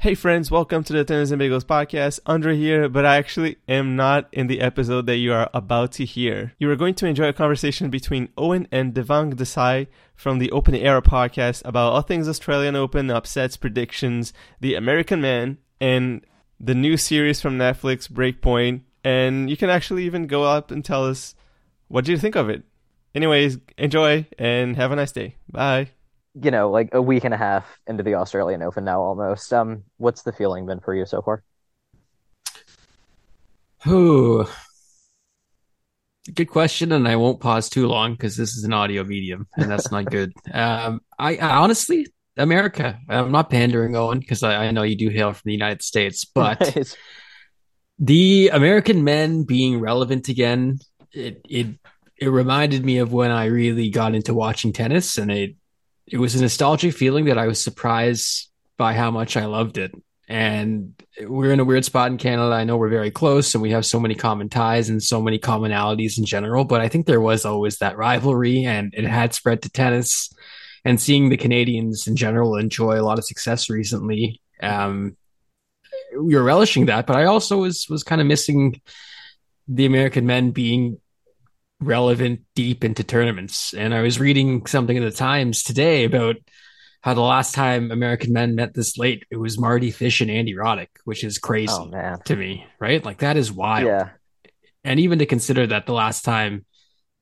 Hey 0.00 0.14
friends, 0.14 0.48
welcome 0.48 0.84
to 0.84 0.92
the 0.92 1.02
Tennis 1.02 1.32
and 1.32 1.42
Bagels 1.42 1.64
podcast. 1.64 2.20
Andre 2.24 2.56
here, 2.56 2.88
but 2.88 3.04
I 3.04 3.16
actually 3.16 3.56
am 3.68 3.96
not 3.96 4.28
in 4.30 4.46
the 4.46 4.60
episode 4.60 5.06
that 5.06 5.16
you 5.16 5.32
are 5.32 5.50
about 5.52 5.90
to 5.94 6.04
hear. 6.04 6.52
You 6.60 6.70
are 6.70 6.76
going 6.76 6.94
to 6.94 7.06
enjoy 7.06 7.26
a 7.26 7.32
conversation 7.32 7.90
between 7.90 8.28
Owen 8.38 8.68
and 8.70 8.94
Devang 8.94 9.34
Desai 9.34 9.88
from 10.14 10.38
the 10.38 10.52
Open 10.52 10.76
Era 10.76 11.02
podcast 11.02 11.62
about 11.64 11.92
all 11.92 12.02
things 12.02 12.28
Australian 12.28 12.76
Open, 12.76 13.10
upsets, 13.10 13.56
predictions, 13.56 14.32
the 14.60 14.76
American 14.76 15.20
Man, 15.20 15.58
and 15.80 16.24
the 16.60 16.76
new 16.76 16.96
series 16.96 17.40
from 17.40 17.58
Netflix, 17.58 18.08
Breakpoint. 18.08 18.82
And 19.02 19.50
you 19.50 19.56
can 19.56 19.68
actually 19.68 20.04
even 20.04 20.28
go 20.28 20.44
up 20.44 20.70
and 20.70 20.84
tell 20.84 21.06
us 21.06 21.34
what 21.88 22.04
do 22.04 22.12
you 22.12 22.18
think 22.18 22.36
of 22.36 22.48
it. 22.48 22.62
Anyways, 23.16 23.58
enjoy 23.76 24.28
and 24.38 24.76
have 24.76 24.92
a 24.92 24.96
nice 24.96 25.10
day. 25.10 25.34
Bye 25.50 25.88
you 26.42 26.50
know, 26.50 26.70
like 26.70 26.90
a 26.92 27.02
week 27.02 27.24
and 27.24 27.34
a 27.34 27.36
half 27.36 27.78
into 27.86 28.02
the 28.02 28.14
Australian 28.14 28.62
Open 28.62 28.84
now 28.84 29.00
almost. 29.00 29.52
Um, 29.52 29.84
what's 29.96 30.22
the 30.22 30.32
feeling 30.32 30.66
been 30.66 30.80
for 30.80 30.94
you 30.94 31.06
so 31.06 31.22
far? 31.22 31.42
Ooh, 33.86 34.46
good 36.34 36.46
question, 36.46 36.92
and 36.92 37.06
I 37.06 37.16
won't 37.16 37.40
pause 37.40 37.68
too 37.68 37.86
long 37.86 38.12
because 38.12 38.36
this 38.36 38.56
is 38.56 38.64
an 38.64 38.72
audio 38.72 39.04
medium, 39.04 39.46
and 39.56 39.70
that's 39.70 39.90
not 39.90 40.04
good. 40.10 40.32
um, 40.52 41.00
I, 41.18 41.36
I, 41.36 41.56
honestly, 41.56 42.06
America. 42.36 42.98
I'm 43.08 43.32
not 43.32 43.50
pandering, 43.50 43.96
Owen, 43.96 44.20
because 44.20 44.42
I, 44.42 44.66
I, 44.66 44.70
know 44.70 44.82
you 44.82 44.96
do 44.96 45.08
hail 45.10 45.32
from 45.32 45.42
the 45.44 45.52
United 45.52 45.82
States, 45.82 46.24
but 46.34 46.86
the 47.98 48.50
American 48.52 49.04
men 49.04 49.44
being 49.44 49.80
relevant 49.80 50.28
again, 50.28 50.78
it 51.12 51.40
it 51.48 51.66
it 52.20 52.28
reminded 52.28 52.84
me 52.84 52.98
of 52.98 53.12
when 53.12 53.30
I 53.30 53.46
really 53.46 53.90
got 53.90 54.14
into 54.14 54.34
watching 54.34 54.72
tennis, 54.72 55.18
and 55.18 55.30
it 55.30 55.56
it 56.10 56.18
was 56.18 56.34
a 56.34 56.40
nostalgic 56.40 56.94
feeling 56.94 57.26
that 57.26 57.38
I 57.38 57.46
was 57.46 57.62
surprised 57.62 58.50
by 58.76 58.94
how 58.94 59.10
much 59.10 59.36
I 59.36 59.46
loved 59.46 59.78
it. 59.78 59.92
And 60.28 60.94
we're 61.22 61.52
in 61.52 61.60
a 61.60 61.64
weird 61.64 61.84
spot 61.84 62.10
in 62.10 62.18
Canada. 62.18 62.54
I 62.54 62.64
know 62.64 62.76
we're 62.76 62.90
very 62.90 63.10
close 63.10 63.54
and 63.54 63.62
we 63.62 63.70
have 63.70 63.86
so 63.86 63.98
many 63.98 64.14
common 64.14 64.48
ties 64.48 64.90
and 64.90 65.02
so 65.02 65.22
many 65.22 65.38
commonalities 65.38 66.18
in 66.18 66.26
general, 66.26 66.64
but 66.64 66.80
I 66.80 66.88
think 66.88 67.06
there 67.06 67.20
was 67.20 67.44
always 67.44 67.78
that 67.78 67.96
rivalry 67.96 68.64
and 68.64 68.92
it 68.94 69.04
had 69.04 69.32
spread 69.34 69.62
to 69.62 69.70
tennis. 69.70 70.30
And 70.84 71.00
seeing 71.00 71.28
the 71.28 71.36
Canadians 71.36 72.06
in 72.06 72.14
general 72.14 72.56
enjoy 72.56 73.00
a 73.00 73.02
lot 73.02 73.18
of 73.18 73.24
success 73.24 73.68
recently, 73.68 74.40
um, 74.62 75.16
we 76.18 76.34
were 76.34 76.44
relishing 76.44 76.86
that. 76.86 77.06
But 77.06 77.16
I 77.16 77.24
also 77.24 77.58
was 77.58 77.86
was 77.88 78.04
kind 78.04 78.20
of 78.20 78.26
missing 78.26 78.80
the 79.66 79.86
American 79.86 80.24
men 80.24 80.50
being 80.50 81.00
relevant 81.80 82.40
deep 82.54 82.84
into 82.84 83.04
tournaments. 83.04 83.72
And 83.74 83.94
I 83.94 84.02
was 84.02 84.18
reading 84.18 84.66
something 84.66 84.96
in 84.96 85.04
the 85.04 85.10
Times 85.10 85.62
today 85.62 86.04
about 86.04 86.36
how 87.02 87.14
the 87.14 87.20
last 87.20 87.54
time 87.54 87.90
American 87.90 88.32
men 88.32 88.54
met 88.54 88.74
this 88.74 88.98
late, 88.98 89.24
it 89.30 89.36
was 89.36 89.58
Mardy 89.58 89.90
Fish 89.90 90.20
and 90.20 90.30
Andy 90.30 90.54
Roddick, 90.54 90.88
which 91.04 91.22
is 91.22 91.38
crazy 91.38 91.72
oh, 91.72 92.16
to 92.24 92.36
me, 92.36 92.66
right? 92.80 93.04
Like 93.04 93.18
that 93.18 93.36
is 93.36 93.52
wild. 93.52 93.86
Yeah. 93.86 94.10
And 94.84 94.98
even 95.00 95.20
to 95.20 95.26
consider 95.26 95.66
that 95.68 95.86
the 95.86 95.92
last 95.92 96.24
time 96.24 96.64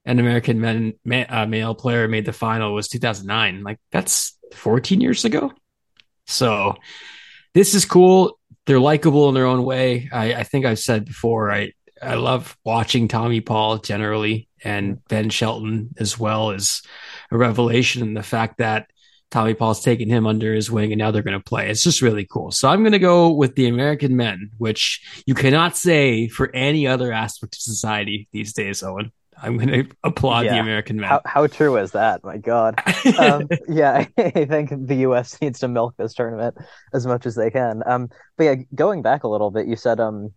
an 0.07 0.19
American 0.19 0.61
men 0.61 0.95
ma- 1.05 1.25
uh, 1.29 1.47
male 1.47 1.75
player 1.75 2.09
made 2.09 2.25
the 2.25 2.33
final 2.33 2.73
was 2.73 2.89
2009, 2.89 3.63
like 3.63 3.79
that's 3.91 4.39
14 4.55 5.01
years 5.01 5.25
ago. 5.25 5.53
So 6.27 6.77
this 7.55 7.75
is 7.75 7.85
cool. 7.85 8.39
They're 8.67 8.81
likable 8.81 9.29
in 9.29 9.35
their 9.35 9.47
own 9.47 9.65
way. 9.65 10.09
I, 10.13 10.35
I 10.35 10.43
think 10.45 10.65
I've 10.65 10.79
said 10.79 11.05
before, 11.05 11.53
I 11.53 11.73
I 12.03 12.15
love 12.15 12.57
watching 12.65 13.09
Tommy 13.09 13.41
Paul 13.41 13.79
generally 13.79 14.46
and 14.65 15.05
Ben 15.09 15.31
Shelton 15.31 15.91
as 15.99 16.19
well 16.19 16.51
as 16.51 16.83
a 17.31 17.37
revelation 17.37 18.03
in 18.03 18.15
the 18.15 18.23
fact 18.23 18.59
that 18.59 18.89
Tommy 19.31 19.55
Paul's 19.55 19.83
taken 19.83 20.09
him 20.09 20.27
under 20.27 20.55
his 20.55 20.71
wing 20.71 20.93
and 20.93 20.99
now 20.99 21.11
they're 21.11 21.23
going 21.23 21.39
to 21.39 21.45
play. 21.45 21.69
It's 21.69 21.83
just 21.83 22.01
really 22.01 22.25
cool. 22.25 22.53
So 22.53 22.69
I'm 22.69 22.83
going 22.83 22.93
to 22.93 22.99
go 22.99 23.33
with 23.33 23.57
the 23.57 23.67
American 23.67 24.17
men, 24.17 24.51
which 24.59 25.23
you 25.27 25.35
cannot 25.35 25.77
say 25.77 26.29
for 26.29 26.55
any 26.55 26.87
other 26.87 27.13
aspect 27.13 27.57
of 27.57 27.61
society 27.61 28.29
these 28.33 28.53
days, 28.53 28.83
Owen. 28.83 29.13
I'm 29.39 29.59
going 29.59 29.69
to 29.69 29.97
applaud 30.03 30.47
yeah. 30.47 30.55
the 30.55 30.61
American 30.61 30.97
men. 30.97 31.11
How, 31.11 31.21
how, 31.27 31.47
true 31.47 31.77
is 31.77 31.93
that? 31.93 32.25
My 32.25 32.39
God. 32.39 32.81
um, 33.19 33.49
yeah, 33.69 34.07
I 34.19 34.31
think 34.47 34.71
the 34.87 34.97
U.S. 35.01 35.39
needs 35.43 35.59
to 35.61 35.69
milk 35.69 35.95
this 35.99 36.15
tournament 36.15 36.57
as 36.95 37.07
much 37.07 37.27
as 37.27 37.35
they 37.35 37.51
can. 37.51 37.83
Um, 37.85 38.09
but 38.39 38.45
yeah, 38.45 38.55
going 38.75 39.03
back 39.03 39.25
a 39.25 39.29
little 39.29 39.51
bit, 39.51 39.67
you 39.67 39.77
said 39.77 40.01
um, 40.01 40.33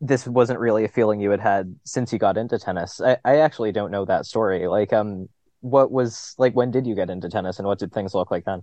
this 0.00 0.26
wasn't 0.26 0.60
really 0.60 0.84
a 0.84 0.88
feeling 0.88 1.20
you 1.20 1.30
had 1.30 1.40
had 1.40 1.74
since 1.84 2.12
you 2.12 2.18
got 2.18 2.36
into 2.36 2.58
tennis. 2.58 3.00
I, 3.00 3.16
I 3.24 3.38
actually 3.38 3.72
don't 3.72 3.90
know 3.90 4.04
that 4.04 4.26
story. 4.26 4.68
Like, 4.68 4.92
um, 4.92 5.28
what 5.60 5.90
was 5.90 6.34
like? 6.38 6.54
When 6.54 6.70
did 6.70 6.86
you 6.86 6.94
get 6.94 7.10
into 7.10 7.28
tennis, 7.28 7.58
and 7.58 7.66
what 7.66 7.78
did 7.78 7.92
things 7.92 8.14
look 8.14 8.30
like 8.30 8.44
then? 8.44 8.62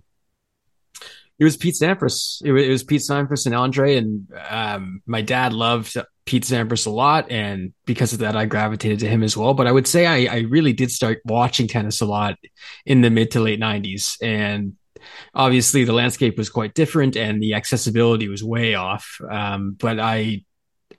It 1.38 1.44
was 1.44 1.56
Pete 1.56 1.74
Sampras. 1.74 2.40
It 2.44 2.52
was, 2.52 2.64
it 2.64 2.68
was 2.68 2.84
Pete 2.84 3.02
Sampras 3.02 3.46
and 3.46 3.54
Andre, 3.54 3.96
and 3.96 4.28
um, 4.48 5.02
my 5.06 5.20
dad 5.20 5.52
loved 5.52 5.96
Pete 6.24 6.44
Sampras 6.44 6.86
a 6.86 6.90
lot, 6.90 7.30
and 7.30 7.72
because 7.84 8.12
of 8.12 8.20
that, 8.20 8.36
I 8.36 8.46
gravitated 8.46 9.00
to 9.00 9.08
him 9.08 9.24
as 9.24 9.36
well. 9.36 9.54
But 9.54 9.66
I 9.66 9.72
would 9.72 9.88
say 9.88 10.06
I, 10.06 10.36
I 10.36 10.40
really 10.42 10.72
did 10.72 10.92
start 10.92 11.20
watching 11.24 11.66
tennis 11.66 12.00
a 12.00 12.06
lot 12.06 12.36
in 12.86 13.00
the 13.00 13.10
mid 13.10 13.32
to 13.32 13.40
late 13.40 13.60
'90s, 13.60 14.16
and 14.22 14.74
obviously 15.34 15.84
the 15.84 15.92
landscape 15.92 16.38
was 16.38 16.48
quite 16.48 16.74
different, 16.74 17.16
and 17.16 17.42
the 17.42 17.54
accessibility 17.54 18.28
was 18.28 18.44
way 18.44 18.74
off. 18.74 19.18
Um, 19.28 19.76
but 19.78 19.98
I 19.98 20.44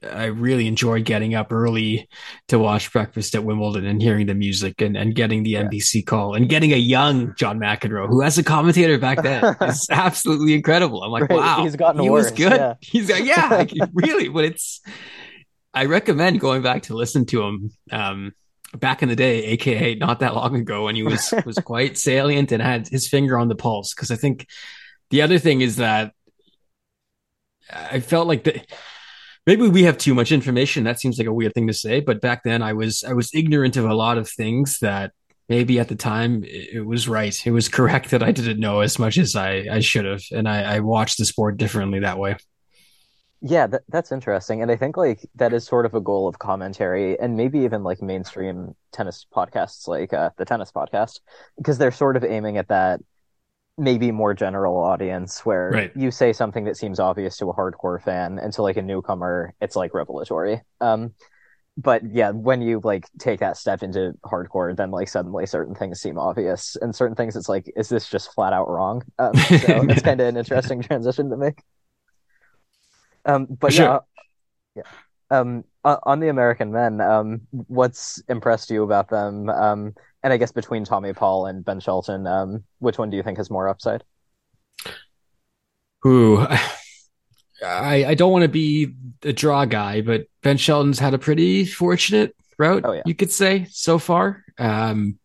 I 0.05 0.25
really 0.25 0.67
enjoy 0.67 1.01
getting 1.01 1.35
up 1.35 1.51
early 1.51 2.07
to 2.47 2.59
watch 2.59 2.91
breakfast 2.91 3.35
at 3.35 3.43
Wimbledon 3.43 3.85
and 3.85 4.01
hearing 4.01 4.27
the 4.27 4.33
music 4.33 4.81
and, 4.81 4.95
and 4.95 5.15
getting 5.15 5.43
the 5.43 5.51
yeah. 5.51 5.63
NBC 5.63 6.05
call 6.05 6.35
and 6.35 6.49
getting 6.49 6.73
a 6.73 6.77
young 6.77 7.33
John 7.35 7.59
McEnroe 7.59 8.07
who 8.07 8.21
as 8.21 8.37
a 8.37 8.43
commentator 8.43 8.97
back 8.97 9.21
then 9.23 9.55
is 9.61 9.87
absolutely 9.89 10.53
incredible. 10.53 11.03
I'm 11.03 11.11
like, 11.11 11.29
wow, 11.29 11.63
he's 11.63 11.75
gotten 11.75 12.01
he 12.01 12.09
worse. 12.09 12.25
was 12.25 12.31
good. 12.33 12.51
Yeah. 12.51 12.73
He's 12.81 13.07
got, 13.07 13.23
yeah, 13.25 13.65
really, 13.93 14.29
but 14.29 14.45
it's, 14.45 14.81
I 15.73 15.85
recommend 15.85 16.39
going 16.39 16.61
back 16.61 16.83
to 16.83 16.95
listen 16.95 17.25
to 17.27 17.43
him. 17.43 17.71
Um, 17.91 18.33
back 18.73 19.03
in 19.03 19.09
the 19.09 19.15
day, 19.15 19.43
aka 19.45 19.95
not 19.95 20.19
that 20.19 20.35
long 20.35 20.55
ago, 20.55 20.85
when 20.85 20.95
he 20.95 21.03
was 21.03 21.33
was 21.45 21.57
quite 21.57 21.97
salient 21.97 22.51
and 22.51 22.61
had 22.61 22.87
his 22.87 23.07
finger 23.07 23.37
on 23.37 23.47
the 23.47 23.55
pulse. 23.55 23.93
Because 23.93 24.11
I 24.11 24.15
think 24.15 24.47
the 25.09 25.21
other 25.21 25.39
thing 25.39 25.61
is 25.61 25.77
that 25.77 26.13
I 27.71 27.99
felt 27.99 28.27
like 28.27 28.43
the 28.43 28.61
maybe 29.45 29.67
we 29.67 29.83
have 29.83 29.97
too 29.97 30.13
much 30.13 30.31
information. 30.31 30.83
That 30.83 30.99
seems 30.99 31.17
like 31.17 31.27
a 31.27 31.33
weird 31.33 31.53
thing 31.53 31.67
to 31.67 31.73
say, 31.73 31.99
but 31.99 32.21
back 32.21 32.43
then 32.43 32.61
I 32.61 32.73
was 32.73 33.03
I 33.03 33.13
was 33.13 33.29
ignorant 33.33 33.77
of 33.77 33.85
a 33.85 33.93
lot 33.93 34.17
of 34.17 34.29
things 34.29 34.79
that 34.79 35.11
maybe 35.47 35.79
at 35.79 35.87
the 35.87 35.95
time 35.95 36.43
it 36.43 36.85
was 36.85 37.07
right. 37.07 37.45
It 37.45 37.51
was 37.51 37.69
correct 37.69 38.09
that 38.09 38.23
I 38.23 38.31
didn't 38.31 38.59
know 38.59 38.79
as 38.79 38.97
much 38.97 39.17
as 39.17 39.35
I, 39.35 39.67
I 39.71 39.79
should 39.79 40.05
have. 40.05 40.23
And 40.31 40.49
I, 40.49 40.75
I 40.75 40.79
watched 40.79 41.19
the 41.19 41.25
sport 41.25 41.57
differently 41.57 41.99
that 41.99 42.17
way. 42.17 42.35
Yeah, 43.41 43.67
that, 43.67 43.83
that's 43.89 44.11
interesting. 44.11 44.63
And 44.63 44.71
I 44.71 44.75
think 44.75 44.97
like 44.97 45.19
that 45.35 45.53
is 45.53 45.63
sort 45.63 45.85
of 45.85 45.93
a 45.93 46.01
goal 46.01 46.27
of 46.27 46.39
commentary 46.39 47.19
and 47.19 47.37
maybe 47.37 47.59
even 47.59 47.83
like 47.83 48.01
mainstream 48.01 48.75
tennis 48.91 49.27
podcasts 49.31 49.87
like 49.87 50.13
uh, 50.13 50.31
the 50.37 50.45
tennis 50.45 50.71
podcast, 50.71 51.19
because 51.57 51.77
they're 51.77 51.91
sort 51.91 52.17
of 52.17 52.23
aiming 52.23 52.57
at 52.57 52.69
that 52.69 53.01
maybe 53.77 54.11
more 54.11 54.33
general 54.33 54.77
audience 54.77 55.45
where 55.45 55.69
right. 55.69 55.91
you 55.95 56.09
say 56.09 56.31
something 56.31 56.63
that 56.63 56.77
seems 56.77 56.99
obvious 56.99 57.37
to 57.37 57.49
a 57.49 57.53
hardcore 57.53 58.01
fan 58.01 58.39
and 58.39 58.53
to 58.53 58.61
like 58.61 58.77
a 58.77 58.81
newcomer 58.81 59.53
it's 59.59 59.75
like 59.75 59.93
revelatory. 59.93 60.61
Um 60.79 61.13
but 61.77 62.01
yeah 62.09 62.31
when 62.31 62.61
you 62.61 62.79
like 62.85 63.05
take 63.19 63.41
that 63.41 63.57
step 63.57 63.83
into 63.83 64.13
hardcore 64.23 64.73
then 64.75 64.91
like 64.91 65.09
suddenly 65.09 65.45
certain 65.45 65.75
things 65.75 65.99
seem 65.99 66.17
obvious 66.17 66.77
and 66.81 66.95
certain 66.95 67.15
things 67.15 67.35
it's 67.35 67.49
like 67.49 67.69
is 67.75 67.89
this 67.89 68.07
just 68.07 68.33
flat 68.33 68.53
out 68.53 68.69
wrong? 68.69 69.03
Um, 69.19 69.35
so 69.35 69.83
it's 69.89 70.01
kind 70.01 70.21
of 70.21 70.27
an 70.27 70.37
interesting 70.37 70.81
transition 70.81 71.29
to 71.29 71.37
make. 71.37 71.61
Um 73.25 73.45
but 73.45 73.73
sure. 73.73 74.01
yeah 74.75 74.83
yeah. 74.83 75.37
Um 75.37 75.65
on 75.83 76.21
the 76.21 76.29
american 76.29 76.71
men 76.71 77.01
um 77.01 77.41
what's 77.51 78.23
impressed 78.29 78.69
you 78.69 78.83
about 78.83 79.09
them? 79.09 79.49
Um 79.49 79.95
and 80.25 80.33
I 80.33 80.37
guess 80.37 80.51
between 80.51 80.83
Tommy 80.83 81.13
Paul 81.13 81.45
and 81.45 81.63
Ben 81.63 81.79
Shelton, 81.79 82.27
um, 82.27 82.65
which 82.79 82.97
one 82.97 83.09
do 83.09 83.15
you 83.15 83.23
think 83.23 83.37
has 83.37 83.49
more 83.49 83.69
upside? 83.69 84.03
who 86.05 86.37
I, 87.65 88.05
I 88.05 88.13
don't 88.13 88.31
want 88.31 88.43
to 88.43 88.49
be 88.49 88.93
a 89.23 89.33
draw 89.33 89.65
guy, 89.65 90.01
but 90.01 90.27
Ben 90.43 90.57
Shelton's 90.57 90.99
had 90.99 91.15
a 91.15 91.17
pretty 91.17 91.65
fortunate 91.65 92.35
route, 92.59 92.83
oh, 92.85 92.91
yeah. 92.91 93.01
you 93.07 93.15
could 93.15 93.31
say, 93.31 93.65
so 93.71 93.97
far. 93.97 94.43
Um, 94.59 95.17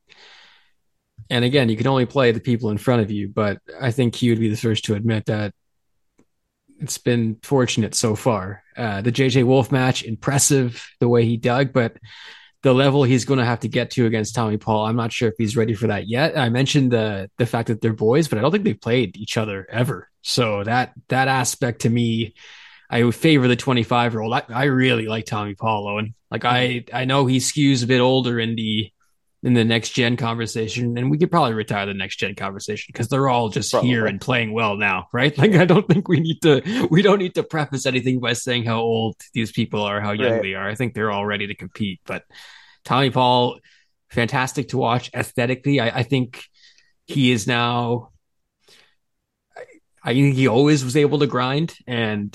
and 1.29 1.45
again, 1.45 1.69
you 1.69 1.77
can 1.77 1.87
only 1.87 2.07
play 2.07 2.33
the 2.33 2.41
people 2.41 2.71
in 2.71 2.79
front 2.79 3.03
of 3.03 3.11
you, 3.11 3.29
but 3.29 3.59
I 3.79 3.91
think 3.91 4.15
he 4.15 4.31
would 4.31 4.39
be 4.39 4.49
the 4.49 4.57
first 4.57 4.87
to 4.87 4.95
admit 4.95 5.27
that 5.27 5.53
it's 6.79 6.99
been 6.99 7.37
fortunate 7.43 7.95
so 7.95 8.17
far. 8.17 8.63
Uh, 8.75 9.03
the 9.03 9.13
JJ 9.13 9.45
Wolf 9.45 9.71
match, 9.71 10.03
impressive 10.03 10.89
the 10.99 11.09
way 11.09 11.27
he 11.27 11.37
dug, 11.37 11.75
but 11.75 11.97
the 12.63 12.75
level 12.75 13.05
he's 13.05 13.25
going 13.25 13.39
to 13.39 13.45
have 13.45 13.61
to 13.61 13.69
get 13.69 13.93
to 13.93 14.07
against 14.07 14.35
Tommy 14.35 14.59
Paul, 14.59 14.85
I'm 14.85 14.97
not 14.97 15.13
sure 15.13 15.29
if 15.29 15.35
he's 15.39 15.57
ready 15.57 15.75
for 15.75 15.87
that 15.87 16.09
yet. 16.09 16.37
I 16.37 16.49
mentioned 16.51 16.93
the 16.93 17.31
the 17.39 17.47
fact 17.47 17.69
that 17.69 17.81
they're 17.81 17.93
boys, 17.93 18.29
but 18.29 18.39
I 18.39 18.43
don't 18.43 18.51
think 18.51 18.65
they've 18.65 18.81
played 18.81 19.17
each 19.17 19.37
other 19.37 19.67
ever. 19.71 20.09
So 20.23 20.65
that 20.65 20.93
that 21.09 21.29
aspect 21.29 21.83
to 21.83 21.91
me, 21.91 22.35
I 22.91 23.03
would 23.03 23.15
favor 23.15 23.49
the 23.49 23.57
25 23.57 24.13
year 24.13 24.21
old. 24.21 24.35
I, 24.35 24.43
I 24.49 24.65
really 24.65 25.07
like 25.07 25.25
Tommy 25.25 25.55
Paul, 25.55 25.99
and 25.99 26.15
like 26.31 26.45
I 26.45 26.85
I 26.93 27.07
know 27.07 27.27
he 27.27 27.39
skews 27.39 27.83
a 27.83 27.87
bit 27.87 28.01
older 28.01 28.39
in 28.39 28.57
the 28.57 28.91
in 29.43 29.55
the 29.55 29.65
next 29.65 29.91
gen 29.91 30.17
conversation, 30.17 30.99
and 30.99 31.11
we 31.11 31.17
could 31.17 31.31
probably 31.31 31.55
retire 31.55 31.87
the 31.87 31.95
next 31.95 32.17
gen 32.17 32.35
conversation 32.35 32.91
because 32.93 33.09
they're 33.09 33.29
all 33.29 33.49
just 33.49 33.71
probably. 33.71 33.89
here 33.89 34.07
and 34.07 34.21
playing 34.21 34.53
well 34.53 34.77
now, 34.77 35.09
right? 35.13 35.37
Like 35.39 35.53
I 35.53 35.65
don't 35.65 35.89
think 35.89 36.09
we 36.09 36.21
need 36.21 36.43
to 36.43 36.89
we 36.91 37.01
don't 37.01 37.19
need 37.19 37.35
to 37.37 37.43
preface 37.43 37.87
anything 37.87 38.21
by 38.21 38.35
saying 38.35 38.65
how 38.65 38.81
old 38.81 39.17
these 39.33 39.51
people 39.51 39.83
are, 39.83 40.01
how 40.01 40.13
young 40.13 40.33
right. 40.33 40.43
they 40.43 40.55
are. 40.55 40.69
I 40.69 40.75
think 40.75 40.93
they're 40.93 41.11
all 41.11 41.25
ready 41.25 41.47
to 41.47 41.55
compete. 41.55 42.01
But 42.05 42.25
Tommy 42.85 43.11
Paul, 43.11 43.59
fantastic 44.11 44.69
to 44.69 44.77
watch 44.77 45.11
aesthetically. 45.15 45.81
I, 45.81 46.01
I 46.01 46.03
think 46.03 46.45
he 47.07 47.33
is 47.33 47.47
now. 47.47 48.11
I 50.03 50.15
think 50.15 50.35
he 50.35 50.49
always 50.49 50.85
was 50.85 50.97
able 50.97 51.19
to 51.21 51.27
grind, 51.27 51.75
and 51.87 52.35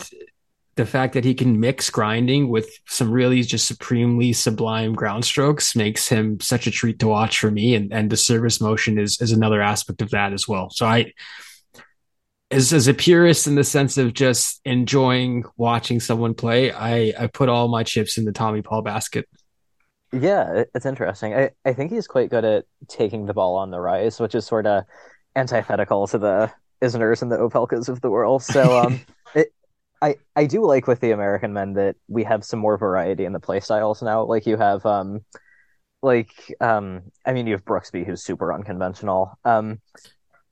the 0.76 0.86
fact 0.86 1.14
that 1.14 1.24
he 1.24 1.34
can 1.34 1.60
mix 1.60 1.90
grinding 1.90 2.50
with 2.50 2.70
some 2.88 3.10
really 3.10 3.42
just 3.44 3.68
supremely 3.68 4.34
sublime 4.34 4.94
ground 4.94 5.24
strokes 5.24 5.76
makes 5.76 6.08
him 6.08 6.40
such 6.42 6.68
a 6.68 6.72
treat 6.72 7.00
to 7.00 7.08
watch 7.08 7.40
for 7.40 7.50
me. 7.50 7.76
And, 7.76 7.94
and 7.94 8.10
the 8.10 8.18
service 8.18 8.60
motion 8.60 9.00
is, 9.00 9.20
is 9.22 9.32
another 9.32 9.62
aspect 9.62 10.02
of 10.02 10.10
that 10.12 10.34
as 10.34 10.48
well. 10.48 10.70
So 10.70 10.86
I, 10.86 11.14
as, 12.52 12.74
as 12.74 12.88
a 12.90 12.94
purist 12.94 13.48
in 13.48 13.56
the 13.56 13.64
sense 13.64 13.98
of 13.98 14.14
just 14.14 14.60
enjoying 14.66 15.46
watching 15.56 16.02
someone 16.02 16.34
play, 16.34 16.72
I, 16.72 17.14
I 17.18 17.28
put 17.28 17.48
all 17.48 17.70
my 17.70 17.84
chips 17.84 18.18
in 18.18 18.26
the 18.26 18.34
Tommy 18.34 18.62
Paul 18.62 18.82
basket. 18.82 19.30
Yeah, 20.12 20.64
it's 20.74 20.86
interesting. 20.86 21.34
I, 21.34 21.52
I 21.64 21.74
think 21.74 21.92
he's 21.92 22.08
quite 22.08 22.30
good 22.30 22.46
at 22.46 22.66
taking 22.88 23.26
the 23.26 23.34
ball 23.34 23.56
on 23.56 23.72
the 23.72 23.80
rise, 23.80 24.20
which 24.20 24.36
is 24.36 24.46
sort 24.46 24.66
of 24.66 24.84
antithetical 25.36 26.08
to 26.08 26.18
the 26.18 26.52
Isners 26.82 27.22
and 27.22 27.32
the 27.32 27.38
Opelkas 27.38 27.90
of 27.90 28.02
the 28.02 28.10
world. 28.10 28.44
So 28.44 28.78
um, 28.78 29.02
it, 29.36 29.54
I 30.02 30.16
I 30.36 30.46
do 30.46 30.66
like 30.66 30.88
with 30.88 31.00
the 31.00 31.12
American 31.12 31.54
men 31.54 31.74
that 31.74 31.96
we 32.08 32.24
have 32.24 32.44
some 32.44 32.60
more 32.60 32.78
variety 32.78 33.26
in 33.26 33.34
the 33.34 33.40
play 33.40 33.60
styles 33.60 34.02
now. 34.02 34.24
Like 34.24 34.46
you 34.46 34.58
have 34.58 34.86
um 34.86 35.22
like 36.02 36.54
um 36.62 37.04
I 37.26 37.34
mean 37.34 37.48
you 37.48 37.54
have 37.54 37.66
Brooksby 37.66 38.06
who's 38.06 38.24
super 38.24 38.54
unconventional. 38.54 39.38
Um 39.44 39.80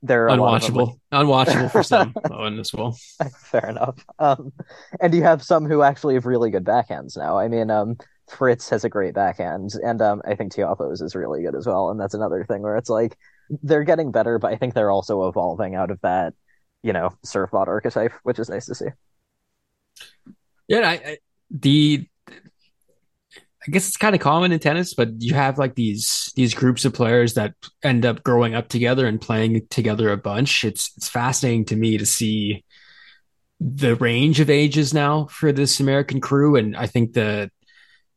they're 0.03 0.27
unwatchable, 0.27 0.99
like... 1.11 1.25
unwatchable 1.25 1.71
for 1.71 1.81
some 1.81 2.13
Owen 2.31 2.59
as 2.59 2.73
well. 2.73 2.97
Fair 3.39 3.69
enough. 3.69 4.05
Um, 4.19 4.51
and 4.99 5.13
you 5.13 5.23
have 5.23 5.41
some 5.41 5.65
who 5.65 5.81
actually 5.81 6.15
have 6.15 6.25
really 6.25 6.51
good 6.51 6.65
backhands 6.65 7.17
now. 7.17 7.37
I 7.37 7.47
mean, 7.47 7.71
um, 7.71 7.95
Fritz 8.29 8.69
has 8.69 8.83
a 8.83 8.89
great 8.89 9.13
backhand, 9.13 9.71
and 9.81 10.01
um, 10.01 10.21
I 10.25 10.35
think 10.35 10.53
Tiafoe's 10.53 10.99
is 10.99 11.15
really 11.15 11.41
good 11.41 11.55
as 11.55 11.65
well. 11.65 11.89
And 11.89 11.97
that's 11.99 12.13
another 12.13 12.43
thing 12.43 12.61
where 12.61 12.75
it's 12.75 12.89
like 12.89 13.17
they're 13.49 13.85
getting 13.85 14.11
better, 14.11 14.39
but 14.39 14.51
I 14.51 14.57
think 14.57 14.73
they're 14.73 14.91
also 14.91 15.27
evolving 15.29 15.73
out 15.73 15.89
of 15.89 16.01
that, 16.01 16.33
you 16.81 16.91
know, 16.91 17.11
serve 17.23 17.51
bot 17.51 17.69
archetype, 17.69 18.11
which 18.23 18.39
is 18.39 18.49
nice 18.49 18.65
to 18.65 18.75
see. 18.75 18.87
Yeah, 20.67 20.89
I, 20.89 20.93
I, 20.93 21.17
the 21.49 22.07
I 23.65 23.71
guess 23.71 23.87
it's 23.87 23.97
kind 23.97 24.13
of 24.13 24.19
common 24.19 24.51
in 24.51 24.59
tennis, 24.59 24.93
but 24.93 25.21
you 25.21 25.33
have 25.35 25.57
like 25.57 25.75
these 25.75 26.31
these 26.35 26.53
groups 26.53 26.83
of 26.83 26.93
players 26.93 27.35
that 27.35 27.53
end 27.81 28.05
up 28.05 28.23
growing 28.23 28.55
up 28.55 28.67
together 28.67 29.07
and 29.07 29.21
playing 29.21 29.67
together 29.69 30.11
a 30.11 30.17
bunch. 30.17 30.65
It's 30.65 30.91
it's 30.97 31.07
fascinating 31.07 31.65
to 31.65 31.75
me 31.75 31.97
to 31.97 32.05
see 32.05 32.65
the 33.61 33.95
range 33.95 34.41
of 34.41 34.49
ages 34.49 34.93
now 34.93 35.27
for 35.27 35.53
this 35.53 35.79
American 35.79 36.19
crew, 36.19 36.57
and 36.57 36.75
I 36.75 36.87
think 36.87 37.13
the 37.13 37.49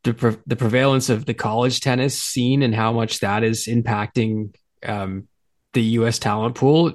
the, 0.02 0.14
pre- 0.14 0.36
the 0.46 0.56
prevalence 0.56 1.08
of 1.10 1.26
the 1.26 1.34
college 1.34 1.80
tennis 1.80 2.20
scene 2.20 2.62
and 2.62 2.74
how 2.74 2.92
much 2.92 3.20
that 3.20 3.42
is 3.42 3.66
impacting 3.66 4.54
um, 4.84 5.28
the 5.72 5.82
U.S. 5.82 6.18
talent 6.18 6.54
pool 6.54 6.94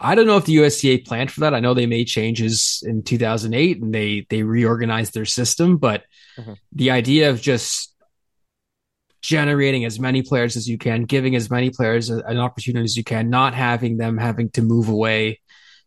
I 0.00 0.14
don't 0.14 0.26
know 0.26 0.36
if 0.36 0.44
the 0.44 0.56
USTA 0.56 0.98
planned 1.04 1.30
for 1.30 1.40
that. 1.40 1.54
I 1.54 1.60
know 1.60 1.74
they 1.74 1.86
made 1.86 2.06
changes 2.06 2.82
in 2.86 3.02
2008 3.02 3.82
and 3.82 3.94
they 3.94 4.26
they 4.28 4.42
reorganized 4.42 5.14
their 5.14 5.24
system, 5.24 5.76
but 5.76 6.04
mm-hmm. 6.38 6.54
the 6.72 6.90
idea 6.90 7.30
of 7.30 7.40
just 7.40 7.94
generating 9.20 9.84
as 9.84 9.98
many 9.98 10.22
players 10.22 10.56
as 10.56 10.68
you 10.68 10.78
can, 10.78 11.04
giving 11.04 11.34
as 11.34 11.50
many 11.50 11.70
players 11.70 12.08
an 12.10 12.38
opportunity 12.38 12.84
as 12.84 12.96
you 12.96 13.04
can, 13.04 13.30
not 13.30 13.54
having 13.54 13.96
them 13.96 14.16
having 14.16 14.50
to 14.50 14.62
move 14.62 14.88
away 14.88 15.40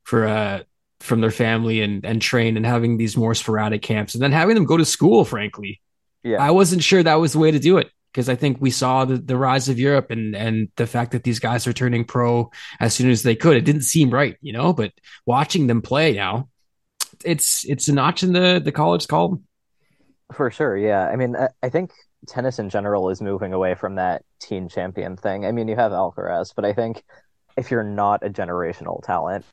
for 0.03 0.27
uh 0.27 0.63
from 0.99 1.21
their 1.21 1.31
family 1.31 1.81
and 1.81 2.05
and 2.05 2.21
train 2.21 2.57
and 2.57 2.65
having 2.65 2.97
these 2.97 3.17
more 3.17 3.33
sporadic 3.33 3.81
camps 3.81 4.13
and 4.13 4.21
then 4.21 4.31
having 4.31 4.55
them 4.55 4.65
go 4.65 4.77
to 4.77 4.85
school 4.85 5.25
frankly. 5.25 5.81
Yeah. 6.23 6.37
I 6.37 6.51
wasn't 6.51 6.83
sure 6.83 7.01
that 7.01 7.15
was 7.15 7.33
the 7.33 7.39
way 7.39 7.51
to 7.51 7.59
do 7.59 7.77
it 7.77 7.89
because 8.11 8.29
I 8.29 8.35
think 8.35 8.57
we 8.59 8.71
saw 8.71 9.05
the, 9.05 9.17
the 9.17 9.37
rise 9.37 9.69
of 9.69 9.79
Europe 9.79 10.11
and 10.11 10.35
and 10.35 10.69
the 10.75 10.87
fact 10.87 11.11
that 11.11 11.23
these 11.23 11.39
guys 11.39 11.67
are 11.67 11.73
turning 11.73 12.05
pro 12.05 12.51
as 12.79 12.93
soon 12.93 13.09
as 13.09 13.23
they 13.23 13.35
could. 13.35 13.57
It 13.57 13.65
didn't 13.65 13.83
seem 13.83 14.09
right, 14.09 14.37
you 14.41 14.53
know. 14.53 14.73
But 14.73 14.93
watching 15.25 15.67
them 15.67 15.81
play 15.81 16.13
now, 16.13 16.49
it's 17.23 17.65
it's 17.65 17.87
a 17.87 17.93
notch 17.93 18.23
in 18.23 18.33
the 18.33 18.61
the 18.63 18.71
college 18.71 19.07
column. 19.07 19.45
For 20.33 20.51
sure, 20.51 20.77
yeah. 20.77 21.07
I 21.07 21.15
mean, 21.15 21.35
I, 21.35 21.49
I 21.63 21.69
think 21.69 21.91
tennis 22.27 22.59
in 22.59 22.69
general 22.69 23.09
is 23.09 23.21
moving 23.21 23.53
away 23.53 23.75
from 23.75 23.95
that 23.95 24.23
teen 24.39 24.69
champion 24.69 25.17
thing. 25.17 25.45
I 25.45 25.51
mean, 25.51 25.67
you 25.67 25.75
have 25.75 25.91
Alcaraz, 25.91 26.53
but 26.55 26.65
I 26.65 26.73
think 26.73 27.03
if 27.57 27.71
you're 27.71 27.83
not 27.83 28.25
a 28.25 28.29
generational 28.29 29.03
talent, 29.03 29.45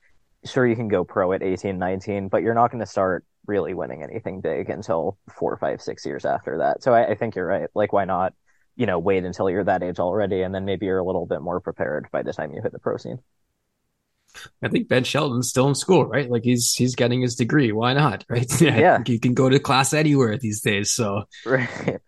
sure 0.45 0.67
you 0.67 0.77
can 0.77 0.89
go 0.89 1.05
pro 1.05 1.33
at 1.33 1.43
18, 1.43 1.79
19, 1.79 2.29
but 2.29 2.43
you're 2.43 2.55
not 2.55 2.71
going 2.71 2.81
to 2.81 2.87
start 2.87 3.25
really 3.47 3.75
winning 3.75 4.03
anything 4.03 4.41
big 4.41 4.71
until 4.71 5.19
four, 5.35 5.57
five, 5.57 5.81
six 5.81 6.05
years 6.05 6.25
after 6.25 6.59
that. 6.59 6.83
So 6.83 6.93
I, 6.93 7.11
I 7.11 7.15
think 7.15 7.35
you're 7.35 7.47
right. 7.47 7.69
Like, 7.75 7.93
why 7.93 8.05
not 8.05 8.35
you 8.79 8.87
know, 8.87 8.99
wait 8.99 9.25
until 9.25 9.51
you're 9.51 9.65
that 9.65 9.83
age 9.83 9.99
already, 9.99 10.43
and 10.43 10.55
then 10.55 10.65
maybe 10.65 10.87
you're 10.87 10.99
a 10.99 11.05
little 11.05 11.27
bit 11.27 11.43
more 11.43 11.61
prepared 11.61 12.07
by 12.13 12.23
the 12.23 12.33
time 12.33 12.55
you 12.55 12.63
hit 12.63 12.73
the 12.73 12.79
pro 12.79 12.97
scene. 12.97 13.19
I 14.63 14.69
think 14.69 14.89
Ben 14.89 15.03
Shelton's 15.03 15.49
still 15.49 15.69
in 15.69 15.75
school, 15.75 16.07
right? 16.07 16.31
Like 16.31 16.45
he's 16.45 16.73
he's 16.75 16.95
getting 16.95 17.21
his 17.21 17.35
degree. 17.35 17.73
Why 17.73 17.93
not, 17.93 18.25
right? 18.31 18.49
Yeah, 18.61 18.79
yeah. 18.79 19.03
you 19.05 19.19
can 19.19 19.35
go 19.35 19.49
to 19.49 19.59
class 19.59 19.93
anywhere 19.93 20.39
these 20.39 20.61
days. 20.61 20.93
So 20.93 21.25
right, 21.45 21.99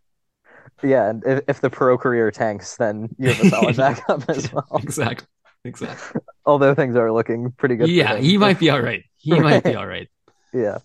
yeah. 0.83 1.11
And 1.11 1.25
if, 1.27 1.41
if 1.49 1.61
the 1.61 1.71
pro 1.71 1.99
career 1.99 2.31
tanks, 2.31 2.77
then 2.77 3.09
you 3.19 3.33
have 3.33 3.45
a 3.45 3.49
solid 3.49 3.77
backup 3.77 4.31
as 4.31 4.53
well. 4.53 4.81
exactly, 4.81 5.27
exactly. 5.65 6.21
Although 6.47 6.77
things 6.77 6.95
are 6.97 7.13
looking 7.13 7.51
pretty 7.51 7.75
good. 7.75 7.89
Yeah, 7.89 8.17
he 8.17 8.39
might 8.39 8.61
be 8.61 8.71
all 8.71 8.81
right. 8.81 9.03
He 9.17 9.39
might 9.39 9.65
be 9.65 9.75
all 9.75 9.87
right. 9.87 10.09
Yeah. 10.53 10.79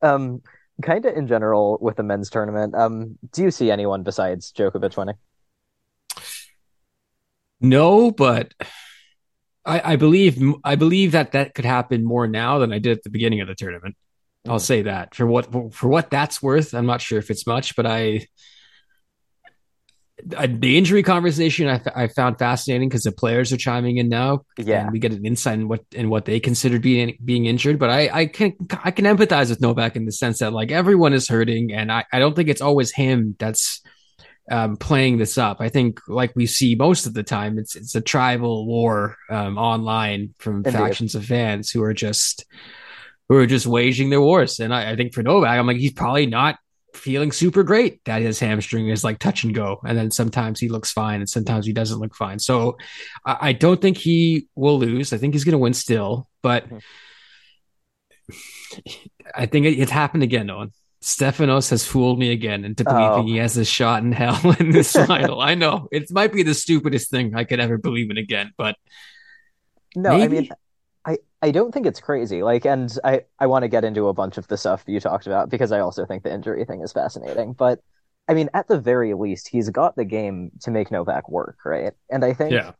Um, 0.00 0.40
kind 0.82 1.04
of 1.04 1.16
in 1.16 1.26
general 1.26 1.78
with 1.80 1.96
the 1.96 2.02
men's 2.02 2.30
tournament, 2.30 2.74
um, 2.74 3.18
do 3.32 3.42
you 3.42 3.50
see 3.50 3.70
anyone 3.70 4.02
besides 4.02 4.52
Djokovic 4.52 4.96
winning? 4.96 5.16
No, 7.60 8.10
but 8.10 8.54
I, 9.64 9.92
I 9.92 9.96
believe 9.96 10.40
I 10.64 10.76
believe 10.76 11.12
that 11.12 11.32
that 11.32 11.54
could 11.54 11.64
happen 11.64 12.04
more 12.04 12.26
now 12.26 12.58
than 12.58 12.72
I 12.72 12.78
did 12.78 12.96
at 12.96 13.02
the 13.02 13.10
beginning 13.10 13.40
of 13.40 13.48
the 13.48 13.54
tournament. 13.54 13.96
I'll 14.46 14.56
mm. 14.56 14.60
say 14.60 14.82
that 14.82 15.14
for 15.14 15.26
what 15.26 15.74
for 15.74 15.88
what 15.88 16.10
that's 16.10 16.42
worth. 16.42 16.74
I'm 16.74 16.86
not 16.86 17.00
sure 17.00 17.18
if 17.18 17.30
it's 17.30 17.46
much, 17.46 17.74
but 17.76 17.86
I 17.86 18.26
the 20.24 20.76
injury 20.76 21.02
conversation 21.02 21.68
I, 21.68 21.80
I 21.94 22.08
found 22.08 22.38
fascinating 22.38 22.88
because 22.88 23.04
the 23.04 23.12
players 23.12 23.52
are 23.52 23.56
chiming 23.56 23.98
in 23.98 24.08
now. 24.08 24.44
Yeah, 24.56 24.82
and 24.82 24.92
we 24.92 24.98
get 24.98 25.12
an 25.12 25.24
insight 25.24 25.58
in 25.58 25.68
what 25.68 25.84
in 25.92 26.10
what 26.10 26.24
they 26.24 26.40
considered 26.40 26.82
being 26.82 27.16
being 27.24 27.46
injured. 27.46 27.78
But 27.78 27.90
I 27.90 28.08
I 28.12 28.26
can 28.26 28.54
I 28.82 28.90
can 28.90 29.04
empathize 29.04 29.50
with 29.50 29.60
Novak 29.60 29.96
in 29.96 30.06
the 30.06 30.12
sense 30.12 30.40
that 30.40 30.52
like 30.52 30.70
everyone 30.70 31.12
is 31.12 31.28
hurting, 31.28 31.72
and 31.72 31.92
I 31.92 32.04
I 32.12 32.18
don't 32.18 32.34
think 32.34 32.48
it's 32.48 32.60
always 32.60 32.92
him 32.92 33.36
that's 33.38 33.80
um, 34.50 34.76
playing 34.76 35.18
this 35.18 35.38
up. 35.38 35.58
I 35.60 35.68
think 35.68 36.00
like 36.08 36.34
we 36.34 36.46
see 36.46 36.74
most 36.74 37.06
of 37.06 37.14
the 37.14 37.22
time, 37.22 37.58
it's 37.58 37.76
it's 37.76 37.94
a 37.94 38.00
tribal 38.00 38.66
war 38.66 39.16
um, 39.30 39.58
online 39.58 40.34
from 40.38 40.56
Indeed. 40.56 40.72
factions 40.72 41.14
of 41.14 41.24
fans 41.24 41.70
who 41.70 41.82
are 41.82 41.94
just 41.94 42.44
who 43.28 43.36
are 43.36 43.46
just 43.46 43.66
waging 43.66 44.10
their 44.10 44.20
wars. 44.20 44.58
And 44.58 44.74
I, 44.74 44.92
I 44.92 44.96
think 44.96 45.14
for 45.14 45.22
Novak, 45.22 45.58
I'm 45.58 45.66
like 45.66 45.76
he's 45.76 45.92
probably 45.92 46.26
not 46.26 46.58
feeling 46.98 47.32
super 47.32 47.62
great 47.62 48.04
that 48.04 48.22
his 48.22 48.38
hamstring 48.38 48.88
is 48.88 49.04
like 49.04 49.18
touch 49.18 49.44
and 49.44 49.54
go. 49.54 49.80
And 49.86 49.96
then 49.96 50.10
sometimes 50.10 50.60
he 50.60 50.68
looks 50.68 50.92
fine 50.92 51.20
and 51.20 51.28
sometimes 51.28 51.66
he 51.66 51.72
doesn't 51.72 51.98
look 51.98 52.14
fine. 52.14 52.38
So 52.38 52.76
I, 53.24 53.36
I 53.40 53.52
don't 53.52 53.80
think 53.80 53.96
he 53.96 54.48
will 54.54 54.78
lose. 54.78 55.12
I 55.12 55.18
think 55.18 55.34
he's 55.34 55.44
going 55.44 55.52
to 55.52 55.58
win 55.58 55.74
still, 55.74 56.28
but 56.42 56.66
mm-hmm. 56.66 56.78
I 59.34 59.46
think 59.46 59.66
it, 59.66 59.78
it's 59.78 59.90
happened 59.90 60.22
again, 60.22 60.50
Owen. 60.50 60.72
Stefanos 61.02 61.70
has 61.70 61.86
fooled 61.86 62.18
me 62.18 62.32
again 62.32 62.64
into 62.64 62.84
believing 62.84 63.08
oh. 63.08 63.26
he 63.26 63.36
has 63.36 63.56
a 63.56 63.64
shot 63.64 64.02
in 64.02 64.12
hell 64.12 64.54
in 64.60 64.70
this 64.70 64.92
final. 65.06 65.40
I 65.40 65.54
know 65.54 65.88
it 65.92 66.10
might 66.10 66.32
be 66.32 66.42
the 66.42 66.54
stupidest 66.54 67.10
thing 67.10 67.34
I 67.34 67.44
could 67.44 67.60
ever 67.60 67.78
believe 67.78 68.10
in 68.10 68.18
again, 68.18 68.52
but 68.56 68.76
no, 69.94 70.18
maybe? 70.18 70.38
I 70.38 70.40
mean, 70.40 70.50
I, 71.08 71.18
I 71.40 71.50
don't 71.52 71.72
think 71.72 71.86
it's 71.86 72.00
crazy. 72.00 72.42
Like, 72.42 72.66
and 72.66 72.94
I, 73.02 73.22
I 73.38 73.46
want 73.46 73.62
to 73.62 73.68
get 73.68 73.84
into 73.84 74.08
a 74.08 74.12
bunch 74.12 74.36
of 74.36 74.46
the 74.48 74.58
stuff 74.58 74.84
you 74.86 75.00
talked 75.00 75.26
about 75.26 75.48
because 75.48 75.72
I 75.72 75.80
also 75.80 76.04
think 76.04 76.22
the 76.22 76.32
injury 76.32 76.64
thing 76.66 76.82
is 76.82 76.92
fascinating. 76.92 77.54
But 77.54 77.80
I 78.28 78.34
mean, 78.34 78.50
at 78.52 78.68
the 78.68 78.78
very 78.78 79.14
least, 79.14 79.48
he's 79.48 79.70
got 79.70 79.96
the 79.96 80.04
game 80.04 80.50
to 80.62 80.70
make 80.70 80.90
Novak 80.90 81.30
work, 81.30 81.58
right? 81.64 81.94
And 82.10 82.24
I 82.24 82.34
think 82.34 82.52
yeah. 82.52 82.72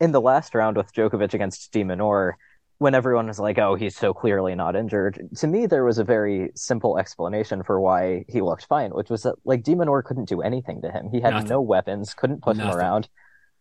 in 0.00 0.10
the 0.10 0.20
last 0.20 0.54
round 0.54 0.76
with 0.76 0.92
Djokovic 0.92 1.32
against 1.32 1.70
de 1.72 1.84
Minaur, 1.84 2.32
when 2.78 2.94
everyone 2.94 3.28
was 3.28 3.38
like, 3.38 3.56
"Oh, 3.56 3.76
he's 3.76 3.96
so 3.96 4.12
clearly 4.12 4.56
not 4.56 4.74
injured," 4.74 5.28
to 5.36 5.46
me 5.46 5.66
there 5.66 5.84
was 5.84 5.98
a 5.98 6.04
very 6.04 6.50
simple 6.56 6.98
explanation 6.98 7.62
for 7.62 7.80
why 7.80 8.24
he 8.28 8.40
looked 8.42 8.66
fine, 8.66 8.90
which 8.90 9.10
was 9.10 9.22
that 9.22 9.36
like 9.44 9.62
de 9.62 9.76
Minaur 9.76 10.04
couldn't 10.04 10.28
do 10.28 10.42
anything 10.42 10.82
to 10.82 10.90
him. 10.90 11.08
He 11.10 11.20
had 11.20 11.34
Nothing. 11.34 11.48
no 11.48 11.60
weapons, 11.60 12.12
couldn't 12.14 12.42
push 12.42 12.56
Nothing. 12.56 12.72
him 12.72 12.78
around. 12.78 13.08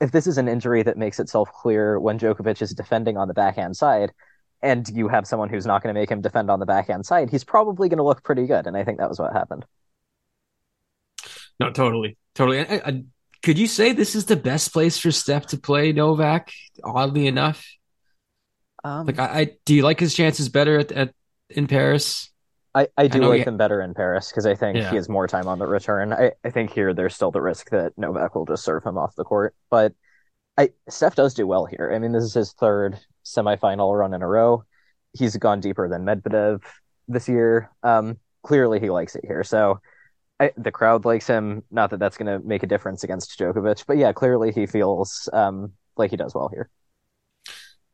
If 0.02 0.12
this 0.12 0.28
is 0.28 0.38
an 0.38 0.48
injury 0.48 0.84
that 0.84 0.98
makes 0.98 1.20
itself 1.20 1.50
clear 1.52 2.00
when 2.00 2.20
Djokovic 2.20 2.62
is 2.62 2.72
defending 2.72 3.18
on 3.18 3.28
the 3.28 3.34
backhand 3.34 3.78
side, 3.78 4.12
and 4.62 4.88
you 4.90 5.08
have 5.08 5.28
someone 5.28 5.50
who's 5.50 5.66
not 5.66 5.84
going 5.84 5.94
to 5.94 6.00
make 6.00 6.10
him 6.10 6.22
defend 6.22 6.50
on 6.50 6.60
the 6.60 6.66
backhand 6.66 7.06
side, 7.06 7.30
he's 7.30 7.44
probably 7.44 7.88
going 7.90 7.98
to 7.98 8.04
look 8.04 8.24
pretty 8.24 8.48
good. 8.48 8.68
And 8.68 8.76
I 8.76 8.84
think 8.84 8.98
that 8.98 9.10
was 9.10 9.20
what 9.20 9.34
happened. 9.34 9.66
No, 11.60 11.72
totally, 11.72 12.18
totally. 12.34 12.60
I, 12.60 12.82
I, 12.86 13.04
could 13.42 13.58
you 13.58 13.68
say 13.68 13.92
this 13.92 14.16
is 14.16 14.26
the 14.26 14.36
best 14.36 14.74
place 14.74 14.98
for 14.98 15.12
Steph 15.12 15.48
to 15.48 15.58
play 15.58 15.92
Novak? 15.92 16.52
Oddly 16.84 17.28
enough, 17.28 17.66
um, 18.86 19.08
like, 19.08 19.18
I, 19.18 19.26
I, 19.26 19.52
do 19.66 19.74
you 19.74 19.82
like 19.82 20.00
his 20.00 20.14
chances 20.14 20.48
better 20.48 20.78
at, 20.78 20.92
at 20.92 21.14
in 21.50 21.66
Paris? 21.66 22.30
I, 22.76 22.88
I 22.98 23.08
do 23.08 23.24
I 23.24 23.28
like 23.28 23.48
him 23.48 23.56
better 23.56 23.82
in 23.82 23.94
Paris 23.94 24.30
because 24.30 24.46
I 24.46 24.54
think 24.54 24.78
yeah. 24.78 24.90
he 24.90 24.98
has 24.98 25.08
more 25.08 25.28
time 25.28 25.48
on 25.48 25.60
the 25.60 25.66
return. 25.66 26.12
I, 26.12 26.34
I 26.44 26.50
think 26.50 26.74
here 26.74 26.94
there's 26.94 27.16
still 27.16 27.32
the 27.32 27.42
risk 27.42 27.70
that 27.70 27.98
Novak 27.98 28.36
will 28.36 28.46
just 28.46 28.66
serve 28.66 28.84
him 28.84 28.98
off 28.98 29.16
the 29.16 29.24
court. 29.24 29.56
But 29.70 29.94
I 30.58 30.72
Steph 30.90 31.16
does 31.16 31.34
do 31.34 31.48
well 31.48 31.66
here. 31.66 31.92
I 31.96 32.00
mean, 32.00 32.12
this 32.12 32.26
is 32.26 32.34
his 32.34 32.52
third 32.52 33.00
semifinal 33.24 33.98
run 33.98 34.14
in 34.14 34.22
a 34.22 34.28
row. 34.28 34.66
He's 35.14 35.38
gone 35.38 35.62
deeper 35.62 35.88
than 35.88 36.04
Medvedev 36.04 36.64
this 37.08 37.30
year. 37.30 37.72
Um, 37.82 38.18
clearly, 38.44 38.82
he 38.82 38.90
likes 38.90 39.16
it 39.16 39.24
here. 39.26 39.46
So 39.46 39.80
I, 40.42 40.52
the 40.58 40.72
crowd 40.72 41.06
likes 41.06 41.28
him. 41.28 41.64
Not 41.72 41.92
that 41.92 42.00
that's 42.02 42.18
going 42.18 42.28
to 42.28 42.46
make 42.46 42.64
a 42.64 42.68
difference 42.68 43.06
against 43.06 43.40
Djokovic, 43.40 43.86
but 43.88 43.98
yeah, 43.98 44.12
clearly 44.12 44.52
he 44.52 44.66
feels 44.66 45.30
um, 45.32 45.72
like 45.96 46.12
he 46.12 46.18
does 46.18 46.36
well 46.36 46.50
here 46.50 46.70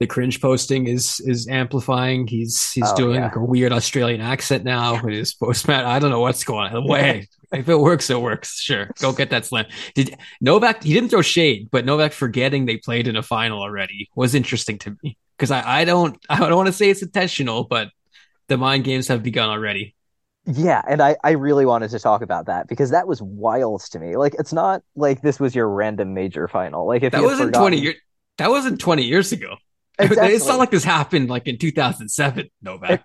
the 0.01 0.07
cringe 0.07 0.41
posting 0.41 0.87
is 0.87 1.21
is 1.21 1.47
amplifying. 1.47 2.27
He's 2.27 2.71
he's 2.71 2.91
oh, 2.91 2.95
doing 2.95 3.15
yeah. 3.15 3.25
like 3.25 3.35
a 3.35 3.43
weird 3.43 3.71
Australian 3.71 4.19
accent 4.19 4.63
now 4.63 5.01
with 5.03 5.13
his 5.13 5.33
postman. 5.33 5.85
I 5.85 5.99
don't 5.99 6.09
know 6.09 6.19
what's 6.19 6.43
going 6.43 6.73
on. 6.73 6.87
Way 6.87 7.27
if 7.51 7.69
it 7.69 7.77
works, 7.77 8.09
it 8.09 8.19
works. 8.19 8.59
Sure, 8.59 8.89
go 8.99 9.13
get 9.13 9.29
that 9.29 9.45
slam. 9.45 9.65
Did 9.93 10.17
Novak? 10.41 10.83
He 10.83 10.93
didn't 10.93 11.09
throw 11.09 11.21
shade, 11.21 11.69
but 11.71 11.85
Novak 11.85 12.13
forgetting 12.13 12.65
they 12.65 12.77
played 12.77 13.07
in 13.07 13.15
a 13.15 13.23
final 13.23 13.61
already 13.61 14.09
was 14.15 14.33
interesting 14.33 14.79
to 14.79 14.97
me 15.03 15.17
because 15.37 15.51
I 15.51 15.81
I 15.81 15.85
don't 15.85 16.17
I 16.29 16.39
don't 16.39 16.55
want 16.55 16.67
to 16.67 16.73
say 16.73 16.89
it's 16.89 17.03
intentional, 17.03 17.63
but 17.63 17.89
the 18.47 18.57
mind 18.57 18.83
games 18.83 19.07
have 19.07 19.21
begun 19.21 19.49
already. 19.49 19.95
Yeah, 20.45 20.81
and 20.89 21.03
I, 21.03 21.17
I 21.23 21.31
really 21.31 21.67
wanted 21.67 21.91
to 21.91 21.99
talk 21.99 22.23
about 22.23 22.47
that 22.47 22.67
because 22.67 22.89
that 22.89 23.07
was 23.07 23.21
wild 23.21 23.81
to 23.91 23.99
me. 23.99 24.17
Like, 24.17 24.33
it's 24.39 24.51
not 24.51 24.81
like 24.95 25.21
this 25.21 25.39
was 25.39 25.53
your 25.53 25.69
random 25.69 26.15
major 26.15 26.47
final. 26.47 26.87
Like, 26.87 27.03
if 27.03 27.11
that 27.11 27.21
wasn't 27.21 27.53
twenty 27.53 27.79
years, 27.79 27.95
that 28.39 28.49
wasn't 28.49 28.79
twenty 28.79 29.03
years 29.03 29.31
ago. 29.31 29.57
Exactly. 30.03 30.35
It's 30.35 30.47
not 30.47 30.59
like 30.59 30.71
this 30.71 30.83
happened 30.83 31.29
like 31.29 31.47
in 31.47 31.57
2007, 31.57 32.49
Novak. 32.61 32.89
And, 32.89 32.99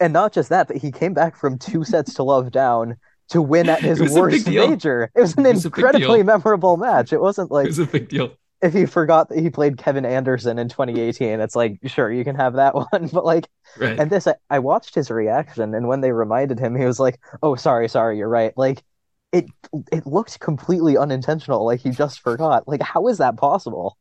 and 0.00 0.12
not 0.12 0.32
just 0.32 0.48
that, 0.48 0.68
but 0.68 0.76
he 0.76 0.90
came 0.90 1.14
back 1.14 1.36
from 1.36 1.58
two 1.58 1.84
sets 1.84 2.14
to 2.14 2.22
love 2.22 2.50
down 2.50 2.96
to 3.28 3.42
win 3.42 3.68
at 3.68 3.80
his 3.80 4.00
worst 4.12 4.46
major. 4.46 5.10
It 5.14 5.20
was 5.20 5.36
an 5.36 5.46
it 5.46 5.54
was 5.54 5.64
incredibly 5.64 6.22
memorable 6.22 6.76
match. 6.76 7.12
It 7.12 7.20
wasn't 7.20 7.50
like 7.50 7.66
it 7.66 7.70
was 7.70 7.78
a 7.78 7.86
big 7.86 8.08
deal. 8.08 8.36
If 8.60 8.74
he 8.74 8.86
forgot 8.86 9.28
that 9.28 9.38
he 9.38 9.50
played 9.50 9.76
Kevin 9.76 10.04
Anderson 10.04 10.58
in 10.58 10.68
2018, 10.68 11.40
it's 11.40 11.56
like 11.56 11.80
sure 11.86 12.12
you 12.12 12.24
can 12.24 12.36
have 12.36 12.54
that 12.54 12.74
one, 12.92 13.08
but 13.12 13.24
like, 13.24 13.48
right. 13.78 13.98
and 13.98 14.10
this 14.10 14.26
I, 14.26 14.34
I 14.50 14.58
watched 14.60 14.94
his 14.94 15.10
reaction, 15.10 15.74
and 15.74 15.88
when 15.88 16.00
they 16.00 16.12
reminded 16.12 16.60
him, 16.60 16.76
he 16.76 16.84
was 16.84 17.00
like, 17.00 17.18
"Oh, 17.42 17.54
sorry, 17.56 17.88
sorry, 17.88 18.18
you're 18.18 18.28
right." 18.28 18.52
Like, 18.56 18.82
it 19.32 19.46
it 19.90 20.06
looked 20.06 20.38
completely 20.40 20.96
unintentional, 20.96 21.64
like 21.64 21.80
he 21.80 21.90
just 21.90 22.20
forgot. 22.20 22.68
Like, 22.68 22.82
how 22.82 23.08
is 23.08 23.18
that 23.18 23.36
possible? 23.36 23.96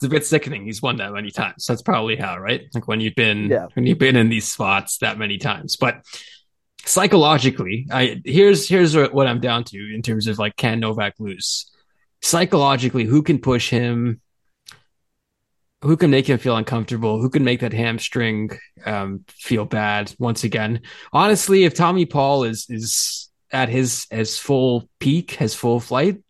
It's 0.00 0.06
a 0.06 0.08
bit 0.08 0.24
sickening. 0.24 0.64
He's 0.64 0.80
won 0.80 0.96
that 0.96 1.12
many 1.12 1.30
times. 1.30 1.66
That's 1.66 1.82
probably 1.82 2.16
how, 2.16 2.38
right? 2.38 2.62
Like 2.72 2.88
when 2.88 3.00
you've 3.00 3.14
been 3.14 3.50
yeah. 3.50 3.66
when 3.74 3.84
you've 3.84 3.98
been 3.98 4.16
in 4.16 4.30
these 4.30 4.50
spots 4.50 4.96
that 4.98 5.18
many 5.18 5.36
times. 5.36 5.76
But 5.76 6.06
psychologically, 6.86 7.86
I 7.90 8.22
here's 8.24 8.66
here's 8.66 8.96
what 8.96 9.26
I'm 9.26 9.40
down 9.40 9.64
to 9.64 9.94
in 9.94 10.00
terms 10.00 10.26
of 10.26 10.38
like 10.38 10.56
can 10.56 10.80
Novak 10.80 11.16
lose? 11.18 11.70
Psychologically, 12.22 13.04
who 13.04 13.22
can 13.22 13.40
push 13.40 13.68
him? 13.68 14.22
Who 15.82 15.98
can 15.98 16.10
make 16.10 16.30
him 16.30 16.38
feel 16.38 16.56
uncomfortable? 16.56 17.20
Who 17.20 17.28
can 17.28 17.44
make 17.44 17.60
that 17.60 17.74
hamstring 17.74 18.52
um, 18.86 19.26
feel 19.28 19.66
bad 19.66 20.14
once 20.18 20.44
again? 20.44 20.80
Honestly, 21.12 21.64
if 21.64 21.74
Tommy 21.74 22.06
Paul 22.06 22.44
is 22.44 22.64
is 22.70 23.28
at 23.52 23.68
his 23.68 24.06
as 24.10 24.38
full 24.38 24.88
peak, 24.98 25.32
his 25.32 25.54
full 25.54 25.78
flight, 25.78 26.22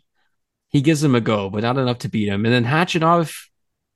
he 0.70 0.80
gives 0.80 1.04
him 1.04 1.14
a 1.14 1.20
go, 1.20 1.50
but 1.50 1.62
not 1.62 1.78
enough 1.78 1.98
to 1.98 2.08
beat 2.08 2.26
him. 2.28 2.44
And 2.44 2.52
then 2.52 2.64
Khachanov, 2.64 3.32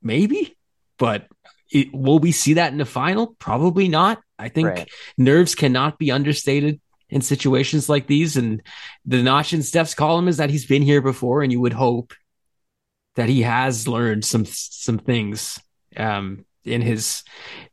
maybe, 0.04 0.56
but 0.99 1.26
it, 1.70 1.92
will 1.92 2.18
we 2.18 2.30
see 2.30 2.54
that 2.54 2.73
in 2.73 2.78
the 2.78 2.84
final? 2.84 3.34
Probably 3.38 3.88
not. 3.88 4.20
I 4.38 4.49
think 4.49 4.68
right. 4.68 4.90
nerves 5.16 5.54
cannot 5.54 5.99
be 5.99 6.11
understated 6.11 6.80
in 7.08 7.23
situations 7.23 7.88
like 7.88 8.06
these. 8.06 8.37
And 8.37 8.62
the 9.04 9.23
notch 9.23 9.52
in 9.52 9.62
Steph's 9.62 9.94
column 9.94 10.28
is 10.28 10.37
that 10.37 10.50
he's 10.50 10.66
been 10.66 10.82
here 10.82 11.00
before, 11.00 11.42
and 11.42 11.50
you 11.50 11.61
would 11.61 11.73
hope 11.73 12.12
that 13.16 13.28
he 13.28 13.42
has 13.42 13.87
learned 13.88 14.25
some 14.25 14.44
some 14.44 14.99
things 14.99 15.61
um, 15.96 16.44
in 16.64 16.80
his 16.80 17.23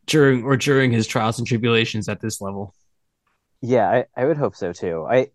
during 0.05 0.43
or 0.43 0.57
during 0.57 0.91
his 0.91 1.07
trials 1.07 1.39
and 1.39 1.47
tribulations 1.47 2.07
at 2.09 2.21
this 2.21 2.41
level. 2.41 2.73
Yeah, 3.61 3.89
I, 3.89 4.05
I 4.15 4.25
would 4.25 4.37
hope 4.37 4.55
so 4.55 4.73
too. 4.73 5.05
I 5.09 5.29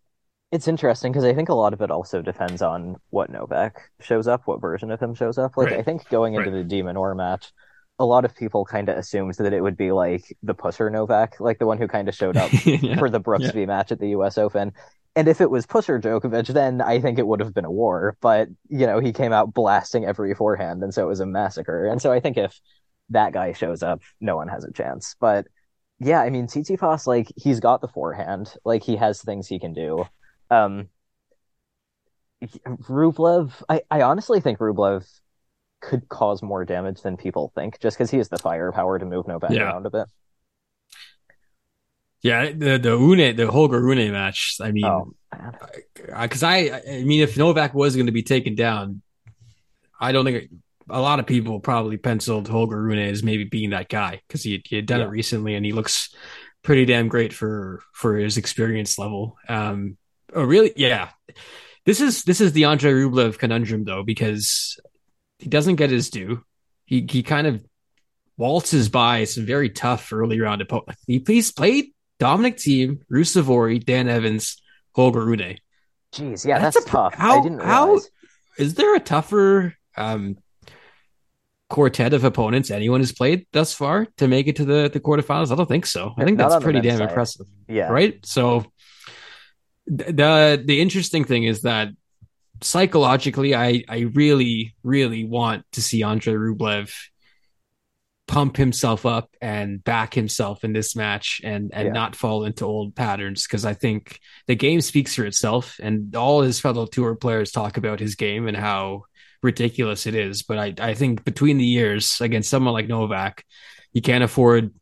it's 0.56 0.68
interesting 0.68 1.12
because 1.12 1.24
I 1.24 1.34
think 1.34 1.50
a 1.50 1.54
lot 1.54 1.74
of 1.74 1.82
it 1.82 1.90
also 1.90 2.22
depends 2.22 2.62
on 2.62 2.96
what 3.10 3.28
Novak 3.28 3.90
shows 4.00 4.26
up, 4.26 4.46
what 4.46 4.58
version 4.58 4.90
of 4.90 4.98
him 4.98 5.14
shows 5.14 5.36
up. 5.36 5.54
Like 5.54 5.70
right. 5.70 5.80
I 5.80 5.82
think 5.82 6.08
going 6.08 6.32
into 6.32 6.50
right. 6.50 6.56
the 6.56 6.64
Demon 6.64 6.96
Minaur 6.96 7.14
match, 7.14 7.52
a 7.98 8.06
lot 8.06 8.24
of 8.24 8.34
people 8.34 8.64
kind 8.64 8.88
of 8.88 8.96
assumed 8.96 9.34
that 9.34 9.52
it 9.52 9.60
would 9.60 9.76
be 9.76 9.92
like 9.92 10.34
the 10.42 10.54
pusher 10.54 10.88
Novak, 10.88 11.38
like 11.40 11.58
the 11.58 11.66
one 11.66 11.76
who 11.76 11.86
kind 11.86 12.08
of 12.08 12.14
showed 12.14 12.38
up 12.38 12.50
yeah. 12.64 12.96
for 12.96 13.10
the 13.10 13.20
Brooksby 13.20 13.60
yeah. 13.60 13.66
match 13.66 13.92
at 13.92 14.00
the 14.00 14.08
U.S. 14.10 14.38
Open. 14.38 14.72
And 15.14 15.28
if 15.28 15.42
it 15.42 15.50
was 15.50 15.66
pusher 15.66 16.00
Djokovic, 16.00 16.46
then 16.48 16.80
I 16.80 17.00
think 17.00 17.18
it 17.18 17.26
would 17.26 17.40
have 17.40 17.52
been 17.52 17.66
a 17.66 17.70
war. 17.70 18.16
But 18.22 18.48
you 18.70 18.86
know, 18.86 18.98
he 18.98 19.12
came 19.12 19.34
out 19.34 19.52
blasting 19.52 20.06
every 20.06 20.34
forehand, 20.34 20.82
and 20.82 20.94
so 20.94 21.04
it 21.04 21.08
was 21.08 21.20
a 21.20 21.26
massacre. 21.26 21.86
And 21.86 22.00
so 22.00 22.12
I 22.12 22.20
think 22.20 22.38
if 22.38 22.58
that 23.10 23.34
guy 23.34 23.52
shows 23.52 23.82
up, 23.82 24.00
no 24.22 24.36
one 24.36 24.48
has 24.48 24.64
a 24.64 24.72
chance. 24.72 25.16
But 25.20 25.46
yeah, 25.98 26.22
I 26.22 26.30
mean, 26.30 26.46
Tsitsipas, 26.46 27.06
like 27.06 27.30
he's 27.36 27.60
got 27.60 27.82
the 27.82 27.88
forehand, 27.88 28.54
like 28.64 28.82
he 28.82 28.96
has 28.96 29.20
things 29.20 29.46
he 29.46 29.58
can 29.58 29.74
do. 29.74 30.06
Um, 30.50 30.88
Rublev, 32.42 33.52
I, 33.68 33.82
I 33.90 34.02
honestly 34.02 34.40
think 34.40 34.58
Rublev 34.58 35.06
could 35.80 36.08
cause 36.08 36.42
more 36.42 36.64
damage 36.64 37.02
than 37.02 37.16
people 37.16 37.52
think, 37.54 37.80
just 37.80 37.96
because 37.96 38.10
he 38.10 38.18
has 38.18 38.28
the 38.28 38.38
firepower 38.38 38.98
to 38.98 39.06
move 39.06 39.26
Novak 39.26 39.50
yeah. 39.50 39.62
around 39.62 39.86
a 39.86 39.90
bit. 39.90 40.06
Yeah, 42.22 42.50
the 42.50 42.78
the 42.78 42.96
Rune, 42.96 43.36
the 43.36 43.50
Holger 43.50 43.80
Rune 43.80 44.10
match. 44.10 44.56
I 44.60 44.72
mean, 44.72 45.14
because 46.20 46.42
oh, 46.42 46.48
I, 46.48 46.80
I 46.88 47.04
mean, 47.04 47.22
if 47.22 47.36
Novak 47.36 47.74
was 47.74 47.94
going 47.94 48.06
to 48.06 48.12
be 48.12 48.22
taken 48.22 48.54
down, 48.54 49.02
I 50.00 50.12
don't 50.12 50.24
think 50.24 50.50
a 50.88 51.00
lot 51.00 51.20
of 51.20 51.26
people 51.26 51.60
probably 51.60 51.96
penciled 51.96 52.48
Holger 52.48 52.80
Rune 52.80 52.98
as 52.98 53.22
maybe 53.22 53.44
being 53.44 53.70
that 53.70 53.88
guy 53.88 54.22
because 54.26 54.42
he, 54.42 54.62
he 54.64 54.76
had 54.76 54.86
done 54.86 55.00
yeah. 55.00 55.06
it 55.06 55.10
recently 55.10 55.54
and 55.54 55.64
he 55.64 55.72
looks 55.72 56.14
pretty 56.62 56.84
damn 56.84 57.08
great 57.08 57.32
for 57.32 57.82
for 57.92 58.16
his 58.16 58.36
experience 58.36 58.98
level. 58.98 59.36
Um, 59.48 59.96
Oh, 60.36 60.44
really? 60.44 60.72
Yeah. 60.76 61.08
This 61.86 62.00
is 62.00 62.24
this 62.24 62.40
is 62.40 62.52
the 62.52 62.66
Andre 62.66 62.92
Rublev 62.92 63.38
conundrum 63.38 63.84
though, 63.84 64.02
because 64.02 64.78
he 65.38 65.48
doesn't 65.48 65.76
get 65.76 65.90
his 65.90 66.10
due. 66.10 66.44
He 66.84 67.06
he 67.08 67.22
kind 67.22 67.46
of 67.46 67.64
waltzes 68.36 68.90
by 68.90 69.24
some 69.24 69.46
very 69.46 69.70
tough 69.70 70.12
early 70.12 70.40
round 70.40 70.60
opponents. 70.60 71.02
He 71.06 71.20
please 71.20 71.52
played 71.52 71.86
Dominic 72.18 72.56
Thiem, 72.56 72.98
Ruusuvuori, 73.10 73.82
Dan 73.82 74.08
Evans, 74.08 74.60
Holger 74.94 75.24
Rune. 75.24 75.58
Jeez, 76.12 76.44
yeah, 76.44 76.58
that's, 76.58 76.76
that's 76.76 76.86
a, 76.86 76.90
tough. 76.90 77.14
How, 77.14 77.40
I 77.40 77.42
didn't 77.42 77.60
how 77.60 78.00
is 78.58 78.74
there 78.74 78.94
a 78.94 79.00
tougher 79.00 79.74
um, 79.96 80.36
quartet 81.70 82.12
of 82.12 82.24
opponents 82.24 82.70
anyone 82.70 83.00
has 83.00 83.12
played 83.12 83.46
thus 83.52 83.72
far 83.72 84.06
to 84.18 84.28
make 84.28 84.48
it 84.48 84.56
to 84.56 84.64
the 84.64 84.90
the 84.92 85.00
quarterfinals? 85.00 85.50
I 85.50 85.54
don't 85.54 85.68
think 85.68 85.86
so. 85.86 86.12
I 86.18 86.24
think 86.24 86.36
Not 86.36 86.50
that's 86.50 86.62
pretty 86.62 86.80
damn 86.80 86.98
side. 86.98 87.08
impressive. 87.08 87.46
Yeah. 87.68 87.88
Right. 87.88 88.24
So 88.26 88.66
the 89.86 90.62
the 90.64 90.80
interesting 90.80 91.24
thing 91.24 91.44
is 91.44 91.62
that 91.62 91.88
psychologically, 92.62 93.54
I 93.54 93.84
I 93.88 94.00
really 94.14 94.74
really 94.82 95.24
want 95.24 95.64
to 95.72 95.82
see 95.82 96.02
Andre 96.02 96.34
Rublev 96.34 96.92
pump 98.26 98.56
himself 98.56 99.06
up 99.06 99.30
and 99.40 99.84
back 99.84 100.12
himself 100.12 100.64
in 100.64 100.72
this 100.72 100.96
match 100.96 101.40
and 101.44 101.70
and 101.72 101.86
yeah. 101.86 101.92
not 101.92 102.16
fall 102.16 102.44
into 102.44 102.64
old 102.64 102.96
patterns 102.96 103.46
because 103.46 103.64
I 103.64 103.74
think 103.74 104.18
the 104.48 104.56
game 104.56 104.80
speaks 104.80 105.14
for 105.14 105.24
itself 105.24 105.78
and 105.80 106.14
all 106.16 106.42
his 106.42 106.58
fellow 106.58 106.86
tour 106.86 107.14
players 107.14 107.52
talk 107.52 107.76
about 107.76 108.00
his 108.00 108.16
game 108.16 108.48
and 108.48 108.56
how 108.56 109.04
ridiculous 109.44 110.06
it 110.08 110.16
is 110.16 110.42
but 110.42 110.58
I 110.58 110.74
I 110.80 110.94
think 110.94 111.22
between 111.22 111.56
the 111.56 111.64
years 111.64 112.20
against 112.20 112.50
someone 112.50 112.74
like 112.74 112.88
Novak 112.88 113.44
He 113.92 114.00
can't 114.00 114.24
afford 114.24 114.74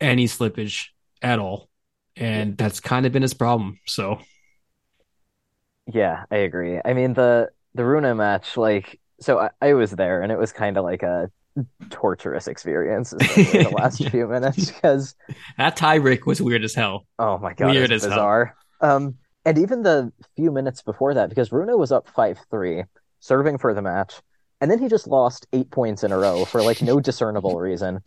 any 0.00 0.26
slippage 0.26 0.86
at 1.22 1.38
all. 1.38 1.68
And 2.16 2.56
that's 2.56 2.78
kind 2.80 3.06
of 3.06 3.12
been 3.12 3.22
his 3.22 3.34
problem. 3.34 3.80
So 3.86 4.20
Yeah, 5.92 6.24
I 6.30 6.36
agree. 6.36 6.80
I 6.84 6.92
mean 6.94 7.14
the 7.14 7.50
the 7.74 7.84
Rune 7.84 8.16
match, 8.16 8.56
like 8.56 9.00
so 9.20 9.38
I, 9.38 9.50
I 9.60 9.74
was 9.74 9.90
there 9.92 10.22
and 10.22 10.32
it 10.32 10.38
was 10.38 10.52
kind 10.52 10.76
of 10.76 10.84
like 10.84 11.02
a 11.02 11.30
torturous 11.90 12.48
experience 12.48 13.10
the 13.10 13.72
last 13.76 14.00
yeah. 14.00 14.08
few 14.10 14.26
minutes 14.26 14.70
because 14.70 15.14
that 15.56 15.76
tie 15.76 15.98
break 15.98 16.26
was 16.26 16.40
weird 16.40 16.64
as 16.64 16.74
hell. 16.74 17.06
Oh 17.18 17.38
my 17.38 17.54
god, 17.54 17.70
weird 17.70 17.92
as 17.92 18.04
bizarre. 18.04 18.56
Hell. 18.80 18.96
Um, 18.96 19.14
and 19.44 19.58
even 19.58 19.82
the 19.82 20.12
few 20.36 20.50
minutes 20.50 20.82
before 20.82 21.14
that, 21.14 21.28
because 21.28 21.52
Rune 21.52 21.78
was 21.78 21.92
up 21.92 22.08
five 22.08 22.38
three, 22.50 22.84
serving 23.20 23.58
for 23.58 23.74
the 23.74 23.82
match, 23.82 24.14
and 24.60 24.70
then 24.70 24.78
he 24.78 24.88
just 24.88 25.06
lost 25.06 25.46
eight 25.52 25.70
points 25.70 26.02
in 26.02 26.12
a 26.12 26.18
row 26.18 26.44
for 26.44 26.62
like 26.62 26.82
no 26.82 27.00
discernible 27.00 27.60
reason. 27.60 28.00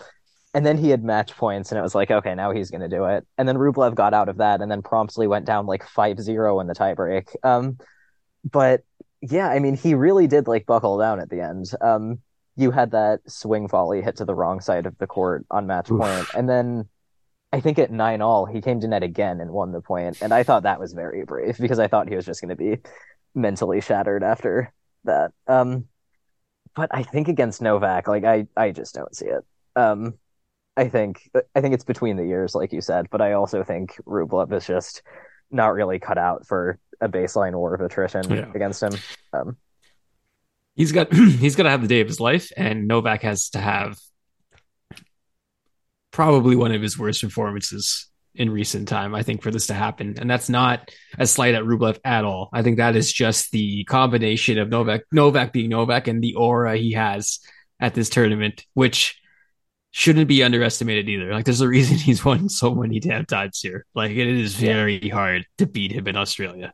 And 0.53 0.65
then 0.65 0.77
he 0.77 0.89
had 0.89 1.03
match 1.03 1.35
points, 1.35 1.71
and 1.71 1.77
it 1.77 1.81
was 1.83 1.93
like, 1.93 2.09
okay, 2.09 2.33
now 2.33 2.51
he's 2.51 2.71
going 2.71 2.81
to 2.81 2.87
do 2.87 3.05
it. 3.05 3.27
And 3.37 3.47
then 3.47 3.57
Rublev 3.57 3.95
got 3.95 4.13
out 4.13 4.29
of 4.29 4.37
that, 4.37 4.61
and 4.61 4.71
then 4.71 4.81
promptly 4.81 5.27
went 5.27 5.45
down 5.45 5.65
like 5.65 5.85
5-0 5.85 6.61
in 6.61 6.67
the 6.67 6.73
tiebreak. 6.73 7.35
Um, 7.43 7.77
but 8.49 8.83
yeah, 9.21 9.49
I 9.49 9.59
mean, 9.59 9.75
he 9.75 9.93
really 9.93 10.27
did 10.27 10.47
like 10.47 10.65
buckle 10.65 10.97
down 10.97 11.19
at 11.19 11.29
the 11.29 11.41
end. 11.41 11.65
Um, 11.81 12.19
you 12.55 12.71
had 12.71 12.91
that 12.91 13.19
swing 13.27 13.67
volley 13.67 14.01
hit 14.01 14.17
to 14.17 14.25
the 14.25 14.33
wrong 14.33 14.61
side 14.61 14.85
of 14.85 14.97
the 14.97 15.07
court 15.07 15.45
on 15.51 15.67
match 15.67 15.87
point, 15.87 16.27
and 16.35 16.49
then 16.49 16.87
I 17.53 17.59
think 17.59 17.79
at 17.79 17.91
nine 17.91 18.21
all 18.21 18.45
he 18.45 18.61
came 18.61 18.79
to 18.81 18.87
net 18.87 19.03
again 19.03 19.39
and 19.39 19.51
won 19.51 19.71
the 19.71 19.81
point, 19.81 20.21
and 20.21 20.33
I 20.33 20.43
thought 20.43 20.63
that 20.63 20.79
was 20.79 20.93
very 20.93 21.23
brave 21.23 21.57
because 21.59 21.79
I 21.79 21.87
thought 21.87 22.09
he 22.09 22.15
was 22.15 22.25
just 22.25 22.41
going 22.41 22.49
to 22.49 22.55
be 22.55 22.77
mentally 23.35 23.81
shattered 23.81 24.23
after 24.23 24.73
that. 25.03 25.31
Um, 25.47 25.85
but 26.75 26.89
I 26.93 27.03
think 27.03 27.27
against 27.27 27.61
Novak, 27.61 28.07
like 28.07 28.23
I, 28.23 28.47
I 28.55 28.71
just 28.71 28.93
don't 28.93 29.15
see 29.15 29.27
it. 29.27 29.43
Um, 29.75 30.15
I 30.77 30.89
think 30.89 31.29
I 31.55 31.61
think 31.61 31.73
it's 31.73 31.83
between 31.83 32.17
the 32.17 32.25
years, 32.25 32.53
like 32.53 32.71
you 32.71 32.81
said, 32.81 33.07
but 33.09 33.19
I 33.19 33.33
also 33.33 33.63
think 33.63 33.99
Rublev 34.05 34.53
is 34.53 34.65
just 34.65 35.01
not 35.49 35.73
really 35.73 35.97
cut 35.97 36.19
out 36.19 36.45
for 36.45 36.77
a 37.01 37.09
baseline 37.09 37.55
war 37.55 37.73
of 37.73 37.81
attrition 37.81 38.29
yeah. 38.29 38.51
against 38.53 38.83
him. 38.83 38.93
Um, 39.33 39.57
he's 40.75 40.91
got 40.91 41.11
he's 41.13 41.55
got 41.55 41.63
to 41.63 41.71
have 41.71 41.81
the 41.81 41.87
day 41.87 42.01
of 42.01 42.07
his 42.07 42.19
life, 42.19 42.51
and 42.55 42.87
Novak 42.87 43.23
has 43.23 43.49
to 43.49 43.59
have 43.59 43.97
probably 46.11 46.55
one 46.55 46.71
of 46.71 46.81
his 46.81 46.97
worst 46.97 47.23
performances 47.23 48.07
in 48.35 48.51
recent 48.51 48.87
time. 48.87 49.15
I 49.15 49.23
think 49.23 49.41
for 49.41 49.49
this 49.49 49.67
to 49.67 49.73
happen, 49.73 50.15
and 50.19 50.29
that's 50.29 50.47
not 50.47 50.91
a 51.17 51.25
slight 51.25 51.55
at 51.55 51.63
Rublev 51.63 51.97
at 52.05 52.23
all. 52.23 52.49
I 52.53 52.61
think 52.61 52.77
that 52.77 52.95
is 52.95 53.11
just 53.11 53.51
the 53.51 53.83
combination 53.85 54.59
of 54.59 54.69
Novak 54.69 55.01
Novak 55.11 55.53
being 55.53 55.69
Novak 55.69 56.07
and 56.07 56.23
the 56.23 56.35
aura 56.35 56.77
he 56.77 56.91
has 56.91 57.39
at 57.79 57.95
this 57.95 58.09
tournament, 58.09 58.63
which 58.75 59.19
shouldn't 59.97 60.27
be 60.27 60.43
underestimated 60.43 61.09
either. 61.09 61.33
Like 61.33 61.45
there's 61.45 61.61
a 61.61 61.67
reason 61.67 61.97
he's 61.97 62.23
won 62.23 62.49
so 62.49 62.75
many 62.75 62.99
damn 62.99 63.25
times 63.25 63.59
here. 63.59 63.83
Like 63.95 64.11
it 64.11 64.27
is 64.27 64.53
very 64.53 65.09
hard 65.09 65.47
to 65.57 65.65
beat 65.65 65.91
him 65.91 66.07
in 66.07 66.15
Australia. 66.15 66.71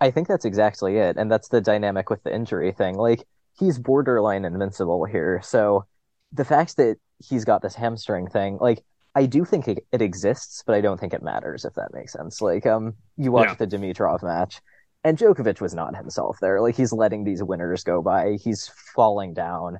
I 0.00 0.10
think 0.10 0.26
that's 0.26 0.44
exactly 0.44 0.96
it, 0.96 1.16
and 1.16 1.30
that's 1.30 1.46
the 1.48 1.60
dynamic 1.60 2.10
with 2.10 2.24
the 2.24 2.34
injury 2.34 2.72
thing. 2.72 2.96
Like 2.96 3.22
he's 3.56 3.78
borderline 3.78 4.44
invincible 4.44 5.04
here, 5.04 5.40
so 5.44 5.84
the 6.32 6.44
fact 6.44 6.76
that 6.78 6.96
he's 7.24 7.44
got 7.44 7.62
this 7.62 7.76
hamstring 7.76 8.26
thing, 8.26 8.58
like 8.60 8.82
I 9.14 9.26
do 9.26 9.44
think 9.44 9.68
it, 9.68 9.86
it 9.92 10.02
exists, 10.02 10.64
but 10.66 10.74
I 10.74 10.80
don't 10.80 10.98
think 10.98 11.14
it 11.14 11.22
matters 11.22 11.64
if 11.64 11.74
that 11.74 11.94
makes 11.94 12.12
sense. 12.12 12.40
Like 12.40 12.66
um, 12.66 12.94
you 13.16 13.30
watch 13.30 13.50
yeah. 13.50 13.54
the 13.54 13.68
Dimitrov 13.68 14.24
match, 14.24 14.60
and 15.04 15.16
Djokovic 15.16 15.60
was 15.60 15.76
not 15.76 15.94
himself 15.94 16.38
there. 16.40 16.60
Like 16.60 16.74
he's 16.74 16.92
letting 16.92 17.22
these 17.22 17.44
winners 17.44 17.84
go 17.84 18.02
by, 18.02 18.32
he's 18.42 18.68
falling 18.96 19.32
down, 19.32 19.78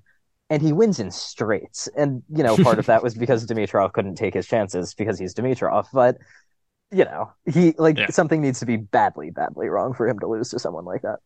and 0.48 0.62
he 0.62 0.72
wins 0.72 1.00
in 1.00 1.10
straights. 1.10 1.88
And 1.96 2.22
you 2.30 2.42
know, 2.42 2.56
part 2.56 2.78
of 2.78 2.86
that 2.86 3.02
was 3.02 3.14
because 3.14 3.46
Dimitrov 3.48 3.92
couldn't 3.92 4.16
take 4.16 4.34
his 4.34 4.46
chances 4.46 4.94
because 4.94 5.18
he's 5.18 5.34
Dimitrov, 5.34 5.86
but 5.92 6.18
you 6.90 7.04
know, 7.04 7.32
he 7.52 7.74
like 7.78 7.98
yeah. 7.98 8.06
something 8.10 8.40
needs 8.40 8.60
to 8.60 8.66
be 8.66 8.76
badly, 8.76 9.30
badly 9.30 9.68
wrong 9.68 9.92
for 9.92 10.08
him 10.08 10.18
to 10.20 10.26
lose 10.26 10.50
to 10.50 10.58
someone 10.58 10.84
like 10.84 11.02
that. 11.02 11.18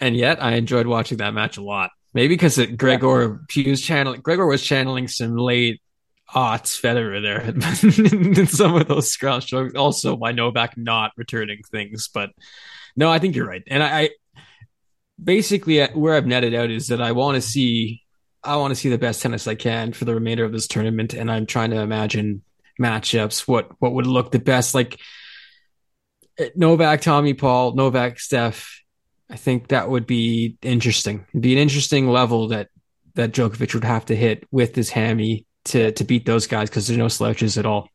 And 0.00 0.16
yet, 0.16 0.42
I 0.42 0.54
enjoyed 0.54 0.86
watching 0.86 1.18
that 1.18 1.34
match 1.34 1.56
a 1.56 1.62
lot. 1.62 1.90
Maybe 2.14 2.34
because 2.34 2.58
Gregor 2.76 3.40
yeah. 3.54 3.70
was 3.70 3.82
channeling 3.82 4.20
Gregor 4.20 4.46
was 4.46 4.62
channeling 4.62 5.08
some 5.08 5.36
late 5.36 5.80
aughts 6.34 6.80
Federer 6.80 7.22
there 7.22 7.40
in 8.38 8.46
some 8.46 8.74
of 8.74 8.88
those 8.88 9.10
scrum 9.10 9.40
strokes. 9.40 9.74
Also, 9.74 10.16
by 10.16 10.32
Novak 10.32 10.76
not 10.76 11.12
returning 11.16 11.60
things, 11.70 12.08
but 12.12 12.30
no, 12.96 13.10
I 13.10 13.18
think 13.18 13.36
you're 13.36 13.46
right. 13.46 13.62
And 13.66 13.82
I, 13.82 14.00
I 14.00 14.10
basically 15.22 15.84
where 15.86 16.14
I've 16.14 16.26
netted 16.26 16.54
out 16.54 16.70
is 16.70 16.88
that 16.88 17.02
I 17.02 17.12
want 17.12 17.36
to 17.36 17.40
see 17.42 18.02
I 18.42 18.56
want 18.56 18.70
to 18.70 18.76
see 18.76 18.88
the 18.88 18.98
best 18.98 19.20
tennis 19.20 19.46
I 19.46 19.56
can 19.56 19.92
for 19.92 20.04
the 20.04 20.14
remainder 20.14 20.44
of 20.44 20.52
this 20.52 20.68
tournament, 20.68 21.12
and 21.12 21.30
I'm 21.30 21.46
trying 21.46 21.70
to 21.70 21.80
imagine 21.80 22.42
matchups, 22.80 23.48
what 23.48 23.70
what 23.80 23.92
would 23.92 24.06
look 24.06 24.30
the 24.30 24.38
best. 24.38 24.74
Like 24.74 24.98
Novak, 26.54 27.00
Tommy 27.00 27.34
Paul, 27.34 27.74
Novak, 27.74 28.20
Steph. 28.20 28.82
I 29.30 29.36
think 29.36 29.68
that 29.68 29.90
would 29.90 30.06
be 30.06 30.56
interesting. 30.62 31.26
It'd 31.30 31.42
be 31.42 31.52
an 31.52 31.58
interesting 31.58 32.08
level 32.08 32.48
that 32.48 32.68
that 33.14 33.32
Djokovic 33.32 33.74
would 33.74 33.84
have 33.84 34.06
to 34.06 34.16
hit 34.16 34.46
with 34.50 34.74
his 34.74 34.90
hammy 34.90 35.44
to 35.66 35.92
to 35.92 36.04
beat 36.04 36.24
those 36.24 36.46
guys 36.46 36.70
because 36.70 36.86
there's 36.86 36.98
no 36.98 37.08
slouches 37.08 37.58
at 37.58 37.66
all. 37.66 37.88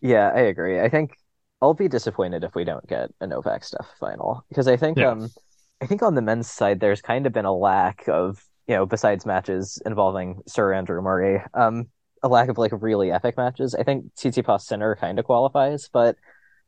Yeah, 0.00 0.30
I 0.34 0.40
agree. 0.40 0.80
I 0.80 0.88
think 0.88 1.12
I'll 1.60 1.74
be 1.74 1.88
disappointed 1.88 2.42
if 2.42 2.54
we 2.54 2.64
don't 2.64 2.86
get 2.88 3.10
a 3.20 3.26
Novak 3.26 3.64
Steph 3.64 3.86
final 4.00 4.44
because 4.48 4.66
I 4.66 4.76
think 4.76 4.98
yeah. 4.98 5.10
um 5.10 5.30
I 5.80 5.86
think 5.86 6.02
on 6.02 6.14
the 6.14 6.22
men's 6.22 6.50
side 6.50 6.80
there's 6.80 7.00
kind 7.00 7.26
of 7.26 7.32
been 7.32 7.44
a 7.44 7.56
lack 7.56 8.08
of 8.08 8.44
you 8.66 8.74
know 8.74 8.86
besides 8.86 9.26
matches 9.26 9.80
involving 9.84 10.42
Sir 10.46 10.72
Andrew 10.74 11.00
Murray 11.02 11.42
um 11.54 11.86
a 12.22 12.28
lack 12.28 12.48
of 12.48 12.58
like 12.58 12.72
really 12.74 13.10
epic 13.10 13.36
matches. 13.36 13.74
I 13.74 13.82
think 13.82 14.14
Tsitsipas 14.14 14.62
Sinner 14.62 14.96
kind 14.96 15.18
of 15.18 15.24
qualifies, 15.24 15.88
but 15.92 16.16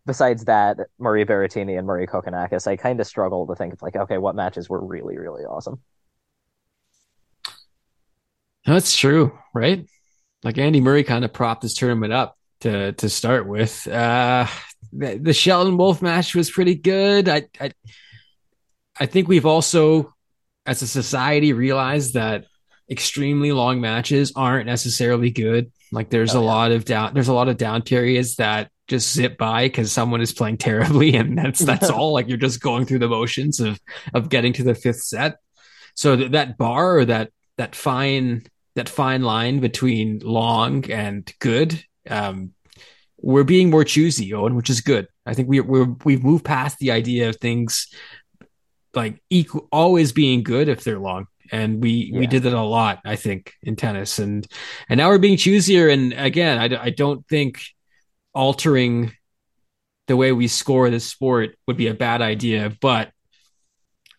besides 0.06 0.46
that, 0.46 0.78
Murray 0.98 1.24
Berrettini 1.24 1.76
and 1.78 1.86
Murray 1.86 2.06
Kokkinakis, 2.06 2.66
I 2.66 2.76
kind 2.76 3.00
of 3.00 3.06
struggle 3.06 3.46
to 3.46 3.54
think 3.54 3.72
of 3.72 3.82
like, 3.82 3.96
okay, 3.96 4.18
what 4.18 4.34
matches 4.34 4.68
were 4.68 4.84
really, 4.84 5.18
really 5.18 5.44
awesome. 5.44 5.80
That's 8.64 8.96
true, 8.96 9.38
right? 9.54 9.86
Like 10.42 10.58
Andy 10.58 10.80
Murray 10.80 11.04
kind 11.04 11.24
of 11.24 11.32
propped 11.32 11.62
this 11.62 11.74
tournament 11.74 12.12
up 12.12 12.36
to 12.60 12.92
to 12.92 13.08
start 13.08 13.46
with. 13.46 13.86
Uh, 13.86 14.46
the, 14.92 15.18
the 15.18 15.32
Shelton 15.32 15.76
Wolf 15.76 16.02
match 16.02 16.34
was 16.34 16.50
pretty 16.50 16.74
good. 16.74 17.28
I, 17.28 17.42
I 17.60 17.72
I 18.98 19.06
think 19.06 19.28
we've 19.28 19.46
also, 19.46 20.12
as 20.66 20.82
a 20.82 20.86
society, 20.86 21.52
realized 21.52 22.14
that 22.14 22.44
extremely 22.90 23.52
long 23.52 23.80
matches 23.80 24.32
aren't 24.36 24.66
necessarily 24.66 25.30
good. 25.30 25.72
Like 25.90 26.10
there's 26.10 26.34
oh, 26.34 26.40
a 26.40 26.42
yeah. 26.42 26.48
lot 26.48 26.72
of 26.72 26.84
down 26.84 27.14
there's 27.14 27.28
a 27.28 27.34
lot 27.34 27.48
of 27.48 27.56
down 27.56 27.82
periods 27.82 28.36
that 28.36 28.70
just 28.88 29.12
zip 29.12 29.38
by 29.38 29.66
because 29.66 29.92
someone 29.92 30.20
is 30.20 30.32
playing 30.32 30.58
terribly 30.58 31.14
and 31.16 31.36
that's 31.36 31.60
that's 31.60 31.90
all. 31.90 32.12
Like 32.12 32.28
you're 32.28 32.38
just 32.38 32.60
going 32.60 32.86
through 32.86 33.00
the 33.00 33.08
motions 33.08 33.60
of 33.60 33.80
of 34.14 34.28
getting 34.28 34.52
to 34.54 34.64
the 34.64 34.74
fifth 34.74 35.02
set. 35.02 35.36
So 35.94 36.16
th- 36.16 36.32
that 36.32 36.58
bar 36.58 36.98
or 36.98 37.04
that 37.06 37.30
that 37.58 37.74
fine 37.74 38.44
that 38.74 38.88
fine 38.88 39.22
line 39.22 39.60
between 39.60 40.20
long 40.20 40.90
and 40.90 41.30
good, 41.38 41.82
um, 42.08 42.52
we're 43.18 43.44
being 43.44 43.70
more 43.70 43.84
choosy, 43.84 44.32
Owen, 44.32 44.56
which 44.56 44.70
is 44.70 44.80
good. 44.80 45.08
I 45.26 45.34
think 45.34 45.48
we 45.48 45.60
we're 45.60 45.94
we've 46.04 46.24
moved 46.24 46.44
past 46.44 46.78
the 46.78 46.92
idea 46.92 47.28
of 47.28 47.36
things 47.36 47.88
like 48.94 49.22
equal 49.30 49.68
always 49.72 50.12
being 50.12 50.42
good 50.42 50.68
if 50.68 50.84
they're 50.84 50.98
long. 50.98 51.26
And 51.50 51.82
we 51.82 52.10
yeah. 52.12 52.18
we 52.18 52.26
did 52.26 52.44
that 52.44 52.54
a 52.54 52.62
lot 52.62 53.00
i 53.04 53.16
think 53.16 53.52
in 53.62 53.76
tennis. 53.76 54.18
And 54.18 54.46
and 54.88 54.98
now 54.98 55.08
we're 55.08 55.18
being 55.18 55.36
choosier. 55.36 55.92
And 55.92 56.12
again 56.12 56.58
i, 56.58 56.84
I 56.84 56.90
don't 56.90 57.26
think 57.26 57.62
altering 58.34 59.12
the 60.08 60.16
way 60.16 60.32
we 60.32 60.48
score 60.48 60.90
this 60.90 61.06
sport 61.06 61.56
would 61.66 61.76
be 61.76 61.88
a 61.88 61.94
bad 61.94 62.22
idea. 62.22 62.72
But 62.80 63.12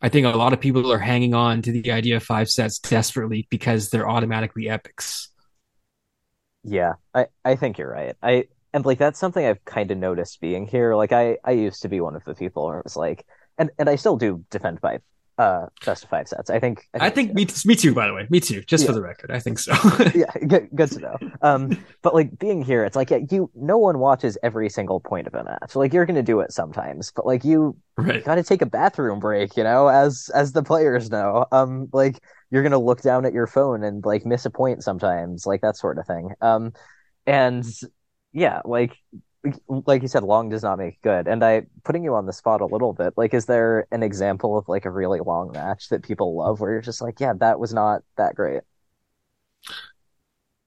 i 0.02 0.10
think 0.10 0.28
a 0.28 0.32
lot 0.32 0.54
of 0.54 0.60
people 0.60 0.92
are 0.92 1.00
hanging 1.00 1.34
on 1.34 1.62
to 1.64 1.72
the 1.72 1.92
idea 1.92 2.18
of 2.18 2.24
five 2.24 2.50
sets 2.50 2.80
desperately 2.80 3.48
because 3.50 3.90
they're 3.90 4.10
automatically 4.10 4.70
epics. 4.70 5.30
Yeah 6.64 6.94
i 7.14 7.28
i 7.44 7.56
think 7.56 7.78
you're 7.78 7.92
right. 7.92 8.16
I 8.22 8.48
and 8.74 8.86
like 8.86 8.98
that's 8.98 9.20
something 9.20 9.46
i've 9.46 9.64
kind 9.66 9.92
of 9.92 9.98
noticed 9.98 10.42
being 10.42 10.68
here. 10.68 10.96
Like 10.96 11.12
i 11.12 11.38
i 11.44 11.52
used 11.52 11.82
to 11.82 11.90
be 11.90 12.00
one 12.00 12.16
of 12.16 12.24
the 12.26 12.36
people 12.36 12.66
where 12.66 12.80
it 12.80 12.86
was 12.86 12.96
like 12.96 13.26
and 13.58 13.70
and 13.78 13.90
I 13.90 13.96
still 13.96 14.18
do 14.18 14.44
defend 14.50 14.80
five 14.80 15.02
uh 15.38 15.66
best 15.86 16.04
of 16.04 16.10
five 16.10 16.28
sets. 16.28 16.50
I 16.50 16.60
think. 16.60 16.88
I 16.94 17.00
think, 17.00 17.04
I 17.04 17.10
think 17.10 17.34
me, 17.34 17.48
me 17.66 17.76
too. 17.76 17.94
By 17.94 18.08
the 18.08 18.14
way, 18.14 18.28
me 18.30 18.40
too. 18.40 18.62
Just 18.64 18.84
yeah. 18.84 18.88
for 18.88 18.94
the 18.94 19.02
record, 19.02 19.32
I 19.32 19.40
think 19.40 19.58
so. 19.58 19.74
yeah, 20.16 20.32
good, 20.48 20.70
good 20.76 20.92
to 20.92 21.00
know. 21.00 21.18
Um, 21.42 21.84
but 22.02 22.14
like 22.14 22.38
being 22.38 22.62
here, 22.64 22.86
it's 22.86 22.96
like 22.96 23.10
yeah, 23.10 23.20
you. 23.32 23.50
No 23.56 23.78
one 23.78 24.00
watches 24.00 24.38
every 24.44 24.70
single 24.70 25.00
point 25.00 25.28
of 25.28 25.34
a 25.34 25.44
match. 25.44 25.76
Like 25.76 25.94
you're 25.94 26.06
gonna 26.06 26.24
do 26.24 26.40
it 26.42 26.52
sometimes, 26.52 27.12
but 27.12 27.26
like 27.26 27.44
you, 27.44 27.76
right. 27.98 28.18
you 28.18 28.22
got 28.22 28.36
to 28.36 28.44
take 28.44 28.62
a 28.62 28.68
bathroom 28.68 29.20
break. 29.20 29.58
You 29.58 29.64
know, 29.64 29.88
as 29.88 30.30
as 30.36 30.52
the 30.52 30.64
players 30.64 31.10
know. 31.10 31.46
Um, 31.52 31.88
like 31.94 32.20
you're 32.52 32.64
gonna 32.64 32.80
look 32.80 33.02
down 33.02 33.26
at 33.26 33.34
your 33.34 33.48
phone 33.48 33.84
and 33.84 34.06
like 34.06 34.26
miss 34.26 34.46
a 34.46 34.52
point 34.52 34.84
sometimes, 34.84 35.48
like 35.48 35.62
that 35.62 35.78
sort 35.78 35.98
of 35.98 36.06
thing. 36.06 36.30
Um, 36.42 36.74
and 37.26 37.66
yeah, 38.34 38.62
like 38.66 38.96
like 39.68 40.02
you 40.02 40.08
said, 40.08 40.24
long 40.24 40.50
does 40.50 40.64
not 40.64 40.78
make 40.78 41.02
good. 41.02 41.28
And 41.28 41.44
I 41.44 41.64
putting 41.84 42.04
you 42.04 42.16
on 42.16 42.26
the 42.26 42.34
spot 42.34 42.62
a 42.62 42.66
little 42.66 42.94
bit. 42.94 43.14
Like, 43.18 43.34
is 43.34 43.46
there 43.46 43.88
an 43.92 44.04
example 44.04 44.58
of 44.58 44.70
like 44.70 44.86
a 44.86 44.90
really 44.90 45.20
long 45.20 45.52
match 45.52 45.90
that 45.90 46.04
people 46.04 46.36
love 46.36 46.60
where 46.60 46.72
you're 46.72 46.82
just 46.82 47.02
like, 47.02 47.20
yeah, 47.20 47.34
that 47.40 47.60
was 47.60 47.74
not 47.74 48.04
that 48.18 48.36
great? 48.36 48.62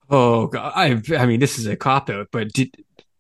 Oh 0.09 0.47
God, 0.47 0.73
I 0.75 1.03
I 1.17 1.27
mean 1.27 1.41
this 1.41 1.59
is 1.59 1.67
a 1.67 1.77
cop 1.77 2.11
out, 2.11 2.29
but 2.31 2.53
did 2.53 2.75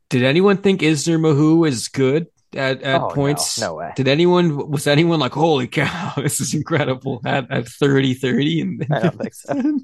did 0.08 0.22
anyone 0.22 0.58
think 0.58 0.82
Isner 0.82 1.18
Mahut 1.18 1.68
is 1.68 1.88
good 1.88 2.26
at, 2.54 2.82
at 2.82 3.00
oh, 3.00 3.08
points? 3.08 3.58
No, 3.58 3.68
no, 3.68 3.74
way. 3.76 3.92
Did 3.96 4.08
anyone 4.08 4.70
was 4.70 4.86
anyone 4.86 5.18
like, 5.18 5.32
holy 5.32 5.66
cow, 5.66 6.12
this 6.16 6.40
is 6.40 6.54
incredible 6.54 7.20
at, 7.24 7.50
at 7.50 7.66
30 7.66 8.14
30 8.14 8.60
and 8.60 8.86
I 8.90 9.00
don't 9.00 9.18
think 9.18 9.34
so. 9.34 9.80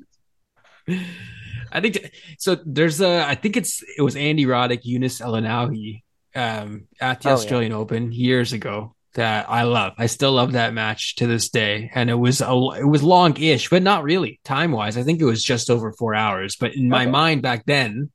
I 1.72 1.80
think 1.80 2.12
so. 2.38 2.58
There's 2.64 3.00
a, 3.00 3.24
I 3.26 3.34
think 3.34 3.56
it's 3.56 3.82
it 3.96 4.02
was 4.02 4.16
Andy 4.16 4.46
Roddick, 4.46 4.84
Younes 4.84 5.20
El 5.20 5.32
Aynaoui, 5.32 6.02
um, 6.34 6.88
at 7.00 7.22
the 7.22 7.30
oh, 7.30 7.32
Australian 7.32 7.72
yeah. 7.72 7.78
Open 7.78 8.12
years 8.12 8.52
ago 8.52 8.94
that 9.14 9.50
I 9.50 9.64
love. 9.64 9.94
I 9.98 10.06
still 10.06 10.32
love 10.32 10.52
that 10.52 10.74
match 10.74 11.16
to 11.16 11.26
this 11.26 11.50
day, 11.50 11.90
and 11.94 12.08
it 12.10 12.14
was 12.14 12.40
a 12.40 12.52
it 12.78 12.88
was 12.88 13.02
long-ish, 13.02 13.68
but 13.68 13.82
not 13.82 14.04
really 14.04 14.40
time 14.44 14.72
wise. 14.72 14.96
I 14.96 15.02
think 15.02 15.20
it 15.20 15.26
was 15.26 15.42
just 15.42 15.70
over 15.70 15.92
four 15.92 16.14
hours. 16.14 16.56
But 16.56 16.74
in 16.74 16.88
my 16.88 17.06
mind 17.06 17.42
back 17.42 17.64
then, 17.66 18.10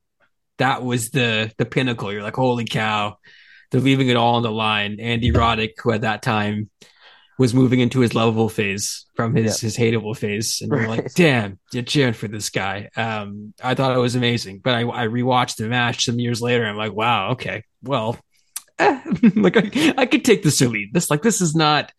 that 0.58 0.82
was 0.82 1.10
the 1.10 1.52
the 1.58 1.66
pinnacle. 1.66 2.12
You're 2.12 2.22
like, 2.22 2.36
holy 2.36 2.64
cow, 2.64 3.18
they're 3.70 3.80
leaving 3.80 4.08
it 4.08 4.16
all 4.16 4.36
on 4.36 4.42
the 4.42 4.50
line. 4.50 4.98
Andy 5.00 5.30
Roddick, 5.30 5.74
who 5.82 5.92
at 5.92 6.02
that 6.02 6.22
time 6.22 6.70
was 7.38 7.54
moving 7.54 7.78
into 7.78 8.00
his 8.00 8.14
lovable 8.14 8.48
phase 8.48 9.06
from 9.14 9.34
his 9.34 9.60
his 9.60 9.76
hateable 9.76 10.16
phase, 10.16 10.60
and 10.60 10.72
you're 10.72 10.88
like, 10.88 11.14
damn, 11.14 11.58
you're 11.72 11.84
cheering 11.84 12.12
for 12.12 12.26
this 12.26 12.50
guy. 12.50 12.88
Um, 12.96 13.54
I 13.62 13.74
thought 13.74 13.94
it 13.94 14.00
was 14.00 14.16
amazing, 14.16 14.60
but 14.62 14.74
I 14.74 14.80
I 14.80 15.06
rewatched 15.06 15.56
the 15.56 15.68
match 15.68 16.04
some 16.04 16.18
years 16.18 16.42
later. 16.42 16.66
I'm 16.66 16.76
like, 16.76 16.92
wow, 16.92 17.30
okay, 17.30 17.62
well, 17.82 18.18
eh, 18.78 19.00
like 19.36 19.56
I, 19.56 19.94
I 19.96 20.06
could 20.06 20.24
take 20.24 20.42
this 20.42 20.60
or 20.60 20.68
leave 20.68 20.92
this. 20.92 21.10
Like 21.10 21.22
this 21.22 21.40
is 21.40 21.54
not 21.54 21.92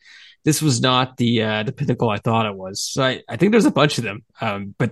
this 0.44 0.62
was 0.62 0.82
not 0.82 1.16
the 1.18 1.42
uh, 1.42 1.64
the 1.64 1.72
pinnacle 1.72 2.10
I 2.10 2.18
thought 2.18 2.46
it 2.46 2.56
was. 2.56 2.82
So 2.82 3.04
I, 3.04 3.24
I 3.30 3.38
think 3.38 3.52
there's 3.52 3.66
a 3.66 3.72
bunch 3.72 3.98
of 3.98 4.04
them. 4.04 4.26
Um, 4.42 4.76
but 4.78 4.92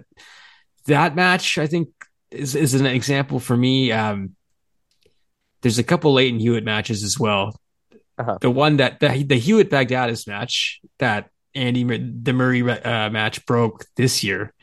that 0.86 1.16
match 1.16 1.58
I 1.58 1.68
think 1.68 1.90
is 2.32 2.56
is 2.56 2.74
an 2.74 2.86
example 2.86 3.42
for 3.42 3.56
me. 3.56 3.92
Um, 3.92 4.36
there's 5.62 5.80
a 5.80 5.84
couple 5.84 6.14
Lleyton 6.14 6.40
Hewitt 6.40 6.64
matches 6.64 7.04
as 7.04 7.20
well 7.20 7.60
uh-huh. 8.18 8.38
The 8.42 8.50
one 8.50 8.78
that 8.78 9.00
the, 9.00 9.24
the 9.24 9.38
Hewitt 9.38 9.70
Baghdatis 9.70 10.28
match 10.28 10.82
that 11.00 11.30
Andy 11.54 11.84
the 11.84 12.34
Murray 12.34 12.62
uh, 12.62 13.10
match 13.10 13.46
broke 13.46 13.86
this 13.96 14.24
year. 14.24 14.54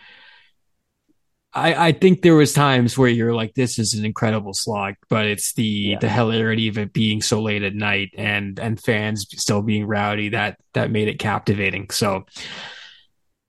I, 1.56 1.88
I 1.88 1.92
think 1.92 2.22
there 2.22 2.34
was 2.34 2.52
times 2.52 2.98
where 2.98 3.08
you're 3.08 3.34
like, 3.34 3.54
this 3.54 3.78
is 3.78 3.94
an 3.94 4.04
incredible 4.04 4.54
slog, 4.54 4.94
but 5.08 5.26
it's 5.26 5.54
the 5.54 5.64
yeah. 5.64 5.98
the 6.00 6.08
hilarity 6.08 6.66
of 6.66 6.78
it 6.78 6.92
being 6.92 7.22
so 7.22 7.40
late 7.40 7.62
at 7.62 7.74
night 7.74 8.10
and 8.16 8.58
and 8.58 8.80
fans 8.80 9.26
still 9.36 9.62
being 9.62 9.86
rowdy 9.86 10.30
that 10.30 10.58
that 10.72 10.90
made 10.90 11.06
it 11.06 11.20
captivating. 11.20 11.90
So 11.90 12.24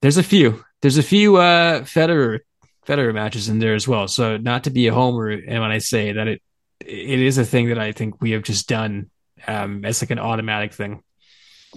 there's 0.03 0.17
a 0.17 0.23
few 0.23 0.63
there's 0.83 0.99
a 0.99 1.03
few 1.03 1.37
uh 1.37 1.81
Federer 1.81 2.41
Federer 2.85 3.13
matches 3.13 3.49
in 3.49 3.57
there 3.57 3.73
as 3.73 3.87
well. 3.87 4.07
So 4.07 4.37
not 4.37 4.65
to 4.65 4.69
be 4.69 4.85
a 4.85 4.93
homer, 4.93 5.29
and 5.29 5.61
when 5.61 5.71
I 5.71 5.79
say 5.79 6.11
that 6.11 6.27
it 6.27 6.43
it 6.85 7.19
is 7.19 7.39
a 7.39 7.45
thing 7.45 7.69
that 7.69 7.79
I 7.79 7.91
think 7.91 8.21
we 8.21 8.31
have 8.31 8.43
just 8.43 8.67
done 8.67 9.09
um, 9.47 9.85
as 9.85 10.01
like 10.01 10.11
an 10.11 10.19
automatic 10.19 10.73
thing. 10.73 11.03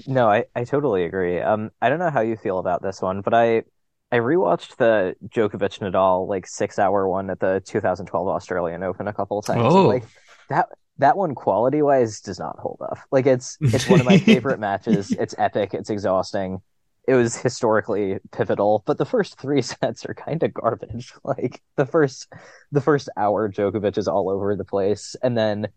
No, 0.06 0.28
I, 0.30 0.44
I 0.54 0.64
totally 0.64 1.04
agree. 1.04 1.40
Um, 1.40 1.70
I 1.82 1.88
don't 1.88 1.98
know 1.98 2.10
how 2.10 2.20
you 2.20 2.36
feel 2.36 2.58
about 2.58 2.82
this 2.82 3.02
one, 3.02 3.20
but 3.20 3.34
I 3.34 3.62
I 4.10 4.16
rewatched 4.16 4.76
the 4.76 5.16
Djokovic 5.28 5.80
Nadal 5.80 6.26
like 6.28 6.46
six 6.46 6.78
hour 6.78 7.08
one 7.08 7.30
at 7.30 7.40
the 7.40 7.62
2012 7.66 8.28
Australian 8.28 8.82
Open 8.82 9.08
a 9.08 9.12
couple 9.12 9.38
of 9.38 9.44
times. 9.44 9.74
Oh. 9.74 9.86
like 9.86 10.04
that 10.48 10.68
that 10.98 11.16
one 11.16 11.34
quality 11.34 11.82
wise 11.82 12.20
does 12.20 12.38
not 12.38 12.58
hold 12.58 12.80
up. 12.82 12.98
Like 13.10 13.26
it's 13.26 13.58
it's 13.60 13.88
one 13.88 14.00
of 14.00 14.06
my 14.06 14.18
favorite 14.18 14.60
matches. 14.60 15.10
It's 15.10 15.34
epic. 15.38 15.74
It's 15.74 15.90
exhausting. 15.90 16.60
It 17.06 17.14
was 17.14 17.36
historically 17.36 18.18
pivotal, 18.32 18.82
but 18.86 18.98
the 18.98 19.06
first 19.06 19.38
three 19.40 19.62
sets 19.82 20.04
are 20.06 20.14
kind 20.14 20.42
of 20.42 20.54
garbage. 20.54 21.12
Like 21.24 21.62
the 21.76 21.86
first 21.86 22.32
the 22.72 22.80
first 22.80 23.08
hour, 23.16 23.50
Djokovic 23.50 23.98
is 23.98 24.08
all 24.08 24.30
over 24.30 24.56
the 24.56 24.64
place, 24.64 25.16
and 25.22 25.36
then 25.36 25.68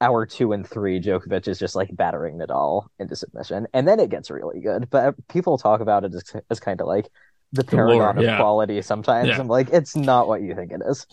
hour 0.00 0.26
two 0.26 0.52
and 0.52 0.66
three, 0.66 1.00
Djokovic 1.00 1.48
is 1.48 1.58
just 1.58 1.74
like 1.76 1.94
battering 1.94 2.38
Nadal 2.38 2.86
into 2.98 3.16
submission, 3.16 3.66
and 3.72 3.86
then 3.86 4.00
it 4.00 4.10
gets 4.10 4.30
really 4.30 4.60
good. 4.60 4.88
But 4.90 5.04
uh, 5.04 5.12
people 5.28 5.58
talk 5.58 5.80
about 5.80 6.04
it 6.04 6.14
as, 6.14 6.24
as 6.50 6.60
kind 6.60 6.80
of 6.80 6.86
like 6.86 7.08
the 7.52 7.64
paragon 7.64 8.18
of 8.18 8.24
yeah. 8.24 8.36
quality. 8.36 8.80
Sometimes 8.82 9.28
yeah. 9.28 9.38
I'm 9.38 9.48
like, 9.48 9.70
it's 9.70 9.96
not 9.96 10.28
what 10.28 10.42
you 10.42 10.54
think 10.54 10.72
it 10.72 10.80
is. 10.86 11.06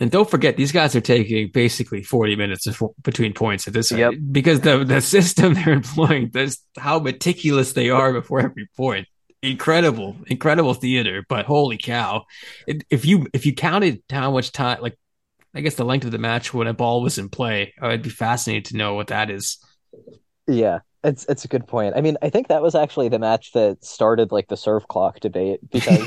And 0.00 0.10
don't 0.10 0.30
forget, 0.30 0.56
these 0.56 0.70
guys 0.70 0.94
are 0.94 1.00
taking 1.00 1.50
basically 1.52 2.04
40 2.04 2.36
minutes 2.36 2.66
of, 2.68 2.80
between 3.02 3.32
points 3.32 3.66
at 3.66 3.74
this 3.74 3.90
yep. 3.90 4.14
because 4.30 4.60
the 4.60 4.84
the 4.84 5.00
system 5.00 5.54
they're 5.54 5.72
employing, 5.72 6.30
that's 6.32 6.64
how 6.76 7.00
meticulous 7.00 7.72
they 7.72 7.90
are 7.90 8.12
before 8.12 8.40
every 8.40 8.68
point. 8.76 9.08
Incredible, 9.42 10.16
incredible 10.26 10.74
theater. 10.74 11.24
But 11.28 11.46
holy 11.46 11.78
cow, 11.78 12.24
if 12.66 13.04
you 13.04 13.26
if 13.32 13.44
you 13.44 13.54
counted 13.54 14.02
how 14.10 14.30
much 14.30 14.52
time, 14.52 14.80
like 14.82 14.96
I 15.54 15.60
guess 15.60 15.74
the 15.74 15.84
length 15.84 16.04
of 16.04 16.12
the 16.12 16.18
match 16.18 16.52
when 16.52 16.66
a 16.66 16.74
ball 16.74 17.02
was 17.02 17.18
in 17.18 17.28
play. 17.28 17.74
I'd 17.80 18.02
be 18.02 18.10
fascinated 18.10 18.66
to 18.66 18.76
know 18.76 18.94
what 18.94 19.08
that 19.08 19.30
is. 19.30 19.58
Yeah, 20.46 20.80
it's 21.04 21.24
it's 21.26 21.44
a 21.44 21.48
good 21.48 21.66
point. 21.66 21.94
I 21.96 22.00
mean, 22.00 22.16
I 22.22 22.30
think 22.30 22.48
that 22.48 22.62
was 22.62 22.74
actually 22.74 23.08
the 23.08 23.18
match 23.18 23.52
that 23.52 23.84
started 23.84 24.32
like 24.32 24.48
the 24.48 24.56
serve 24.56 24.88
clock 24.88 25.20
debate 25.20 25.60
because 25.70 25.98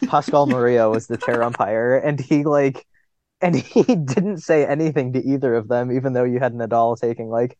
Pascal 0.08 0.46
Maria 0.46 0.88
was 0.88 1.06
the 1.06 1.16
chair 1.16 1.42
umpire 1.42 1.96
and 1.96 2.20
he 2.20 2.44
like 2.44 2.86
and 3.42 3.56
he 3.56 3.82
didn't 3.84 4.38
say 4.38 4.64
anything 4.64 5.12
to 5.12 5.22
either 5.22 5.54
of 5.54 5.68
them, 5.68 5.92
even 5.92 6.12
though 6.12 6.24
you 6.24 6.38
had 6.38 6.54
Nadal 6.54 6.98
taking 6.98 7.28
like 7.28 7.58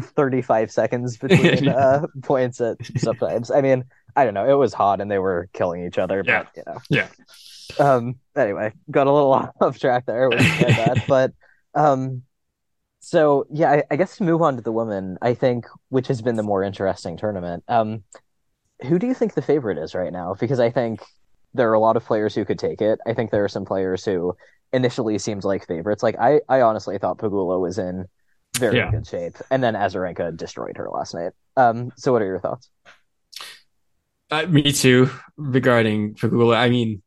35 0.00 0.70
seconds 0.70 1.16
between 1.16 1.68
uh, 1.68 2.06
points 2.22 2.60
at 2.60 2.76
sometimes. 2.98 3.50
I 3.50 3.60
mean, 3.60 3.84
I 4.16 4.24
don't 4.24 4.34
know. 4.34 4.48
It 4.48 4.58
was 4.58 4.74
hot 4.74 5.00
and 5.00 5.10
they 5.10 5.18
were 5.18 5.48
killing 5.52 5.86
each 5.86 5.98
other, 5.98 6.22
yeah. 6.26 6.42
but 6.42 6.56
you 6.56 6.62
know. 6.66 6.80
Yeah. 6.90 7.08
Um, 7.78 8.16
anyway, 8.36 8.72
got 8.90 9.06
a 9.06 9.12
little 9.12 9.32
off 9.60 9.78
track 9.78 10.06
there, 10.06 10.28
which 10.28 10.38
that. 10.38 11.04
but 11.08 11.32
um, 11.74 12.22
so 13.00 13.46
yeah, 13.50 13.70
I, 13.70 13.82
I, 13.90 13.96
guess 13.96 14.16
to 14.16 14.24
move 14.24 14.42
on 14.42 14.56
to 14.56 14.62
the 14.62 14.72
women, 14.72 15.18
I 15.22 15.34
think 15.34 15.66
which 15.88 16.08
has 16.08 16.22
been 16.22 16.36
the 16.36 16.42
more 16.42 16.62
interesting 16.62 17.16
tournament. 17.16 17.64
Um, 17.68 18.04
who 18.82 18.98
do 18.98 19.06
you 19.06 19.14
think 19.14 19.34
the 19.34 19.42
favorite 19.42 19.78
is 19.78 19.94
right 19.94 20.12
now? 20.12 20.34
Because 20.38 20.60
I 20.60 20.70
think 20.70 21.00
there 21.54 21.70
are 21.70 21.74
a 21.74 21.80
lot 21.80 21.96
of 21.96 22.04
players 22.04 22.34
who 22.34 22.44
could 22.44 22.58
take 22.58 22.80
it. 22.80 22.98
I 23.06 23.14
think 23.14 23.30
there 23.30 23.44
are 23.44 23.48
some 23.48 23.64
players 23.64 24.04
who 24.04 24.36
initially 24.72 25.18
seemed 25.18 25.44
like 25.44 25.66
favorites. 25.66 26.02
Like 26.02 26.16
I, 26.18 26.40
I 26.48 26.60
honestly 26.60 26.98
thought 26.98 27.18
Pegula 27.18 27.60
was 27.60 27.78
in 27.78 28.06
very 28.56 28.76
yeah. 28.76 28.90
good 28.90 29.06
shape, 29.06 29.36
and 29.50 29.62
then 29.62 29.74
Azarenka 29.74 30.36
destroyed 30.36 30.76
her 30.76 30.88
last 30.90 31.14
night. 31.14 31.32
Um, 31.56 31.92
so 31.96 32.12
what 32.12 32.22
are 32.22 32.26
your 32.26 32.40
thoughts? 32.40 32.70
Uh, 34.30 34.46
me 34.46 34.72
too. 34.72 35.10
Regarding 35.36 36.14
Pegula, 36.14 36.56
I 36.56 36.68
mean, 36.68 37.02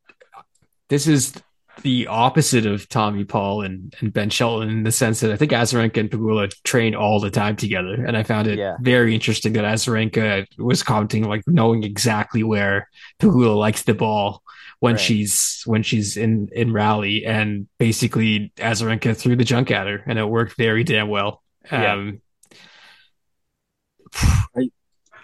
this 0.93 1.07
is 1.07 1.33
the 1.81 2.05
opposite 2.05 2.67
of 2.67 2.87
Tommy 2.87 3.23
Paul 3.23 3.63
and, 3.63 3.95
and 3.99 4.13
Ben 4.13 4.29
Shelton 4.29 4.69
in 4.69 4.83
the 4.83 4.91
sense 4.91 5.21
that 5.21 5.31
I 5.31 5.37
think 5.37 5.51
Azarenka 5.51 5.97
and 5.97 6.11
Pegula 6.11 6.53
train 6.63 6.93
all 6.93 7.19
the 7.19 7.31
time 7.31 7.55
together. 7.55 8.05
And 8.05 8.15
I 8.15 8.21
found 8.21 8.47
it 8.47 8.59
yeah. 8.59 8.77
very 8.79 9.15
interesting 9.15 9.53
that 9.53 9.63
Azarenka 9.63 10.45
was 10.59 10.83
commenting 10.83 11.23
like 11.23 11.41
knowing 11.47 11.83
exactly 11.83 12.43
where 12.43 12.87
Pegula 13.19 13.57
likes 13.57 13.81
the 13.83 13.95
ball 13.95 14.43
when 14.81 14.93
right. 14.93 15.01
she's 15.01 15.63
when 15.65 15.81
she's 15.81 16.15
in 16.15 16.49
in 16.51 16.71
rally 16.71 17.25
and 17.25 17.67
basically 17.79 18.53
Azarenka 18.57 19.17
threw 19.17 19.35
the 19.35 19.43
junk 19.43 19.71
at 19.71 19.87
her 19.87 20.03
and 20.05 20.19
it 20.19 20.25
worked 20.25 20.55
very 20.57 20.83
damn 20.83 21.09
well. 21.09 21.41
Yeah. 21.71 21.93
Um 21.93 22.21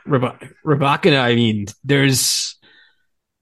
Rybakina, 0.08 1.22
I 1.22 1.36
mean, 1.36 1.68
there's 1.84 2.59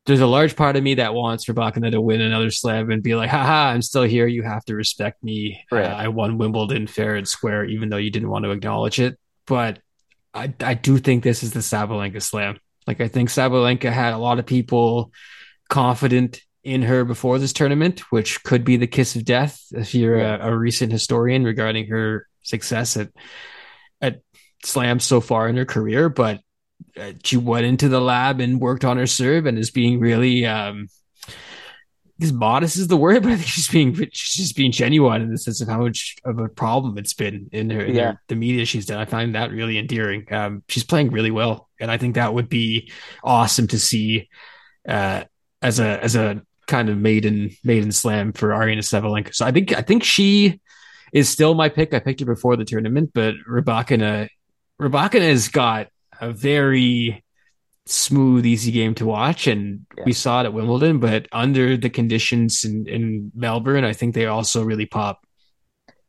there's 0.08 0.22
a 0.22 0.28
large 0.28 0.56
part 0.56 0.78
of 0.78 0.84
me 0.84 0.96
that 0.96 1.14
wants 1.14 1.44
for 1.44 1.54
Rybakina 1.54 1.92
to 1.92 2.00
win 2.00 2.22
another 2.22 2.50
slam 2.50 2.90
and 2.90 3.04
be 3.04 3.14
like, 3.14 3.30
haha, 3.30 3.72
I'm 3.72 3.82
still 3.82 4.04
here. 4.04 4.26
You 4.26 4.42
have 4.42 4.64
to 4.66 4.76
respect 4.76 5.22
me. 5.22 5.62
Right. 5.70 5.86
Uh, 5.86 5.96
I 5.96 6.08
won 6.08 6.38
Wimbledon 6.38 6.88
fair 6.88 7.16
and 7.16 7.28
square, 7.28 7.66
even 7.66 7.90
though 7.90 7.98
you 7.98 8.10
didn't 8.10 8.30
want 8.30 8.46
to 8.46 8.52
acknowledge 8.52 9.02
it. 9.02 9.20
But 9.46 9.80
I, 10.34 10.54
I 10.62 10.76
do 10.76 10.98
think 10.98 11.24
this 11.24 11.44
is 11.44 11.52
the 11.52 11.60
Sabalenka 11.60 12.22
slam. 12.22 12.58
Like, 12.88 13.02
I 13.02 13.10
think 13.10 13.28
Sabalenka 13.28 13.92
had 13.92 14.14
a 14.14 14.18
lot 14.18 14.40
of 14.40 14.46
people 14.46 15.12
confident 15.70 16.40
in 16.64 16.84
her 16.84 17.04
before 17.04 17.38
this 17.38 17.52
tournament, 17.52 18.00
which 18.10 18.42
could 18.44 18.64
be 18.64 18.78
the 18.78 18.88
kiss 18.88 19.18
of 19.18 19.26
death 19.26 19.62
if 19.72 19.94
you're 19.94 20.20
a, 20.20 20.52
a 20.52 20.58
recent 20.58 20.92
historian 20.94 21.44
regarding 21.44 21.88
her 21.88 22.28
success 22.44 22.96
at, 22.96 23.10
at 24.02 24.22
slams 24.64 25.04
so 25.04 25.20
far 25.20 25.50
in 25.50 25.58
her 25.58 25.66
career. 25.66 26.08
But 26.08 26.40
uh, 27.00 27.14
she 27.24 27.38
went 27.38 27.66
into 27.66 27.90
the 27.90 28.02
lab 28.02 28.40
and 28.40 28.60
worked 28.60 28.86
on 28.86 28.98
her 28.98 29.08
serve 29.08 29.46
and 29.46 29.58
is 29.58 29.72
being 29.72 30.00
really 30.00 30.46
um 30.46 30.88
this 32.20 32.32
modest 32.32 32.78
is 32.78 32.88
the 32.88 32.98
word, 32.98 33.24
but 33.24 33.32
I 33.32 33.36
think 33.36 33.48
she's 33.48 33.68
being 33.68 33.94
she's 34.12 34.46
just 34.46 34.56
being 34.56 34.72
genuine 34.72 35.22
in 35.22 35.32
the 35.32 35.38
sense 35.38 35.62
of 35.62 35.68
how 35.68 35.80
much 35.82 36.16
of 36.26 36.40
a 36.40 36.50
problem 36.50 36.98
it's 36.98 37.14
been 37.14 37.50
in 37.52 37.70
her, 37.70 37.82
in 37.82 37.96
yeah. 37.96 38.12
her 38.12 38.22
the 38.28 38.36
media 38.36 38.66
she's 38.66 38.86
done. 38.86 39.00
I 39.00 39.06
find 39.06 39.36
that 39.36 39.52
really 39.52 39.78
endearing. 39.78 40.26
Um, 40.32 40.64
she's 40.68 40.84
playing 40.84 41.12
really 41.12 41.32
well, 41.32 41.70
and 41.80 41.92
I 41.92 41.98
think 41.98 42.16
that 42.16 42.34
would 42.34 42.50
be 42.50 42.92
awesome 43.24 43.68
to 43.68 43.80
see 43.80 44.30
uh, 44.88 45.24
as 45.62 45.80
a 45.80 46.04
as 46.04 46.16
a 46.16 46.42
kind 46.68 46.90
of 46.90 46.98
maiden 46.98 47.52
maiden 47.64 47.92
slam 47.92 48.34
for 48.34 48.50
Aryna 48.50 48.80
Sabalenka. 48.80 49.34
So 49.34 49.46
I 49.46 49.52
think 49.52 49.76
I 49.76 49.82
think 49.82 50.04
she 50.04 50.60
is 51.14 51.30
still 51.30 51.54
my 51.54 51.70
pick. 51.70 51.94
I 51.94 52.00
picked 52.00 52.20
her 52.20 52.26
before 52.26 52.56
the 52.56 52.66
tournament, 52.66 53.12
but 53.14 53.36
Rybakina 53.48 54.28
Rybakina 54.82 55.30
has 55.30 55.50
got 55.50 55.88
a 56.22 56.32
very 56.32 57.24
smooth, 57.86 58.46
easy 58.46 58.72
game 58.72 58.94
to 58.96 59.06
watch, 59.06 59.48
and 59.48 59.86
yeah. 59.98 60.04
we 60.06 60.14
saw 60.14 60.42
it 60.42 60.46
at 60.46 60.54
Wimbledon. 60.54 61.00
But 61.00 61.28
under 61.32 61.78
the 61.78 61.90
conditions 61.90 62.64
in, 62.64 62.88
in 62.88 63.32
Melbourne, 63.36 63.84
I 63.84 63.94
think 63.94 64.14
they 64.14 64.26
also 64.26 64.64
really 64.64 64.86
pop. 64.86 65.26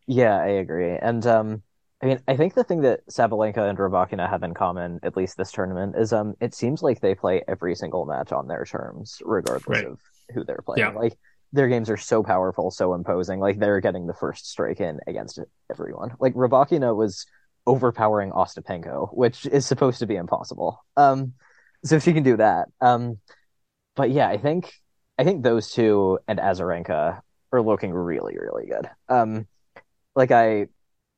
Yeah, 0.06 0.36
I 0.36 0.48
agree. 0.48 0.96
And 0.96 1.26
um, 1.26 1.62
I 2.02 2.06
mean, 2.06 2.20
I 2.28 2.36
think 2.36 2.54
the 2.54 2.64
thing 2.64 2.82
that 2.82 3.06
Sabalenka 3.08 3.68
and 3.68 3.76
Rybakina 3.76 4.28
have 4.28 4.42
in 4.42 4.54
common, 4.54 5.00
at 5.02 5.16
least 5.16 5.36
this 5.36 5.52
tournament, 5.52 5.96
is 5.96 6.12
um, 6.12 6.34
it 6.40 6.54
seems 6.54 6.82
like 6.82 7.00
they 7.00 7.14
play 7.14 7.42
every 7.48 7.74
single 7.74 8.06
match 8.06 8.32
on 8.32 8.46
their 8.46 8.64
terms, 8.64 9.20
regardless 9.24 9.66
right. 9.68 9.84
of 9.84 10.00
who 10.32 10.44
they're 10.44 10.62
playing. 10.64 10.78
Yeah. 10.78 10.98
Like 10.98 11.18
their 11.52 11.68
games 11.68 11.90
are 11.90 11.96
so 11.96 12.22
powerful, 12.22 12.70
so 12.70 12.94
imposing. 12.94 13.40
Like 13.40 13.58
they're 13.58 13.80
getting 13.80 14.06
the 14.06 14.14
first 14.14 14.48
strike 14.48 14.80
in 14.80 15.00
against 15.06 15.40
everyone. 15.70 16.14
Like 16.20 16.34
Rybakina 16.34 16.94
was 16.94 17.26
overpowering 17.68 18.32
Ostapenko, 18.32 19.14
which 19.14 19.44
is 19.46 19.66
supposed 19.66 19.98
to 19.98 20.06
be 20.06 20.16
impossible. 20.16 20.82
Um, 20.96 21.34
so 21.84 21.96
if 21.96 22.02
she 22.02 22.14
can 22.14 22.22
do 22.22 22.38
that. 22.38 22.68
Um, 22.80 23.18
but 23.94 24.10
yeah, 24.10 24.28
I 24.28 24.38
think 24.38 24.72
I 25.18 25.24
think 25.24 25.42
those 25.42 25.70
two 25.70 26.18
and 26.26 26.38
Azarenka 26.38 27.20
are 27.52 27.62
looking 27.62 27.92
really, 27.92 28.36
really 28.38 28.66
good. 28.66 28.88
Um, 29.08 29.46
like 30.16 30.30
I 30.30 30.68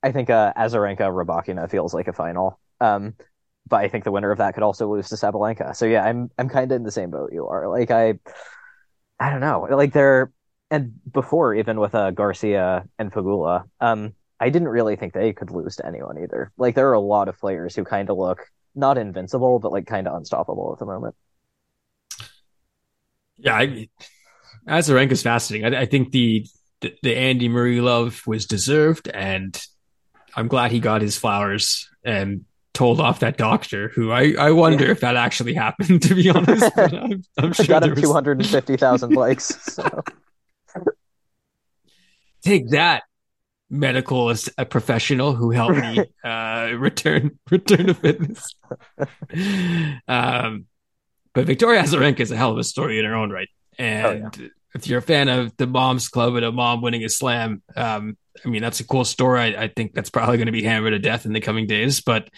I 0.03 0.13
think 0.13 0.29
uh, 0.29 0.53
Azarenka 0.57 1.09
Rybakina 1.09 1.71
feels 1.71 1.95
like 1.95 2.09
a 2.09 2.13
final. 2.13 2.59
Um, 2.81 3.15
but 3.69 3.77
I 3.77 3.89
think 3.89 4.05
the 4.05 4.11
winner 4.11 4.33
of 4.33 4.39
that 4.39 4.55
could 4.55 4.63
also 4.63 4.91
lose 4.93 5.09
to 5.11 5.15
Sabalenka. 5.15 5.77
So 5.77 5.87
yeah, 5.87 6.05
I'm 6.05 6.31
I'm 6.37 6.49
kind 6.49 6.71
of 6.73 6.77
in 6.77 6.83
the 6.83 6.91
same 6.91 7.11
boat 7.11 7.33
you 7.33 7.47
are. 7.47 7.69
Like 7.69 7.91
I, 7.91 8.19
I 9.21 9.31
don't 9.31 9.41
know. 9.41 9.69
Like 9.71 9.93
they're 9.93 10.33
and 10.71 10.93
before 11.11 11.55
even 11.55 11.79
with 11.79 11.95
uh, 11.95 12.11
Garcia 12.11 12.85
and 12.99 13.13
Pegula, 13.13 13.69
um, 13.81 14.15
I 14.41 14.49
didn't 14.49 14.69
really 14.69 14.97
think 14.97 15.13
they 15.13 15.35
could 15.35 15.51
lose 15.51 15.77
to 15.77 15.87
anyone 15.87 16.19
either. 16.19 16.51
Like 16.57 16.75
there 16.75 16.89
are 16.89 16.95
a 16.95 17.01
lot 17.01 17.29
of 17.29 17.39
players 17.39 17.77
who 17.77 17.85
kind 17.85 18.09
of 18.09 18.17
look 18.17 18.47
not 18.75 18.97
invincible, 18.97 19.59
but 19.59 19.71
like 19.71 19.87
kind 19.87 20.09
of 20.09 20.17
unstoppable 20.17 20.73
at 20.73 20.79
the 20.79 20.87
moment. 20.87 21.15
Yeah, 23.37 23.55
I, 23.55 23.89
is 24.67 25.23
fascinating. 25.23 25.75
I, 25.75 25.83
I 25.83 25.87
think 25.87 26.11
the, 26.11 26.47
the 26.81 26.95
the 27.03 27.17
Andy 27.17 27.49
Murray 27.49 27.81
love 27.81 28.23
was 28.27 28.47
deserved, 28.47 29.09
and 29.09 29.59
I'm 30.35 30.49
glad 30.49 30.73
he 30.73 30.81
got 30.81 31.03
his 31.03 31.17
flowers 31.17 31.89
and 32.03 32.45
told 32.73 33.01
off 33.01 33.21
that 33.21 33.37
doctor 33.37 33.89
who 33.89 34.11
I, 34.11 34.35
I 34.39 34.53
wonder 34.53 34.87
yeah. 34.87 34.93
if 34.93 35.01
that 35.01 35.17
actually 35.17 35.55
happened 35.55 36.03
to 36.03 36.15
be 36.15 36.31
honest. 36.31 36.71
I'm, 36.79 37.23
I'm 37.37 37.53
sure 37.55 37.67
got 37.67 37.83
him 37.83 37.91
was... 37.91 38.01
250,000 38.01 39.13
likes. 39.13 39.75
So. 39.75 40.03
Take 42.43 42.71
that 42.71 43.03
medical 43.71 44.29
as 44.31 44.49
a 44.59 44.67
professional 44.67 45.33
who 45.35 45.51
helped 45.51 45.79
me 45.79 46.05
uh, 46.25 46.73
return 46.77 47.39
return 47.51 47.87
to 47.87 47.95
fitness. 47.95 48.55
um, 50.09 50.67
but 51.33 51.47
Victoria 51.47 51.83
Azarenka 51.83 52.21
is 52.21 52.33
a 52.33 52.37
hell 52.37 52.51
of 52.51 52.59
a 52.59 52.65
story 52.65 52.99
in 52.99 53.05
her 53.05 53.15
own 53.15 53.31
right. 53.31 53.49
And 53.79 54.07
oh, 54.07 54.31
yeah. 54.41 54.49
if 54.75 54.89
you're 54.89 54.99
a 54.99 55.03
fan 55.03 55.29
of 55.29 55.57
the 55.57 55.69
Moms 55.69 56.09
Club 56.09 56.35
and 56.35 56.45
a 56.45 56.51
mom 56.51 56.83
winning 56.83 57.05
a 57.05 57.09
slam, 57.09 57.63
um, 57.77 58.19
I 58.45 58.49
mean, 58.49 58.63
that's 58.63 58.81
a 58.81 58.87
cool 58.87 59.05
story. 59.05 59.41
I, 59.41 59.65
I 59.65 59.69
think 59.69 59.95
that's 59.95 60.11
probably 60.11 60.37
going 60.37 60.47
to 60.47 60.53
be 60.53 60.65
hammered 60.65 60.93
to 60.93 60.99
death 60.99 61.25
in 61.25 61.33
the 61.33 61.41
coming 61.41 61.69
days. 61.69 62.01
But 62.01 62.29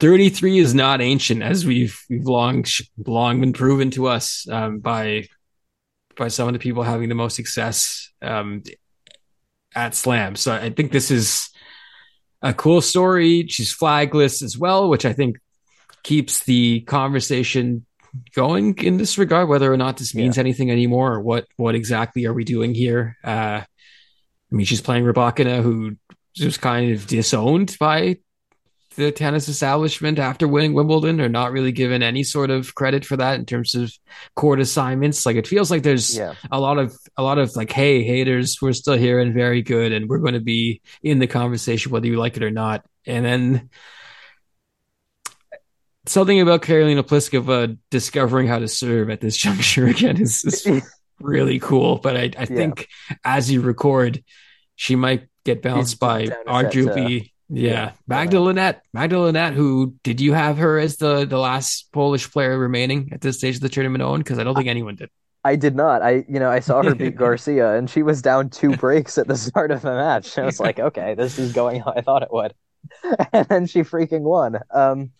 33 0.00 0.58
is 0.58 0.74
not 0.74 1.00
ancient, 1.00 1.42
as 1.42 1.64
we've 1.64 1.98
we've 2.08 2.26
long 2.26 2.64
long 3.04 3.40
been 3.40 3.52
proven 3.52 3.90
to 3.92 4.06
us 4.06 4.46
um, 4.50 4.78
by 4.78 5.24
by 6.16 6.28
some 6.28 6.48
of 6.48 6.52
the 6.52 6.60
people 6.60 6.82
having 6.82 7.08
the 7.08 7.14
most 7.14 7.36
success 7.36 8.10
um, 8.20 8.62
at 9.78 9.94
Slam. 9.94 10.34
So 10.34 10.52
I 10.52 10.70
think 10.70 10.90
this 10.90 11.10
is 11.10 11.50
a 12.42 12.52
cool 12.52 12.80
story. 12.80 13.46
She's 13.46 13.72
flagless 13.72 14.42
as 14.42 14.58
well, 14.58 14.88
which 14.88 15.06
I 15.06 15.12
think 15.12 15.38
keeps 16.02 16.44
the 16.44 16.80
conversation 16.80 17.86
going 18.34 18.76
in 18.78 18.96
this 18.96 19.18
regard, 19.18 19.48
whether 19.48 19.72
or 19.72 19.76
not 19.76 19.96
this 19.96 20.14
means 20.14 20.36
yeah. 20.36 20.40
anything 20.40 20.70
anymore 20.70 21.14
or 21.14 21.20
what 21.20 21.46
what 21.56 21.76
exactly 21.76 22.26
are 22.26 22.34
we 22.34 22.44
doing 22.44 22.74
here. 22.74 23.16
Uh, 23.22 23.62
I 23.62 24.54
mean, 24.54 24.66
she's 24.66 24.80
playing 24.80 25.04
Rybakina, 25.04 25.62
who 25.62 25.96
was 26.42 26.56
kind 26.56 26.92
of 26.92 27.06
disowned 27.06 27.76
by 27.78 28.18
the 28.98 29.12
tennis 29.12 29.48
establishment 29.48 30.18
after 30.18 30.48
winning 30.48 30.74
Wimbledon, 30.74 31.20
are 31.20 31.28
not 31.28 31.52
really 31.52 31.70
given 31.70 32.02
any 32.02 32.24
sort 32.24 32.50
of 32.50 32.74
credit 32.74 33.04
for 33.04 33.16
that 33.16 33.38
in 33.38 33.46
terms 33.46 33.76
of 33.76 33.92
court 34.34 34.58
assignments. 34.58 35.24
Like 35.24 35.36
it 35.36 35.46
feels 35.46 35.70
like 35.70 35.84
there's 35.84 36.16
yeah. 36.18 36.34
a 36.50 36.58
lot 36.58 36.78
of 36.78 36.96
a 37.16 37.22
lot 37.22 37.38
of 37.38 37.54
like, 37.54 37.70
hey, 37.70 38.02
haters, 38.02 38.58
we're 38.60 38.72
still 38.72 38.98
here 38.98 39.20
and 39.20 39.32
very 39.32 39.62
good, 39.62 39.92
and 39.92 40.08
we're 40.08 40.18
going 40.18 40.34
to 40.34 40.40
be 40.40 40.82
in 41.00 41.20
the 41.20 41.28
conversation 41.28 41.92
whether 41.92 42.08
you 42.08 42.18
like 42.18 42.36
it 42.36 42.42
or 42.42 42.50
not. 42.50 42.84
And 43.06 43.24
then 43.24 43.70
something 46.06 46.40
about 46.40 46.62
Karolina 46.62 47.04
Pliskova 47.04 47.78
discovering 47.90 48.48
how 48.48 48.58
to 48.58 48.68
serve 48.68 49.10
at 49.10 49.20
this 49.20 49.36
juncture 49.44 49.86
again 49.86 50.20
is, 50.20 50.44
is 50.44 50.82
really 51.20 51.60
cool. 51.60 51.98
But 51.98 52.16
I, 52.16 52.20
I 52.20 52.24
yeah. 52.24 52.44
think 52.46 52.88
as 53.24 53.48
you 53.48 53.60
record, 53.60 54.24
she 54.74 54.96
might 54.96 55.28
get 55.44 55.62
bounced 55.62 56.00
by 56.00 56.26
arguably. 56.48 57.30
Yeah, 57.50 57.72
yeah. 57.72 57.92
Magda 58.06 58.40
Linette. 58.40 58.82
Magda 58.92 59.18
Linette, 59.18 59.54
who 59.54 59.94
did 60.02 60.20
you 60.20 60.32
have 60.32 60.58
her 60.58 60.78
as 60.78 60.96
the 60.96 61.24
the 61.24 61.38
last 61.38 61.90
Polish 61.92 62.30
player 62.30 62.58
remaining 62.58 63.08
at 63.12 63.20
this 63.20 63.38
stage 63.38 63.56
of 63.56 63.60
the 63.62 63.68
tournament 63.68 64.02
Owen? 64.02 64.20
Because 64.20 64.38
I 64.38 64.44
don't 64.44 64.54
think 64.54 64.68
anyone 64.68 64.96
did. 64.96 65.10
I 65.44 65.56
did 65.56 65.74
not. 65.74 66.02
I 66.02 66.24
you 66.28 66.38
know 66.38 66.50
I 66.50 66.60
saw 66.60 66.82
her 66.82 66.94
beat 66.94 67.16
Garcia 67.16 67.74
and 67.76 67.88
she 67.88 68.02
was 68.02 68.20
down 68.20 68.50
two 68.50 68.76
breaks 68.76 69.16
at 69.16 69.28
the 69.28 69.36
start 69.36 69.70
of 69.70 69.82
the 69.82 69.92
match. 69.92 70.36
I 70.36 70.44
was 70.44 70.60
like, 70.60 70.78
okay, 70.78 71.14
this 71.14 71.38
is 71.38 71.52
going 71.52 71.80
how 71.80 71.94
I 71.96 72.02
thought 72.02 72.22
it 72.22 72.32
would, 72.32 72.54
and 73.32 73.46
then 73.48 73.66
she 73.66 73.80
freaking 73.80 74.22
won. 74.22 74.58
Um, 74.70 75.12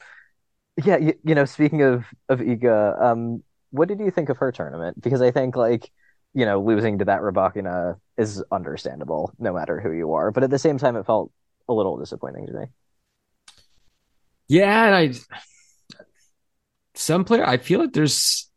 yeah, 0.84 0.98
you, 0.98 1.14
you 1.24 1.34
know, 1.34 1.46
speaking 1.46 1.82
of 1.82 2.04
of 2.28 2.40
Iga, 2.40 3.02
um, 3.02 3.42
what 3.70 3.88
did 3.88 4.00
you 4.00 4.10
think 4.10 4.28
of 4.28 4.36
her 4.38 4.52
tournament? 4.52 5.00
Because 5.00 5.22
I 5.22 5.30
think 5.30 5.56
like 5.56 5.90
you 6.34 6.44
know, 6.44 6.60
losing 6.60 6.98
to 6.98 7.06
that 7.06 7.22
Rybakina 7.22 7.98
is 8.18 8.44
understandable 8.52 9.32
no 9.38 9.52
matter 9.54 9.80
who 9.80 9.92
you 9.92 10.12
are. 10.12 10.30
But 10.30 10.44
at 10.44 10.50
the 10.50 10.58
same 10.58 10.76
time, 10.78 10.94
it 10.96 11.06
felt 11.06 11.32
a 11.68 11.72
little 11.72 11.96
disappointing 11.98 12.46
to 12.46 12.52
me. 12.52 12.66
Yeah, 14.48 14.84
and 14.86 14.94
I 14.94 15.12
some 16.94 17.24
player 17.24 17.46
I 17.46 17.58
feel 17.58 17.80
like 17.80 17.92
there's 17.92 18.50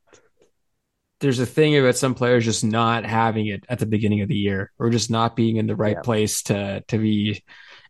there's 1.19 1.39
a 1.39 1.45
thing 1.45 1.77
about 1.77 1.95
some 1.95 2.15
players 2.15 2.45
just 2.45 2.63
not 2.63 3.05
having 3.05 3.45
it 3.45 3.63
at 3.69 3.77
the 3.77 3.85
beginning 3.85 4.21
of 4.21 4.27
the 4.27 4.35
year 4.35 4.71
or 4.79 4.89
just 4.89 5.11
not 5.11 5.35
being 5.35 5.57
in 5.57 5.67
the 5.67 5.75
right 5.75 5.97
yeah. 5.97 6.01
place 6.01 6.41
to 6.43 6.83
to 6.87 6.97
be 6.97 7.43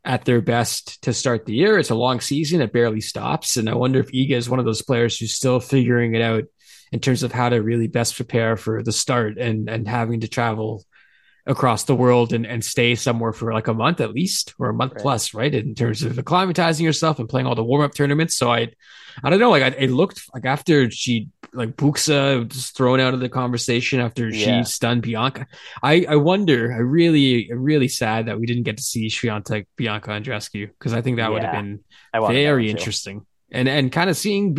at 0.03 0.25
their 0.25 0.41
best 0.41 1.01
to 1.03 1.13
start 1.13 1.45
the 1.45 1.53
year. 1.53 1.77
It's 1.77 1.91
a 1.91 1.95
long 1.95 2.19
season; 2.19 2.61
it 2.61 2.73
barely 2.73 3.01
stops, 3.01 3.57
and 3.57 3.69
I 3.69 3.75
wonder 3.75 3.99
if 3.99 4.11
Iga 4.11 4.31
is 4.31 4.49
one 4.49 4.59
of 4.59 4.65
those 4.65 4.81
players 4.81 5.17
who's 5.17 5.33
still 5.33 5.59
figuring 5.59 6.15
it 6.15 6.21
out 6.21 6.43
in 6.91 6.99
terms 6.99 7.23
of 7.23 7.31
how 7.31 7.49
to 7.49 7.61
really 7.61 7.87
best 7.87 8.15
prepare 8.15 8.57
for 8.57 8.83
the 8.83 8.91
start 8.91 9.37
and 9.37 9.69
and 9.69 9.87
having 9.87 10.21
to 10.21 10.27
travel 10.27 10.83
across 11.45 11.85
the 11.85 11.95
world 11.95 12.33
and, 12.33 12.45
and 12.45 12.63
stay 12.63 12.95
somewhere 12.95 13.33
for 13.33 13.53
like 13.53 13.67
a 13.67 13.73
month 13.73 13.99
at 13.99 14.11
least 14.11 14.53
or 14.59 14.69
a 14.69 14.73
month 14.73 14.93
right. 14.93 15.01
plus 15.01 15.33
right 15.33 15.53
in 15.53 15.73
terms 15.73 16.03
of 16.03 16.13
acclimatizing 16.13 16.81
yourself 16.81 17.19
and 17.19 17.27
playing 17.27 17.47
all 17.47 17.55
the 17.55 17.63
warm-up 17.63 17.93
tournaments 17.93 18.35
so 18.35 18.51
i 18.51 18.69
i 19.23 19.29
don't 19.29 19.39
know 19.39 19.49
like 19.49 19.63
I, 19.63 19.67
it 19.67 19.89
looked 19.89 20.23
like 20.33 20.45
after 20.45 20.89
she 20.91 21.29
like 21.53 21.75
Bucsa 21.75 22.47
was 22.47 22.69
thrown 22.69 22.99
out 22.99 23.13
of 23.13 23.19
the 23.19 23.27
conversation 23.27 23.99
after 23.99 24.29
yeah. 24.29 24.61
she 24.61 24.71
stunned 24.71 25.01
bianca 25.01 25.47
i 25.81 26.05
i 26.07 26.15
wonder 26.15 26.71
i 26.71 26.77
really 26.77 27.49
really 27.51 27.87
sad 27.87 28.27
that 28.27 28.39
we 28.39 28.45
didn't 28.45 28.63
get 28.63 28.77
to 28.77 28.83
see 28.83 29.07
Swiatek 29.07 29.65
bianca 29.75 30.11
andreescu 30.11 30.67
because 30.67 30.93
i 30.93 31.01
think 31.01 31.17
that 31.17 31.23
yeah. 31.23 31.29
would 31.29 31.43
have 31.43 31.53
been 31.53 31.79
very 32.13 32.69
interesting 32.69 33.25
and 33.51 33.67
and 33.67 33.91
kind 33.91 34.09
of 34.09 34.17
seeing 34.17 34.55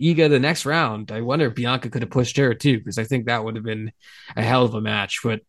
Iga 0.00 0.30
the 0.30 0.38
next 0.38 0.64
round, 0.64 1.10
I 1.10 1.22
wonder 1.22 1.46
if 1.46 1.54
Bianca 1.54 1.90
could 1.90 2.02
have 2.02 2.10
pushed 2.10 2.36
her 2.36 2.54
too, 2.54 2.78
because 2.78 2.98
I 2.98 3.04
think 3.04 3.26
that 3.26 3.44
would 3.44 3.56
have 3.56 3.64
been 3.64 3.90
a 4.36 4.42
hell 4.42 4.64
of 4.64 4.74
a 4.74 4.80
match. 4.80 5.20
But 5.24 5.40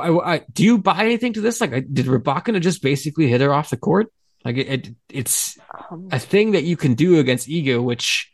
oh, 0.00 0.18
I, 0.20 0.34
I, 0.34 0.42
do 0.52 0.64
you 0.64 0.78
buy 0.78 1.04
anything 1.04 1.32
to 1.34 1.40
this? 1.40 1.60
Like, 1.60 1.70
did 1.70 2.06
Rybakina 2.06 2.60
just 2.60 2.82
basically 2.82 3.28
hit 3.28 3.40
her 3.40 3.52
off 3.52 3.70
the 3.70 3.76
court? 3.76 4.12
Like, 4.44 4.56
it, 4.56 4.68
it 4.68 4.94
it's 5.08 5.58
um, 5.90 6.08
a 6.12 6.18
thing 6.18 6.52
that 6.52 6.64
you 6.64 6.76
can 6.76 6.94
do 6.94 7.18
against 7.18 7.48
Iga, 7.48 7.82
which 7.82 8.30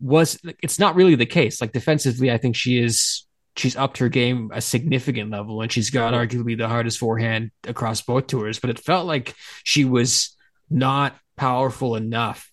was 0.00 0.38
it's 0.62 0.78
not 0.78 0.96
really 0.96 1.14
the 1.14 1.26
case. 1.26 1.60
Like 1.60 1.72
defensively, 1.72 2.30
I 2.30 2.38
think 2.38 2.56
she 2.56 2.78
is 2.78 3.26
she's 3.56 3.76
upped 3.76 3.98
her 3.98 4.08
game 4.08 4.50
a 4.52 4.60
significant 4.60 5.30
level, 5.30 5.62
and 5.62 5.70
she's 5.70 5.90
got 5.90 6.12
arguably 6.12 6.58
the 6.58 6.68
hardest 6.68 6.98
forehand 6.98 7.50
across 7.66 8.02
both 8.02 8.26
tours. 8.26 8.58
But 8.58 8.70
it 8.70 8.80
felt 8.80 9.06
like 9.06 9.34
she 9.62 9.84
was 9.84 10.36
not 10.70 11.14
powerful 11.36 11.96
enough 11.96 12.50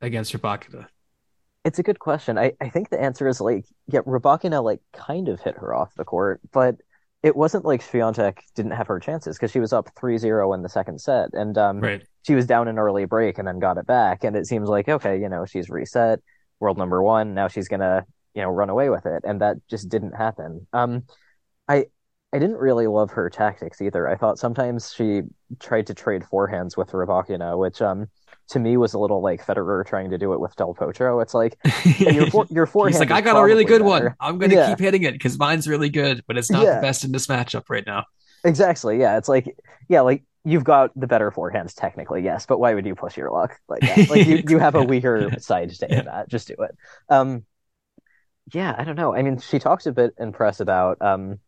against 0.00 0.32
Rybakina? 0.32 0.86
It's 1.64 1.78
a 1.78 1.82
good 1.82 1.98
question. 1.98 2.38
I, 2.38 2.52
I 2.60 2.68
think 2.68 2.88
the 2.88 3.00
answer 3.00 3.28
is 3.28 3.40
like, 3.40 3.66
yeah, 3.88 4.00
Rybakina 4.00 4.62
like 4.62 4.80
kind 4.92 5.28
of 5.28 5.40
hit 5.40 5.56
her 5.56 5.74
off 5.74 5.94
the 5.94 6.04
court, 6.04 6.40
but 6.52 6.76
it 7.22 7.34
wasn't 7.34 7.64
like 7.64 7.82
Swiatek 7.82 8.38
didn't 8.54 8.72
have 8.72 8.86
her 8.86 9.00
chances 9.00 9.36
because 9.36 9.50
she 9.50 9.60
was 9.60 9.72
up 9.72 9.90
3-0 9.96 10.54
in 10.54 10.62
the 10.62 10.68
second 10.68 11.00
set 11.00 11.30
and 11.32 11.58
um, 11.58 11.80
right. 11.80 12.02
she 12.26 12.34
was 12.34 12.46
down 12.46 12.68
an 12.68 12.78
early 12.78 13.06
break 13.06 13.38
and 13.38 13.48
then 13.48 13.58
got 13.58 13.78
it 13.78 13.86
back 13.86 14.24
and 14.24 14.36
it 14.36 14.46
seems 14.46 14.68
like 14.68 14.88
okay, 14.88 15.20
you 15.20 15.28
know, 15.28 15.44
she's 15.44 15.68
reset, 15.68 16.20
world 16.60 16.78
number 16.78 17.02
1, 17.02 17.34
now 17.34 17.48
she's 17.48 17.68
going 17.68 17.80
to, 17.80 18.04
you 18.34 18.42
know, 18.42 18.48
run 18.48 18.70
away 18.70 18.88
with 18.88 19.06
it 19.06 19.24
and 19.24 19.40
that 19.40 19.56
just 19.68 19.88
didn't 19.88 20.12
happen. 20.12 20.66
Um 20.72 21.04
I 21.68 21.86
I 22.32 22.38
didn't 22.38 22.56
really 22.56 22.86
love 22.86 23.10
her 23.12 23.30
tactics 23.30 23.80
either. 23.80 24.06
I 24.06 24.16
thought 24.16 24.38
sometimes 24.38 24.92
she 24.92 25.22
tried 25.58 25.86
to 25.86 25.94
trade 25.94 26.22
forehands 26.22 26.76
with 26.76 26.90
Rybakina, 26.90 27.58
which 27.58 27.82
um 27.82 28.08
to 28.48 28.58
me 28.58 28.76
was 28.76 28.94
a 28.94 28.98
little 28.98 29.22
like 29.22 29.44
Federer 29.44 29.86
trying 29.86 30.10
to 30.10 30.18
do 30.18 30.32
it 30.32 30.40
with 30.40 30.56
Del 30.56 30.74
Potro. 30.74 31.22
It's 31.22 31.34
like 31.34 31.58
your 31.98 32.30
for, 32.30 32.46
your 32.50 32.66
forehand. 32.66 32.94
He's 32.94 33.00
like, 33.00 33.10
I 33.10 33.20
got 33.20 33.36
a 33.36 33.44
really 33.44 33.64
good 33.64 33.82
better. 33.82 34.06
one. 34.06 34.14
I'm 34.20 34.38
going 34.38 34.50
to 34.50 34.56
yeah. 34.56 34.70
keep 34.70 34.78
hitting 34.78 35.02
it 35.02 35.12
because 35.12 35.38
mine's 35.38 35.68
really 35.68 35.90
good, 35.90 36.22
but 36.26 36.38
it's 36.38 36.50
not 36.50 36.64
yeah. 36.64 36.76
the 36.76 36.80
best 36.80 37.04
in 37.04 37.12
this 37.12 37.26
matchup 37.26 37.64
right 37.68 37.84
now. 37.86 38.04
Exactly. 38.44 38.98
Yeah. 38.98 39.18
It's 39.18 39.28
like 39.28 39.56
yeah, 39.88 40.00
like 40.02 40.24
you've 40.44 40.64
got 40.64 40.98
the 40.98 41.06
better 41.06 41.30
forehands 41.30 41.74
technically, 41.74 42.22
yes, 42.22 42.46
but 42.46 42.58
why 42.58 42.74
would 42.74 42.86
you 42.86 42.94
push 42.94 43.16
your 43.16 43.30
luck 43.30 43.58
like 43.68 43.80
that? 43.80 44.08
Like 44.08 44.26
you, 44.26 44.42
you 44.48 44.58
have 44.58 44.74
a 44.74 44.82
weaker 44.84 45.30
side 45.38 45.70
to 45.70 45.86
yeah. 45.88 46.02
that. 46.02 46.28
Just 46.28 46.48
do 46.48 46.54
it. 46.60 46.76
Um, 47.08 47.44
yeah, 48.52 48.74
I 48.76 48.84
don't 48.84 48.96
know. 48.96 49.14
I 49.14 49.22
mean, 49.22 49.38
she 49.38 49.58
talks 49.58 49.86
a 49.86 49.92
bit 49.92 50.14
in 50.18 50.32
press 50.32 50.60
about 50.60 51.02
um, 51.02 51.38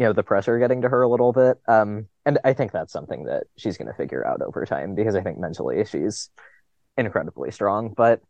you 0.00 0.06
know, 0.06 0.14
the 0.14 0.22
pressure 0.22 0.58
getting 0.58 0.80
to 0.80 0.88
her 0.88 1.02
a 1.02 1.08
little 1.08 1.30
bit. 1.30 1.58
Um, 1.68 2.08
and 2.24 2.38
I 2.42 2.54
think 2.54 2.72
that's 2.72 2.90
something 2.90 3.24
that 3.24 3.44
she's 3.58 3.76
going 3.76 3.88
to 3.88 3.92
figure 3.92 4.26
out 4.26 4.40
over 4.40 4.64
time 4.64 4.94
because 4.94 5.14
I 5.14 5.20
think 5.20 5.38
mentally 5.38 5.84
she's 5.84 6.30
incredibly 6.96 7.50
strong. 7.50 7.92
But 7.94 8.22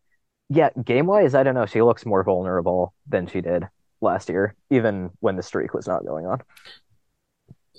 yeah, 0.49 0.71
game 0.83 1.07
wise, 1.07 1.37
I 1.37 1.45
don't 1.45 1.55
know. 1.55 1.67
She 1.67 1.81
looks 1.81 2.05
more 2.05 2.25
vulnerable 2.25 2.93
than 3.07 3.29
she 3.29 3.41
did 3.41 3.69
last 4.01 4.29
year, 4.29 4.57
even 4.71 5.11
when 5.21 5.37
the 5.37 5.45
streak 5.45 5.73
was 5.73 5.87
not 5.87 6.05
going 6.05 6.27
on. 6.27 6.43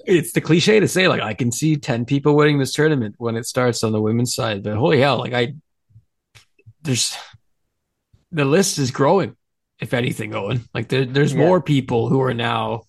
It's 0.06 0.32
the 0.32 0.40
cliche 0.40 0.80
to 0.80 0.88
say, 0.88 1.10
like, 1.10 1.22
I 1.22 1.34
can 1.34 1.52
see 1.52 1.76
10 1.76 2.06
people 2.06 2.34
winning 2.38 2.60
this 2.60 2.72
tournament 2.72 3.16
when 3.18 3.36
it 3.36 3.46
starts 3.46 3.84
on 3.84 3.92
the 3.92 4.02
women's 4.02 4.34
side, 4.34 4.64
but 4.64 4.78
holy 4.78 5.02
hell, 5.02 5.18
like, 5.18 5.34
I, 5.34 5.56
there's, 6.82 7.14
the 8.32 8.46
list 8.46 8.80
is 8.80 8.90
growing, 8.90 9.36
if 9.82 9.94
anything, 9.94 10.34
Owen. 10.34 10.64
Like, 10.74 10.88
there, 10.88 11.04
there's 11.04 11.34
yeah. 11.34 11.40
more 11.40 11.62
people 11.62 12.08
who 12.08 12.22
are 12.22 12.34
now 12.34 12.84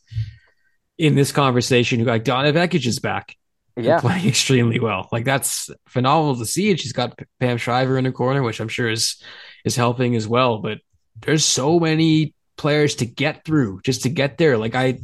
in 1.02 1.16
this 1.16 1.32
conversation 1.32 1.98
who 1.98 2.06
like 2.06 2.22
Donna 2.22 2.52
Vekic 2.52 2.86
is 2.86 3.00
back. 3.00 3.36
Yeah. 3.76 4.00
Playing 4.00 4.28
extremely 4.28 4.78
well. 4.78 5.08
Like 5.10 5.24
that's 5.24 5.68
phenomenal 5.88 6.36
to 6.36 6.46
see. 6.46 6.70
And 6.70 6.78
she's 6.78 6.92
got 6.92 7.18
Pam 7.40 7.58
Shriver 7.58 7.98
in 7.98 8.04
the 8.04 8.12
corner, 8.12 8.40
which 8.42 8.60
I'm 8.60 8.68
sure 8.68 8.88
is 8.88 9.20
is 9.64 9.74
helping 9.74 10.14
as 10.14 10.28
well. 10.28 10.58
But 10.58 10.78
there's 11.20 11.44
so 11.44 11.80
many 11.80 12.34
players 12.56 12.94
to 12.96 13.06
get 13.06 13.44
through 13.44 13.80
just 13.82 14.04
to 14.04 14.10
get 14.10 14.38
there. 14.38 14.56
Like 14.56 14.76
I 14.76 15.00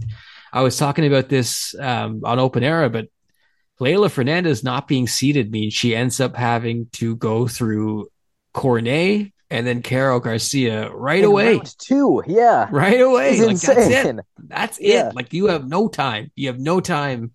I 0.52 0.60
was 0.60 0.76
talking 0.76 1.04
about 1.04 1.28
this 1.28 1.74
um, 1.80 2.20
on 2.24 2.38
Open 2.38 2.62
Era, 2.62 2.88
but 2.88 3.08
Leylah 3.80 4.10
Fernandez 4.10 4.62
not 4.62 4.86
being 4.86 5.08
seated 5.08 5.50
means 5.50 5.74
she 5.74 5.96
ends 5.96 6.20
up 6.20 6.36
having 6.36 6.86
to 6.92 7.16
go 7.16 7.48
through 7.48 8.06
Cornet 8.52 9.32
and 9.50 9.66
then 9.66 9.82
Carol 9.82 10.20
Garcia 10.20 10.90
right 10.90 11.20
In 11.20 11.24
away. 11.24 11.60
Two, 11.78 12.22
yeah, 12.26 12.68
right 12.70 13.00
away. 13.00 13.40
Like, 13.40 13.60
that's 13.60 14.06
it. 14.06 14.16
That's 14.38 14.80
yeah. 14.80 15.08
it. 15.08 15.14
Like 15.14 15.32
you 15.32 15.46
have 15.46 15.66
no 15.66 15.88
time. 15.88 16.30
You 16.34 16.48
have 16.48 16.58
no 16.58 16.80
time 16.80 17.32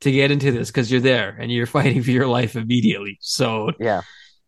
to 0.00 0.12
get 0.12 0.30
into 0.30 0.52
this 0.52 0.68
because 0.70 0.90
you're 0.90 1.00
there 1.00 1.36
and 1.38 1.50
you're 1.50 1.66
fighting 1.78 2.02
for 2.02 2.10
your 2.10 2.28
life 2.28 2.56
immediately. 2.56 3.18
So 3.20 3.72
yeah, 3.80 4.02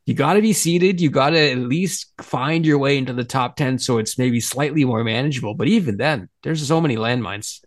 you 0.07 0.15
got 0.15 0.35
to 0.35 0.43
be 0.43 0.53
seated. 0.53 1.01
You 1.01 1.11
got 1.11 1.31
to 1.31 1.51
at 1.51 1.59
least 1.59 2.13
find 2.21 2.65
your 2.65 2.79
way 2.79 2.97
into 2.97 3.13
the 3.13 3.25
top 3.25 3.57
ten, 3.57 3.79
so 3.79 3.99
it's 3.99 4.19
maybe 4.19 4.41
slightly 4.41 4.85
more 4.85 5.03
manageable. 5.03 5.55
But 5.55 5.69
even 5.69 5.97
then, 5.97 6.29
there's 6.43 6.67
so 6.67 6.81
many 6.81 6.97
landmines. 6.97 7.61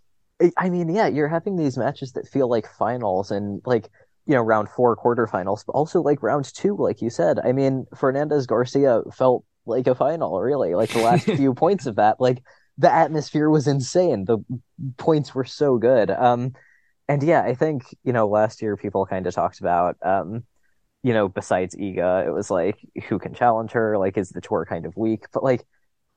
I 0.56 0.68
mean, 0.68 0.92
yeah, 0.92 1.06
you're 1.06 1.28
having 1.28 1.56
these 1.56 1.78
matches 1.78 2.12
that 2.12 2.28
feel 2.28 2.48
like 2.48 2.66
finals 2.66 3.30
and 3.30 3.62
like 3.64 3.88
you 4.26 4.34
know, 4.34 4.42
round 4.42 4.68
four 4.68 4.96
quarterfinals, 4.96 5.64
but 5.66 5.72
also 5.72 6.00
like 6.00 6.22
round 6.22 6.52
two, 6.54 6.76
like 6.76 7.02
you 7.02 7.10
said. 7.10 7.38
I 7.44 7.52
mean, 7.52 7.86
Fernandez 7.94 8.46
Garcia 8.46 9.02
felt 9.12 9.44
like 9.66 9.86
a 9.86 9.94
final, 9.94 10.40
really. 10.40 10.74
Like 10.74 10.90
the 10.90 11.02
last 11.02 11.24
few 11.36 11.54
points 11.54 11.86
of 11.86 11.96
that, 11.96 12.20
like 12.20 12.42
the 12.78 12.92
atmosphere 12.92 13.50
was 13.50 13.66
insane. 13.66 14.24
The 14.24 14.38
points 14.96 15.34
were 15.34 15.44
so 15.44 15.78
good. 15.78 16.10
Um, 16.10 16.54
and 17.08 17.22
yeah, 17.22 17.42
I 17.42 17.54
think 17.54 17.82
you 18.02 18.12
know, 18.12 18.26
last 18.26 18.62
year 18.62 18.76
people 18.76 19.06
kind 19.06 19.26
of 19.26 19.34
talked 19.34 19.60
about, 19.60 19.96
um, 20.02 20.44
you 21.02 21.12
know, 21.12 21.28
besides 21.28 21.76
Iga, 21.76 22.26
it 22.26 22.32
was 22.32 22.50
like 22.50 22.78
who 23.08 23.18
can 23.18 23.34
challenge 23.34 23.72
her? 23.72 23.98
Like, 23.98 24.16
is 24.16 24.30
the 24.30 24.40
tour 24.40 24.66
kind 24.66 24.86
of 24.86 24.96
weak? 24.96 25.26
But 25.32 25.44
like 25.44 25.64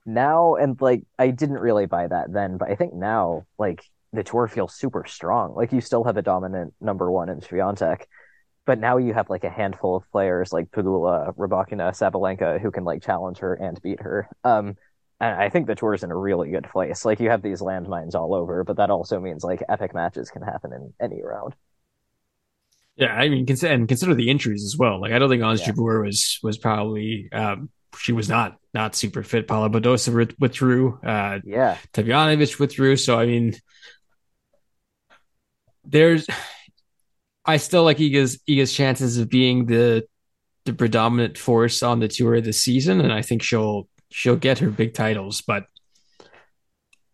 now, 0.06 0.56
and 0.56 0.80
like 0.82 1.04
I 1.20 1.32
didn't 1.32 1.60
really 1.60 1.88
buy 1.88 2.08
that 2.08 2.32
then, 2.32 2.58
but 2.58 2.72
I 2.72 2.76
think 2.76 2.94
now, 2.94 3.46
like 3.60 3.84
the 4.18 4.24
tour 4.24 4.48
feels 4.48 4.74
super 4.74 5.06
strong. 5.08 5.54
Like 5.54 5.72
you 5.72 5.80
still 5.80 6.04
have 6.04 6.18
a 6.18 6.24
dominant 6.24 6.74
number 6.82 7.12
one 7.12 7.30
in 7.30 7.40
Swiatek, 7.40 8.06
but 8.66 8.80
now 8.80 8.98
you 8.98 9.14
have 9.14 9.30
like 9.30 9.44
a 9.44 9.50
handful 9.50 9.96
of 9.96 10.12
players 10.12 10.52
like 10.52 10.72
Pegula, 10.72 11.36
Rybakina, 11.36 11.92
Sabalenka 11.92 12.60
who 12.60 12.72
can 12.72 12.84
like 12.84 13.04
challenge 13.04 13.38
her 13.38 13.54
and 13.54 13.80
beat 13.80 14.02
her. 14.02 14.28
Um, 14.44 14.76
and 15.20 15.40
I 15.40 15.50
think 15.50 15.68
the 15.68 15.76
tour 15.76 15.94
is 15.94 16.04
in 16.04 16.10
a 16.10 16.18
really 16.18 16.50
good 16.50 16.68
place. 16.68 17.06
Like 17.06 17.20
you 17.20 17.30
have 17.30 17.44
these 17.44 17.62
landmines 17.62 18.16
all 18.16 18.34
over, 18.34 18.64
but 18.64 18.78
that 18.78 18.90
also 18.90 19.20
means 19.20 19.44
like 19.44 19.62
epic 19.70 19.94
matches 19.94 20.32
can 20.32 20.42
happen 20.42 20.74
in 20.74 20.94
any 21.00 21.22
round. 21.24 21.54
Yeah, 22.96 23.14
I 23.14 23.30
mean, 23.30 23.46
consider, 23.46 23.72
and 23.72 23.88
consider 23.88 24.16
the 24.16 24.32
injuries 24.32 24.66
as 24.66 24.76
well. 24.76 25.00
Like 25.00 25.12
I 25.12 25.20
don't 25.20 25.30
think 25.30 25.44
Ons 25.44 25.62
yeah. 25.62 25.74
Jabeur 25.74 26.04
was 26.04 26.40
was 26.42 26.58
probably 26.58 27.30
um, 27.32 27.70
she 28.00 28.14
was 28.14 28.28
not 28.28 28.58
not 28.74 28.96
super 28.96 29.22
fit. 29.22 29.48
Paula 29.48 29.70
Badosa 29.70 30.34
withdrew. 30.40 31.00
Uh, 31.06 31.40
yeah, 31.46 31.78
Tomljanovic 31.94 32.60
withdrew. 32.60 32.96
So 32.98 33.20
I 33.20 33.28
mean, 33.28 33.54
there's 35.88 36.28
I 37.46 37.58
still 37.58 37.84
like 37.84 37.98
Iga's 37.98 38.38
Iga's 38.48 38.74
chances 38.74 39.18
of 39.18 39.30
being 39.30 39.66
the 39.66 40.06
the 40.66 40.74
predominant 40.74 41.38
force 41.38 41.82
on 41.82 42.00
the 42.00 42.08
tour 42.08 42.40
this 42.42 42.62
season, 42.62 43.00
and 43.00 43.12
I 43.12 43.22
think 43.22 43.42
she'll 43.42 43.88
she'll 44.12 44.36
get 44.36 44.60
her 44.60 44.70
big 44.70 44.94
titles. 44.94 45.42
But 45.42 45.66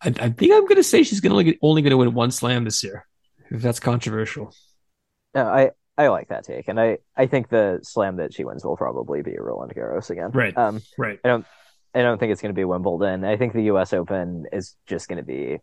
I, 0.01 0.07
I 0.07 0.29
think 0.29 0.53
I'm 0.53 0.65
going 0.65 0.75
to 0.75 0.83
say 0.83 1.03
she's 1.03 1.21
going 1.21 1.45
to 1.45 1.57
only 1.61 1.81
going 1.81 1.91
to 1.91 1.97
win 1.97 2.13
one 2.13 2.31
slam 2.31 2.63
this 2.63 2.83
year. 2.83 3.05
If 3.51 3.61
that's 3.61 3.79
controversial. 3.79 4.53
No, 5.35 5.45
I 5.45 5.71
I 5.97 6.07
like 6.07 6.29
that 6.29 6.43
take, 6.43 6.67
and 6.67 6.79
I 6.79 6.97
I 7.15 7.27
think 7.27 7.49
the 7.49 7.79
slam 7.83 8.17
that 8.17 8.33
she 8.33 8.43
wins 8.43 8.65
will 8.65 8.75
probably 8.75 9.21
be 9.21 9.37
Roland 9.37 9.73
Garros 9.75 10.09
again. 10.09 10.31
Right. 10.31 10.57
Um. 10.57 10.81
Right. 10.97 11.19
I 11.23 11.27
don't 11.27 11.45
I 11.93 12.01
don't 12.01 12.17
think 12.19 12.31
it's 12.31 12.41
going 12.41 12.53
to 12.53 12.59
be 12.59 12.65
Wimbledon. 12.65 13.23
I 13.23 13.37
think 13.37 13.53
the 13.53 13.63
U.S. 13.63 13.93
Open 13.93 14.45
is 14.51 14.75
just 14.87 15.07
going 15.07 15.17
to 15.17 15.23
be 15.23 15.59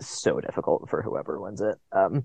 so 0.00 0.40
difficult 0.40 0.88
for 0.90 1.02
whoever 1.02 1.40
wins 1.40 1.60
it. 1.60 1.76
Um, 1.92 2.24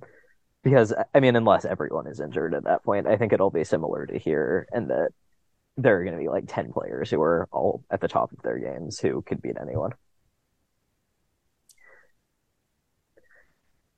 because 0.64 0.94
I 1.14 1.20
mean, 1.20 1.36
unless 1.36 1.66
everyone 1.66 2.08
is 2.08 2.20
injured 2.20 2.54
at 2.54 2.66
that 2.66 2.84
point, 2.84 3.08
I 3.08 3.18
think 3.18 3.34
it'll 3.34 3.50
be 3.52 3.64
similar 3.64 4.06
to 4.06 4.18
here, 4.18 4.68
and 4.72 4.90
that 4.90 5.12
there 5.78 6.00
are 6.00 6.04
going 6.04 6.16
to 6.16 6.22
be 6.22 6.30
like 6.30 6.46
ten 6.48 6.72
players 6.72 7.10
who 7.10 7.22
are 7.22 7.48
all 7.52 7.84
at 7.90 8.02
the 8.02 8.08
top 8.08 8.32
of 8.32 8.42
their 8.44 8.60
games 8.60 9.00
who 9.00 9.22
could 9.24 9.42
beat 9.42 9.58
anyone. 9.60 9.92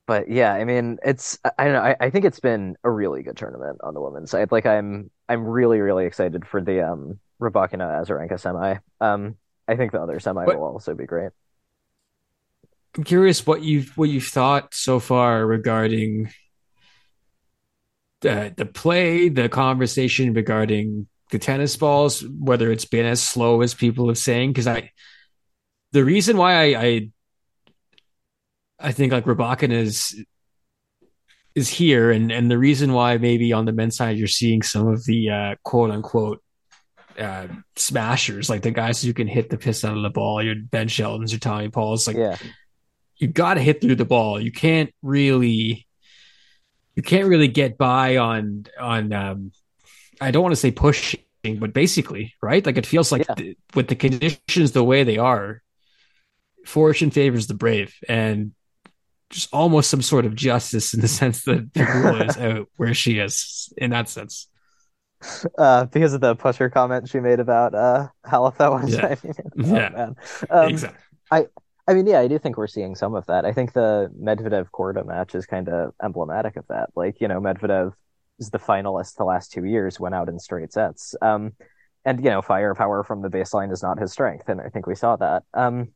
But 0.06 0.30
yeah, 0.30 0.54
I 0.54 0.66
mean, 0.66 1.00
it's 1.04 1.40
I 1.58 1.64
don't 1.66 1.74
know. 1.74 1.82
I, 1.82 1.96
I 2.00 2.10
think 2.10 2.26
it's 2.26 2.40
been 2.40 2.76
a 2.84 2.90
really 2.90 3.24
good 3.24 3.38
tournament 3.38 3.80
on 3.84 3.94
the 3.94 4.02
women's 4.02 4.32
side. 4.32 4.52
Like 4.52 4.66
I'm 4.66 5.10
I'm 5.30 5.46
really 5.46 5.80
really 5.80 6.06
excited 6.06 6.46
for 6.46 6.62
the 6.62 6.82
um 6.88 7.20
Rybakina 7.42 8.02
Azarenka 8.02 8.40
semi. 8.40 8.76
Um, 9.00 9.36
I 9.68 9.76
think 9.76 9.92
the 9.92 10.02
other 10.02 10.20
semi 10.20 10.46
but, 10.46 10.58
will 10.58 10.66
also 10.66 10.94
be 10.94 11.06
great. 11.06 11.32
I'm 12.98 13.04
curious 13.04 13.46
what 13.46 13.64
you've 13.64 13.98
what 13.98 14.10
you've 14.10 14.28
thought 14.28 14.74
so 14.74 15.00
far 15.00 15.46
regarding 15.46 16.32
the 18.22 18.54
the 18.56 18.66
play, 18.66 19.30
the 19.30 19.50
conversation 19.50 20.34
regarding 20.34 21.08
the 21.32 21.40
tennis 21.40 21.76
balls, 21.76 22.24
whether 22.28 22.72
it's 22.72 22.86
been 22.86 23.06
as 23.06 23.22
slow 23.22 23.62
as 23.62 23.74
people 23.74 24.08
have 24.10 24.18
saying. 24.18 24.52
Because 24.52 24.68
I, 24.68 24.92
the 25.92 26.06
reason 26.06 26.38
why 26.38 26.54
I, 26.54 26.84
I, 26.84 27.10
I 28.80 28.92
think 28.92 29.12
like 29.12 29.26
Rybakina 29.26 29.74
is 29.74 30.24
is 31.56 31.70
here, 31.70 32.12
and 32.12 32.32
and 32.32 32.52
the 32.52 32.60
reason 32.60 32.94
why 32.94 33.18
maybe 33.18 33.54
on 33.54 33.66
the 33.66 33.74
men's 33.74 33.98
side 33.98 34.18
you're 34.18 34.28
seeing 34.28 34.62
some 34.62 34.88
of 34.88 35.04
the 35.06 35.32
uh, 35.32 35.56
quote 35.64 35.90
unquote 35.90 36.44
uh, 37.18 37.48
smashers, 37.76 38.52
like 38.52 38.62
the 38.62 38.70
guys 38.70 39.02
who 39.02 39.14
can 39.14 39.28
hit 39.28 39.50
the 39.50 39.58
piss 39.58 39.84
out 39.84 39.98
of 39.98 40.04
the 40.04 40.12
ball, 40.12 40.44
your 40.44 40.56
Ben 40.56 40.88
Sheltons, 40.88 41.32
your 41.32 41.40
Tommy 41.40 41.70
Pauls, 41.70 42.06
like. 42.06 42.18
Yeah 42.18 42.38
you 43.18 43.28
got 43.28 43.56
to 43.56 43.62
hit 43.62 43.82
through 43.82 43.96
the 43.96 44.06
ball. 44.06 44.40
You 44.40 44.52
can't 44.52 44.94
really, 45.02 45.88
you 46.96 47.04
can't 47.04 47.28
really 47.28 47.48
get 47.48 47.78
by 47.78 48.18
on 48.18 48.66
on. 48.80 49.14
Um, 49.14 49.52
I 50.22 50.32
don't 50.32 50.44
want 50.44 50.54
to 50.54 50.60
say 50.60 50.72
pushing, 50.72 51.20
but 51.58 51.74
basically, 51.74 52.34
right? 52.42 52.66
Like 52.66 52.78
it 52.78 52.86
feels 52.86 53.12
like 53.12 53.26
yeah. 53.28 53.36
th- 53.36 53.58
with 53.76 53.88
the 53.88 53.96
conditions 53.96 54.72
the 54.72 54.84
way 54.84 55.04
they 55.04 55.18
are, 55.18 55.62
fortune 56.66 57.12
favors 57.12 57.48
the 57.48 57.54
brave, 57.54 57.94
and 58.08 58.54
just 59.30 59.54
almost 59.54 59.90
some 59.90 60.02
sort 60.02 60.26
of 60.26 60.36
justice 60.36 60.94
in 60.94 61.02
the 61.02 61.08
sense 61.08 61.44
that 61.44 61.74
Pegula 61.74 62.30
is 62.30 62.38
out 62.40 62.70
where 62.78 62.94
she 62.94 63.20
is 63.20 63.74
in 63.78 63.90
that 63.90 64.08
sense. 64.08 64.48
Uh, 65.58 65.86
because 65.86 66.14
of 66.14 66.22
the 66.22 66.36
pusher 66.36 66.70
comment 66.70 67.08
she 67.08 67.20
made 67.20 67.40
about 67.40 67.74
uh 67.74 68.08
Halep 68.26 68.90
Yeah, 68.90 69.16
oh, 69.58 69.76
yeah. 69.76 70.10
Um, 70.50 70.70
exactly. 70.70 71.00
I 71.32 71.48
I 71.88 71.94
mean, 71.94 72.08
yeah, 72.08 72.20
I 72.20 72.28
do 72.28 72.40
think 72.40 72.58
we're 72.58 72.68
seeing 72.68 72.96
some 72.96 73.14
of 73.14 73.26
that. 73.26 73.46
I 73.46 73.52
think 73.52 73.74
the 73.74 74.10
Medvedev 74.20 74.68
Korda 74.74 75.06
match 75.06 75.36
is 75.36 75.46
kind 75.46 75.68
of 75.68 75.94
emblematic 76.02 76.56
of 76.56 76.66
that. 76.68 76.90
Like, 76.96 77.20
you 77.20 77.28
know, 77.28 77.42
Medvedev 77.42 77.94
is 78.40 78.50
the 78.50 78.60
finalist 78.60 79.16
the 79.16 79.26
last 79.26 79.52
two 79.52 79.66
years, 79.66 80.00
went 80.00 80.16
out 80.16 80.30
in 80.30 80.40
straight 80.40 80.72
sets. 80.72 81.14
Um, 81.22 81.54
and 82.06 82.24
you 82.24 82.30
know, 82.30 82.42
firepower 82.42 83.04
from 83.04 83.22
the 83.22 83.30
baseline 83.30 83.72
is 83.72 83.82
not 83.82 84.00
his 84.00 84.12
strength, 84.12 84.50
and 84.50 84.60
I 84.60 84.70
think 84.70 84.88
we 84.88 84.96
saw 84.96 85.16
that. 85.18 85.44
Um, 85.54 85.90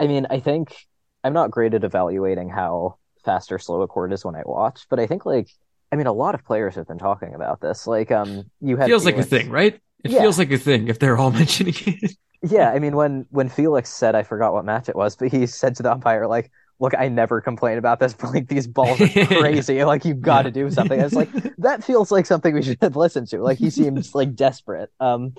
I 0.00 0.06
mean, 0.06 0.26
I 0.30 0.40
think 0.40 0.74
I'm 1.22 1.34
not 1.34 1.50
great 1.50 1.74
at 1.74 1.84
evaluating 1.84 2.48
how 2.48 2.96
fast 3.24 3.52
or 3.52 3.58
slow 3.58 3.82
a 3.82 3.88
court 3.88 4.12
is 4.12 4.24
when 4.24 4.34
I 4.34 4.42
watch, 4.44 4.86
but 4.88 4.98
I 4.98 5.06
think 5.06 5.26
like 5.26 5.48
I 5.92 5.96
mean, 5.96 6.06
a 6.06 6.12
lot 6.12 6.34
of 6.34 6.44
players 6.44 6.74
have 6.74 6.88
been 6.88 6.98
talking 6.98 7.34
about 7.34 7.60
this. 7.60 7.86
Like, 7.86 8.10
um, 8.10 8.50
you 8.60 8.76
had 8.76 8.86
feels 8.86 9.04
Felix, 9.04 9.18
like 9.18 9.26
a 9.26 9.28
thing, 9.28 9.50
right? 9.50 9.74
It 10.02 10.10
yeah. 10.10 10.20
feels 10.20 10.38
like 10.38 10.50
a 10.50 10.58
thing 10.58 10.88
if 10.88 10.98
they're 10.98 11.16
all 11.16 11.30
mentioning 11.42 11.74
it. 11.76 12.16
Yeah, 12.50 12.70
I 12.72 12.78
mean, 12.78 12.96
when 12.96 13.26
when 13.30 13.48
Felix 13.48 13.90
said, 13.90 14.14
I 14.14 14.22
forgot 14.22 14.52
what 14.52 14.64
match 14.64 14.88
it 14.88 14.96
was, 14.96 15.16
but 15.16 15.28
he 15.28 15.46
said 15.46 15.76
to 15.76 15.82
the 15.82 15.92
umpire, 15.92 16.26
like, 16.26 16.50
"Look, 16.78 16.94
I 16.96 17.08
never 17.08 17.40
complain 17.40 17.78
about 17.78 18.00
this, 18.00 18.14
but 18.14 18.32
like 18.32 18.48
these 18.48 18.66
balls 18.66 19.00
are 19.00 19.08
crazy. 19.26 19.84
like, 19.84 20.04
you've 20.04 20.20
got 20.20 20.42
to 20.42 20.50
do 20.50 20.70
something." 20.70 20.98
it's 20.98 21.14
like 21.14 21.30
that 21.58 21.84
feels 21.84 22.10
like 22.10 22.26
something 22.26 22.54
we 22.54 22.62
should 22.62 22.80
listen 22.96 23.26
to. 23.26 23.42
Like, 23.42 23.58
he 23.58 23.70
seems 23.70 24.14
like 24.14 24.34
desperate. 24.34 24.90
Um, 25.00 25.34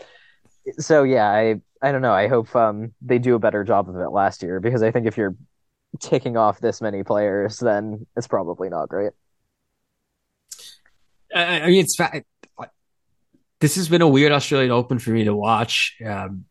so 0.79 1.03
yeah, 1.03 1.29
I 1.29 1.61
I 1.81 1.91
don't 1.91 2.01
know. 2.01 2.13
I 2.13 2.27
hope 2.27 2.55
um 2.55 2.93
they 3.01 3.19
do 3.19 3.35
a 3.35 3.39
better 3.39 3.63
job 3.63 3.89
of 3.89 3.95
it 3.95 4.09
last 4.09 4.43
year 4.43 4.59
because 4.59 4.83
I 4.83 4.91
think 4.91 5.07
if 5.07 5.17
you're 5.17 5.35
ticking 5.99 6.37
off 6.37 6.59
this 6.59 6.81
many 6.81 7.03
players, 7.03 7.59
then 7.59 8.05
it's 8.15 8.27
probably 8.27 8.69
not 8.69 8.89
great. 8.89 9.13
I 11.33 11.67
mean, 11.67 11.85
it's 11.85 11.97
this 13.59 13.75
has 13.75 13.89
been 13.89 14.01
a 14.01 14.07
weird 14.07 14.31
Australian 14.31 14.71
Open 14.71 14.99
for 14.99 15.11
me 15.11 15.23
to 15.23 15.35
watch. 15.35 15.95
Um, 16.05 16.45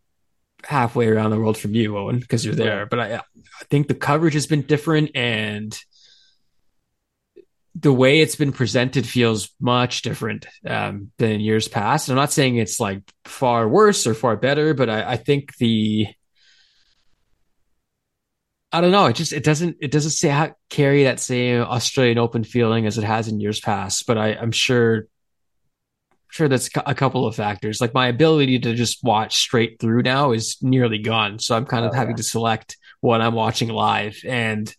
halfway 0.66 1.08
around 1.08 1.30
the 1.30 1.38
world 1.38 1.56
from 1.56 1.74
you, 1.74 1.96
Owen, 1.96 2.18
because 2.18 2.44
you're 2.44 2.54
there. 2.54 2.86
But 2.86 3.00
I, 3.00 3.14
I 3.16 3.64
think 3.70 3.88
the 3.88 3.94
coverage 3.94 4.34
has 4.34 4.46
been 4.46 4.62
different, 4.62 5.12
and 5.14 5.76
the 7.74 7.92
way 7.92 8.20
it's 8.20 8.36
been 8.36 8.52
presented 8.52 9.06
feels 9.06 9.50
much 9.60 10.02
different 10.02 10.46
um, 10.66 11.12
than 11.18 11.40
years 11.40 11.68
past. 11.68 12.08
I'm 12.08 12.16
not 12.16 12.32
saying 12.32 12.56
it's 12.56 12.80
like 12.80 13.02
far 13.24 13.68
worse 13.68 14.06
or 14.06 14.14
far 14.14 14.36
better, 14.36 14.74
but 14.74 14.88
I, 14.88 15.12
I 15.12 15.16
think 15.16 15.56
the 15.56 16.08
I 18.72 18.80
don't 18.80 18.90
know. 18.90 19.06
It 19.06 19.16
just 19.16 19.32
it 19.32 19.44
doesn't 19.44 19.76
it 19.80 19.90
doesn't 19.90 20.10
say 20.10 20.52
carry 20.68 21.04
that 21.04 21.20
same 21.20 21.62
Australian 21.62 22.18
Open 22.18 22.44
feeling 22.44 22.86
as 22.86 22.98
it 22.98 23.04
has 23.04 23.28
in 23.28 23.40
years 23.40 23.60
past. 23.60 24.06
But 24.06 24.18
I, 24.18 24.34
I'm 24.34 24.52
sure 24.52 25.06
sure 26.30 26.48
that's 26.48 26.68
a 26.86 26.94
couple 26.94 27.26
of 27.26 27.36
factors. 27.36 27.80
Like 27.80 27.94
my 27.94 28.08
ability 28.08 28.58
to 28.60 28.74
just 28.74 29.02
watch 29.02 29.36
straight 29.36 29.80
through 29.80 30.02
now 30.02 30.32
is 30.32 30.56
nearly 30.60 30.98
gone. 30.98 31.38
So 31.38 31.56
I'm 31.56 31.66
kind 31.66 31.84
of 31.84 31.92
oh, 31.92 31.94
having 31.94 32.12
yeah. 32.12 32.18
to 32.18 32.22
select 32.22 32.76
what 33.00 33.20
I'm 33.20 33.34
watching 33.34 33.68
live. 33.68 34.20
And 34.26 34.74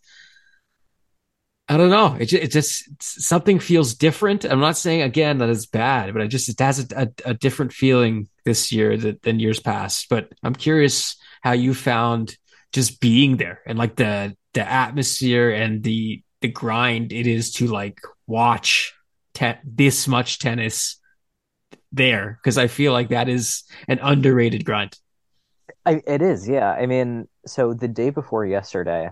I 1.70 1.76
don't 1.78 1.90
know. 1.90 2.16
It 2.20 2.28
just, 2.28 2.44
it 2.44 2.52
just 2.52 3.02
something 3.02 3.60
feels 3.60 3.96
different. 3.96 4.46
I'm 4.46 4.62
not 4.62 4.78
saying 4.78 5.02
again 5.02 5.40
that 5.40 5.50
it's 5.50 5.66
bad, 5.66 6.14
but 6.14 6.22
I 6.22 6.28
just 6.28 6.48
it 6.48 6.60
has 6.60 6.80
a, 6.92 6.96
a, 6.96 7.32
a 7.32 7.34
different 7.34 7.74
feeling 7.74 8.30
this 8.46 8.72
year 8.72 8.96
that, 8.96 9.22
than 9.24 9.40
years 9.40 9.60
past. 9.60 10.08
But 10.10 10.32
I'm 10.44 10.56
curious 10.56 11.18
how 11.42 11.52
you 11.52 11.74
found 11.74 12.38
just 12.72 13.00
being 13.00 13.38
there 13.38 13.62
and 13.66 13.78
like 13.78 13.96
the 13.96 14.36
the 14.54 14.68
atmosphere 14.68 15.52
and 15.52 15.84
the 15.84 16.22
the 16.42 16.48
grind 16.48 17.12
it 17.12 17.28
is 17.28 17.54
to 17.54 17.68
like 17.68 18.00
watch 18.28 18.94
te- 19.34 19.56
this 19.64 20.08
much 20.08 20.40
tennis 20.40 21.00
there 21.92 22.40
because 22.42 22.58
I 22.58 22.68
feel 22.68 22.94
like 22.94 23.10
that 23.10 23.30
is 23.30 23.64
an 23.88 24.00
underrated 24.02 24.66
grunt. 24.66 25.00
I, 25.86 26.02
it 26.06 26.22
is, 26.22 26.48
yeah. 26.48 26.72
I 26.72 26.86
mean, 26.86 27.28
so 27.46 27.74
the 27.74 27.88
day 27.88 28.10
before 28.10 28.46
yesterday, 28.46 29.10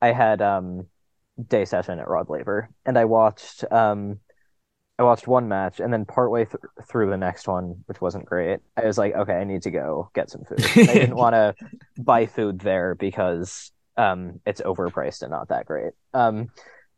I 0.00 0.12
had 0.12 0.42
um 0.42 0.88
day 1.48 1.64
session 1.64 1.98
at 1.98 2.08
Rod 2.08 2.30
Laver, 2.30 2.70
and 2.86 2.98
I 2.98 3.04
watched 3.06 3.64
um 3.72 4.20
I 4.98 5.04
watched 5.04 5.26
one 5.28 5.48
match, 5.48 5.80
and 5.80 5.92
then 5.92 6.04
partway 6.06 6.44
th- 6.46 6.56
through 6.88 7.10
the 7.10 7.16
next 7.16 7.48
one, 7.48 7.84
which 7.86 8.00
wasn't 8.00 8.26
great, 8.26 8.60
I 8.76 8.86
was 8.86 8.98
like, 8.98 9.14
okay, 9.14 9.34
I 9.34 9.44
need 9.44 9.62
to 9.62 9.70
go 9.70 10.10
get 10.14 10.30
some 10.30 10.44
food. 10.44 10.72
I 10.88 10.96
didn't 10.96 11.16
want 11.16 11.34
to 11.34 11.56
buy 11.98 12.26
food 12.26 12.60
there 12.60 12.94
because 12.94 13.72
um 13.96 14.40
it's 14.46 14.60
overpriced 14.62 15.22
and 15.22 15.30
not 15.32 15.48
that 15.48 15.66
great. 15.66 15.92
Um, 16.14 16.50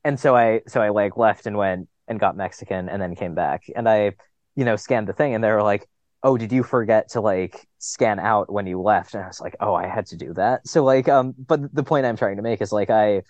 and 0.04 0.20
so 0.20 0.36
I 0.36 0.62
so 0.68 0.82
I 0.82 0.90
like 0.90 1.16
left 1.16 1.46
and 1.46 1.56
went 1.56 1.88
and 2.08 2.20
got 2.20 2.36
Mexican, 2.36 2.88
and 2.88 3.00
then 3.02 3.14
came 3.16 3.34
back, 3.34 3.64
and 3.74 3.88
I 3.88 4.12
you 4.56 4.64
know, 4.64 4.76
scanned 4.76 5.08
the 5.08 5.12
thing 5.12 5.34
and 5.34 5.42
they 5.42 5.50
were 5.50 5.62
like, 5.62 5.88
oh, 6.22 6.38
did 6.38 6.52
you 6.52 6.62
forget 6.62 7.10
to 7.10 7.20
like 7.20 7.66
scan 7.78 8.18
out 8.18 8.50
when 8.50 8.66
you 8.66 8.80
left? 8.80 9.14
And 9.14 9.22
I 9.22 9.26
was 9.26 9.40
like, 9.40 9.56
oh, 9.60 9.74
I 9.74 9.86
had 9.86 10.06
to 10.06 10.16
do 10.16 10.32
that. 10.34 10.66
So 10.66 10.82
like, 10.82 11.08
um, 11.08 11.34
but 11.38 11.74
the 11.74 11.82
point 11.82 12.06
I'm 12.06 12.16
trying 12.16 12.36
to 12.36 12.42
make 12.42 12.62
is 12.62 12.72
like, 12.72 12.88
I, 12.88 13.22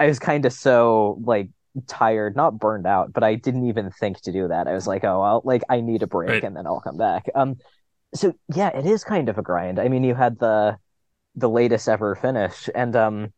I 0.00 0.06
was 0.06 0.18
kind 0.18 0.46
of 0.46 0.52
so 0.52 1.18
like 1.22 1.50
tired, 1.86 2.34
not 2.34 2.58
burned 2.58 2.86
out, 2.86 3.12
but 3.12 3.22
I 3.22 3.34
didn't 3.34 3.68
even 3.68 3.90
think 3.90 4.22
to 4.22 4.32
do 4.32 4.48
that. 4.48 4.66
I 4.66 4.72
was 4.72 4.86
like, 4.86 5.04
oh, 5.04 5.20
well, 5.20 5.42
like 5.44 5.62
I 5.68 5.80
need 5.80 6.02
a 6.02 6.06
break 6.06 6.30
right. 6.30 6.44
and 6.44 6.56
then 6.56 6.66
I'll 6.66 6.80
come 6.80 6.96
back. 6.96 7.28
Um, 7.34 7.56
so 8.14 8.32
yeah, 8.54 8.68
it 8.76 8.86
is 8.86 9.04
kind 9.04 9.28
of 9.28 9.36
a 9.36 9.42
grind. 9.42 9.78
I 9.78 9.88
mean, 9.88 10.02
you 10.02 10.14
had 10.14 10.38
the, 10.38 10.78
the 11.34 11.50
latest 11.50 11.88
ever 11.88 12.14
finish 12.14 12.68
and, 12.74 12.96
um, 12.96 13.32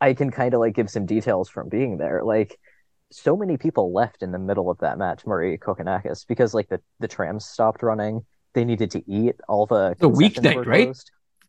I 0.00 0.14
can 0.14 0.32
kind 0.32 0.52
of 0.52 0.58
like 0.58 0.74
give 0.74 0.90
some 0.90 1.06
details 1.06 1.48
from 1.48 1.68
being 1.68 1.98
there. 1.98 2.24
Like, 2.24 2.58
so 3.12 3.36
many 3.36 3.56
people 3.56 3.92
left 3.92 4.22
in 4.22 4.32
the 4.32 4.38
middle 4.38 4.70
of 4.70 4.78
that 4.78 4.98
match, 4.98 5.26
Murray 5.26 5.58
Kokkinakis, 5.58 6.26
because 6.26 6.54
like 6.54 6.68
the, 6.68 6.80
the 7.00 7.08
trams 7.08 7.44
stopped 7.44 7.82
running. 7.82 8.24
They 8.54 8.64
needed 8.64 8.90
to 8.92 9.10
eat. 9.10 9.36
All 9.48 9.66
the 9.66 9.94
the 9.98 10.10
weeknight, 10.10 10.66
right? 10.66 10.96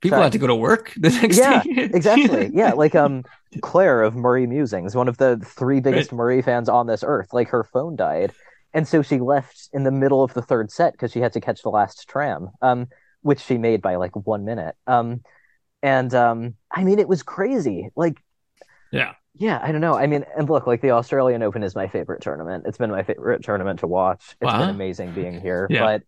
People 0.01 0.17
Sorry. 0.17 0.23
had 0.23 0.31
to 0.33 0.37
go 0.37 0.47
to 0.47 0.55
work 0.55 0.93
the 0.97 1.09
next 1.09 1.37
yeah, 1.37 1.63
day. 1.63 1.71
exactly. 1.93 2.51
Yeah, 2.53 2.73
like 2.73 2.95
um 2.95 3.23
Claire 3.61 4.03
of 4.03 4.15
Murray 4.15 4.47
Musings, 4.47 4.95
one 4.95 5.07
of 5.07 5.17
the 5.17 5.37
three 5.45 5.79
biggest 5.79 6.11
right. 6.11 6.17
Murray 6.17 6.41
fans 6.41 6.69
on 6.69 6.87
this 6.87 7.03
earth. 7.05 7.33
Like 7.33 7.49
her 7.49 7.63
phone 7.63 7.95
died, 7.95 8.33
and 8.73 8.87
so 8.87 9.01
she 9.01 9.19
left 9.19 9.69
in 9.73 9.83
the 9.83 9.91
middle 9.91 10.23
of 10.23 10.33
the 10.33 10.41
third 10.41 10.71
set 10.71 10.93
because 10.93 11.11
she 11.11 11.19
had 11.19 11.33
to 11.33 11.41
catch 11.41 11.61
the 11.61 11.69
last 11.69 12.07
tram, 12.07 12.49
um, 12.61 12.87
which 13.21 13.39
she 13.39 13.57
made 13.57 13.81
by 13.81 13.95
like 13.95 14.15
one 14.15 14.45
minute. 14.45 14.75
Um, 14.87 15.21
and 15.81 16.13
um, 16.13 16.55
I 16.71 16.83
mean, 16.83 16.99
it 16.99 17.07
was 17.07 17.23
crazy. 17.23 17.89
Like, 17.95 18.17
yeah, 18.91 19.13
yeah, 19.35 19.59
I 19.61 19.71
don't 19.71 19.81
know. 19.81 19.95
I 19.95 20.05
mean, 20.05 20.25
and 20.37 20.47
look, 20.49 20.67
like 20.67 20.81
the 20.81 20.91
Australian 20.91 21.41
Open 21.41 21.63
is 21.63 21.75
my 21.75 21.87
favorite 21.87 22.21
tournament. 22.21 22.65
It's 22.67 22.77
been 22.77 22.91
my 22.91 23.03
favorite 23.03 23.43
tournament 23.43 23.79
to 23.79 23.87
watch. 23.87 24.35
It's 24.39 24.51
wow. 24.51 24.59
been 24.59 24.69
amazing 24.69 25.13
being 25.13 25.41
here. 25.41 25.67
yeah. 25.69 25.81
But 25.81 26.03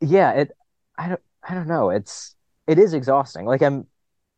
yeah, 0.00 0.32
it 0.32 0.52
I 0.96 1.08
don't 1.08 1.20
I 1.48 1.54
don't 1.54 1.66
know. 1.66 1.90
It's 1.90 2.36
it 2.66 2.78
is 2.78 2.94
exhausting. 2.94 3.46
Like 3.46 3.62
I'm 3.62 3.86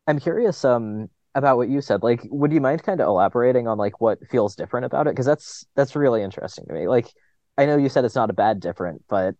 I'm 0.07 0.19
curious 0.19 0.65
um 0.65 1.11
about 1.35 1.59
what 1.59 1.69
you 1.69 1.83
said. 1.83 2.03
Like 2.03 2.23
would 2.31 2.53
you 2.53 2.61
mind 2.63 2.83
kind 2.83 3.01
of 3.01 3.09
elaborating 3.09 3.69
on 3.69 3.77
like 3.77 4.01
what 4.01 4.19
feels 4.31 4.57
different 4.57 4.87
about 4.87 5.07
it 5.07 5.11
because 5.11 5.27
that's 5.27 5.67
that's 5.75 5.95
really 5.95 6.23
interesting 6.23 6.65
to 6.67 6.73
me. 6.73 6.89
Like 6.89 7.09
I 7.59 7.67
know 7.67 7.77
you 7.77 7.91
said 7.91 8.07
it's 8.07 8.15
not 8.15 8.31
a 8.31 8.35
bad 8.35 8.59
different, 8.59 9.05
but 9.07 9.35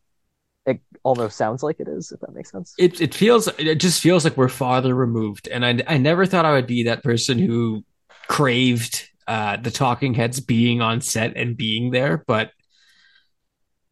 it 0.67 0.81
almost 1.03 1.37
sounds 1.37 1.63
like 1.63 1.81
it 1.81 1.89
is 1.89 2.11
if 2.13 2.21
that 2.21 2.35
makes 2.35 2.51
sense 2.51 2.75
it, 2.79 2.99
it 2.99 3.15
feels 3.15 3.49
it 3.59 3.75
just 3.75 4.01
feels 4.01 4.25
like 4.25 4.35
we're 4.35 4.49
farther 4.49 4.95
removed 4.95 5.47
and 5.49 5.63
I, 5.63 5.79
I 5.87 5.99
never 5.99 6.25
thought 6.25 6.47
i 6.47 6.53
would 6.53 6.67
be 6.67 6.85
that 6.85 7.03
person 7.03 7.39
who 7.39 7.85
craved 8.29 9.09
uh, 9.27 9.57
the 9.57 9.71
talking 9.71 10.15
heads 10.15 10.41
being 10.41 10.81
on 10.81 11.01
set 11.01 11.37
and 11.37 11.57
being 11.57 11.91
there, 11.91 12.23
but 12.27 12.51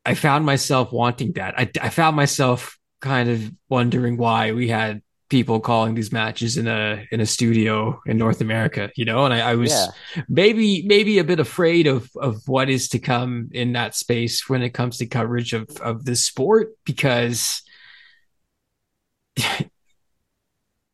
I 0.05 0.15
found 0.15 0.45
myself 0.45 0.93
wanting 0.93 1.33
that. 1.33 1.59
I, 1.59 1.71
I 1.81 1.89
found 1.89 2.17
myself 2.17 2.79
kind 3.01 3.29
of 3.29 3.51
wondering 3.69 4.17
why 4.17 4.53
we 4.53 4.69
had 4.69 5.03
people 5.29 5.61
calling 5.61 5.95
these 5.95 6.13
matches 6.13 6.59
in 6.59 6.69
a 6.69 7.07
in 7.11 7.21
a 7.21 7.27
studio 7.27 8.01
in 8.05 8.19
North 8.19 8.43
America, 8.43 8.91
you 8.97 9.07
know, 9.07 9.25
and 9.25 9.33
I, 9.33 9.53
I 9.53 9.55
was 9.55 9.71
yeah. 9.71 10.23
maybe 10.29 10.83
maybe 10.87 11.19
a 11.19 11.25
bit 11.25 11.41
afraid 11.41 11.87
of 11.87 12.11
of 12.17 12.43
what 12.47 12.69
is 12.69 12.89
to 12.91 12.99
come 12.99 13.49
in 13.53 13.73
that 13.73 13.95
space 13.95 14.49
when 14.49 14.63
it 14.63 14.71
comes 14.71 14.99
to 14.99 15.07
coverage 15.07 15.55
of 15.55 15.69
of 15.79 16.05
this 16.05 16.27
sport 16.27 16.75
because 16.85 17.63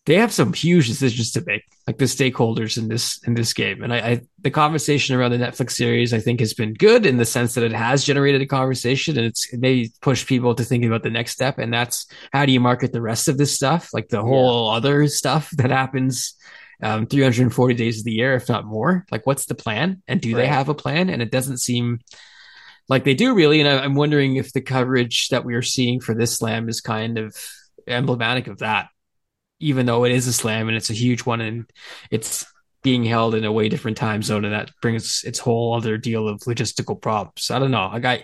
they 0.08 0.14
have 0.14 0.32
some 0.32 0.54
huge 0.54 0.88
decisions 0.88 1.32
to 1.32 1.44
make, 1.44 1.64
like 1.86 1.98
the 1.98 2.06
stakeholders 2.06 2.78
in 2.78 2.88
this 2.88 3.20
in 3.26 3.34
this 3.34 3.52
game. 3.52 3.82
And 3.82 3.92
I, 3.92 3.98
I, 3.98 4.20
the 4.38 4.50
conversation 4.50 5.14
around 5.14 5.32
the 5.32 5.36
Netflix 5.36 5.72
series, 5.72 6.14
I 6.14 6.18
think, 6.18 6.40
has 6.40 6.54
been 6.54 6.72
good 6.72 7.04
in 7.04 7.18
the 7.18 7.26
sense 7.26 7.52
that 7.54 7.62
it 7.62 7.74
has 7.74 8.04
generated 8.04 8.40
a 8.40 8.46
conversation 8.46 9.18
and 9.18 9.26
it's 9.26 9.46
maybe 9.52 9.92
push 10.00 10.26
people 10.26 10.54
to 10.54 10.64
think 10.64 10.82
about 10.86 11.02
the 11.02 11.10
next 11.10 11.32
step. 11.32 11.58
And 11.58 11.70
that's 11.70 12.06
how 12.32 12.46
do 12.46 12.52
you 12.52 12.58
market 12.58 12.90
the 12.90 13.02
rest 13.02 13.28
of 13.28 13.36
this 13.36 13.54
stuff, 13.54 13.90
like 13.92 14.08
the 14.08 14.22
whole 14.22 14.70
yeah. 14.70 14.78
other 14.78 15.08
stuff 15.08 15.50
that 15.58 15.70
happens 15.70 16.34
um, 16.82 17.06
340 17.06 17.74
days 17.74 17.98
of 17.98 18.04
the 18.06 18.12
year, 18.12 18.34
if 18.34 18.48
not 18.48 18.64
more. 18.64 19.04
Like, 19.10 19.26
what's 19.26 19.44
the 19.44 19.54
plan? 19.54 20.02
And 20.08 20.22
do 20.22 20.34
right. 20.34 20.40
they 20.40 20.46
have 20.46 20.70
a 20.70 20.74
plan? 20.74 21.10
And 21.10 21.20
it 21.20 21.30
doesn't 21.30 21.58
seem 21.58 22.00
like 22.88 23.04
they 23.04 23.14
do 23.14 23.34
really. 23.34 23.60
And 23.60 23.68
I, 23.68 23.84
I'm 23.84 23.94
wondering 23.94 24.36
if 24.36 24.54
the 24.54 24.62
coverage 24.62 25.28
that 25.28 25.44
we 25.44 25.54
are 25.54 25.60
seeing 25.60 26.00
for 26.00 26.14
this 26.14 26.38
slam 26.38 26.70
is 26.70 26.80
kind 26.80 27.18
of 27.18 27.36
emblematic 27.86 28.46
of 28.46 28.60
that 28.60 28.88
even 29.60 29.86
though 29.86 30.04
it 30.04 30.12
is 30.12 30.26
a 30.26 30.32
slam 30.32 30.68
and 30.68 30.76
it's 30.76 30.90
a 30.90 30.94
huge 30.94 31.24
one 31.24 31.40
and 31.40 31.70
it's 32.10 32.46
being 32.82 33.04
held 33.04 33.34
in 33.34 33.44
a 33.44 33.52
way 33.52 33.68
different 33.68 33.96
time 33.96 34.22
zone 34.22 34.44
and 34.44 34.54
that 34.54 34.70
brings 34.80 35.24
its 35.24 35.38
whole 35.38 35.74
other 35.74 35.96
deal 35.96 36.28
of 36.28 36.40
logistical 36.40 37.00
problems. 37.00 37.50
I 37.50 37.58
don't 37.58 37.70
know. 37.70 37.88
I 37.90 37.98
got 37.98 38.20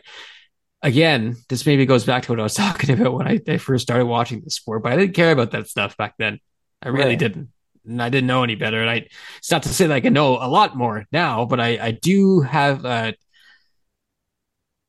again, 0.82 1.36
this 1.48 1.66
maybe 1.66 1.86
goes 1.86 2.04
back 2.04 2.24
to 2.24 2.32
what 2.32 2.40
I 2.40 2.44
was 2.44 2.54
talking 2.64 2.90
about 2.90 3.14
when 3.14 3.26
I, 3.26 3.40
I 3.48 3.56
first 3.56 3.82
started 3.82 4.06
watching 4.06 4.42
the 4.44 4.50
sport, 4.50 4.82
but 4.82 4.92
I 4.92 4.96
didn't 4.96 5.14
care 5.14 5.32
about 5.32 5.50
that 5.52 5.66
stuff 5.66 5.96
back 5.96 6.14
then. 6.18 6.38
I 6.80 6.88
really 6.90 7.10
right. 7.10 7.18
didn't. 7.18 7.48
And 7.86 8.02
I 8.02 8.08
didn't 8.08 8.28
know 8.28 8.44
any 8.44 8.54
better. 8.54 8.80
And 8.80 8.88
I, 8.88 9.06
it's 9.38 9.50
not 9.50 9.64
to 9.64 9.68
say 9.70 9.86
that 9.86 9.94
I 9.94 10.00
can 10.00 10.12
know 10.12 10.36
a 10.36 10.48
lot 10.48 10.76
more 10.76 11.04
now, 11.12 11.44
but 11.44 11.60
I, 11.60 11.78
I 11.78 11.90
do 11.90 12.40
have 12.40 12.84
a, 12.84 13.14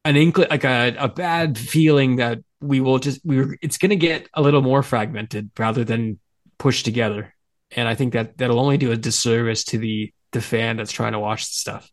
an 0.06 0.16
inkling, 0.16 0.50
like 0.50 0.64
a, 0.64 0.96
a 0.98 1.10
bad 1.10 1.58
feeling 1.58 2.18
that 2.18 2.40
we 2.62 2.80
will 2.80 3.00
just, 3.00 3.20
we 3.26 3.40
are 3.40 3.58
it's 3.62 3.78
going 3.78 3.90
to 3.90 3.96
get 3.96 4.30
a 4.34 4.42
little 4.42 4.62
more 4.62 4.84
fragmented 4.84 5.52
rather 5.58 5.84
than 5.84 6.20
pushed 6.58 6.86
together. 6.86 7.34
And 7.72 7.88
I 7.88 7.96
think 7.96 8.14
that 8.14 8.38
that'll 8.38 8.60
only 8.60 8.78
do 8.78 8.92
a 8.92 8.98
disservice 8.98 9.64
to 9.66 9.78
the 9.78 10.14
the 10.32 10.42
fan 10.42 10.78
that's 10.78 10.92
trying 10.92 11.14
to 11.14 11.20
watch 11.20 11.46
the 11.46 11.54
stuff. 11.54 11.90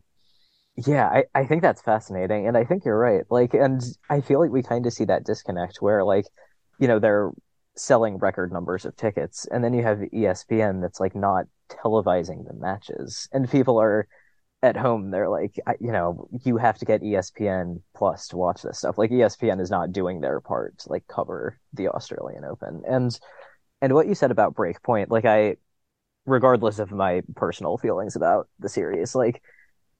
Yeah, 0.76 1.06
I, 1.06 1.24
I 1.34 1.46
think 1.46 1.62
that's 1.62 1.82
fascinating. 1.82 2.48
And 2.48 2.56
I 2.56 2.64
think 2.64 2.84
you're 2.84 2.98
right. 2.98 3.24
Like, 3.30 3.54
and 3.54 3.82
I 4.08 4.20
feel 4.20 4.40
like 4.40 4.50
we 4.50 4.62
kind 4.62 4.86
of 4.86 4.92
see 4.92 5.04
that 5.04 5.24
disconnect 5.24 5.78
where, 5.80 6.02
like, 6.02 6.24
you 6.78 6.88
know, 6.88 6.98
they're 6.98 7.30
selling 7.76 8.16
record 8.18 8.52
numbers 8.52 8.84
of 8.84 8.96
tickets. 8.96 9.46
And 9.50 9.62
then 9.62 9.74
you 9.74 9.82
have 9.82 9.98
ESPN 9.98 10.80
that's 10.80 10.98
like 10.98 11.14
not 11.14 11.44
televising 11.68 12.46
the 12.46 12.54
matches. 12.54 13.28
And 13.32 13.50
people 13.50 13.80
are 13.80 14.08
at 14.62 14.76
home, 14.76 15.10
they're 15.10 15.28
like, 15.28 15.56
you 15.80 15.92
know, 15.92 16.28
you 16.44 16.56
have 16.56 16.78
to 16.78 16.84
get 16.84 17.02
ESPN 17.02 17.82
Plus 17.94 18.28
to 18.28 18.36
watch 18.36 18.62
this 18.62 18.78
stuff. 18.78 18.96
Like, 18.96 19.10
ESPN 19.10 19.60
is 19.60 19.70
not 19.70 19.92
doing 19.92 20.20
their 20.20 20.40
part 20.40 20.78
to 20.78 20.88
like 20.88 21.06
cover 21.06 21.58
the 21.74 21.88
Australian 21.88 22.44
Open. 22.44 22.82
And, 22.88 23.18
and 23.82 23.92
what 23.92 24.06
you 24.06 24.14
said 24.14 24.30
about 24.30 24.54
Breakpoint, 24.54 25.10
like, 25.10 25.26
I, 25.26 25.56
regardless 26.24 26.78
of 26.78 26.92
my 26.92 27.22
personal 27.34 27.76
feelings 27.76 28.16
about 28.16 28.48
the 28.60 28.68
series, 28.68 29.14
like, 29.14 29.42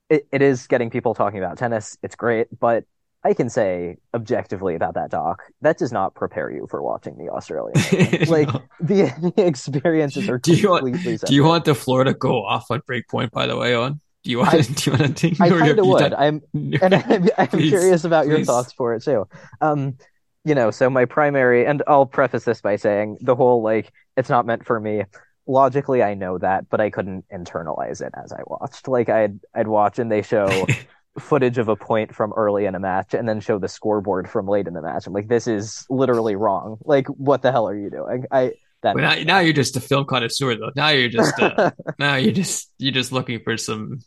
it, 0.09 0.27
it 0.33 0.41
is 0.41 0.67
getting 0.67 0.89
people 0.89 1.15
talking 1.15 1.39
about 1.39 1.59
tennis. 1.59 1.99
It's 2.03 2.15
great, 2.15 2.47
but 2.59 2.85
I 3.25 3.35
can 3.35 3.51
say 3.51 3.97
objectively 4.15 4.75
about 4.77 4.95
that 4.95 5.11
doc, 5.11 5.43
that 5.61 5.79
does 5.79 5.93
not 5.93 6.15
prepare 6.15 6.51
you 6.51 6.67
for 6.71 6.83
watching 6.83 7.19
the 7.19 7.31
Australian. 7.31 7.75
like 8.29 8.49
no. 8.49 8.63
the, 8.81 9.33
the, 9.37 9.47
experiences 9.47 10.29
are 10.29 10.39
do 10.39 10.55
you 10.55 10.71
want, 10.71 10.97
separate. 10.97 11.21
Do 11.23 11.35
you 11.35 11.45
want 11.45 11.65
the 11.65 11.75
floor 11.75 12.05
to 12.05 12.15
go 12.15 12.45
off 12.45 12.71
on 12.71 12.81
breakpoint? 12.83 13.31
By 13.33 13.47
the 13.47 13.57
way, 13.57 13.75
on 13.75 14.01
do 14.25 14.31
you 14.31 14.39
want? 14.39 14.55
I, 14.55 14.61
do 14.63 14.91
you 14.91 14.97
want 14.97 15.17
to 15.17 15.29
think? 15.29 15.41
I 15.41 15.49
kind 15.49 15.79
of 15.79 15.87
would. 15.87 16.15
I'm 16.15 16.43
and 16.55 16.95
I'm, 16.95 17.29
I'm 17.39 17.49
curious 17.49 18.05
about 18.05 18.25
please. 18.25 18.31
your 18.31 18.45
thoughts 18.45 18.73
for 18.73 18.95
it 18.95 19.03
too. 19.03 19.27
Um, 19.61 19.97
you 20.45 20.55
know, 20.55 20.71
so 20.71 20.91
my 20.91 21.05
primary, 21.05 21.67
and 21.67 21.83
I'll 21.87 22.07
preface 22.07 22.45
this 22.45 22.61
by 22.61 22.77
saying 22.77 23.19
the 23.21 23.37
whole 23.37 23.63
like 23.63 23.93
it's 24.17 24.29
not 24.29 24.47
meant 24.47 24.67
for 24.67 24.79
me 24.81 25.05
logically 25.47 26.03
I 26.03 26.15
know 26.15 26.39
that, 26.39 26.69
but 26.69 26.81
I 26.81 26.91
couldn't 26.91 27.25
internalize 27.33 28.01
it 28.01 28.13
as 28.23 28.33
I 28.33 28.41
watched. 28.47 28.89
Like 28.89 29.09
I'd 29.09 29.41
I'd 29.55 29.69
watch 29.69 29.99
and 29.99 30.11
they 30.11 30.23
show 30.23 30.67
footage 31.19 31.59
of 31.59 31.69
a 31.69 31.77
point 31.77 32.15
from 32.15 32.33
early 32.35 32.65
in 32.65 32.75
a 32.75 32.81
match 32.81 33.15
and 33.15 33.29
then 33.29 33.41
show 33.41 33.59
the 33.59 33.69
scoreboard 33.69 34.29
from 34.29 34.47
late 34.47 34.67
in 34.67 34.75
the 34.75 34.83
match. 34.83 35.07
I'm 35.07 35.13
like, 35.13 35.29
this 35.29 35.47
is 35.47 35.85
literally 35.91 36.37
wrong. 36.37 36.79
Like, 36.85 37.07
what 37.09 37.43
the 37.43 37.53
hell 37.53 37.69
are 37.69 37.77
you 37.77 37.91
doing? 37.91 38.25
I 38.31 38.53
that 38.83 38.97
well, 38.97 39.17
now, 39.17 39.23
now, 39.23 39.39
you're 39.39 39.53
just 39.53 39.77
a 39.77 39.81
film 39.81 40.07
connoisseur 40.07 40.57
though. 40.57 40.73
Now 40.75 40.89
you're 40.89 41.09
just 41.09 41.39
uh, 41.39 41.71
now 41.99 42.17
you're 42.17 42.33
just 42.33 42.73
you're 42.79 42.93
just 42.93 43.13
looking 43.13 43.41
for 43.41 43.57
some 43.57 44.01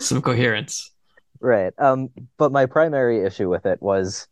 some 0.00 0.22
coherence. 0.22 0.90
Right. 1.40 1.72
Um, 1.76 2.08
but 2.38 2.52
my 2.52 2.66
primary 2.66 3.26
issue 3.26 3.50
with 3.50 3.66
it 3.66 3.82
was 3.82 4.28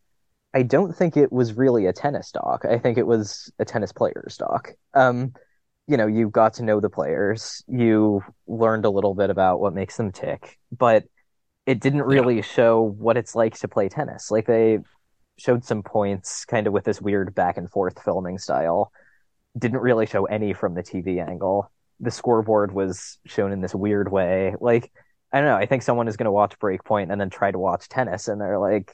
I 0.53 0.63
don't 0.63 0.95
think 0.95 1.15
it 1.15 1.31
was 1.31 1.53
really 1.53 1.85
a 1.85 1.93
tennis 1.93 2.31
doc. 2.31 2.65
I 2.69 2.77
think 2.77 2.97
it 2.97 3.07
was 3.07 3.51
a 3.59 3.65
tennis 3.65 3.91
player's 3.91 4.37
doc. 4.37 4.73
Um, 4.93 5.33
you 5.87 5.97
know, 5.97 6.07
you 6.07 6.29
got 6.29 6.53
to 6.55 6.63
know 6.63 6.79
the 6.79 6.89
players, 6.89 7.63
you 7.67 8.23
learned 8.47 8.85
a 8.85 8.89
little 8.89 9.13
bit 9.13 9.29
about 9.29 9.59
what 9.59 9.73
makes 9.73 9.97
them 9.97 10.11
tick, 10.11 10.57
but 10.77 11.05
it 11.65 11.79
didn't 11.79 12.03
really 12.03 12.37
yeah. 12.37 12.41
show 12.41 12.81
what 12.81 13.17
it's 13.17 13.35
like 13.35 13.57
to 13.59 13.67
play 13.67 13.89
tennis. 13.89 14.31
Like 14.31 14.45
they 14.45 14.79
showed 15.37 15.63
some 15.63 15.83
points 15.83 16.45
kind 16.45 16.67
of 16.67 16.73
with 16.73 16.83
this 16.83 17.01
weird 17.01 17.33
back 17.33 17.57
and 17.57 17.69
forth 17.69 18.01
filming 18.03 18.37
style. 18.37 18.91
Didn't 19.57 19.79
really 19.79 20.05
show 20.05 20.25
any 20.25 20.53
from 20.53 20.75
the 20.75 20.83
TV 20.83 21.25
angle. 21.25 21.71
The 21.99 22.11
scoreboard 22.11 22.73
was 22.73 23.19
shown 23.25 23.51
in 23.51 23.61
this 23.61 23.75
weird 23.75 24.11
way. 24.11 24.55
Like, 24.59 24.91
I 25.31 25.39
don't 25.39 25.47
know, 25.47 25.55
I 25.55 25.65
think 25.65 25.83
someone 25.83 26.07
is 26.07 26.17
going 26.17 26.25
to 26.25 26.31
watch 26.31 26.57
Breakpoint 26.59 27.11
and 27.11 27.19
then 27.19 27.29
try 27.29 27.51
to 27.51 27.59
watch 27.59 27.89
tennis 27.89 28.27
and 28.27 28.39
they're 28.39 28.59
like 28.59 28.93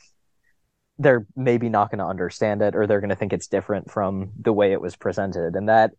they're 1.00 1.26
maybe 1.36 1.70
not 1.70 1.92
going 1.92 2.00
to 2.00 2.06
understand 2.06 2.62
it 2.62 2.76
or 2.76 2.88
they're 2.88 3.02
going 3.02 3.10
to 3.10 3.16
think 3.16 3.34
it's 3.34 3.48
different 3.48 3.92
from 3.92 4.32
the 4.42 4.54
way 4.54 4.72
it 4.72 4.82
was 4.82 4.96
presented 4.96 5.56
and 5.56 5.70
that 5.70 5.92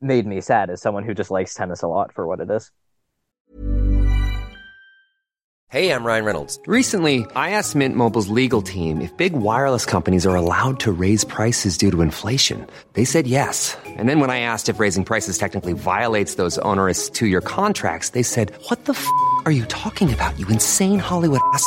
made 0.00 0.26
me 0.26 0.40
sad 0.40 0.70
as 0.70 0.80
someone 0.80 1.04
who 1.04 1.14
just 1.14 1.30
likes 1.30 1.54
tennis 1.54 1.82
a 1.82 1.88
lot 1.88 2.12
for 2.12 2.26
what 2.26 2.40
it 2.40 2.50
is. 2.50 2.70
Hey, 5.74 5.90
I'm 5.90 6.04
Ryan 6.04 6.24
Reynolds. 6.24 6.60
Recently, 6.68 7.26
I 7.34 7.50
asked 7.50 7.74
Mint 7.74 7.96
Mobile's 7.96 8.28
legal 8.28 8.62
team 8.62 9.00
if 9.00 9.16
big 9.16 9.32
wireless 9.32 9.84
companies 9.84 10.24
are 10.24 10.36
allowed 10.36 10.78
to 10.80 10.92
raise 10.92 11.24
prices 11.24 11.76
due 11.76 11.90
to 11.90 12.00
inflation. 12.00 12.64
They 12.92 13.04
said 13.04 13.26
yes. 13.26 13.76
And 13.84 14.08
then 14.08 14.20
when 14.20 14.30
I 14.30 14.38
asked 14.38 14.68
if 14.68 14.78
raising 14.78 15.04
prices 15.04 15.36
technically 15.36 15.72
violates 15.72 16.36
those 16.36 16.58
onerous 16.58 17.10
two 17.10 17.26
year 17.26 17.40
contracts, 17.40 18.10
they 18.10 18.22
said, 18.22 18.52
What 18.68 18.84
the 18.84 18.92
f 18.92 19.04
are 19.46 19.50
you 19.50 19.64
talking 19.64 20.12
about, 20.14 20.38
you 20.38 20.46
insane 20.46 21.00
Hollywood 21.00 21.40
ass? 21.52 21.66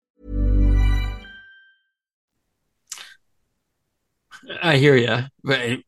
I 4.61 4.77
hear 4.77 4.95
you, 4.95 5.19
but 5.43 5.59
it, 5.59 5.83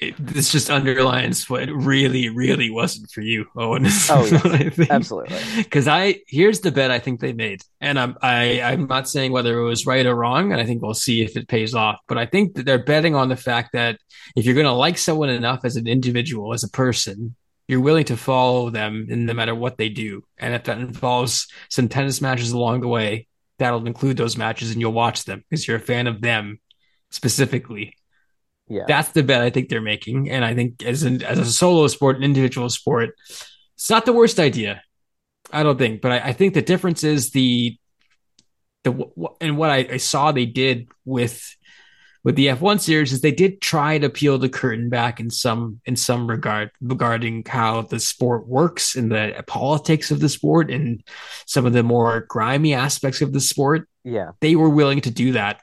it, 0.00 0.14
this 0.18 0.52
just 0.52 0.70
underlines 0.70 1.50
what 1.50 1.68
really, 1.68 2.28
really 2.28 2.70
wasn't 2.70 3.10
for 3.10 3.20
you, 3.20 3.46
Owen. 3.56 3.86
Oh, 4.10 4.26
yes. 4.30 4.90
absolutely. 4.90 5.38
Because 5.56 5.88
I 5.88 6.20
here's 6.26 6.60
the 6.60 6.70
bet 6.70 6.90
I 6.90 6.98
think 6.98 7.20
they 7.20 7.32
made, 7.32 7.62
and 7.80 7.98
I'm 7.98 8.16
I 8.22 8.60
I'm 8.62 8.86
not 8.86 9.08
saying 9.08 9.32
whether 9.32 9.58
it 9.58 9.64
was 9.64 9.86
right 9.86 10.06
or 10.06 10.14
wrong, 10.14 10.52
and 10.52 10.60
I 10.60 10.64
think 10.64 10.82
we'll 10.82 10.94
see 10.94 11.22
if 11.22 11.36
it 11.36 11.48
pays 11.48 11.74
off. 11.74 11.98
But 12.06 12.18
I 12.18 12.26
think 12.26 12.54
that 12.54 12.66
they're 12.66 12.82
betting 12.82 13.14
on 13.14 13.28
the 13.28 13.36
fact 13.36 13.72
that 13.72 13.98
if 14.36 14.44
you're 14.44 14.54
going 14.54 14.66
to 14.66 14.72
like 14.72 14.98
someone 14.98 15.30
enough 15.30 15.60
as 15.64 15.76
an 15.76 15.86
individual, 15.86 16.52
as 16.52 16.64
a 16.64 16.70
person, 16.70 17.34
you're 17.66 17.80
willing 17.80 18.04
to 18.06 18.16
follow 18.16 18.70
them 18.70 19.06
in 19.08 19.26
no 19.26 19.34
matter 19.34 19.54
what 19.54 19.78
they 19.78 19.88
do, 19.88 20.22
and 20.38 20.54
if 20.54 20.64
that 20.64 20.78
involves 20.78 21.48
some 21.68 21.88
tennis 21.88 22.20
matches 22.20 22.52
along 22.52 22.80
the 22.80 22.88
way, 22.88 23.26
that'll 23.58 23.86
include 23.86 24.16
those 24.16 24.36
matches, 24.36 24.70
and 24.70 24.80
you'll 24.80 24.92
watch 24.92 25.24
them 25.24 25.44
because 25.48 25.66
you're 25.66 25.76
a 25.76 25.80
fan 25.80 26.06
of 26.06 26.20
them 26.20 26.60
specifically. 27.10 27.94
Yeah. 28.68 28.84
That's 28.86 29.10
the 29.10 29.22
bet 29.22 29.42
I 29.42 29.50
think 29.50 29.68
they're 29.68 29.80
making. 29.80 30.30
And 30.30 30.44
I 30.44 30.54
think 30.54 30.82
as 30.82 31.02
an 31.02 31.22
as 31.22 31.38
a 31.38 31.46
solo 31.46 31.86
sport, 31.86 32.16
an 32.16 32.22
individual 32.22 32.68
sport, 32.70 33.10
it's 33.74 33.90
not 33.90 34.06
the 34.06 34.12
worst 34.12 34.38
idea. 34.38 34.82
I 35.52 35.62
don't 35.62 35.78
think, 35.78 36.02
but 36.02 36.12
I, 36.12 36.18
I 36.18 36.32
think 36.32 36.54
the 36.54 36.62
difference 36.62 37.04
is 37.04 37.30
the 37.30 37.78
the 38.84 39.08
and 39.40 39.56
what 39.56 39.70
I, 39.70 39.88
I, 39.92 39.96
saw 39.96 40.30
they 40.30 40.46
did 40.46 40.88
with 41.04 41.56
with 42.22 42.36
the 42.36 42.46
F1 42.48 42.80
series 42.80 43.12
is 43.12 43.20
they 43.20 43.32
did 43.32 43.60
try 43.60 43.98
to 43.98 44.10
peel 44.10 44.38
the 44.38 44.48
curtain 44.48 44.88
back 44.88 45.20
in 45.20 45.30
some 45.30 45.80
in 45.84 45.96
some 45.96 46.28
regard 46.28 46.70
regarding 46.80 47.44
how 47.46 47.82
the 47.82 47.98
sport 47.98 48.46
works 48.46 48.94
and 48.94 49.10
the 49.10 49.42
politics 49.46 50.10
of 50.10 50.20
the 50.20 50.28
sport 50.28 50.70
and 50.70 51.02
some 51.46 51.64
of 51.64 51.72
the 51.72 51.82
more 51.82 52.26
grimy 52.28 52.74
aspects 52.74 53.22
of 53.22 53.32
the 53.32 53.40
sport. 53.40 53.88
Yeah. 54.04 54.32
They 54.40 54.56
were 54.56 54.70
willing 54.70 55.00
to 55.02 55.10
do 55.10 55.32
that 55.32 55.62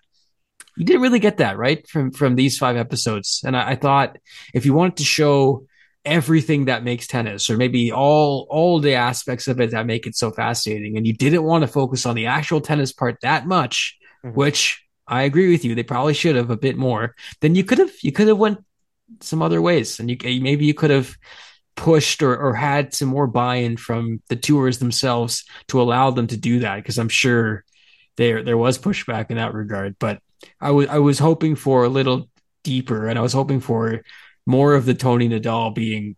you 0.78 0.86
didn't 0.86 1.02
really 1.02 1.20
get 1.20 1.38
that 1.38 1.58
right? 1.58 1.88
From 1.88 2.12
from 2.12 2.36
these 2.36 2.58
five 2.58 2.78
episodes. 2.78 3.42
And 3.46 3.56
I, 3.56 3.72
I, 3.72 3.76
thought 3.76 4.18
if 4.54 4.66
you 4.66 4.74
wanted 4.74 4.98
to 4.98 5.04
show 5.04 5.66
everything 6.04 6.66
that 6.66 6.84
makes 6.84 7.08
tennis 7.08 7.50
or 7.50 7.58
maybe 7.58 7.92
all 7.92 8.48
all 8.50 8.80
the 8.80 8.96
aspects 8.96 9.48
of 9.48 9.60
it 9.60 9.72
that 9.72 9.86
make 9.86 10.06
it 10.06 10.16
so 10.16 10.32
fascinating 10.32 10.98
and 10.98 11.08
you 11.08 11.14
didn't 11.14 11.44
want 11.44 11.64
to 11.64 11.68
focus 11.68 12.06
on 12.06 12.16
the 12.16 12.28
actual 12.28 12.62
tennis 12.62 12.94
part 12.94 13.18
that 13.22 13.48
much 13.48 13.98
mm-hmm. 14.24 14.36
which 14.36 14.86
i 15.08 15.24
agree 15.24 15.50
with 15.50 15.66
you 15.66 15.74
they 15.74 15.82
probably 15.82 16.14
should 16.14 16.36
have 16.36 16.52
a 16.52 16.58
bit 16.58 16.78
more 16.78 17.16
then 17.42 17.56
you 17.56 17.64
could 17.64 17.80
have 17.80 17.90
you 18.04 18.12
could 18.12 18.28
have 18.28 18.38
went 18.38 18.60
some 19.22 19.42
other 19.42 19.62
ways. 19.62 20.00
And 20.00 20.10
you 20.10 20.42
maybe 20.42 20.66
you 20.66 20.74
could 20.74 20.90
have 20.90 21.16
pushed 21.76 22.24
or, 22.24 22.36
or 22.36 22.54
had 22.54 22.94
some 22.94 23.10
more 23.10 23.28
buy-in 23.28 23.78
from 23.78 24.22
the 24.30 24.36
tours 24.36 24.80
themselves 24.80 25.44
to 25.68 25.82
allow 25.82 26.10
them 26.10 26.26
to 26.26 26.38
do 26.38 26.60
that 26.60 26.78
because 26.78 26.98
i'm 26.98 27.10
sure 27.10 27.66
there 28.16 28.44
there 28.44 28.58
was 28.58 28.78
pushback 28.78 29.30
in 29.30 29.38
that 29.38 29.54
regard. 29.54 29.98
But 30.00 30.20
I 30.60 30.72
was 30.72 30.88
I 30.88 31.00
was 31.00 31.20
hoping 31.20 31.56
for 31.56 31.84
a 31.84 31.90
little 31.90 32.30
deeper, 32.64 33.08
and 33.08 33.18
I 33.18 33.22
was 33.22 33.34
hoping 33.34 33.60
for 33.60 34.02
more 34.46 34.74
of 34.74 34.86
the 34.86 34.94
Tony 34.94 35.30
Nadal 35.30 35.74
being 35.74 36.16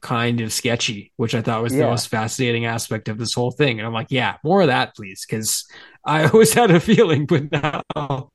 kind 0.00 0.40
of 0.40 0.52
sketchy, 0.52 1.12
which 1.16 1.34
I 1.34 1.42
thought 1.42 1.62
was 1.62 1.74
yeah. 1.74 1.84
the 1.84 1.90
most 1.90 2.08
fascinating 2.08 2.64
aspect 2.64 3.08
of 3.08 3.18
this 3.18 3.34
whole 3.34 3.50
thing. 3.50 3.78
And 3.78 3.86
I'm 3.86 3.92
like, 3.92 4.10
yeah, 4.10 4.36
more 4.42 4.62
of 4.62 4.68
that, 4.68 4.94
please, 4.96 5.24
because 5.28 5.66
I 6.04 6.24
always 6.28 6.52
had 6.52 6.70
a 6.70 6.80
feeling, 6.80 7.26
but 7.26 7.52
now 7.52 8.30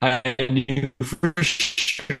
I 0.00 0.36
knew 0.50 0.90
for 1.02 1.32
sure. 1.42 2.18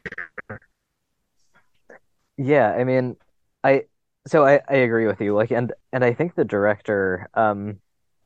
Yeah, 2.36 2.70
I 2.72 2.84
mean, 2.84 3.16
I 3.62 3.84
so 4.26 4.44
I, 4.44 4.60
I 4.68 4.76
agree 4.76 5.06
with 5.06 5.20
you. 5.20 5.34
Like, 5.34 5.50
and 5.50 5.72
and 5.92 6.04
I 6.04 6.14
think 6.14 6.34
the 6.34 6.44
director, 6.44 7.28
um, 7.34 7.80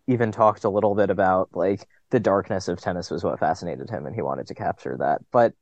even 0.09 0.33
talked 0.33 0.65
a 0.65 0.71
little 0.71 0.95
bit 0.95 1.11
about 1.11 1.51
like 1.53 1.87
the 2.11 2.19
darkness 2.19 2.67
of 2.67 2.81
tennis 2.81 3.11
was 3.11 3.23
what 3.23 3.39
fascinated 3.39 3.89
him 3.89 4.07
and 4.07 4.15
he 4.15 4.23
wanted 4.23 4.49
to 4.49 4.55
capture 4.55 4.97
that. 4.99 5.21
But 5.31 5.53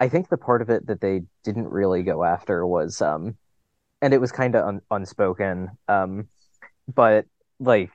I 0.00 0.08
think 0.08 0.28
the 0.28 0.38
part 0.38 0.62
of 0.62 0.70
it 0.70 0.86
that 0.86 1.00
they 1.00 1.22
didn't 1.44 1.68
really 1.68 2.04
go 2.04 2.24
after 2.24 2.66
was 2.66 3.02
um 3.02 3.36
and 4.00 4.14
it 4.14 4.20
was 4.20 4.32
kind 4.32 4.54
of 4.54 4.64
un- 4.64 4.80
unspoken 4.90 5.70
um 5.88 6.28
but 6.94 7.26
like 7.58 7.90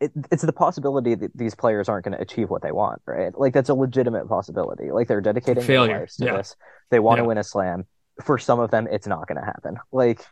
it, 0.00 0.12
it's 0.30 0.42
the 0.42 0.52
possibility 0.52 1.14
that 1.14 1.36
these 1.36 1.54
players 1.54 1.88
aren't 1.88 2.04
going 2.04 2.16
to 2.16 2.22
achieve 2.22 2.48
what 2.48 2.62
they 2.62 2.72
want, 2.72 3.02
right? 3.04 3.38
Like 3.38 3.52
that's 3.52 3.68
a 3.68 3.74
legitimate 3.74 4.28
possibility. 4.28 4.90
Like 4.90 5.08
they're 5.08 5.20
dedicating 5.20 5.62
Failure. 5.62 5.88
their 5.88 5.98
lives 6.00 6.16
to 6.16 6.24
yeah. 6.24 6.36
this. 6.38 6.56
They 6.90 7.00
want 7.00 7.18
yeah. 7.18 7.22
to 7.22 7.28
win 7.28 7.38
a 7.38 7.44
slam. 7.44 7.84
For 8.24 8.38
some 8.38 8.60
of 8.60 8.70
them, 8.70 8.88
it's 8.90 9.06
not 9.06 9.28
going 9.28 9.38
to 9.38 9.44
happen. 9.44 9.76
Like, 9.92 10.24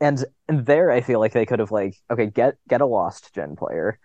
and 0.00 0.24
and 0.48 0.64
there, 0.64 0.90
I 0.90 1.00
feel 1.00 1.18
like 1.18 1.32
they 1.32 1.44
could 1.44 1.58
have 1.58 1.72
like, 1.72 1.96
okay, 2.10 2.26
get 2.26 2.56
get 2.68 2.80
a 2.80 2.86
lost 2.86 3.34
gen 3.34 3.56
player, 3.56 3.98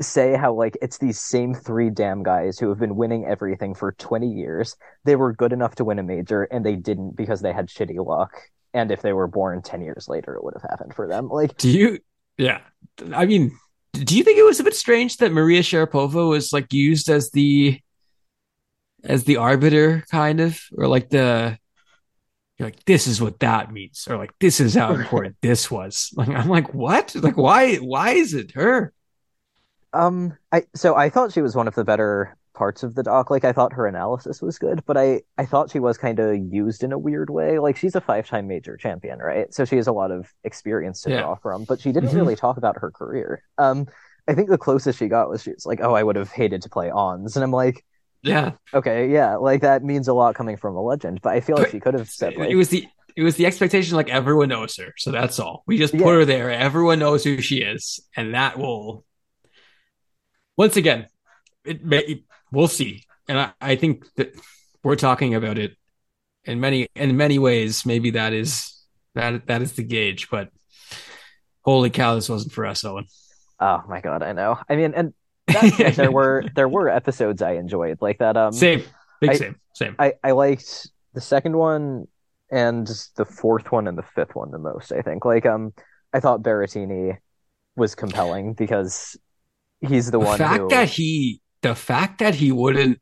say 0.00 0.36
how 0.36 0.52
like 0.54 0.76
it's 0.80 0.98
these 0.98 1.20
same 1.20 1.54
three 1.54 1.90
damn 1.90 2.22
guys 2.22 2.58
who 2.58 2.68
have 2.68 2.78
been 2.78 2.96
winning 2.96 3.26
everything 3.26 3.74
for 3.74 3.92
20 3.92 4.28
years. 4.28 4.76
They 5.04 5.16
were 5.16 5.32
good 5.32 5.52
enough 5.52 5.74
to 5.76 5.84
win 5.84 5.98
a 5.98 6.02
major 6.02 6.44
and 6.44 6.64
they 6.64 6.76
didn't 6.76 7.16
because 7.16 7.40
they 7.40 7.52
had 7.52 7.68
shitty 7.68 8.04
luck. 8.04 8.32
And 8.74 8.90
if 8.90 9.02
they 9.02 9.12
were 9.12 9.26
born 9.26 9.62
10 9.62 9.80
years 9.80 10.06
later, 10.08 10.34
it 10.34 10.44
would 10.44 10.54
have 10.54 10.70
happened 10.70 10.94
for 10.94 11.08
them. 11.08 11.28
Like, 11.28 11.56
do 11.56 11.70
you, 11.70 11.98
yeah. 12.36 12.60
I 13.12 13.26
mean, 13.26 13.58
do 13.92 14.16
you 14.16 14.22
think 14.22 14.38
it 14.38 14.44
was 14.44 14.60
a 14.60 14.64
bit 14.64 14.76
strange 14.76 15.16
that 15.16 15.32
Maria 15.32 15.62
Sharapova 15.62 16.28
was 16.28 16.52
like 16.52 16.72
used 16.72 17.08
as 17.08 17.30
the, 17.30 17.80
as 19.02 19.24
the 19.24 19.38
arbiter 19.38 20.04
kind 20.10 20.40
of, 20.40 20.60
or 20.76 20.86
like 20.86 21.08
the, 21.08 21.58
you're 22.58 22.68
like, 22.68 22.84
this 22.84 23.06
is 23.06 23.20
what 23.20 23.40
that 23.40 23.72
means, 23.72 24.06
or 24.08 24.16
like, 24.16 24.32
this 24.38 24.60
is 24.60 24.74
how 24.74 24.92
important 24.94 25.36
this 25.40 25.70
was. 25.70 26.12
Like, 26.14 26.28
I'm 26.28 26.48
like, 26.48 26.74
what? 26.74 27.14
Like, 27.14 27.36
why, 27.36 27.76
why 27.76 28.10
is 28.10 28.34
it 28.34 28.52
her? 28.52 28.92
Um, 29.92 30.36
I 30.52 30.64
so 30.74 30.94
I 30.94 31.10
thought 31.10 31.32
she 31.32 31.42
was 31.42 31.56
one 31.56 31.68
of 31.68 31.74
the 31.74 31.84
better 31.84 32.36
parts 32.58 32.82
of 32.82 32.94
the 32.94 33.02
doc. 33.02 33.30
Like 33.30 33.44
I 33.44 33.52
thought 33.52 33.72
her 33.72 33.86
analysis 33.86 34.42
was 34.42 34.58
good, 34.58 34.82
but 34.84 34.96
I 34.96 35.22
I 35.38 35.46
thought 35.46 35.70
she 35.70 35.78
was 35.78 35.96
kind 35.96 36.18
of 36.18 36.36
used 36.36 36.82
in 36.82 36.92
a 36.92 36.98
weird 36.98 37.30
way. 37.30 37.58
Like 37.58 37.76
she's 37.76 37.94
a 37.94 38.00
five 38.00 38.26
time 38.26 38.48
major 38.48 38.76
champion, 38.76 39.20
right? 39.20 39.54
So 39.54 39.64
she 39.64 39.76
has 39.76 39.86
a 39.86 39.92
lot 39.92 40.10
of 40.10 40.32
experience 40.44 41.00
to 41.02 41.10
yeah. 41.10 41.20
draw 41.20 41.36
from, 41.36 41.64
but 41.64 41.80
she 41.80 41.92
didn't 41.92 42.10
mm-hmm. 42.10 42.18
really 42.18 42.36
talk 42.36 42.56
about 42.58 42.76
her 42.80 42.90
career. 42.90 43.42
Um, 43.56 43.86
I 44.26 44.34
think 44.34 44.50
the 44.50 44.58
closest 44.58 44.98
she 44.98 45.08
got 45.08 45.30
was 45.30 45.42
she 45.42 45.52
was 45.52 45.64
like, 45.64 45.80
"Oh, 45.80 45.94
I 45.94 46.02
would 46.02 46.16
have 46.16 46.30
hated 46.30 46.62
to 46.62 46.68
play 46.68 46.90
Ons," 46.90 47.36
and 47.36 47.44
I'm 47.44 47.52
like. 47.52 47.84
Yeah. 48.20 48.54
Okay. 48.74 49.12
Yeah. 49.12 49.36
Like 49.36 49.60
that 49.60 49.84
means 49.84 50.08
a 50.08 50.12
lot 50.12 50.34
coming 50.34 50.56
from 50.56 50.74
a 50.74 50.82
legend, 50.82 51.20
but 51.22 51.34
I 51.34 51.40
feel 51.40 51.56
like 51.56 51.70
she 51.70 51.78
could 51.78 51.94
have 51.94 52.10
said 52.10 52.36
like, 52.36 52.50
it 52.50 52.56
was 52.56 52.68
the 52.68 52.84
it 53.14 53.22
was 53.22 53.36
the 53.36 53.46
expectation 53.46 53.94
like 53.94 54.08
everyone 54.08 54.48
knows 54.48 54.76
her, 54.76 54.92
so 54.96 55.12
that's 55.12 55.38
all. 55.38 55.62
We 55.68 55.78
just 55.78 55.92
put 55.92 56.00
yeah. 56.00 56.12
her 56.12 56.24
there. 56.24 56.50
Everyone 56.50 56.98
knows 56.98 57.22
who 57.22 57.40
she 57.40 57.58
is, 57.58 58.00
and 58.16 58.34
that 58.34 58.58
will 58.58 59.04
once 60.58 60.76
again, 60.76 61.06
it 61.64 61.84
may, 61.84 62.24
we'll 62.52 62.68
see. 62.68 63.04
And 63.28 63.38
I, 63.38 63.52
I 63.60 63.76
think 63.76 64.04
that 64.16 64.34
we're 64.82 64.96
talking 64.96 65.34
about 65.34 65.56
it 65.56 65.76
in 66.44 66.60
many 66.60 66.88
in 66.94 67.16
many 67.16 67.38
ways. 67.38 67.86
Maybe 67.86 68.10
that 68.10 68.32
is 68.32 68.74
that 69.14 69.46
that 69.46 69.62
is 69.62 69.72
the 69.72 69.82
gauge. 69.82 70.28
But 70.30 70.50
holy 71.62 71.90
cow, 71.90 72.14
this 72.14 72.28
wasn't 72.28 72.52
for 72.52 72.66
us, 72.66 72.84
Owen. 72.84 73.06
Oh 73.60 73.82
my 73.88 74.00
god, 74.00 74.22
I 74.22 74.32
know. 74.32 74.58
I 74.68 74.76
mean, 74.76 74.94
and 74.94 75.14
that, 75.46 75.92
there 75.96 76.10
were 76.10 76.44
there 76.54 76.68
were 76.68 76.88
episodes 76.88 77.40
I 77.42 77.52
enjoyed 77.52 77.98
like 78.00 78.18
that. 78.18 78.36
Um, 78.36 78.52
same, 78.52 78.82
big 79.20 79.30
I, 79.30 79.34
same, 79.34 79.56
same. 79.74 79.96
I 79.98 80.14
I 80.24 80.32
liked 80.32 80.88
the 81.14 81.20
second 81.20 81.56
one 81.56 82.08
and 82.50 82.86
the 83.16 83.26
fourth 83.26 83.70
one 83.70 83.86
and 83.86 83.98
the 83.98 84.02
fifth 84.02 84.34
one 84.34 84.50
the 84.50 84.58
most. 84.58 84.90
I 84.90 85.02
think 85.02 85.24
like 85.24 85.46
um 85.46 85.72
I 86.12 86.20
thought 86.20 86.42
Berrettini 86.42 87.18
was 87.76 87.94
compelling 87.94 88.54
because 88.54 89.16
he's 89.80 90.06
the, 90.06 90.12
the 90.12 90.20
one. 90.20 90.38
fact 90.38 90.60
who... 90.62 90.68
that 90.68 90.88
he, 90.88 91.40
the 91.62 91.74
fact 91.74 92.18
that 92.18 92.34
he 92.34 92.52
wouldn't 92.52 93.00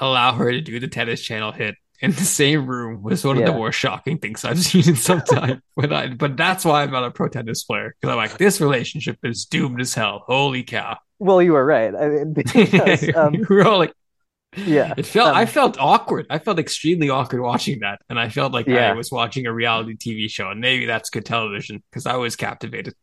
allow 0.00 0.32
her 0.34 0.50
to 0.50 0.60
do 0.60 0.80
the 0.80 0.88
tennis 0.88 1.22
channel 1.22 1.52
hit 1.52 1.74
in 2.00 2.12
the 2.12 2.24
same 2.24 2.66
room 2.66 3.02
was 3.02 3.24
one 3.24 3.38
of 3.38 3.44
the 3.44 3.52
more 3.52 3.72
shocking 3.72 4.18
things 4.18 4.44
I've 4.44 4.58
seen 4.62 4.88
in 4.88 4.96
some 4.96 5.20
time. 5.22 5.62
but 5.76 5.92
I, 5.92 6.08
but 6.08 6.36
that's 6.36 6.64
why 6.64 6.82
I'm 6.82 6.90
not 6.90 7.04
a 7.04 7.10
pro 7.10 7.28
tennis 7.28 7.64
player 7.64 7.94
because 8.00 8.12
I'm 8.12 8.16
like 8.16 8.38
this 8.38 8.60
relationship 8.60 9.18
is 9.22 9.44
doomed 9.44 9.80
as 9.80 9.94
hell. 9.94 10.24
Holy 10.26 10.62
cow! 10.62 10.96
Well, 11.18 11.42
you 11.42 11.52
were 11.52 11.64
right. 11.64 11.94
I 11.94 12.08
mean, 12.08 12.32
because, 12.34 13.14
um, 13.14 13.32
we 13.48 13.56
were 13.56 13.66
all 13.66 13.78
like, 13.78 13.92
yeah, 14.56 14.94
it 14.96 15.06
felt. 15.06 15.30
Um, 15.30 15.36
I 15.36 15.46
felt 15.46 15.76
awkward. 15.78 16.26
I 16.30 16.38
felt 16.38 16.58
extremely 16.58 17.10
awkward 17.10 17.42
watching 17.42 17.80
that, 17.80 18.00
and 18.08 18.18
I 18.18 18.28
felt 18.28 18.52
like 18.52 18.66
yeah. 18.66 18.90
I 18.90 18.94
was 18.94 19.10
watching 19.10 19.46
a 19.46 19.52
reality 19.52 19.96
TV 19.96 20.30
show, 20.30 20.50
and 20.50 20.60
maybe 20.60 20.86
that's 20.86 21.10
good 21.10 21.24
television 21.24 21.82
because 21.90 22.06
I 22.06 22.16
was 22.16 22.36
captivated. 22.36 22.94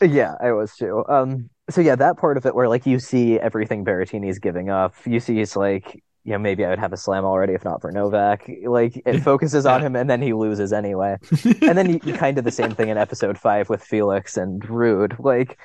Yeah, 0.00 0.34
I 0.40 0.52
was 0.52 0.74
too. 0.76 1.04
Um, 1.08 1.48
so 1.72 1.80
yeah, 1.80 1.96
that 1.96 2.16
part 2.16 2.36
of 2.36 2.46
it 2.46 2.54
where 2.54 2.68
like 2.68 2.86
you 2.86 2.98
see 2.98 3.38
everything 3.38 3.84
Berrettini's 3.84 4.38
giving 4.38 4.70
up, 4.70 4.94
you 5.04 5.20
see 5.20 5.36
he's 5.36 5.56
like, 5.56 6.02
you 6.24 6.32
know, 6.32 6.38
maybe 6.38 6.64
I 6.64 6.70
would 6.70 6.78
have 6.78 6.92
a 6.92 6.96
slam 6.96 7.24
already 7.24 7.54
if 7.54 7.64
not 7.64 7.80
for 7.80 7.90
Novak. 7.90 8.48
Like 8.64 9.00
it 9.04 9.20
focuses 9.20 9.64
yeah. 9.64 9.74
on 9.74 9.82
him 9.82 9.96
and 9.96 10.08
then 10.08 10.22
he 10.22 10.32
loses 10.32 10.72
anyway. 10.72 11.16
and 11.62 11.76
then 11.76 12.00
you, 12.04 12.14
kind 12.14 12.38
of 12.38 12.44
the 12.44 12.50
same 12.50 12.72
thing 12.72 12.88
in 12.88 12.98
episode 12.98 13.38
five 13.38 13.68
with 13.68 13.82
Felix 13.82 14.36
and 14.36 14.62
Ruud. 14.62 15.18
Like 15.18 15.58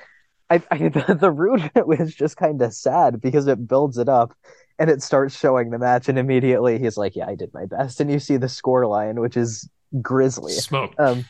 I, 0.50 0.62
I 0.72 0.78
the, 0.90 1.18
the 1.20 1.32
Ruud 1.32 1.86
was 1.86 2.14
just 2.14 2.38
kind 2.38 2.62
of 2.62 2.74
sad 2.74 3.22
because 3.22 3.48
it 3.48 3.68
builds 3.68 3.98
it 3.98 4.10
up 4.10 4.36
and 4.80 4.90
it 4.90 5.02
starts 5.04 5.38
showing 5.38 5.70
the 5.70 5.80
match 5.80 6.10
and 6.10 6.18
immediately 6.18 6.80
he's 6.80 6.98
like, 6.98 7.16
yeah, 7.16 7.28
I 7.28 7.36
did 7.36 7.54
my 7.54 7.66
best. 7.66 8.00
And 8.00 8.12
you 8.12 8.20
see 8.20 8.38
the 8.38 8.50
score 8.50 8.88
line, 8.88 9.20
which 9.20 9.38
is 9.38 9.70
grisly. 10.02 10.54
Smoke. 10.54 10.94
Um, 10.98 11.26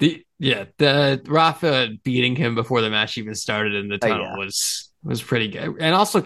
the 0.00 0.24
yeah, 0.38 0.64
the 0.78 1.22
Rafa 1.26 1.90
beating 2.02 2.34
him 2.34 2.54
before 2.54 2.80
the 2.80 2.90
match 2.90 3.16
even 3.18 3.34
started 3.34 3.74
in 3.74 3.88
the 3.88 3.98
oh, 4.02 4.08
tunnel 4.08 4.26
yeah. 4.26 4.36
was 4.36 4.90
was 5.04 5.22
pretty 5.22 5.48
good, 5.48 5.76
and 5.80 5.94
also. 5.94 6.22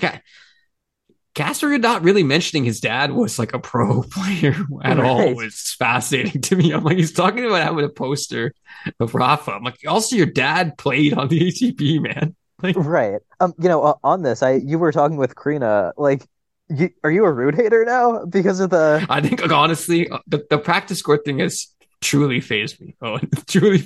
Casper 1.34 1.76
not 1.78 2.04
really 2.04 2.22
mentioning 2.22 2.64
his 2.64 2.78
dad 2.78 3.10
was 3.10 3.40
like 3.40 3.54
a 3.54 3.58
pro 3.58 4.02
player 4.10 4.54
at 4.84 4.98
right. 4.98 5.04
all 5.04 5.34
was 5.34 5.74
fascinating 5.76 6.40
to 6.42 6.54
me. 6.54 6.70
I'm 6.70 6.84
like, 6.84 6.96
he's 6.96 7.12
talking 7.12 7.44
about 7.44 7.60
having 7.60 7.84
a 7.84 7.88
poster 7.88 8.54
of 9.00 9.16
Rafa. 9.16 9.50
I'm 9.50 9.64
like, 9.64 9.78
also 9.84 10.14
your 10.14 10.26
dad 10.26 10.78
played 10.78 11.14
on 11.14 11.26
the 11.26 11.40
ATP, 11.40 12.00
man. 12.00 12.36
Like, 12.62 12.76
right. 12.78 13.20
Um, 13.40 13.52
you 13.58 13.68
know, 13.68 13.82
uh, 13.82 13.94
on 14.04 14.22
this, 14.22 14.44
I 14.44 14.52
you 14.52 14.78
were 14.78 14.92
talking 14.92 15.16
with 15.16 15.34
Karina, 15.34 15.92
like, 15.96 16.24
you, 16.68 16.90
are 17.02 17.10
you 17.10 17.24
a 17.24 17.32
Ruud 17.32 17.56
hater 17.56 17.84
now 17.84 18.24
because 18.24 18.60
of 18.60 18.70
the? 18.70 19.04
I 19.10 19.20
think 19.20 19.50
honestly, 19.50 20.08
uh, 20.08 20.20
the, 20.28 20.46
the 20.48 20.58
practice 20.58 21.02
court 21.02 21.24
thing 21.24 21.40
is 21.40 21.66
truly 22.04 22.40
phased 22.40 22.80
me. 22.80 22.94
Oh, 23.02 23.18
truly 23.48 23.82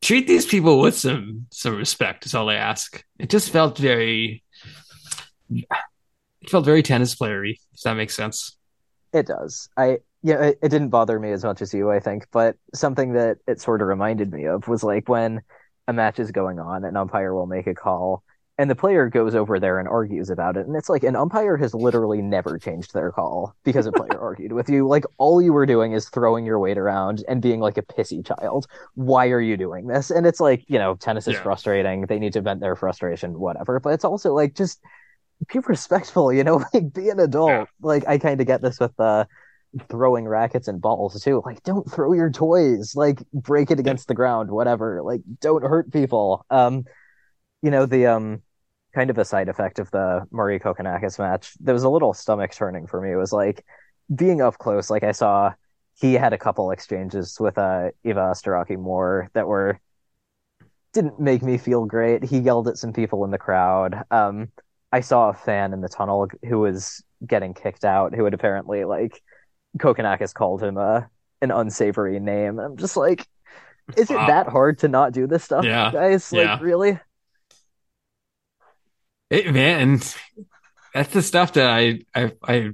treat 0.00 0.26
these 0.26 0.46
people 0.46 0.80
with 0.80 0.96
some 0.96 1.46
some 1.50 1.76
respect. 1.76 2.24
Is 2.24 2.34
all 2.34 2.48
I 2.48 2.54
ask. 2.54 3.04
It 3.18 3.28
just 3.28 3.50
felt 3.50 3.76
very, 3.76 4.42
it 5.50 5.66
felt 6.48 6.64
very 6.64 6.82
tennis 6.82 7.14
playery. 7.14 7.58
If 7.74 7.80
that 7.82 7.94
makes 7.94 8.14
sense. 8.14 8.56
It 9.12 9.26
does. 9.26 9.68
I 9.76 9.98
yeah. 10.22 10.42
It, 10.42 10.58
it 10.62 10.68
didn't 10.70 10.88
bother 10.88 11.20
me 11.20 11.32
as 11.32 11.44
much 11.44 11.60
as 11.60 11.74
you, 11.74 11.90
I 11.90 12.00
think. 12.00 12.26
But 12.32 12.56
something 12.74 13.12
that 13.12 13.38
it 13.46 13.60
sort 13.60 13.82
of 13.82 13.88
reminded 13.88 14.32
me 14.32 14.46
of 14.46 14.66
was 14.66 14.82
like 14.82 15.08
when 15.08 15.42
a 15.86 15.92
match 15.92 16.18
is 16.18 16.30
going 16.30 16.58
on, 16.58 16.84
an 16.84 16.96
umpire 16.96 17.34
will 17.34 17.46
make 17.46 17.66
a 17.66 17.74
call 17.74 18.24
and 18.56 18.70
the 18.70 18.76
player 18.76 19.08
goes 19.08 19.34
over 19.34 19.58
there 19.58 19.80
and 19.80 19.88
argues 19.88 20.30
about 20.30 20.56
it. 20.56 20.66
And 20.66 20.76
it's 20.76 20.88
like 20.88 21.02
an 21.02 21.16
umpire 21.16 21.56
has 21.56 21.74
literally 21.74 22.22
never 22.22 22.56
changed 22.56 22.94
their 22.94 23.10
call 23.10 23.54
because 23.64 23.86
a 23.86 23.92
player 23.92 24.18
argued 24.20 24.52
with 24.52 24.68
you. 24.68 24.86
Like 24.86 25.04
all 25.18 25.42
you 25.42 25.52
were 25.52 25.66
doing 25.66 25.92
is 25.92 26.08
throwing 26.08 26.46
your 26.46 26.60
weight 26.60 26.78
around 26.78 27.24
and 27.28 27.42
being 27.42 27.58
like 27.58 27.78
a 27.78 27.82
pissy 27.82 28.24
child. 28.24 28.66
Why 28.94 29.28
are 29.28 29.40
you 29.40 29.56
doing 29.56 29.88
this? 29.88 30.10
And 30.10 30.24
it's 30.24 30.40
like 30.40 30.64
you 30.68 30.78
know 30.78 30.94
tennis 30.94 31.26
is 31.26 31.34
yeah. 31.34 31.42
frustrating. 31.42 32.02
They 32.02 32.20
need 32.20 32.32
to 32.34 32.40
vent 32.40 32.60
their 32.60 32.76
frustration 32.76 33.40
whatever. 33.40 33.80
But 33.80 33.94
it's 33.94 34.04
also 34.04 34.32
like 34.32 34.54
just 34.54 34.80
be 35.52 35.58
respectful 35.58 36.32
you 36.32 36.44
know 36.44 36.64
like 36.74 36.92
be 36.92 37.08
an 37.08 37.18
adult. 37.18 37.50
Yeah. 37.50 37.64
like 37.82 38.06
i 38.06 38.18
kind 38.18 38.40
of 38.40 38.46
get 38.46 38.62
this 38.62 38.78
with 38.78 38.98
uh 39.00 39.24
throwing 39.88 40.28
rackets 40.28 40.68
and 40.68 40.80
balls 40.80 41.20
too. 41.20 41.42
Like 41.44 41.60
don't 41.64 41.90
throw 41.90 42.12
your 42.12 42.30
toys. 42.30 42.94
Like 42.94 43.20
break 43.32 43.72
it 43.72 43.80
against 43.80 44.06
the 44.06 44.14
ground 44.14 44.52
whatever. 44.52 45.02
Like 45.02 45.22
don't 45.40 45.64
hurt 45.64 45.92
people. 45.92 46.46
Um 46.50 46.84
you 47.60 47.70
know 47.70 47.86
the 47.86 48.06
um 48.06 48.42
kind 48.94 49.10
of 49.10 49.18
a 49.18 49.24
side 49.24 49.48
effect 49.48 49.78
of 49.78 49.90
the 49.90 50.26
Murray 50.30 50.58
Kokkinakis 50.58 51.18
match. 51.18 51.54
There 51.60 51.74
was 51.74 51.84
a 51.84 51.88
little 51.88 52.14
stomach 52.14 52.52
turning 52.52 52.86
for 52.86 53.00
me. 53.00 53.12
It 53.12 53.16
was 53.16 53.32
like 53.32 53.64
being 54.14 54.40
up 54.40 54.58
close. 54.58 54.90
Like 54.90 55.02
I 55.02 55.12
saw 55.12 55.52
he 56.00 56.14
had 56.14 56.32
a 56.32 56.38
couple 56.38 56.70
exchanges 56.70 57.38
with 57.38 57.56
uh, 57.58 57.90
Eva 58.04 58.20
Asderaki 58.20 58.78
Moore 58.78 59.30
that 59.34 59.46
were 59.46 59.78
didn't 60.92 61.18
make 61.18 61.42
me 61.42 61.58
feel 61.58 61.84
great. 61.86 62.24
He 62.24 62.38
yelled 62.38 62.68
at 62.68 62.78
some 62.78 62.92
people 62.92 63.24
in 63.24 63.30
the 63.30 63.38
crowd. 63.38 64.02
Um, 64.12 64.52
I 64.92 65.00
saw 65.00 65.30
a 65.30 65.34
fan 65.34 65.72
in 65.72 65.80
the 65.80 65.88
tunnel 65.88 66.28
who 66.46 66.60
was 66.60 67.02
getting 67.26 67.52
kicked 67.52 67.84
out, 67.84 68.14
who 68.14 68.24
had 68.24 68.34
apparently 68.34 68.84
like 68.84 69.20
Kokkinakis 69.78 70.32
called 70.32 70.62
him 70.62 70.76
a 70.76 71.08
an 71.42 71.50
unsavory 71.50 72.20
name. 72.20 72.58
I'm 72.58 72.76
just 72.76 72.96
like, 72.96 73.26
is 73.96 74.10
it 74.10 74.14
that 74.14 74.48
hard 74.48 74.78
to 74.80 74.88
not 74.88 75.12
do 75.12 75.26
this 75.26 75.44
stuff, 75.44 75.64
yeah. 75.64 75.90
guys? 75.92 76.32
Like, 76.32 76.44
yeah. 76.44 76.58
really? 76.60 76.98
It, 79.34 79.52
man, 79.52 80.00
that's 80.92 81.12
the 81.12 81.22
stuff 81.22 81.54
that 81.54 81.68
I, 81.68 82.00
I, 82.14 82.32
I 82.46 82.70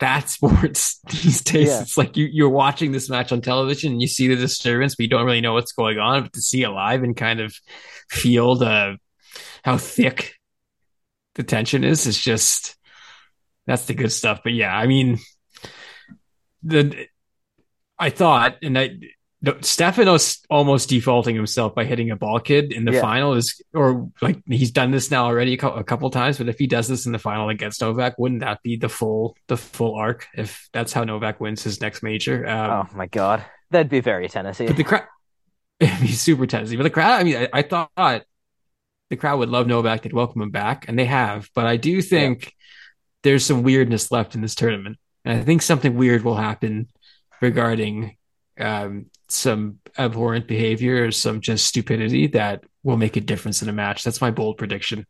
that 0.00 0.28
sports 0.28 1.00
these 1.10 1.40
days. 1.42 1.68
Yeah. 1.68 1.80
It's 1.80 1.96
like 1.96 2.16
you, 2.16 2.26
you're 2.30 2.50
watching 2.50 2.92
this 2.92 3.08
match 3.08 3.32
on 3.32 3.40
television 3.40 3.92
and 3.92 4.02
you 4.02 4.08
see 4.08 4.28
the 4.28 4.36
disturbance, 4.36 4.94
but 4.94 5.04
you 5.04 5.08
don't 5.08 5.24
really 5.24 5.40
know 5.40 5.54
what's 5.54 5.72
going 5.72 5.98
on. 5.98 6.24
But 6.24 6.34
to 6.34 6.42
see 6.42 6.62
it 6.62 6.68
live 6.68 7.02
and 7.02 7.16
kind 7.16 7.40
of 7.40 7.54
feel 8.10 8.56
the 8.56 8.98
how 9.64 9.78
thick 9.78 10.34
the 11.36 11.42
tension 11.42 11.84
is. 11.84 12.06
It's 12.06 12.20
just 12.20 12.76
that's 13.66 13.86
the 13.86 13.94
good 13.94 14.12
stuff. 14.12 14.40
But 14.44 14.52
yeah, 14.52 14.76
I 14.76 14.86
mean, 14.86 15.20
the 16.62 17.06
I 17.98 18.10
thought, 18.10 18.56
and 18.62 18.78
I 18.78 18.98
Stefanos 19.44 20.40
almost 20.48 20.88
defaulting 20.88 21.34
himself 21.34 21.74
by 21.74 21.84
hitting 21.84 22.12
a 22.12 22.16
ball 22.16 22.38
kid 22.38 22.72
in 22.72 22.84
the 22.84 22.92
yeah. 22.92 23.00
final 23.00 23.34
is, 23.34 23.60
or 23.74 24.08
like 24.20 24.38
he's 24.46 24.70
done 24.70 24.92
this 24.92 25.10
now 25.10 25.24
already 25.24 25.54
a 25.54 25.82
couple 25.82 26.08
times. 26.10 26.38
But 26.38 26.48
if 26.48 26.60
he 26.60 26.68
does 26.68 26.86
this 26.86 27.06
in 27.06 27.12
the 27.12 27.18
final 27.18 27.48
against 27.48 27.80
Novak, 27.80 28.18
wouldn't 28.18 28.42
that 28.42 28.62
be 28.62 28.76
the 28.76 28.88
full 28.88 29.36
the 29.48 29.56
full 29.56 29.96
arc? 29.96 30.28
If 30.34 30.68
that's 30.72 30.92
how 30.92 31.02
Novak 31.02 31.40
wins 31.40 31.64
his 31.64 31.80
next 31.80 32.04
major? 32.04 32.46
Um, 32.46 32.86
oh 32.86 32.96
my 32.96 33.06
god, 33.06 33.44
that'd 33.70 33.88
be 33.88 33.98
very 33.98 34.28
Tennessee. 34.28 34.66
But 34.66 34.76
the 34.76 34.84
crowd, 34.84 35.06
it'd 35.80 36.00
be 36.00 36.12
super 36.12 36.46
Tennessee. 36.46 36.76
But 36.76 36.84
the 36.84 36.90
crowd, 36.90 37.20
I 37.20 37.24
mean, 37.24 37.36
I, 37.36 37.48
I, 37.52 37.62
thought 37.62 37.90
the 37.96 39.16
crowd 39.16 39.40
would 39.40 39.48
love 39.48 39.66
Novak. 39.66 40.02
They'd 40.02 40.12
welcome 40.12 40.42
him 40.42 40.50
back, 40.50 40.86
and 40.86 40.96
they 40.96 41.06
have. 41.06 41.50
But 41.52 41.66
I 41.66 41.78
do 41.78 42.00
think 42.00 42.44
yeah. 42.44 42.50
there's 43.24 43.44
some 43.44 43.64
weirdness 43.64 44.12
left 44.12 44.36
in 44.36 44.40
this 44.40 44.54
tournament, 44.54 44.98
and 45.24 45.40
I 45.40 45.42
think 45.42 45.62
something 45.62 45.96
weird 45.96 46.22
will 46.22 46.36
happen 46.36 46.86
regarding 47.40 48.16
um, 48.58 49.06
some 49.28 49.78
abhorrent 49.98 50.46
behavior 50.46 51.06
or 51.06 51.10
some 51.10 51.40
just 51.40 51.66
stupidity 51.66 52.26
that 52.28 52.64
will 52.82 52.96
make 52.96 53.16
a 53.16 53.20
difference 53.20 53.62
in 53.62 53.68
a 53.68 53.72
match. 53.72 54.04
That's 54.04 54.20
my 54.20 54.30
bold 54.30 54.58
prediction. 54.58 55.06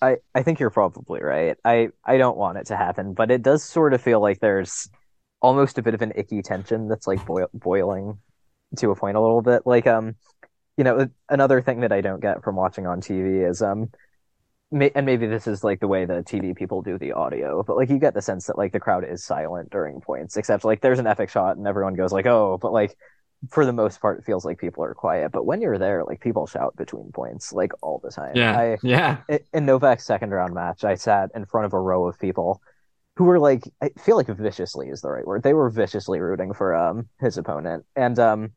I, 0.00 0.16
I 0.34 0.42
think 0.42 0.58
you're 0.58 0.70
probably 0.70 1.22
right. 1.22 1.56
I, 1.64 1.90
I 2.04 2.18
don't 2.18 2.36
want 2.36 2.58
it 2.58 2.66
to 2.66 2.76
happen, 2.76 3.14
but 3.14 3.30
it 3.30 3.42
does 3.42 3.62
sort 3.62 3.94
of 3.94 4.02
feel 4.02 4.20
like 4.20 4.40
there's 4.40 4.88
almost 5.40 5.78
a 5.78 5.82
bit 5.82 5.94
of 5.94 6.02
an 6.02 6.12
icky 6.16 6.42
tension 6.42 6.88
that's 6.88 7.06
like 7.06 7.24
boil, 7.26 7.48
boiling 7.54 8.18
to 8.78 8.90
a 8.90 8.96
point 8.96 9.16
a 9.16 9.20
little 9.20 9.42
bit. 9.42 9.62
Like 9.64 9.86
um, 9.86 10.16
you 10.76 10.84
know, 10.84 11.08
another 11.28 11.60
thing 11.60 11.80
that 11.80 11.92
I 11.92 12.00
don't 12.00 12.20
get 12.20 12.42
from 12.42 12.56
watching 12.56 12.86
on 12.86 13.00
TV 13.00 13.48
is 13.48 13.62
um, 13.62 13.90
and 14.72 15.06
maybe 15.06 15.26
this 15.26 15.46
is 15.46 15.62
like 15.62 15.80
the 15.80 15.88
way 15.88 16.04
the 16.04 16.22
TV 16.22 16.54
people 16.54 16.82
do 16.82 16.98
the 16.98 17.12
audio, 17.12 17.62
but 17.62 17.76
like 17.76 17.90
you 17.90 17.98
get 17.98 18.14
the 18.14 18.22
sense 18.22 18.46
that 18.46 18.58
like 18.58 18.72
the 18.72 18.80
crowd 18.80 19.04
is 19.08 19.24
silent 19.24 19.70
during 19.70 20.00
points, 20.00 20.36
except 20.36 20.64
like 20.64 20.80
there's 20.80 20.98
an 20.98 21.06
epic 21.06 21.30
shot 21.30 21.56
and 21.56 21.66
everyone 21.66 21.94
goes 21.94 22.12
like, 22.12 22.26
oh, 22.26 22.58
but 22.60 22.72
like 22.72 22.96
for 23.50 23.66
the 23.66 23.72
most 23.72 24.00
part, 24.00 24.20
it 24.20 24.24
feels 24.24 24.44
like 24.44 24.58
people 24.58 24.84
are 24.84 24.94
quiet. 24.94 25.32
But 25.32 25.46
when 25.46 25.60
you're 25.60 25.78
there, 25.78 26.04
like 26.04 26.20
people 26.20 26.46
shout 26.46 26.76
between 26.76 27.10
points 27.12 27.52
like 27.52 27.72
all 27.82 28.00
the 28.02 28.10
time. 28.10 28.32
Yeah, 28.34 28.58
I, 28.58 28.78
yeah. 28.82 29.18
In 29.52 29.66
Novak's 29.66 30.04
second 30.04 30.30
round 30.30 30.54
match, 30.54 30.84
I 30.84 30.94
sat 30.94 31.30
in 31.34 31.44
front 31.46 31.66
of 31.66 31.72
a 31.72 31.80
row 31.80 32.06
of 32.06 32.18
people 32.18 32.62
who 33.16 33.24
were 33.24 33.38
like, 33.38 33.64
I 33.82 33.90
feel 34.00 34.16
like 34.16 34.28
viciously 34.28 34.88
is 34.88 35.02
the 35.02 35.10
right 35.10 35.26
word. 35.26 35.42
They 35.42 35.54
were 35.54 35.70
viciously 35.70 36.20
rooting 36.20 36.54
for 36.54 36.74
um 36.74 37.08
his 37.20 37.36
opponent, 37.36 37.84
and 37.96 38.18
um 38.18 38.52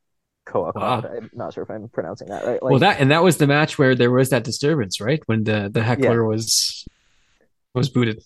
Koa. 0.46 0.72
Wow. 0.74 1.02
I'm 1.04 1.30
not 1.34 1.52
sure 1.52 1.64
if 1.64 1.70
I'm 1.70 1.88
pronouncing 1.88 2.28
that 2.28 2.44
right. 2.44 2.62
Like, 2.62 2.70
well, 2.70 2.78
that 2.78 3.00
and 3.00 3.10
that 3.10 3.22
was 3.22 3.36
the 3.36 3.46
match 3.46 3.78
where 3.78 3.94
there 3.94 4.10
was 4.10 4.30
that 4.30 4.44
disturbance, 4.44 5.00
right? 5.00 5.20
When 5.26 5.44
the 5.44 5.68
the 5.70 5.82
heckler 5.82 6.22
yeah. 6.22 6.28
was 6.28 6.86
was 7.74 7.90
booted. 7.90 8.22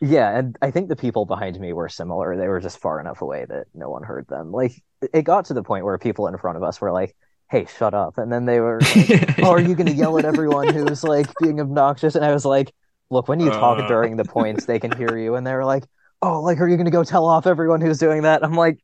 Yeah, 0.00 0.36
and 0.36 0.56
I 0.62 0.70
think 0.70 0.88
the 0.88 0.96
people 0.96 1.26
behind 1.26 1.58
me 1.58 1.72
were 1.72 1.88
similar. 1.88 2.36
They 2.36 2.48
were 2.48 2.60
just 2.60 2.78
far 2.78 3.00
enough 3.00 3.22
away 3.22 3.44
that 3.48 3.66
no 3.74 3.90
one 3.90 4.02
heard 4.02 4.26
them. 4.28 4.52
Like 4.52 4.82
it 5.12 5.22
got 5.22 5.46
to 5.46 5.54
the 5.54 5.62
point 5.62 5.84
where 5.84 5.98
people 5.98 6.26
in 6.26 6.36
front 6.38 6.56
of 6.56 6.62
us 6.62 6.80
were 6.80 6.92
like, 6.92 7.16
"Hey, 7.50 7.66
shut 7.78 7.92
up!" 7.92 8.18
And 8.18 8.32
then 8.32 8.44
they 8.46 8.60
were, 8.60 8.80
like, 8.80 9.38
"Oh, 9.42 9.50
are 9.50 9.60
you 9.60 9.74
going 9.74 9.86
to 9.86 9.94
yell 9.94 10.18
at 10.18 10.24
everyone 10.24 10.72
who's 10.72 11.04
like 11.04 11.26
being 11.40 11.60
obnoxious?" 11.60 12.14
And 12.14 12.24
I 12.24 12.32
was 12.32 12.44
like, 12.44 12.72
"Look, 13.10 13.28
when 13.28 13.40
you 13.40 13.50
talk 13.50 13.78
uh... 13.78 13.88
during 13.88 14.16
the 14.16 14.24
points, 14.24 14.66
they 14.66 14.78
can 14.78 14.92
hear 14.92 15.18
you." 15.18 15.34
And 15.34 15.46
they 15.46 15.54
were 15.54 15.64
like, 15.64 15.84
"Oh, 16.22 16.40
like 16.40 16.60
are 16.60 16.68
you 16.68 16.76
going 16.76 16.86
to 16.86 16.92
go 16.92 17.04
tell 17.04 17.26
off 17.26 17.46
everyone 17.46 17.80
who's 17.80 17.98
doing 17.98 18.22
that?" 18.22 18.44
I'm 18.44 18.54
like, 18.54 18.78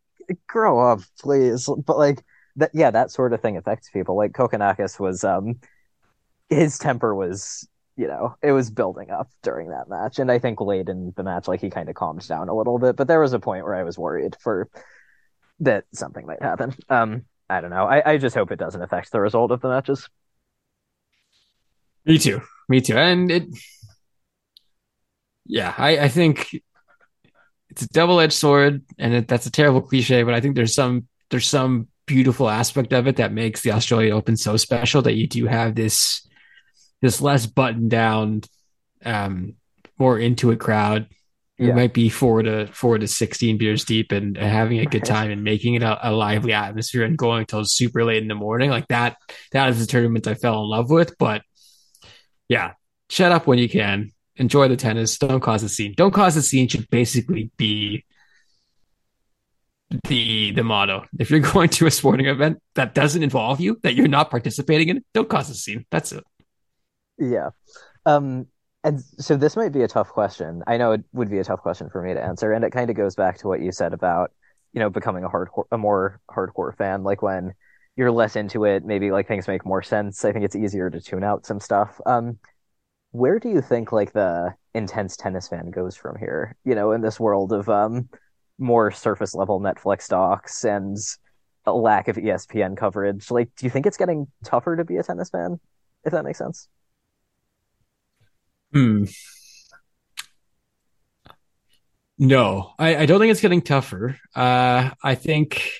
"Grow 0.48 0.80
up, 0.80 1.00
please!" 1.20 1.68
But 1.86 1.98
like 1.98 2.24
that 2.60 2.70
yeah, 2.74 2.90
that 2.90 3.10
sort 3.10 3.32
of 3.32 3.40
thing 3.40 3.56
affects 3.56 3.90
people. 3.90 4.16
Like 4.16 4.32
Kokkinakis 4.32 5.00
was 5.00 5.24
um 5.24 5.60
his 6.48 6.78
temper 6.78 7.14
was 7.14 7.68
you 7.96 8.06
know, 8.06 8.34
it 8.42 8.52
was 8.52 8.70
building 8.70 9.10
up 9.10 9.28
during 9.42 9.68
that 9.68 9.90
match. 9.90 10.18
And 10.18 10.32
I 10.32 10.38
think 10.38 10.58
late 10.60 10.88
in 10.88 11.12
the 11.18 11.22
match, 11.22 11.46
like 11.46 11.60
he 11.60 11.68
kind 11.68 11.88
of 11.90 11.94
calmed 11.94 12.26
down 12.26 12.48
a 12.48 12.54
little 12.54 12.78
bit. 12.78 12.96
But 12.96 13.08
there 13.08 13.20
was 13.20 13.34
a 13.34 13.38
point 13.38 13.64
where 13.64 13.74
I 13.74 13.82
was 13.82 13.98
worried 13.98 14.36
for 14.40 14.70
that 15.60 15.84
something 15.92 16.24
might 16.24 16.42
happen. 16.42 16.74
Um, 16.88 17.26
I 17.50 17.60
don't 17.60 17.68
know. 17.68 17.84
I, 17.84 18.12
I 18.12 18.16
just 18.16 18.34
hope 18.34 18.52
it 18.52 18.58
doesn't 18.58 18.80
affect 18.80 19.12
the 19.12 19.20
result 19.20 19.50
of 19.50 19.60
the 19.60 19.68
matches. 19.68 20.08
Me 22.06 22.16
too. 22.16 22.40
Me 22.70 22.80
too. 22.80 22.96
And 22.96 23.30
it 23.30 23.48
yeah, 25.44 25.74
I, 25.76 25.98
I 25.98 26.08
think 26.08 26.48
it's 27.68 27.82
a 27.82 27.88
double 27.88 28.20
edged 28.20 28.32
sword 28.32 28.82
and 28.98 29.14
it, 29.14 29.28
that's 29.28 29.46
a 29.46 29.50
terrible 29.50 29.82
cliche, 29.82 30.22
but 30.22 30.32
I 30.32 30.40
think 30.40 30.56
there's 30.56 30.74
some 30.74 31.08
there's 31.30 31.48
some 31.48 31.88
beautiful 32.10 32.50
aspect 32.50 32.92
of 32.92 33.06
it 33.06 33.16
that 33.16 33.32
makes 33.32 33.60
the 33.60 33.70
Australian 33.70 34.14
Open 34.14 34.36
so 34.36 34.56
special 34.56 35.00
that 35.02 35.14
you 35.14 35.28
do 35.28 35.46
have 35.46 35.76
this 35.76 36.28
this 37.00 37.20
less 37.20 37.46
buttoned 37.46 37.88
down, 37.88 38.42
um, 39.04 39.54
more 39.96 40.18
into 40.18 40.50
it 40.50 40.58
crowd. 40.58 41.06
You 41.56 41.68
yeah. 41.68 41.74
might 41.74 41.94
be 41.94 42.08
four 42.08 42.42
to 42.42 42.66
four 42.66 42.98
to 42.98 43.06
sixteen 43.06 43.58
beers 43.58 43.84
deep 43.84 44.10
and, 44.10 44.36
and 44.36 44.50
having 44.50 44.80
a 44.80 44.86
good 44.86 45.04
time 45.04 45.30
and 45.30 45.44
making 45.44 45.74
it 45.74 45.84
a, 45.84 46.10
a, 46.10 46.10
lively 46.10 46.52
atmosphere 46.52 47.04
and 47.04 47.16
going 47.16 47.42
until 47.42 47.64
super 47.64 48.04
late 48.04 48.22
in 48.22 48.28
the 48.28 48.34
morning. 48.34 48.70
Like 48.70 48.88
that, 48.88 49.16
that 49.52 49.68
is 49.68 49.78
the 49.78 49.86
tournament 49.86 50.26
I 50.26 50.34
fell 50.34 50.62
in 50.64 50.68
love 50.68 50.90
with. 50.90 51.16
But 51.16 51.42
yeah, 52.48 52.72
shut 53.08 53.30
up 53.30 53.46
when 53.46 53.58
you 53.58 53.68
can. 53.68 54.10
Enjoy 54.34 54.66
the 54.66 54.76
tennis. 54.76 55.16
Don't 55.16 55.40
cause 55.40 55.62
a 55.62 55.68
scene. 55.68 55.94
Don't 55.96 56.14
cause 56.14 56.36
a 56.36 56.42
scene 56.42 56.66
should 56.66 56.90
basically 56.90 57.52
be 57.56 58.04
the 60.04 60.52
the 60.52 60.62
motto. 60.62 61.04
If 61.18 61.30
you're 61.30 61.40
going 61.52 61.68
to 61.70 61.86
a 61.86 61.90
sporting 61.90 62.26
event 62.26 62.60
that 62.74 62.94
doesn't 62.94 63.22
involve 63.22 63.60
you, 63.60 63.78
that 63.82 63.94
you're 63.94 64.08
not 64.08 64.30
participating 64.30 64.88
in, 64.88 65.04
don't 65.14 65.28
cause 65.28 65.50
a 65.50 65.54
scene. 65.54 65.86
That's 65.90 66.12
it. 66.12 66.24
Yeah. 67.18 67.50
Um 68.06 68.46
and 68.82 69.02
so 69.18 69.36
this 69.36 69.56
might 69.56 69.72
be 69.72 69.82
a 69.82 69.88
tough 69.88 70.08
question. 70.08 70.62
I 70.66 70.78
know 70.78 70.92
it 70.92 71.02
would 71.12 71.30
be 71.30 71.38
a 71.38 71.44
tough 71.44 71.60
question 71.60 71.90
for 71.90 72.02
me 72.02 72.14
to 72.14 72.22
answer, 72.22 72.52
and 72.52 72.64
it 72.64 72.70
kind 72.70 72.88
of 72.90 72.96
goes 72.96 73.14
back 73.14 73.38
to 73.38 73.48
what 73.48 73.60
you 73.60 73.72
said 73.72 73.92
about, 73.92 74.32
you 74.72 74.80
know, 74.80 74.88
becoming 74.88 75.24
a 75.24 75.28
hardcore 75.28 75.64
a 75.70 75.78
more 75.78 76.20
hardcore 76.30 76.76
fan. 76.76 77.02
Like 77.02 77.22
when 77.22 77.54
you're 77.96 78.10
less 78.12 78.36
into 78.36 78.64
it, 78.64 78.84
maybe 78.84 79.10
like 79.10 79.28
things 79.28 79.48
make 79.48 79.66
more 79.66 79.82
sense. 79.82 80.24
I 80.24 80.32
think 80.32 80.44
it's 80.44 80.56
easier 80.56 80.88
to 80.88 81.00
tune 81.00 81.24
out 81.24 81.46
some 81.46 81.60
stuff. 81.60 82.00
Um 82.06 82.38
where 83.12 83.40
do 83.40 83.48
you 83.48 83.60
think 83.60 83.92
like 83.92 84.12
the 84.12 84.54
intense 84.74 85.16
tennis 85.16 85.48
fan 85.48 85.70
goes 85.70 85.96
from 85.96 86.16
here? 86.18 86.56
You 86.64 86.74
know, 86.76 86.92
in 86.92 87.00
this 87.00 87.18
world 87.20 87.52
of 87.52 87.68
um 87.68 88.08
more 88.60 88.90
surface 88.90 89.34
level 89.34 89.60
Netflix 89.60 90.08
docs 90.08 90.64
and 90.64 90.96
a 91.66 91.72
lack 91.72 92.08
of 92.08 92.16
ESPN 92.16 92.76
coverage. 92.76 93.30
Like, 93.30 93.50
do 93.56 93.66
you 93.66 93.70
think 93.70 93.86
it's 93.86 93.96
getting 93.96 94.26
tougher 94.44 94.76
to 94.76 94.84
be 94.84 94.96
a 94.96 95.02
tennis 95.02 95.30
fan? 95.30 95.58
If 96.04 96.12
that 96.12 96.24
makes 96.24 96.38
sense. 96.38 96.68
Hmm. 98.72 99.04
No, 102.18 102.74
I, 102.78 102.96
I 102.96 103.06
don't 103.06 103.18
think 103.18 103.30
it's 103.30 103.40
getting 103.40 103.62
tougher. 103.62 104.18
Uh, 104.34 104.90
I 105.02 105.14
think 105.14 105.72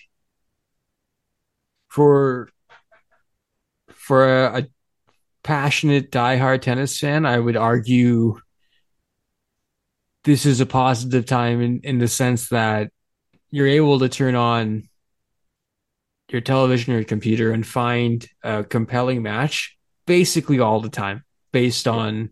for 1.89 2.49
for 3.93 4.45
a, 4.47 4.61
a 4.61 4.66
passionate 5.43 6.11
diehard 6.11 6.62
tennis 6.62 6.99
fan, 6.99 7.26
I 7.26 7.39
would 7.39 7.57
argue 7.57 8.41
this 10.25 10.47
is 10.47 10.61
a 10.61 10.66
positive 10.66 11.25
time 11.27 11.61
in, 11.61 11.81
in 11.83 11.99
the 11.99 12.09
sense 12.09 12.49
that 12.51 12.91
you're 13.51 13.66
able 13.66 13.99
to 13.99 14.09
turn 14.09 14.35
on 14.35 14.89
your 16.31 16.41
television 16.41 16.93
or 16.95 16.99
your 16.99 17.05
computer 17.05 17.53
and 17.53 17.66
find 17.66 18.27
a 18.43 18.62
compelling 18.62 19.23
match 19.23 19.77
basically 20.07 20.61
all 20.61 20.81
the 20.81 20.89
time 20.89 21.25
based 21.53 21.89
on 21.89 22.31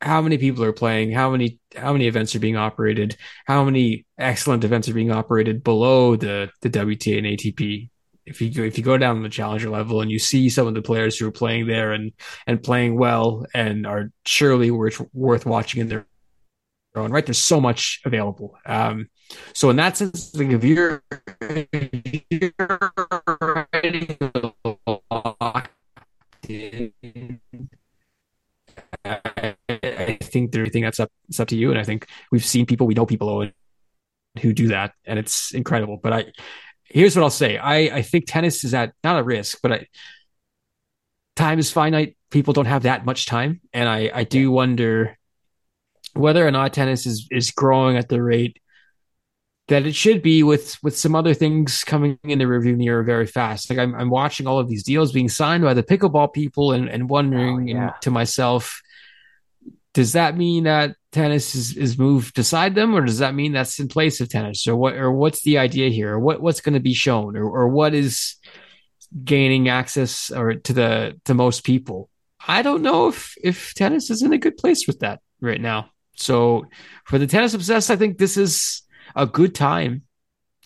how 0.00 0.20
many 0.20 0.38
people 0.38 0.64
are 0.64 0.72
playing, 0.72 1.10
how 1.10 1.30
many 1.30 1.58
how 1.74 1.92
many 1.92 2.06
events 2.06 2.34
are 2.34 2.40
being 2.40 2.56
operated, 2.56 3.16
how 3.46 3.64
many 3.64 4.06
excellent 4.16 4.64
events 4.64 4.88
are 4.88 4.94
being 4.94 5.10
operated 5.10 5.64
below 5.64 6.16
the 6.16 6.50
the 6.62 6.70
WTA 6.70 7.18
and 7.18 7.26
ATP. 7.26 7.90
If 8.24 8.40
you 8.42 8.52
go, 8.52 8.62
if 8.62 8.76
you 8.76 8.84
go 8.84 8.98
down 8.98 9.22
the 9.22 9.28
challenger 9.28 9.70
level 9.70 10.00
and 10.00 10.10
you 10.10 10.18
see 10.18 10.50
some 10.50 10.66
of 10.66 10.74
the 10.74 10.82
players 10.82 11.18
who 11.18 11.26
are 11.26 11.32
playing 11.32 11.66
there 11.66 11.92
and 11.92 12.12
and 12.46 12.62
playing 12.62 12.96
well 12.96 13.46
and 13.54 13.86
are 13.86 14.10
surely 14.24 14.70
worth 14.70 15.02
worth 15.12 15.46
watching 15.46 15.80
in 15.80 15.88
their 15.88 16.06
own 16.94 17.12
right. 17.12 17.24
There's 17.24 17.44
so 17.44 17.60
much 17.60 18.00
available. 18.04 18.56
Um, 18.66 19.08
so 19.54 19.70
in 19.70 19.76
that 19.76 19.96
sense, 19.96 20.34
like 20.34 20.50
if 20.50 20.64
you're, 20.64 21.02
if 21.40 22.52
I 29.04 30.18
think 30.22 30.54
everything 30.56 30.82
that's 30.82 31.00
up 31.00 31.10
it's 31.28 31.40
up 31.40 31.48
to 31.48 31.56
you. 31.56 31.70
And 31.70 31.78
I 31.78 31.84
think 31.84 32.06
we've 32.32 32.44
seen 32.44 32.66
people, 32.66 32.86
we 32.86 32.94
know 32.94 33.06
people 33.06 33.48
who 34.40 34.52
do 34.52 34.68
that, 34.68 34.92
and 35.04 35.18
it's 35.18 35.52
incredible. 35.52 35.98
But 36.02 36.12
I 36.12 36.32
here's 36.88 37.14
what 37.14 37.22
I'll 37.22 37.30
say. 37.30 37.58
I, 37.58 37.76
I 37.76 38.02
think 38.02 38.24
tennis 38.26 38.64
is 38.64 38.74
at 38.74 38.92
not 39.04 39.18
a 39.18 39.22
risk, 39.22 39.58
but 39.62 39.72
I, 39.72 39.86
time 41.36 41.58
is 41.58 41.70
finite. 41.70 42.16
People 42.30 42.52
don't 42.52 42.66
have 42.66 42.82
that 42.82 43.04
much 43.04 43.26
time. 43.26 43.60
And 43.72 43.88
I, 43.88 44.10
I 44.12 44.24
do 44.24 44.50
wonder 44.50 45.17
whether 46.18 46.46
or 46.46 46.50
not 46.50 46.72
tennis 46.72 47.06
is 47.06 47.26
is 47.30 47.50
growing 47.50 47.96
at 47.96 48.08
the 48.08 48.22
rate 48.22 48.58
that 49.68 49.84
it 49.84 49.94
should 49.94 50.22
be 50.22 50.42
with 50.42 50.82
with 50.82 50.96
some 50.96 51.14
other 51.14 51.34
things 51.34 51.84
coming 51.84 52.18
in 52.24 52.38
the 52.38 52.46
review 52.46 52.76
mirror 52.76 53.02
very 53.02 53.26
fast. 53.26 53.70
Like 53.70 53.78
I'm 53.78 53.94
I'm 53.94 54.10
watching 54.10 54.46
all 54.46 54.58
of 54.58 54.68
these 54.68 54.82
deals 54.82 55.12
being 55.12 55.28
signed 55.28 55.62
by 55.62 55.74
the 55.74 55.82
pickleball 55.82 56.32
people 56.32 56.72
and 56.72 56.88
and 56.88 57.08
wondering 57.08 57.70
oh, 57.70 57.80
yeah. 57.80 57.90
to 58.00 58.10
myself, 58.10 58.80
does 59.94 60.14
that 60.14 60.36
mean 60.36 60.64
that 60.64 60.96
tennis 61.12 61.54
is, 61.54 61.76
is 61.76 61.98
moved 61.98 62.34
beside 62.34 62.74
them, 62.74 62.94
or 62.94 63.02
does 63.02 63.18
that 63.18 63.34
mean 63.34 63.52
that's 63.52 63.78
in 63.78 63.88
place 63.88 64.20
of 64.20 64.28
tennis, 64.28 64.66
or 64.66 64.74
what 64.74 64.94
or 64.94 65.12
what's 65.12 65.42
the 65.42 65.58
idea 65.58 65.90
here, 65.90 66.14
or 66.14 66.18
what 66.18 66.40
what's 66.40 66.62
going 66.62 66.74
to 66.74 66.80
be 66.80 66.94
shown, 66.94 67.36
or 67.36 67.44
or 67.44 67.68
what 67.68 67.94
is 67.94 68.36
gaining 69.24 69.68
access 69.68 70.30
or 70.30 70.54
to 70.54 70.72
the 70.72 71.20
to 71.26 71.34
most 71.34 71.62
people? 71.62 72.08
I 72.46 72.62
don't 72.62 72.82
know 72.82 73.08
if 73.08 73.34
if 73.42 73.74
tennis 73.74 74.08
is 74.08 74.22
in 74.22 74.32
a 74.32 74.38
good 74.38 74.56
place 74.56 74.86
with 74.86 75.00
that 75.00 75.20
right 75.42 75.60
now. 75.60 75.90
So 76.18 76.66
for 77.04 77.18
the 77.18 77.26
tennis 77.26 77.54
obsessed, 77.54 77.90
I 77.90 77.96
think 77.96 78.18
this 78.18 78.36
is 78.36 78.82
a 79.14 79.26
good 79.26 79.54
time 79.54 80.02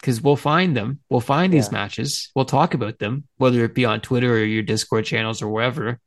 because 0.01 0.21
we'll 0.21 0.37
find 0.37 0.77
them. 0.77 1.01
We'll 1.11 1.21
find 1.21 1.53
yeah. 1.53 1.59
these 1.61 1.71
matches. 1.71 2.31
We'll 2.35 2.47
talk 2.47 2.75
about 2.75 2.99
them, 2.99 3.25
whether 3.37 3.63
it 3.65 3.75
be 3.75 3.85
on 3.85 4.01
Twitter 4.01 4.33
or 4.33 4.45
your 4.45 4.63
Discord 4.63 5.05
channels 5.05 5.43
or 5.43 5.49
wherever. 5.49 6.01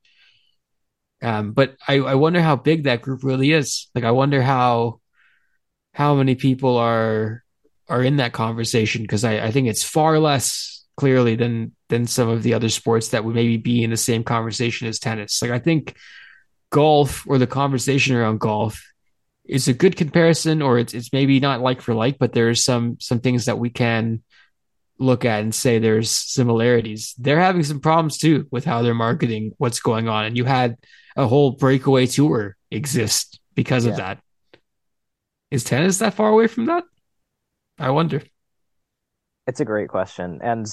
Um, 1.22 1.54
but 1.54 1.76
I, 1.88 1.96
I 2.00 2.16
wonder 2.16 2.42
how 2.42 2.56
big 2.56 2.84
that 2.84 3.02
group 3.02 3.24
really 3.24 3.52
is. 3.52 3.88
Like, 3.96 4.04
I 4.04 4.12
wonder 4.12 4.42
how 4.42 5.00
how 5.94 6.16
many 6.16 6.36
people 6.36 6.78
are 6.78 7.44
are 7.88 8.04
in 8.04 8.18
that 8.18 8.34
conversation 8.34 9.04
because 9.04 9.24
I, 9.24 9.40
I 9.40 9.52
think 9.52 9.68
it's 9.68 9.84
far 9.84 10.20
less 10.20 10.84
clearly 10.98 11.36
than 11.36 11.74
than 11.90 12.08
some 12.08 12.28
of 12.28 12.44
the 12.44 12.56
other 12.56 12.70
sports 12.70 13.10
that 13.10 13.24
would 13.24 13.36
maybe 13.36 13.58
be 13.58 13.84
in 13.84 13.92
the 13.92 13.98
same 13.98 14.24
conversation 14.24 14.88
as 14.88 15.00
tennis. 15.00 15.42
Like, 15.42 15.52
I 15.52 15.60
think 15.60 15.96
golf 16.72 17.26
or 17.28 17.38
the 17.38 17.48
conversation 17.48 18.16
around 18.16 18.40
golf 18.40 18.84
is 19.48 19.68
a 19.68 19.74
good 19.74 19.96
comparison, 19.96 20.62
or 20.62 20.80
it's 20.80 20.94
it's 20.94 21.14
maybe 21.14 21.40
not 21.40 21.62
like 21.62 21.82
for 21.82 21.94
like, 21.94 22.18
but 22.18 22.34
there's 22.34 22.64
some 22.64 22.98
some 23.00 23.20
things 23.20 23.46
that 23.46 23.60
we 23.60 23.70
can 23.70 24.24
look 24.98 25.26
at 25.26 25.42
and 25.42 25.54
say 25.54 25.78
there's 25.78 26.10
similarities. 26.10 27.14
They're 27.18 27.40
having 27.40 27.64
some 27.64 27.80
problems 27.80 28.18
too 28.18 28.48
with 28.52 28.66
how 28.66 28.82
they're 28.82 28.94
marketing 28.94 29.52
what's 29.58 29.80
going 29.80 30.08
on, 30.08 30.26
and 30.26 30.38
you 30.38 30.46
had 30.46 30.78
a 31.16 31.28
whole 31.28 31.52
breakaway 31.52 32.08
tour 32.08 32.56
exist 32.72 33.40
because 33.54 33.86
yeah. 33.86 33.92
of 33.92 33.98
that. 33.98 34.20
Is 35.52 35.64
tennis 35.64 36.00
that 36.00 36.16
far 36.16 36.30
away 36.30 36.48
from 36.48 36.66
that? 36.66 36.84
I 37.78 37.92
wonder. 37.92 38.24
It's 39.48 39.60
a 39.60 39.66
great 39.66 39.90
question, 39.90 40.40
and 40.42 40.66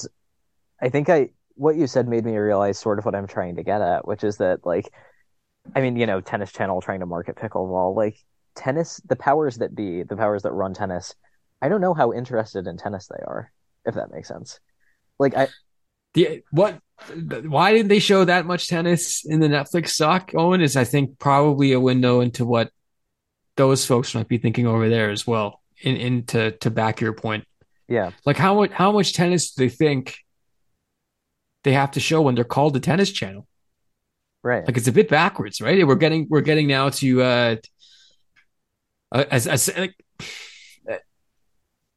I 0.80 0.88
think 0.88 1.08
I 1.08 1.30
what 1.54 1.76
you 1.76 1.86
said 1.86 2.08
made 2.08 2.24
me 2.24 2.36
realize 2.36 2.78
sort 2.78 2.98
of 2.98 3.04
what 3.04 3.14
I'm 3.14 3.26
trying 3.26 3.56
to 3.56 3.62
get 3.62 3.82
at, 3.82 4.06
which 4.06 4.24
is 4.24 4.38
that 4.38 4.64
like, 4.64 4.90
I 5.76 5.82
mean, 5.82 5.96
you 5.96 6.06
know, 6.06 6.20
Tennis 6.20 6.52
Channel 6.52 6.80
trying 6.80 7.00
to 7.00 7.06
market 7.06 7.36
pickleball, 7.36 7.94
like 7.94 8.16
tennis, 8.54 9.00
the 9.08 9.16
powers 9.16 9.56
that 9.58 9.74
be, 9.74 10.02
the 10.02 10.16
powers 10.16 10.42
that 10.42 10.52
run 10.52 10.74
tennis, 10.74 11.14
I 11.60 11.68
don't 11.68 11.80
know 11.80 11.94
how 11.94 12.12
interested 12.12 12.66
in 12.66 12.76
tennis 12.76 13.08
they 13.08 13.22
are, 13.24 13.52
if 13.84 13.94
that 13.94 14.12
makes 14.12 14.28
sense. 14.28 14.58
Like 15.18 15.36
I 15.36 15.48
the 16.14 16.42
what 16.50 16.78
why 17.44 17.72
didn't 17.72 17.88
they 17.88 17.98
show 17.98 18.24
that 18.24 18.46
much 18.46 18.68
tennis 18.68 19.24
in 19.24 19.40
the 19.40 19.48
Netflix 19.48 19.88
stock, 19.88 20.32
Owen? 20.34 20.60
Is 20.60 20.76
I 20.76 20.84
think 20.84 21.18
probably 21.18 21.72
a 21.72 21.80
window 21.80 22.20
into 22.20 22.44
what 22.44 22.70
those 23.56 23.84
folks 23.84 24.14
might 24.14 24.28
be 24.28 24.38
thinking 24.38 24.66
over 24.66 24.88
there 24.88 25.10
as 25.10 25.26
well. 25.26 25.60
In 25.80 25.96
into 25.96 26.50
to 26.50 26.58
to 26.58 26.70
back 26.70 27.00
your 27.00 27.12
point. 27.12 27.44
Yeah. 27.88 28.10
Like 28.24 28.36
how 28.36 28.54
much 28.54 28.70
how 28.70 28.92
much 28.92 29.14
tennis 29.14 29.52
do 29.52 29.64
they 29.64 29.68
think 29.68 30.16
they 31.64 31.72
have 31.72 31.92
to 31.92 32.00
show 32.00 32.22
when 32.22 32.34
they're 32.34 32.44
called 32.44 32.74
the 32.74 32.80
tennis 32.80 33.10
channel? 33.10 33.46
Right. 34.42 34.66
Like 34.66 34.76
it's 34.76 34.88
a 34.88 34.92
bit 34.92 35.08
backwards, 35.08 35.60
right? 35.60 35.86
We're 35.86 35.94
getting 35.94 36.26
we're 36.28 36.40
getting 36.40 36.66
now 36.66 36.90
to 36.90 37.22
uh, 37.22 37.56
as, 39.12 39.46
as 39.46 39.70
like, 39.76 39.94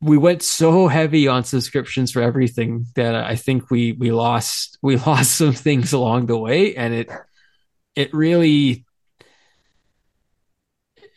we 0.02 0.18
went 0.18 0.44
so 0.44 0.88
heavy 0.88 1.28
on 1.28 1.44
subscriptions 1.44 2.12
for 2.12 2.22
everything 2.22 2.86
that 2.96 3.16
I 3.16 3.36
think 3.36 3.72
we 3.72 3.94
we 3.94 4.12
lost 4.12 4.78
we 4.82 4.98
lost 5.08 5.36
some 5.36 5.54
things 5.54 5.94
along 5.94 6.28
the 6.28 6.38
way, 6.38 6.76
and 6.76 6.94
it 6.94 7.10
it 7.96 8.14
really. 8.14 8.86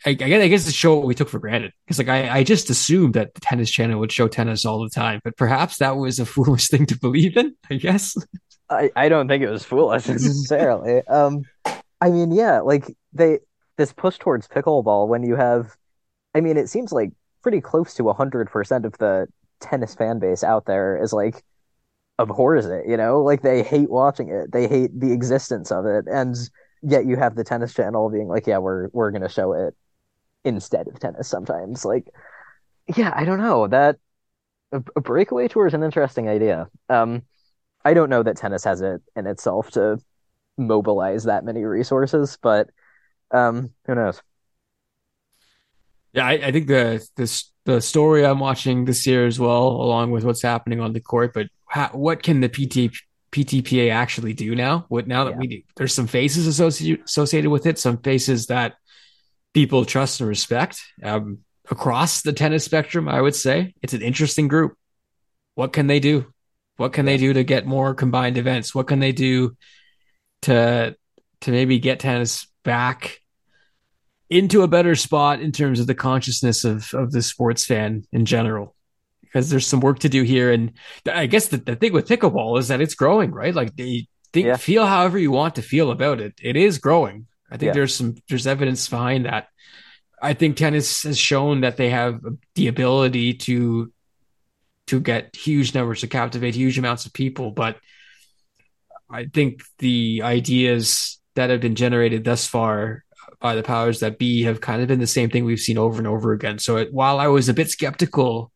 I, 0.06 0.10
I 0.10 0.14
guess 0.14 0.66
it's 0.66 0.76
show 0.76 0.96
what 0.96 1.06
we 1.06 1.14
took 1.16 1.28
for 1.28 1.40
granted 1.40 1.72
because, 1.84 1.98
like, 1.98 2.08
I, 2.08 2.38
I 2.38 2.44
just 2.44 2.70
assumed 2.70 3.14
that 3.14 3.34
the 3.34 3.40
tennis 3.40 3.68
channel 3.68 3.98
would 3.98 4.12
show 4.12 4.28
tennis 4.28 4.64
all 4.64 4.80
the 4.80 4.88
time, 4.88 5.20
but 5.24 5.36
perhaps 5.36 5.78
that 5.78 5.96
was 5.96 6.20
a 6.20 6.24
foolish 6.34 6.68
thing 6.68 6.86
to 6.86 6.98
believe 6.98 7.36
in. 7.36 7.56
I 7.68 7.74
guess. 7.74 8.16
I, 8.70 8.90
I 8.94 9.08
don't 9.08 9.26
think 9.26 9.42
it 9.42 9.50
was 9.50 9.64
foolish 9.64 10.06
necessarily. 10.08 11.02
um, 11.08 11.42
I 12.00 12.10
mean, 12.10 12.30
yeah, 12.30 12.60
like 12.60 12.96
they 13.12 13.40
this 13.76 13.92
push 13.92 14.18
towards 14.18 14.46
pickleball 14.46 15.08
when 15.08 15.24
you 15.24 15.34
have 15.34 15.76
I 16.34 16.40
mean, 16.40 16.56
it 16.56 16.68
seems 16.68 16.92
like 16.92 17.12
pretty 17.42 17.60
close 17.60 17.94
to 17.94 18.04
100% 18.04 18.84
of 18.84 18.96
the 18.98 19.26
tennis 19.60 19.94
fan 19.94 20.18
base 20.18 20.44
out 20.44 20.66
there 20.66 21.02
is 21.02 21.12
like 21.12 21.42
abhors 22.18 22.66
it, 22.66 22.86
you 22.88 22.96
know? 22.96 23.22
Like 23.22 23.42
they 23.42 23.62
hate 23.62 23.90
watching 23.90 24.30
it. 24.30 24.52
They 24.52 24.68
hate 24.68 24.98
the 24.98 25.12
existence 25.12 25.72
of 25.72 25.86
it. 25.86 26.06
And 26.08 26.36
yet 26.82 27.06
you 27.06 27.16
have 27.16 27.36
the 27.36 27.44
tennis 27.44 27.74
channel 27.74 28.10
being 28.10 28.28
like, 28.28 28.46
yeah, 28.46 28.58
we're 28.58 28.88
we're 28.92 29.10
going 29.12 29.22
to 29.22 29.28
show 29.28 29.52
it 29.54 29.76
instead 30.44 30.88
of 30.88 31.00
tennis 31.00 31.28
sometimes. 31.28 31.84
Like 31.84 32.06
yeah, 32.96 33.12
I 33.14 33.24
don't 33.24 33.38
know. 33.40 33.66
That 33.68 33.98
a, 34.72 34.82
a 34.96 35.00
breakaway 35.00 35.48
tour 35.48 35.66
is 35.66 35.74
an 35.74 35.82
interesting 35.84 36.28
idea. 36.28 36.68
Um 36.88 37.22
I 37.84 37.94
don't 37.94 38.10
know 38.10 38.22
that 38.24 38.36
tennis 38.38 38.64
has 38.64 38.80
it 38.82 39.02
in 39.16 39.26
itself 39.26 39.70
to 39.72 39.98
mobilize 40.58 41.24
that 41.24 41.44
many 41.44 41.64
resources, 41.64 42.38
but 42.42 42.70
um 43.32 43.72
who 43.86 43.94
knows? 43.96 44.22
Yeah, 46.12 46.26
I, 46.26 46.32
I 46.32 46.52
think 46.52 46.66
the 46.66 47.06
this 47.16 47.50
the 47.64 47.80
story 47.80 48.24
I'm 48.24 48.38
watching 48.38 48.86
this 48.86 49.06
year 49.06 49.26
as 49.26 49.38
well, 49.38 49.68
along 49.68 50.10
with 50.10 50.24
what's 50.24 50.40
happening 50.40 50.80
on 50.80 50.94
the 50.94 51.00
court. 51.00 51.34
But 51.34 51.48
how, 51.66 51.88
what 51.88 52.22
can 52.22 52.40
the 52.40 52.48
PT, 52.48 52.96
PTPA 53.30 53.92
actually 53.92 54.32
do 54.32 54.54
now? 54.54 54.86
What 54.88 55.06
now 55.06 55.24
that 55.24 55.32
yeah. 55.32 55.36
we 55.36 55.46
do, 55.48 55.62
there's 55.76 55.94
some 55.94 56.06
faces 56.06 56.46
associated 56.46 57.04
associated 57.04 57.50
with 57.50 57.66
it, 57.66 57.78
some 57.78 57.98
faces 57.98 58.46
that 58.46 58.76
people 59.52 59.84
trust 59.84 60.20
and 60.20 60.28
respect 60.28 60.80
um, 61.02 61.40
across 61.70 62.22
the 62.22 62.32
tennis 62.32 62.64
spectrum. 62.64 63.06
I 63.06 63.20
would 63.20 63.36
say 63.36 63.74
it's 63.82 63.92
an 63.92 64.02
interesting 64.02 64.48
group. 64.48 64.74
What 65.54 65.74
can 65.74 65.88
they 65.88 66.00
do? 66.00 66.32
What 66.78 66.92
can 66.92 67.04
they 67.04 67.18
do 67.18 67.32
to 67.34 67.44
get 67.44 67.66
more 67.66 67.94
combined 67.94 68.38
events? 68.38 68.74
What 68.74 68.86
can 68.86 69.00
they 69.00 69.12
do 69.12 69.56
to 70.42 70.96
to 71.42 71.50
maybe 71.50 71.78
get 71.78 72.00
tennis 72.00 72.46
back 72.64 73.20
into 74.30 74.62
a 74.62 74.68
better 74.68 74.94
spot 74.94 75.40
in 75.40 75.52
terms 75.52 75.80
of 75.80 75.86
the 75.86 75.94
consciousness 75.94 76.64
of 76.64 76.92
of 76.94 77.12
the 77.12 77.22
sports 77.22 77.64
fan 77.64 78.04
in 78.12 78.24
general. 78.24 78.74
Because 79.22 79.50
there's 79.50 79.66
some 79.66 79.80
work 79.80 79.98
to 80.00 80.08
do 80.08 80.22
here. 80.22 80.50
And 80.50 80.72
i 81.06 81.26
guess 81.26 81.48
the, 81.48 81.58
the 81.58 81.76
thing 81.76 81.92
with 81.92 82.08
pickleball 82.08 82.58
is 82.58 82.68
that 82.68 82.80
it's 82.80 82.94
growing 82.94 83.30
right? 83.30 83.54
Like 83.54 83.76
they 83.76 84.08
think 84.32 84.46
yeah. 84.46 84.56
feel 84.56 84.86
however 84.86 85.18
you 85.18 85.30
want 85.30 85.56
to 85.56 85.62
feel 85.62 85.90
about 85.90 86.20
it. 86.20 86.34
It 86.42 86.56
is 86.56 86.78
growing. 86.78 87.26
I 87.50 87.56
think 87.56 87.68
yeah. 87.68 87.74
there's 87.74 87.94
some 87.94 88.16
there's 88.28 88.46
evidence 88.46 88.88
behind 88.88 89.26
that. 89.26 89.48
I 90.20 90.34
think 90.34 90.56
tennis 90.56 91.04
has 91.04 91.18
shown 91.18 91.60
that 91.60 91.76
they 91.76 91.90
have 91.90 92.20
the 92.54 92.68
ability 92.68 93.34
to 93.34 93.92
to 94.88 95.00
get 95.00 95.36
huge 95.36 95.74
numbers 95.74 96.00
to 96.00 96.06
captivate 96.06 96.54
huge 96.54 96.78
amounts 96.78 97.06
of 97.06 97.12
people. 97.12 97.50
But 97.50 97.78
i 99.10 99.24
think 99.24 99.62
the 99.78 100.20
ideas 100.22 101.18
that 101.34 101.50
have 101.50 101.60
been 101.60 101.74
generated 101.74 102.24
thus 102.24 102.46
far 102.46 103.04
by 103.40 103.54
the 103.54 103.62
powers 103.62 104.00
that 104.00 104.18
be 104.18 104.42
have 104.42 104.60
kind 104.60 104.82
of 104.82 104.88
been 104.88 104.98
the 104.98 105.06
same 105.06 105.30
thing 105.30 105.44
we've 105.44 105.60
seen 105.60 105.78
over 105.78 105.98
and 105.98 106.06
over 106.06 106.32
again. 106.32 106.58
So 106.58 106.76
it, 106.76 106.92
while 106.92 107.20
I 107.20 107.28
was 107.28 107.48
a 107.48 107.54
bit 107.54 107.70
skeptical 107.70 108.52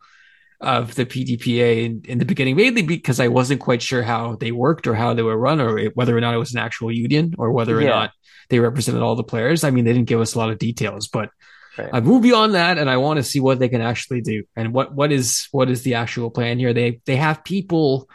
of 0.61 0.95
the 0.95 1.05
PTPA 1.05 1.85
in, 1.85 2.03
in, 2.05 2.19
the 2.19 2.25
beginning, 2.25 2.57
mainly 2.57 2.83
because 2.83 3.19
I 3.19 3.29
wasn't 3.29 3.61
quite 3.61 3.83
sure 3.83 4.03
how 4.03 4.37
they 4.37 4.53
worked 4.53 4.87
or 4.87 4.95
how 4.95 5.13
they 5.13 5.23
were 5.23 5.37
run 5.37 5.61
or 5.61 5.87
whether 5.91 6.17
or 6.17 6.21
not 6.21 6.35
it 6.35 6.39
was 6.39 6.55
an 6.55 6.61
actual 6.61 6.93
union 6.93 7.35
or 7.37 7.51
whether 7.51 7.77
or 7.77 7.83
yeah. 7.83 7.89
not 7.89 8.13
they 8.49 8.61
represented 8.61 9.03
all 9.03 9.17
the 9.17 9.25
players. 9.25 9.65
I 9.65 9.71
mean, 9.71 9.85
they 9.85 9.93
didn't 9.93 10.09
give 10.09 10.21
us 10.21 10.35
a 10.35 10.39
lot 10.39 10.51
of 10.51 10.59
details, 10.59 11.09
but 11.09 11.31
right. 11.77 11.91
I 11.93 12.01
moved 12.01 12.23
beyond 12.23 12.55
that 12.55 12.79
and 12.79 12.89
I 12.89 12.97
want 12.99 13.17
to 13.19 13.25
see 13.25 13.41
what 13.41 13.59
they 13.59 13.69
can 13.69 13.81
actually 13.81 14.21
do 14.21 14.45
and 14.55 14.73
what, 14.73 14.95
what 14.95 15.11
is, 15.11 15.49
what 15.51 15.69
is 15.69 15.83
the 15.83 15.95
actual 15.95 16.31
plan 16.31 16.59
here? 16.59 16.73
They, 16.73 17.01
they 17.07 17.17
have 17.17 17.45
people 17.45 18.09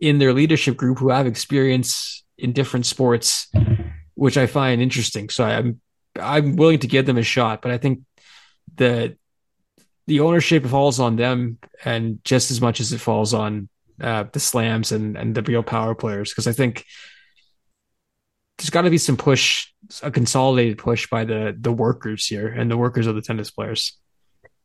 in 0.00 0.18
their 0.18 0.32
leadership 0.32 0.76
group 0.76 0.98
who 0.98 1.10
have 1.10 1.28
experience 1.28 2.24
in 2.36 2.52
different 2.52 2.86
sports, 2.86 3.48
which 4.14 4.36
I 4.36 4.46
find 4.46 4.82
interesting. 4.82 5.28
So 5.28 5.44
I'm 5.44 5.80
I'm 6.20 6.56
willing 6.56 6.78
to 6.80 6.86
give 6.86 7.06
them 7.06 7.18
a 7.18 7.22
shot, 7.22 7.62
but 7.62 7.70
I 7.70 7.78
think 7.78 8.00
the 8.76 9.16
the 10.06 10.20
ownership 10.20 10.66
falls 10.66 10.98
on 11.00 11.16
them, 11.16 11.58
and 11.84 12.22
just 12.24 12.50
as 12.50 12.60
much 12.60 12.80
as 12.80 12.92
it 12.92 12.98
falls 12.98 13.32
on 13.32 13.68
uh, 14.00 14.24
the 14.32 14.40
slams 14.40 14.92
and 14.92 15.16
and 15.16 15.34
the 15.34 15.42
real 15.42 15.62
power 15.62 15.94
players, 15.94 16.30
because 16.30 16.46
I 16.46 16.52
think 16.52 16.84
there's 18.58 18.70
got 18.70 18.82
to 18.82 18.90
be 18.90 18.98
some 18.98 19.16
push, 19.16 19.68
a 20.02 20.10
consolidated 20.10 20.78
push 20.78 21.08
by 21.08 21.24
the 21.24 21.56
the 21.58 21.72
workers 21.72 22.26
here 22.26 22.48
and 22.48 22.70
the 22.70 22.76
workers 22.76 23.06
of 23.06 23.14
the 23.14 23.22
tennis 23.22 23.50
players. 23.50 23.98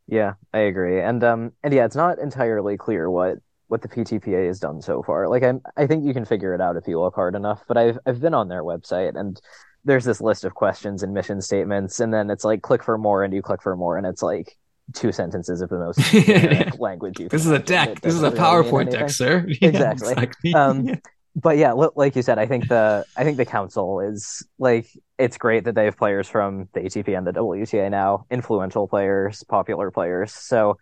Yeah, 0.08 0.34
I 0.54 0.60
agree, 0.60 1.02
and 1.02 1.24
um, 1.24 1.52
and 1.64 1.74
yeah, 1.74 1.86
it's 1.86 1.96
not 1.96 2.20
entirely 2.20 2.78
clear 2.78 3.10
what 3.10 3.38
what 3.68 3.82
the 3.82 3.90
PTPA 3.90 4.48
has 4.48 4.60
done 4.60 4.82
so 4.82 5.04
far. 5.04 5.28
Like 5.28 5.44
I 5.44 5.54
I 5.76 5.88
think 5.88 6.06
you 6.06 6.14
can 6.14 6.26
figure 6.26 6.54
it 6.54 6.62
out 6.62 6.78
if 6.78 6.88
you 6.88 7.00
look 7.00 7.16
hard 7.16 7.36
enough. 7.36 7.64
But 7.68 7.78
I've 7.78 8.00
I've 8.06 8.22
been 8.22 8.34
on 8.34 8.48
their 8.48 8.64
website 8.64 9.20
and 9.20 9.40
there's 9.88 10.06
this 10.06 10.22
list 10.22 10.44
of 10.44 10.54
questions 10.54 11.02
and 11.02 11.14
mission 11.14 11.42
statements, 11.42 12.00
and 12.00 12.14
then 12.14 12.30
it's 12.30 12.44
like 12.44 12.62
click 12.62 12.84
for 12.84 12.98
more, 12.98 13.24
and 13.24 13.34
you 13.34 13.42
click 13.42 13.62
for 13.62 13.76
more, 13.76 13.98
and 13.98 14.06
it's 14.06 14.22
like 14.22 14.58
two 14.94 15.12
sentences 15.12 15.62
of 15.62 15.70
the 15.70 15.80
most 15.80 16.80
language 16.80 17.20
you 17.20 17.30
This 17.30 17.46
is 17.46 17.52
a 17.52 17.60
deck. 17.60 18.02
This 18.02 18.14
is 18.14 18.24
a 18.24 18.32
PowerPoint 18.32 18.92
deck, 18.92 19.10
sir. 19.10 19.46
exactly. 19.48 19.58
Yeah, 19.72 19.92
exactly. 19.92 20.54
Um, 20.54 21.02
but 21.36 21.58
yeah, 21.58 21.74
like 21.74 22.16
you 22.16 22.22
said, 22.22 22.38
I 22.38 22.46
think 22.46 22.68
the 22.68 23.06
I 23.16 23.24
think 23.24 23.38
the 23.38 23.46
council 23.46 24.02
is 24.02 24.46
like 24.60 24.88
it's 25.18 25.38
great 25.38 25.64
that 25.66 25.76
they 25.76 25.86
have 25.86 25.98
players 25.98 26.28
from 26.28 26.68
the 26.74 26.82
ATP 26.82 27.18
and 27.18 27.26
the 27.26 27.32
WTA 27.32 27.90
now, 27.90 28.26
influential 28.30 28.88
players, 28.88 29.44
popular 29.44 29.90
players. 29.92 30.34
So 30.34 30.78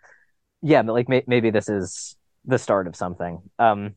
yeah, 0.62 0.80
like 0.82 1.08
may- 1.08 1.24
maybe 1.26 1.50
this 1.50 1.68
is 1.68 2.16
the 2.44 2.58
start 2.58 2.86
of 2.86 2.96
something. 2.96 3.40
Um, 3.58 3.94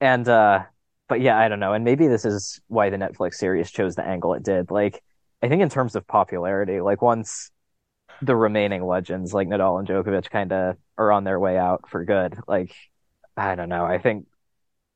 and 0.00 0.28
uh, 0.28 0.64
but 1.08 1.20
yeah, 1.20 1.38
I 1.38 1.48
don't 1.48 1.60
know, 1.60 1.72
and 1.72 1.84
maybe 1.84 2.08
this 2.08 2.24
is 2.24 2.60
why 2.68 2.90
the 2.90 2.96
Netflix 2.96 3.34
series 3.34 3.70
chose 3.70 3.94
the 3.94 4.06
angle 4.06 4.34
it 4.34 4.42
did. 4.42 4.70
Like, 4.70 5.02
I 5.42 5.48
think 5.48 5.62
in 5.62 5.68
terms 5.68 5.96
of 5.96 6.06
popularity, 6.06 6.80
like 6.80 7.02
once 7.02 7.50
the 8.22 8.34
remaining 8.34 8.84
legends 8.84 9.34
like 9.34 9.48
Nadal 9.48 9.78
and 9.78 9.86
Djokovic 9.86 10.30
kind 10.30 10.52
of 10.52 10.76
are 10.96 11.12
on 11.12 11.24
their 11.24 11.38
way 11.38 11.58
out 11.58 11.88
for 11.88 12.04
good, 12.04 12.38
like 12.46 12.74
I 13.36 13.54
don't 13.54 13.68
know, 13.68 13.84
I 13.84 13.98
think 13.98 14.26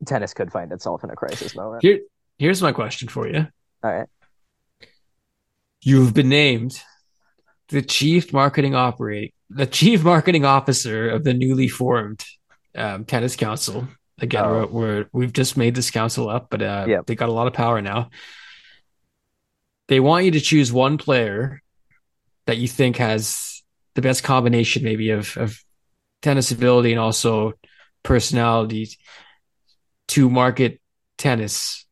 tennis 0.06 0.34
could 0.34 0.50
find 0.50 0.72
itself 0.72 1.04
in 1.04 1.10
a 1.10 1.16
crisis 1.16 1.54
moment. 1.54 1.82
Here, 1.82 2.00
here's 2.38 2.62
my 2.62 2.72
question 2.72 3.08
for 3.08 3.28
you. 3.28 3.46
All 3.82 3.92
right. 3.92 4.08
You've 5.82 6.14
been 6.14 6.28
named 6.28 6.80
the 7.68 7.82
chief 7.82 8.32
marketing 8.32 8.74
operate 8.74 9.34
the 9.50 9.66
chief 9.66 10.04
marketing 10.04 10.44
officer 10.44 11.10
of 11.10 11.24
the 11.24 11.34
newly 11.34 11.68
formed 11.68 12.24
um, 12.76 13.04
tennis 13.04 13.36
council. 13.36 13.88
Again, 14.20 14.44
oh. 14.44 14.68
we're, 14.70 15.06
we 15.12 15.24
have 15.24 15.32
just 15.32 15.56
made 15.56 15.74
this 15.74 15.90
council 15.90 16.28
up, 16.28 16.48
but 16.50 16.62
uh, 16.62 16.84
yep. 16.86 17.06
they 17.06 17.14
got 17.14 17.28
a 17.28 17.32
lot 17.32 17.46
of 17.46 17.52
power 17.52 17.80
now. 17.80 18.10
They 19.88 20.00
want 20.00 20.24
you 20.24 20.30
to 20.32 20.40
choose 20.40 20.72
one 20.72 20.98
player 20.98 21.62
that 22.46 22.58
you 22.58 22.68
think 22.68 22.96
has 22.96 23.62
the 23.94 24.02
best 24.02 24.22
combination, 24.22 24.84
maybe 24.84 25.10
of 25.10 25.36
of 25.36 25.62
tennis 26.22 26.50
ability 26.50 26.92
and 26.92 27.00
also 27.00 27.54
personality 28.02 28.90
to 30.08 30.28
market 30.28 30.80
tennis 31.18 31.86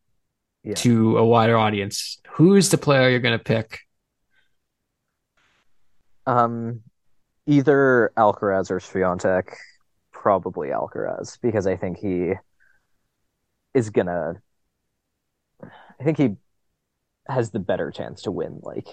yeah. 0.64 0.74
to 0.74 1.18
a 1.18 1.24
wider 1.24 1.56
audience. 1.56 2.20
Who's 2.32 2.68
the 2.68 2.78
player 2.78 3.08
you're 3.08 3.20
going 3.20 3.38
to 3.38 3.44
pick? 3.44 3.80
Um, 6.26 6.82
either 7.46 8.12
Alcaraz 8.16 8.70
or 8.70 8.80
Swiatek. 8.80 9.54
Probably 10.20 10.68
Alcaraz 10.68 11.38
because 11.40 11.66
I 11.66 11.76
think 11.76 11.98
he 11.98 12.32
is 13.72 13.90
gonna. 13.90 14.42
I 15.62 16.04
think 16.04 16.18
he 16.18 16.36
has 17.28 17.50
the 17.50 17.60
better 17.60 17.90
chance 17.90 18.22
to 18.22 18.32
win 18.32 18.60
like 18.62 18.88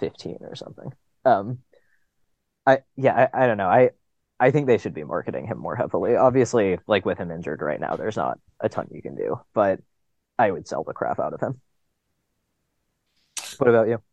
15 0.00 0.38
or 0.40 0.54
something. 0.54 0.92
Um, 1.24 1.58
I 2.66 2.78
yeah, 2.96 3.28
I, 3.34 3.44
I 3.44 3.46
don't 3.46 3.58
know. 3.58 3.68
I 3.68 3.90
I 4.40 4.50
think 4.50 4.66
they 4.66 4.78
should 4.78 4.94
be 4.94 5.04
marketing 5.04 5.46
him 5.46 5.58
more 5.58 5.76
heavily. 5.76 6.16
Obviously, 6.16 6.78
like 6.86 7.04
with 7.04 7.18
him 7.18 7.30
injured 7.30 7.60
right 7.60 7.80
now, 7.80 7.96
there's 7.96 8.16
not 8.16 8.38
a 8.60 8.68
ton 8.68 8.88
you 8.90 9.02
can 9.02 9.14
do, 9.14 9.40
but 9.54 9.80
I 10.38 10.50
would 10.50 10.66
sell 10.66 10.84
the 10.84 10.94
crap 10.94 11.20
out 11.20 11.34
of 11.34 11.40
him. 11.40 11.60
What 13.58 13.68
about 13.68 13.88
you? 13.88 14.02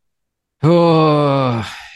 Oh, 0.61 1.88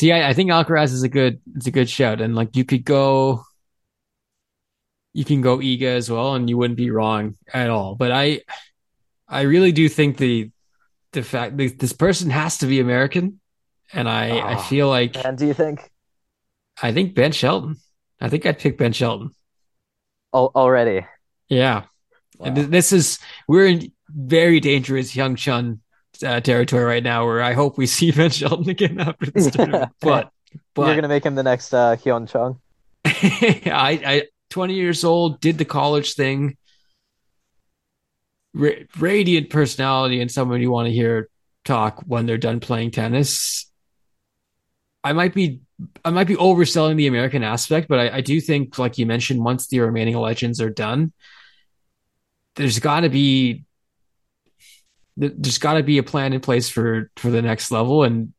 see, 0.00 0.12
I, 0.12 0.30
I 0.30 0.32
think 0.32 0.50
Alcaraz 0.50 0.92
is 0.92 1.02
a 1.02 1.08
good, 1.08 1.40
it's 1.54 1.66
a 1.66 1.70
good 1.70 1.88
shout, 1.88 2.20
and 2.20 2.34
like 2.34 2.56
you 2.56 2.64
could 2.64 2.84
go, 2.84 3.44
you 5.12 5.24
can 5.24 5.42
go 5.42 5.58
Iga 5.58 5.82
as 5.82 6.10
well, 6.10 6.34
and 6.34 6.48
you 6.48 6.56
wouldn't 6.56 6.76
be 6.76 6.90
wrong 6.90 7.36
at 7.52 7.70
all. 7.70 7.94
But 7.94 8.12
I, 8.12 8.40
I 9.28 9.42
really 9.42 9.72
do 9.72 9.88
think 9.88 10.16
the, 10.16 10.50
the 11.12 11.22
fact 11.22 11.56
that 11.56 11.78
this 11.78 11.92
person 11.92 12.30
has 12.30 12.58
to 12.58 12.66
be 12.66 12.80
American 12.80 13.40
and 13.92 14.08
I 14.08 14.30
oh, 14.30 14.38
I 14.38 14.54
ah, 14.54 14.62
feel 14.62 14.88
like. 14.88 15.16
And 15.24 15.36
do 15.36 15.46
you 15.46 15.54
think? 15.54 15.90
I 16.82 16.92
think 16.92 17.14
Ben 17.14 17.32
Shelton. 17.32 17.76
I 18.20 18.28
think 18.28 18.46
I'd 18.46 18.58
pick 18.58 18.78
Ben 18.78 18.92
Shelton. 18.92 19.30
Oh, 20.32 20.50
already. 20.54 21.06
Yeah, 21.48 21.84
wow. 22.38 22.46
and 22.46 22.56
this 22.56 22.92
is 22.92 23.18
we're 23.48 23.66
in 23.66 23.92
very 24.08 24.60
dangerous 24.60 25.12
Hyun 25.14 25.36
Chung 25.36 25.80
uh, 26.22 26.40
territory 26.40 26.84
right 26.84 27.02
now, 27.02 27.24
where 27.24 27.42
I 27.42 27.52
hope 27.52 27.78
we 27.78 27.86
see 27.86 28.10
Ben 28.16 28.30
Shelton 28.30 28.68
again 28.68 29.00
after 29.00 29.30
this 29.30 29.46
yeah. 29.46 29.50
tournament. 29.50 29.92
But, 30.00 30.30
but 30.74 30.86
you're 30.86 30.94
gonna 30.96 31.08
make 31.08 31.24
him 31.24 31.34
the 31.34 31.42
next 31.42 31.72
uh, 31.72 31.96
Hyun 31.96 32.28
Chung. 32.28 32.60
I, 33.04 34.00
I, 34.04 34.22
20 34.50 34.74
years 34.74 35.04
old, 35.04 35.40
did 35.40 35.58
the 35.58 35.64
college 35.64 36.14
thing. 36.14 36.56
Ra- 38.52 38.70
radiant 38.98 39.50
personality 39.50 40.20
and 40.20 40.30
someone 40.30 40.60
you 40.60 40.70
want 40.70 40.86
to 40.86 40.92
hear 40.92 41.28
talk 41.64 42.02
when 42.06 42.26
they're 42.26 42.38
done 42.38 42.60
playing 42.60 42.90
tennis. 42.90 43.70
I 45.04 45.12
might 45.12 45.34
be 45.34 45.60
I 46.04 46.10
might 46.10 46.26
be 46.26 46.36
overselling 46.36 46.96
the 46.96 47.06
American 47.06 47.42
aspect, 47.42 47.88
but 47.88 47.98
I, 47.98 48.16
I 48.16 48.20
do 48.20 48.40
think, 48.40 48.78
like 48.78 48.98
you 48.98 49.06
mentioned, 49.06 49.42
once 49.42 49.66
the 49.66 49.80
remaining 49.80 50.16
legends 50.16 50.60
are 50.60 50.70
done, 50.70 51.12
there's 52.56 52.78
got 52.78 53.00
to 53.00 53.08
be 53.08 53.64
there's 55.20 55.58
got 55.58 55.74
to 55.74 55.82
be 55.82 55.98
a 55.98 56.02
plan 56.02 56.32
in 56.32 56.40
place 56.40 56.68
for 56.68 57.10
for 57.16 57.30
the 57.30 57.42
next 57.42 57.70
level. 57.70 58.04
And 58.04 58.32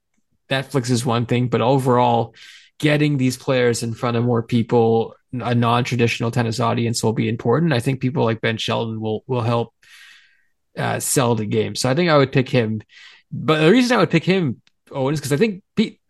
Netflix 0.49 0.89
is 0.89 1.05
one 1.05 1.25
thing, 1.25 1.47
but 1.47 1.61
overall, 1.61 2.35
getting 2.79 3.17
these 3.17 3.37
players 3.37 3.83
in 3.83 3.93
front 3.93 4.17
of 4.17 4.25
more 4.25 4.43
people, 4.43 5.15
a 5.33 5.55
non-traditional 5.55 6.31
tennis 6.31 6.59
audience, 6.59 7.03
will 7.03 7.13
be 7.13 7.29
important. 7.29 7.73
I 7.73 7.79
think 7.79 8.01
people 8.01 8.23
like 8.23 8.41
Ben 8.41 8.57
Shelton 8.57 8.99
will 8.99 9.23
will 9.27 9.41
help 9.41 9.73
uh, 10.77 10.99
sell 10.99 11.35
the 11.35 11.45
game. 11.45 11.75
So 11.75 11.89
I 11.89 11.95
think 11.95 12.09
I 12.09 12.17
would 12.17 12.31
pick 12.31 12.49
him. 12.49 12.81
But 13.31 13.61
the 13.61 13.71
reason 13.71 13.95
I 13.95 13.99
would 13.99 14.09
pick 14.09 14.25
him, 14.25 14.61
Owen, 14.91 15.13
is 15.13 15.19
because 15.19 15.31
I 15.31 15.37
think 15.37 15.63
Pete 15.75 16.01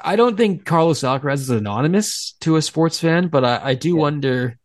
I 0.00 0.16
don't 0.16 0.36
think 0.36 0.64
Carlos 0.64 1.00
Alcaraz 1.00 1.40
is 1.40 1.50
anonymous 1.50 2.36
to 2.40 2.56
a 2.56 2.62
sports 2.62 3.00
fan, 3.00 3.28
but 3.28 3.44
I, 3.44 3.60
I 3.70 3.74
do 3.74 3.90
yeah. 3.90 4.00
wonder 4.00 4.58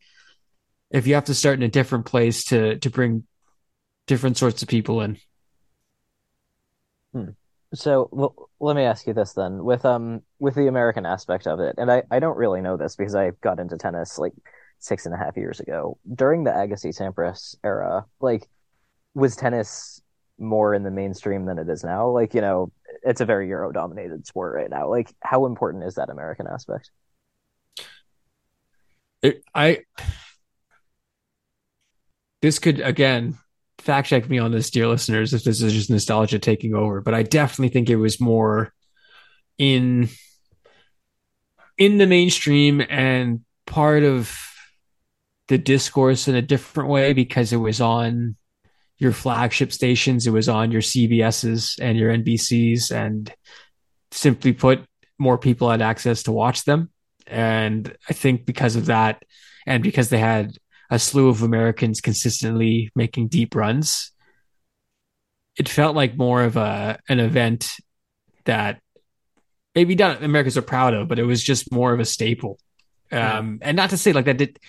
if 0.91 1.07
you 1.07 1.15
have 1.15 1.25
to 1.25 1.33
start 1.33 1.57
in 1.57 1.63
a 1.63 1.69
different 1.69 2.05
place 2.05 2.45
to 2.45 2.77
to 2.79 2.89
bring 2.89 3.25
different 4.05 4.37
sorts 4.37 4.61
of 4.61 4.67
people 4.67 5.01
in. 5.01 5.17
So 7.73 8.07
well, 8.11 8.49
let 8.59 8.75
me 8.75 8.83
ask 8.83 9.07
you 9.07 9.13
this 9.13 9.33
then, 9.33 9.63
with 9.63 9.83
um 9.85 10.21
with 10.39 10.55
the 10.55 10.67
American 10.67 11.05
aspect 11.05 11.47
of 11.47 11.59
it, 11.59 11.75
and 11.77 11.91
I 11.91 12.03
I 12.11 12.19
don't 12.19 12.37
really 12.37 12.61
know 12.61 12.77
this 12.77 12.95
because 12.95 13.15
I 13.15 13.31
got 13.41 13.59
into 13.59 13.77
tennis 13.77 14.19
like 14.19 14.33
six 14.79 15.05
and 15.05 15.15
a 15.15 15.17
half 15.17 15.37
years 15.37 15.59
ago 15.59 15.97
during 16.13 16.43
the 16.43 16.51
Agassi 16.51 16.95
Sampras 16.95 17.55
era. 17.63 18.05
Like, 18.19 18.47
was 19.15 19.35
tennis 19.35 20.01
more 20.37 20.73
in 20.73 20.83
the 20.83 20.91
mainstream 20.91 21.45
than 21.45 21.57
it 21.57 21.69
is 21.69 21.83
now? 21.83 22.09
Like, 22.09 22.33
you 22.33 22.41
know, 22.41 22.71
it's 23.03 23.21
a 23.21 23.25
very 23.25 23.47
Euro 23.47 23.71
dominated 23.71 24.27
sport 24.27 24.53
right 24.55 24.69
now. 24.69 24.89
Like, 24.89 25.13
how 25.21 25.45
important 25.45 25.83
is 25.85 25.95
that 25.95 26.09
American 26.09 26.47
aspect? 26.47 26.91
It, 29.21 29.41
I 29.55 29.79
this 32.41 32.59
could 32.59 32.81
again 32.81 33.37
fact 33.83 34.07
check 34.07 34.29
me 34.29 34.39
on 34.39 34.51
this, 34.51 34.69
dear 34.69 34.87
listeners, 34.87 35.33
if 35.33 35.43
this 35.43 35.61
is 35.61 35.73
just 35.73 35.89
nostalgia 35.89 36.39
taking 36.39 36.73
over. 36.73 37.01
But 37.01 37.13
I 37.13 37.23
definitely 37.23 37.69
think 37.69 37.89
it 37.89 37.97
was 37.97 38.19
more 38.19 38.73
in 39.57 40.09
in 41.77 41.97
the 41.97 42.07
mainstream 42.07 42.81
and 42.89 43.41
part 43.65 44.03
of 44.03 44.37
the 45.47 45.57
discourse 45.57 46.27
in 46.27 46.35
a 46.35 46.41
different 46.41 46.89
way 46.89 47.13
because 47.13 47.51
it 47.51 47.57
was 47.57 47.81
on 47.81 48.35
your 48.97 49.11
flagship 49.11 49.71
stations. 49.71 50.25
It 50.25 50.31
was 50.31 50.47
on 50.47 50.71
your 50.71 50.81
CBSs 50.81 51.79
and 51.81 51.97
your 51.97 52.15
NBCs, 52.15 52.91
and 52.91 53.33
simply 54.11 54.53
put, 54.53 54.85
more 55.17 55.37
people 55.37 55.69
had 55.69 55.81
access 55.81 56.23
to 56.23 56.31
watch 56.31 56.63
them. 56.63 56.89
And 57.27 57.95
I 58.09 58.13
think 58.13 58.45
because 58.45 58.75
of 58.75 58.87
that, 58.87 59.23
and 59.65 59.81
because 59.81 60.09
they 60.09 60.19
had 60.19 60.57
a 60.93 60.99
slew 60.99 61.27
of 61.27 61.41
Americans 61.41 62.01
consistently 62.01 62.91
making 62.95 63.27
deep 63.27 63.55
runs, 63.55 64.11
it 65.57 65.67
felt 65.67 65.95
like 65.95 66.15
more 66.15 66.43
of 66.43 66.55
a 66.55 66.99
an 67.09 67.19
event 67.19 67.73
that 68.45 68.79
maybe 69.73 69.95
not 69.95 70.21
Americans 70.21 70.55
are 70.55 70.61
proud 70.61 70.93
of, 70.93 71.07
but 71.07 71.17
it 71.17 71.23
was 71.23 71.43
just 71.43 71.71
more 71.71 71.93
of 71.93 71.99
a 71.99 72.05
staple. 72.05 72.59
Um, 73.11 73.57
and 73.63 73.75
not 73.75 73.89
to 73.89 73.97
say 73.97 74.13
like 74.13 74.25
that 74.25 74.37
did 74.37 74.59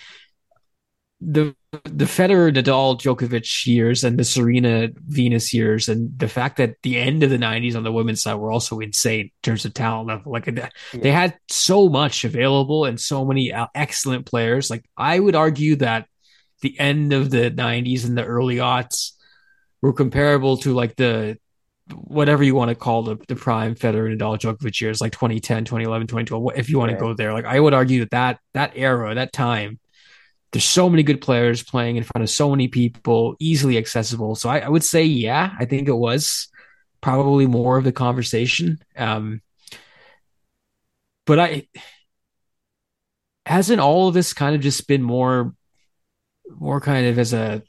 the 1.21 1.55
the 1.83 2.05
Federer, 2.05 2.51
Nadal, 2.51 2.99
Djokovic 2.99 3.67
years 3.67 4.03
and 4.03 4.17
the 4.17 4.23
Serena, 4.23 4.89
Venus 5.07 5.53
years, 5.53 5.87
and 5.89 6.17
the 6.17 6.27
fact 6.27 6.57
that 6.57 6.75
the 6.81 6.97
end 6.97 7.21
of 7.21 7.29
the 7.29 7.37
'90s 7.37 7.75
on 7.75 7.83
the 7.83 7.91
women's 7.91 8.23
side 8.23 8.35
were 8.35 8.51
also 8.51 8.79
insane 8.79 9.25
in 9.25 9.31
terms 9.43 9.63
of 9.65 9.75
talent 9.75 10.07
level. 10.07 10.31
Like 10.31 10.47
yeah. 10.47 10.69
they 10.91 11.11
had 11.11 11.37
so 11.49 11.87
much 11.87 12.25
available 12.25 12.85
and 12.85 12.99
so 12.99 13.25
many 13.25 13.53
excellent 13.75 14.25
players. 14.25 14.71
Like 14.71 14.85
I 14.97 15.19
would 15.19 15.35
argue 15.35 15.75
that 15.77 16.07
the 16.65 16.79
end 16.79 17.13
of 17.13 17.29
the 17.29 17.51
'90s 17.51 18.05
and 18.05 18.17
the 18.17 18.25
early 18.25 18.57
aughts 18.57 19.11
were 19.81 19.93
comparable 19.93 20.57
to 20.57 20.73
like 20.73 20.95
the 20.95 21.37
whatever 21.93 22.43
you 22.43 22.55
want 22.55 22.69
to 22.69 22.75
call 22.75 23.03
the, 23.03 23.17
the 23.27 23.35
prime 23.35 23.75
Federer, 23.75 24.11
and 24.11 24.19
Nadal, 24.19 24.39
Djokovic 24.39 24.81
years, 24.81 25.01
like 25.01 25.11
2010, 25.11 25.65
2011, 25.65 26.07
2012. 26.07 26.51
If 26.57 26.69
you 26.69 26.79
want 26.79 26.91
right. 26.91 26.99
to 26.99 27.05
go 27.05 27.13
there, 27.13 27.33
like 27.33 27.45
I 27.45 27.59
would 27.59 27.73
argue 27.73 27.99
that 28.01 28.11
that 28.11 28.39
that 28.53 28.73
era, 28.75 29.15
that 29.15 29.33
time 29.33 29.79
there's 30.51 30.63
so 30.63 30.89
many 30.89 31.03
good 31.03 31.19
players 31.19 31.63
playing 31.63 31.97
in 31.97 32.03
front 32.03 32.23
of 32.23 32.29
so 32.29 32.49
many 32.49 32.69
people, 32.69 33.35
easily 33.39 33.77
accessible. 33.77 34.35
So 34.35 34.49
I, 34.49 34.59
I 34.59 34.69
would 34.69 34.85
say, 34.85 35.03
yeah, 35.03 35.53
I 35.59 35.65
think 35.65 35.89
it 35.89 35.95
was 35.95 36.47
probably 37.01 37.45
more 37.45 37.77
of 37.77 37.83
the 37.83 37.91
conversation. 37.91 38.79
Um, 38.95 39.41
but 41.25 41.39
I 41.39 41.67
hasn't 43.45 43.81
all 43.81 44.07
of 44.07 44.13
this 44.13 44.31
kind 44.31 44.55
of 44.55 44.61
just 44.61 44.87
been 44.87 45.03
more 45.03 45.53
more 46.49 46.81
kind 46.81 47.07
of 47.07 47.19
as 47.19 47.33
a 47.33 47.63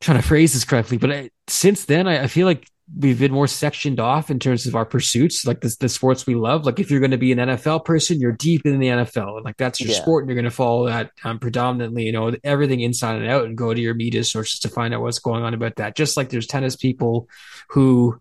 trying 0.00 0.20
to 0.20 0.26
phrase 0.26 0.52
this 0.52 0.64
correctly, 0.64 0.98
but 0.98 1.10
I, 1.10 1.30
since 1.48 1.86
then 1.86 2.06
I, 2.06 2.24
I 2.24 2.26
feel 2.26 2.46
like 2.46 2.68
we've 2.98 3.18
been 3.18 3.32
more 3.32 3.46
sectioned 3.46 3.98
off 3.98 4.30
in 4.30 4.38
terms 4.38 4.66
of 4.66 4.74
our 4.74 4.84
pursuits, 4.84 5.46
like 5.46 5.60
the, 5.60 5.74
the 5.80 5.88
sports 5.88 6.26
we 6.26 6.34
love. 6.34 6.66
Like 6.66 6.78
if 6.78 6.90
you're 6.90 7.00
going 7.00 7.12
to 7.12 7.16
be 7.16 7.32
an 7.32 7.38
NFL 7.38 7.84
person, 7.84 8.20
you're 8.20 8.32
deep 8.32 8.66
in 8.66 8.78
the 8.78 8.88
NFL, 8.88 9.36
and 9.36 9.44
like 9.44 9.56
that's 9.56 9.80
your 9.80 9.90
yeah. 9.90 10.00
sport, 10.00 10.24
and 10.24 10.28
you're 10.28 10.36
going 10.36 10.44
to 10.44 10.50
follow 10.50 10.86
that 10.88 11.10
um, 11.24 11.38
predominantly. 11.38 12.04
You 12.04 12.12
know 12.12 12.34
everything 12.44 12.80
inside 12.80 13.16
and 13.16 13.26
out, 13.26 13.44
and 13.44 13.56
go 13.56 13.72
to 13.72 13.80
your 13.80 13.94
media 13.94 14.24
sources 14.24 14.60
to 14.60 14.68
find 14.68 14.92
out 14.92 15.00
what's 15.00 15.18
going 15.18 15.42
on 15.42 15.54
about 15.54 15.76
that. 15.76 15.96
Just 15.96 16.16
like 16.16 16.28
there's 16.28 16.46
tennis 16.46 16.76
people 16.76 17.28
who 17.70 18.20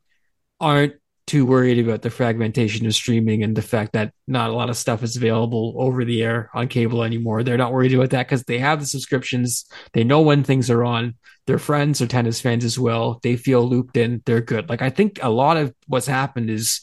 aren't 0.59 0.93
too 1.25 1.45
worried 1.45 1.79
about 1.79 2.01
the 2.01 2.09
fragmentation 2.09 2.85
of 2.85 2.93
streaming 2.93 3.43
and 3.43 3.55
the 3.55 3.61
fact 3.61 3.93
that 3.93 4.13
not 4.27 4.49
a 4.49 4.53
lot 4.53 4.69
of 4.69 4.77
stuff 4.77 5.03
is 5.03 5.15
available 5.15 5.73
over 5.77 6.03
the 6.03 6.21
air 6.21 6.49
on 6.53 6.67
cable 6.67 7.03
anymore. 7.03 7.43
They're 7.43 7.57
not 7.57 7.71
worried 7.71 7.93
about 7.93 8.09
that 8.09 8.27
because 8.27 8.43
they 8.43 8.59
have 8.59 8.79
the 8.79 8.85
subscriptions. 8.85 9.65
They 9.93 10.03
know 10.03 10.21
when 10.21 10.43
things 10.43 10.69
are 10.69 10.83
on. 10.83 11.15
Their 11.47 11.59
friends 11.59 12.01
are 12.01 12.07
tennis 12.07 12.41
fans 12.41 12.65
as 12.65 12.77
well. 12.77 13.19
They 13.23 13.35
feel 13.37 13.67
looped 13.67 13.97
in. 13.97 14.21
They're 14.25 14.41
good. 14.41 14.69
Like 14.69 14.81
I 14.81 14.89
think 14.89 15.19
a 15.21 15.29
lot 15.29 15.57
of 15.57 15.73
what's 15.87 16.07
happened 16.07 16.49
is 16.49 16.81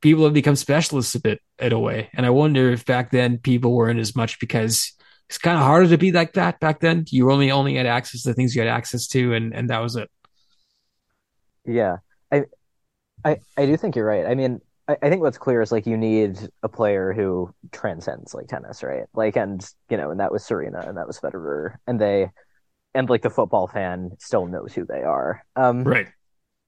people 0.00 0.24
have 0.24 0.34
become 0.34 0.56
specialists 0.56 1.14
a 1.14 1.20
bit 1.20 1.40
in 1.58 1.72
a 1.72 1.78
way. 1.78 2.10
And 2.14 2.26
I 2.26 2.30
wonder 2.30 2.70
if 2.70 2.84
back 2.84 3.10
then 3.10 3.38
people 3.38 3.72
weren't 3.72 4.00
as 4.00 4.14
much 4.14 4.38
because 4.38 4.92
it's 5.28 5.38
kind 5.38 5.56
of 5.56 5.64
harder 5.64 5.88
to 5.88 5.98
be 5.98 6.12
like 6.12 6.34
that 6.34 6.60
back 6.60 6.80
then. 6.80 7.04
You 7.08 7.30
only 7.30 7.50
only 7.50 7.76
had 7.76 7.86
access 7.86 8.22
to 8.22 8.34
things 8.34 8.54
you 8.54 8.60
had 8.60 8.68
access 8.68 9.06
to, 9.08 9.34
and 9.34 9.54
and 9.54 9.70
that 9.70 9.82
was 9.82 9.96
it. 9.96 10.10
Yeah, 11.64 11.98
I 12.30 12.44
I, 13.24 13.38
I 13.56 13.66
do 13.66 13.76
think 13.76 13.96
you're 13.96 14.06
right. 14.06 14.26
I 14.26 14.34
mean, 14.34 14.60
I, 14.88 14.96
I 15.02 15.08
think 15.08 15.22
what's 15.22 15.38
clear 15.38 15.62
is 15.62 15.72
like 15.72 15.86
you 15.86 15.96
need 15.96 16.38
a 16.62 16.68
player 16.68 17.12
who 17.12 17.54
transcends 17.72 18.34
like 18.34 18.48
tennis, 18.48 18.82
right? 18.82 19.04
Like, 19.14 19.36
and 19.36 19.66
you 19.88 19.96
know, 19.96 20.10
and 20.10 20.20
that 20.20 20.32
was 20.32 20.44
Serena 20.44 20.84
and 20.86 20.96
that 20.96 21.06
was 21.06 21.18
Federer, 21.18 21.76
and 21.86 22.00
they, 22.00 22.30
and 22.94 23.08
like 23.08 23.22
the 23.22 23.30
football 23.30 23.66
fan 23.66 24.12
still 24.18 24.46
knows 24.46 24.72
who 24.74 24.84
they 24.84 25.02
are, 25.02 25.44
um, 25.56 25.84
right? 25.84 26.06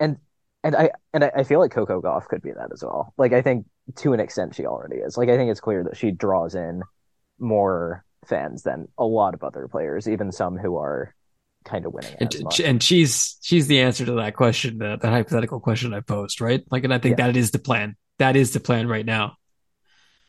And 0.00 0.16
and 0.64 0.74
I 0.74 0.90
and 1.12 1.24
I, 1.24 1.32
I 1.36 1.44
feel 1.44 1.60
like 1.60 1.70
Coco 1.70 2.00
Gauff 2.00 2.26
could 2.26 2.42
be 2.42 2.52
that 2.52 2.70
as 2.72 2.82
well. 2.82 3.12
Like, 3.16 3.32
I 3.32 3.42
think 3.42 3.66
to 3.96 4.12
an 4.12 4.20
extent 4.20 4.54
she 4.54 4.66
already 4.66 4.96
is. 4.96 5.16
Like, 5.16 5.28
I 5.28 5.36
think 5.36 5.50
it's 5.50 5.60
clear 5.60 5.84
that 5.84 5.96
she 5.96 6.10
draws 6.10 6.54
in 6.54 6.82
more 7.38 8.04
fans 8.26 8.62
than 8.62 8.88
a 8.98 9.04
lot 9.04 9.34
of 9.34 9.44
other 9.44 9.68
players, 9.68 10.08
even 10.08 10.32
some 10.32 10.56
who 10.56 10.76
are 10.76 11.14
kind 11.66 11.84
of 11.84 11.92
winning. 11.92 12.14
And, 12.18 12.60
and, 12.64 12.82
she's 12.82 13.36
she's 13.42 13.66
the 13.66 13.80
answer 13.80 14.06
to 14.06 14.12
that 14.12 14.34
question, 14.34 14.78
the, 14.78 14.96
the 14.96 15.10
hypothetical 15.10 15.60
question 15.60 15.92
I 15.92 16.00
posed, 16.00 16.40
right? 16.40 16.64
Like, 16.70 16.84
and 16.84 16.94
I 16.94 16.98
think 16.98 17.18
yeah. 17.18 17.26
that 17.26 17.36
is 17.36 17.50
the 17.50 17.58
plan. 17.58 17.96
That 18.18 18.36
is 18.36 18.52
the 18.52 18.60
plan 18.60 18.88
right 18.88 19.04
now. 19.04 19.36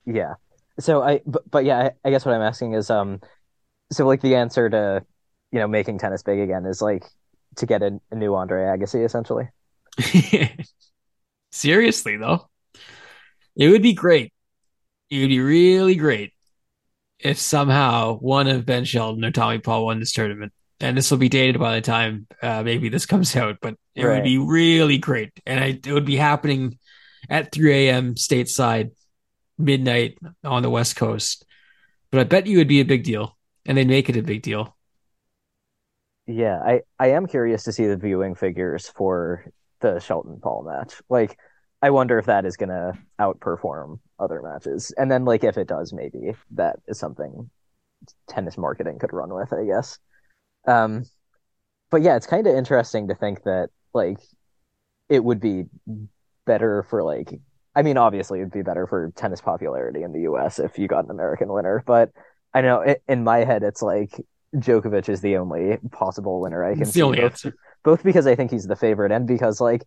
Yeah. 0.05 0.33
So 0.79 1.01
I, 1.01 1.21
but, 1.25 1.49
but 1.49 1.65
yeah, 1.65 1.77
I, 1.79 1.91
I, 2.05 2.09
guess 2.11 2.25
what 2.25 2.35
I'm 2.35 2.41
asking 2.41 2.73
is, 2.73 2.89
um, 2.89 3.21
so 3.91 4.05
like 4.05 4.21
the 4.21 4.35
answer 4.35 4.69
to, 4.69 5.05
you 5.51 5.59
know, 5.59 5.67
making 5.67 5.99
tennis 5.99 6.23
big 6.23 6.39
again 6.39 6.65
is 6.65 6.81
like 6.81 7.05
to 7.57 7.65
get 7.65 7.81
a, 7.81 7.99
a 8.11 8.15
new 8.15 8.35
Andre 8.35 8.63
Agassi, 8.63 9.05
essentially. 9.05 9.49
Seriously 11.51 12.17
though, 12.17 12.49
it 13.55 13.69
would 13.69 13.81
be 13.81 13.93
great. 13.93 14.33
It 15.09 15.21
would 15.21 15.29
be 15.29 15.39
really 15.39 15.95
great 15.95 16.33
if 17.19 17.39
somehow 17.39 18.17
one 18.17 18.47
of 18.47 18.65
Ben 18.65 18.85
Shelton 18.85 19.23
or 19.23 19.31
Tommy 19.31 19.59
Paul 19.59 19.85
won 19.85 19.99
this 19.99 20.11
tournament 20.11 20.51
and 20.79 20.97
this 20.97 21.09
will 21.09 21.17
be 21.17 21.29
dated 21.29 21.59
by 21.59 21.75
the 21.75 21.81
time 21.81 22.27
uh, 22.41 22.63
maybe 22.63 22.89
this 22.89 23.05
comes 23.05 23.35
out, 23.35 23.57
but 23.61 23.75
it 23.95 24.05
right. 24.05 24.15
would 24.15 24.23
be 24.23 24.37
really 24.37 24.97
great, 24.97 25.31
and 25.45 25.59
I, 25.59 25.67
it 25.67 25.91
would 25.91 26.05
be 26.05 26.17
happening 26.17 26.77
at 27.29 27.51
3 27.51 27.87
a.m. 27.87 28.15
stateside, 28.15 28.91
midnight 29.57 30.17
on 30.43 30.61
the 30.61 30.69
West 30.69 30.95
Coast. 30.95 31.45
But 32.11 32.21
I 32.21 32.23
bet 32.23 32.47
you 32.47 32.57
it 32.57 32.61
would 32.61 32.67
be 32.67 32.79
a 32.79 32.85
big 32.85 33.03
deal, 33.03 33.37
and 33.65 33.77
they'd 33.77 33.87
make 33.87 34.09
it 34.09 34.17
a 34.17 34.23
big 34.23 34.41
deal. 34.41 34.75
Yeah, 36.27 36.59
I 36.63 36.81
I 36.99 37.09
am 37.11 37.25
curious 37.25 37.63
to 37.63 37.71
see 37.71 37.87
the 37.87 37.97
viewing 37.97 38.35
figures 38.35 38.89
for 38.89 39.45
the 39.79 39.99
Shelton 39.99 40.39
Paul 40.41 40.63
match. 40.63 41.01
Like, 41.09 41.37
I 41.81 41.89
wonder 41.89 42.19
if 42.19 42.25
that 42.25 42.45
is 42.45 42.57
going 42.57 42.69
to 42.69 42.93
outperform 43.19 43.99
other 44.19 44.41
matches, 44.41 44.93
and 44.97 45.09
then 45.09 45.25
like 45.25 45.43
if 45.43 45.57
it 45.57 45.67
does, 45.67 45.93
maybe 45.93 46.33
that 46.51 46.77
is 46.87 46.99
something 46.99 47.49
tennis 48.27 48.57
marketing 48.57 48.99
could 48.99 49.13
run 49.13 49.33
with. 49.33 49.53
I 49.53 49.65
guess. 49.65 49.99
Um, 50.67 51.05
but 51.89 52.01
yeah, 52.01 52.15
it's 52.15 52.27
kind 52.27 52.45
of 52.45 52.55
interesting 52.55 53.07
to 53.07 53.15
think 53.15 53.43
that 53.43 53.69
like 53.93 54.19
it 55.09 55.23
would 55.23 55.39
be 55.39 55.65
better 56.45 56.83
for 56.83 57.03
like 57.03 57.39
I 57.75 57.83
mean, 57.83 57.97
obviously 57.97 58.39
it'd 58.39 58.51
be 58.51 58.63
better 58.63 58.87
for 58.87 59.11
tennis 59.15 59.39
popularity 59.39 60.01
in 60.01 60.11
the 60.11 60.21
U.S. 60.21 60.57
if 60.57 60.79
you 60.79 60.87
got 60.87 61.05
an 61.05 61.11
American 61.11 61.47
winner, 61.49 61.83
but 61.85 62.11
I 62.53 62.61
know 62.61 62.81
it, 62.81 63.03
in 63.07 63.23
my 63.23 63.39
head 63.39 63.63
it's 63.63 63.81
like 63.81 64.19
Djokovic 64.55 65.09
is 65.09 65.21
the 65.21 65.37
only 65.37 65.77
possible 65.91 66.41
winner 66.41 66.63
I 66.63 66.73
can 66.73 66.83
it's 66.83 66.93
see. 66.93 67.01
Both, 67.01 67.53
both 67.83 68.03
because 68.03 68.27
I 68.27 68.35
think 68.35 68.51
he's 68.51 68.65
the 68.67 68.75
favorite 68.75 69.11
and 69.11 69.27
because 69.27 69.61
like 69.61 69.83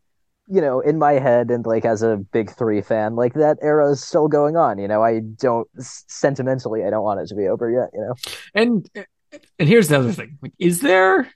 you 0.53 0.61
know, 0.61 0.81
in 0.81 0.99
my 0.99 1.12
head 1.12 1.51
and 1.51 1.64
like 1.64 1.85
as 1.85 2.03
a 2.03 2.16
big 2.33 2.51
three 2.51 2.83
fan, 2.83 3.14
like 3.14 3.35
that 3.35 3.59
era 3.62 3.93
is 3.93 4.03
still 4.03 4.26
going 4.26 4.57
on. 4.57 4.78
You 4.78 4.89
know, 4.89 5.03
I 5.03 5.20
don't 5.20 5.68
sentimentally, 5.78 6.85
I 6.85 6.91
don't 6.91 7.05
want 7.05 7.20
it 7.20 7.28
to 7.28 7.37
be 7.37 7.47
over 7.47 7.70
yet. 7.70 7.91
You 7.95 8.01
know, 8.01 8.14
and 8.55 8.91
and 9.59 9.68
here's 9.68 9.89
the 9.89 9.99
other 9.99 10.12
thing: 10.12 10.39
like, 10.43 10.53
is 10.59 10.81
there 10.81 11.28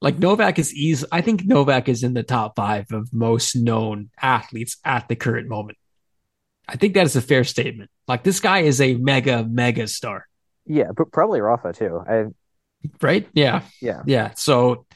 like 0.00 0.18
Novak 0.18 0.58
is 0.58 0.74
easy? 0.74 1.06
I 1.12 1.20
think 1.20 1.44
Novak 1.44 1.88
is 1.88 2.02
in 2.02 2.14
the 2.14 2.22
top 2.22 2.56
five 2.56 2.90
of 2.92 3.12
most 3.12 3.54
known 3.56 4.10
athletes 4.20 4.76
at 4.84 5.08
the 5.08 5.16
current 5.16 5.48
moment. 5.48 5.78
I 6.68 6.76
think 6.76 6.94
that 6.94 7.06
is 7.06 7.16
a 7.16 7.22
fair 7.22 7.44
statement. 7.44 7.90
Like 8.08 8.22
this 8.22 8.40
guy 8.40 8.60
is 8.60 8.80
a 8.80 8.94
mega 8.94 9.44
mega 9.44 9.86
star. 9.86 10.26
Yeah, 10.66 10.92
but 10.96 11.12
probably 11.12 11.40
Rafa 11.40 11.72
too. 11.72 12.02
I 12.06 12.26
right? 13.00 13.28
Yeah, 13.32 13.62
yeah, 13.80 14.02
yeah. 14.06 14.32
So 14.34 14.86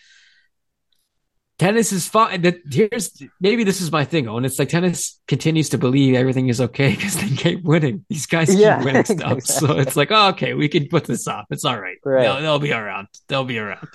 tennis 1.59 1.93
is 1.93 2.07
fine. 2.07 2.43
That 2.43 2.59
here's 2.71 3.23
maybe 3.41 3.65
this 3.65 3.81
is 3.81 3.91
my 3.91 4.05
thing. 4.05 4.29
Oh, 4.29 4.37
and 4.37 4.47
it's 4.47 4.59
like 4.59 4.69
tennis 4.69 5.21
continues 5.27 5.69
to 5.71 5.79
believe 5.79 6.15
everything 6.15 6.49
is 6.49 6.61
okay 6.61 6.91
because 6.97 7.17
they 7.17 7.31
keep 7.31 7.65
winning. 7.65 8.05
These 8.09 8.27
guys 8.27 8.51
keep 8.51 8.59
yeah, 8.59 8.83
winning 8.83 9.05
stuff, 9.05 9.39
exactly. 9.39 9.69
so 9.69 9.79
it's 9.79 9.97
like, 9.97 10.11
oh, 10.11 10.29
okay, 10.29 10.55
we 10.55 10.69
can 10.69 10.89
put 10.89 11.05
this 11.05 11.27
off. 11.27 11.47
It's 11.51 11.65
all 11.65 11.81
right. 11.81 11.97
right. 12.05 12.23
They'll, 12.23 12.41
they'll 12.41 12.59
be 12.59 12.73
around. 12.73 13.09
They'll 13.29 13.45
be 13.45 13.59
around. 13.59 13.89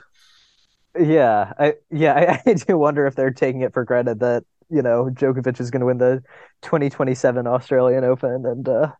Yeah, 0.99 1.53
I 1.57 1.73
yeah, 1.89 2.39
I, 2.45 2.49
I 2.49 2.53
do 2.53 2.77
wonder 2.77 3.05
if 3.07 3.15
they're 3.15 3.31
taking 3.31 3.61
it 3.61 3.73
for 3.73 3.83
granted 3.83 4.19
that 4.19 4.43
you 4.69 4.81
know 4.81 5.09
Djokovic 5.11 5.59
is 5.59 5.71
going 5.71 5.81
to 5.81 5.85
win 5.85 5.97
the 5.97 6.23
2027 6.63 7.47
Australian 7.47 8.03
Open, 8.03 8.45
and 8.45 8.67
uh, 8.67 8.91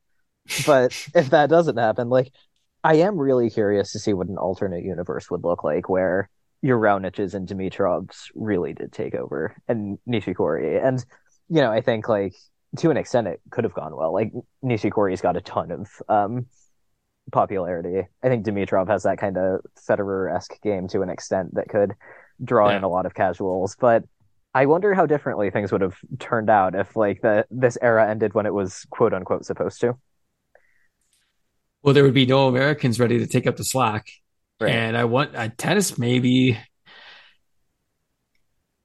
but 0.66 0.92
if 1.16 1.30
that 1.32 1.50
doesn't 1.50 1.78
happen, 1.78 2.10
like 2.10 2.32
I 2.84 2.96
am 2.96 3.18
really 3.18 3.50
curious 3.50 3.92
to 3.92 4.00
see 4.00 4.14
what 4.14 4.28
an 4.28 4.38
alternate 4.38 4.84
universe 4.84 5.30
would 5.30 5.44
look 5.44 5.64
like 5.64 5.90
where 5.90 6.30
your 6.62 6.80
Raoniches 6.80 7.34
and 7.34 7.48
Dimitrovs 7.48 8.30
really 8.36 8.74
did 8.74 8.92
take 8.92 9.16
over, 9.16 9.56
and 9.68 9.98
Nishikori. 10.08 10.86
And 10.86 11.04
you 11.50 11.62
know, 11.62 11.72
I 11.72 11.82
think 11.82 12.08
like 12.08 12.36
to 12.78 12.90
an 12.90 12.98
extent 12.98 13.28
it 13.28 13.42
could 13.50 13.64
have 13.64 13.74
gone 13.74 13.96
well. 13.96 14.14
Like 14.14 14.32
Nishikori's 14.64 15.22
got 15.22 15.38
a 15.38 15.42
ton 15.42 15.72
of 15.72 15.90
um, 16.08 16.46
popularity. 17.32 18.08
I 18.24 18.28
think 18.28 18.46
Dimitrov 18.46 18.88
has 18.88 19.04
that 19.04 19.18
kind 19.18 19.38
of 19.38 19.62
Federer 19.88 20.34
esque 20.34 20.62
game 20.62 20.88
to 20.90 21.02
an 21.02 21.10
extent 21.10 21.56
that 21.56 21.70
could 21.70 21.94
draw 22.44 22.70
yeah. 22.70 22.78
in 22.78 22.84
a 22.84 22.90
lot 22.90 23.06
of 23.06 23.14
casuals. 23.14 23.76
But 23.80 24.04
I 24.54 24.66
wonder 24.66 24.94
how 24.94 25.06
differently 25.06 25.50
things 25.50 25.72
would 25.72 25.82
have 25.82 25.98
turned 26.20 26.50
out 26.50 26.76
if 26.76 26.96
like 26.96 27.22
the 27.22 27.46
this 27.50 27.78
era 27.82 28.10
ended 28.10 28.34
when 28.34 28.46
it 28.46 28.54
was 28.54 28.86
quote 28.90 29.14
unquote 29.14 29.46
supposed 29.46 29.82
to. 29.82 29.98
Well, 31.84 31.94
there 31.94 32.04
would 32.04 32.14
be 32.14 32.26
no 32.26 32.48
Americans 32.48 33.00
ready 33.00 33.18
to 33.18 33.28
take 33.28 33.48
up 33.48 33.58
the 33.58 33.64
slack. 33.64 34.08
Right. 34.62 34.72
And 34.72 34.96
I 34.96 35.06
want 35.06 35.32
a 35.34 35.50
tennis 35.50 35.98
maybe 35.98 36.58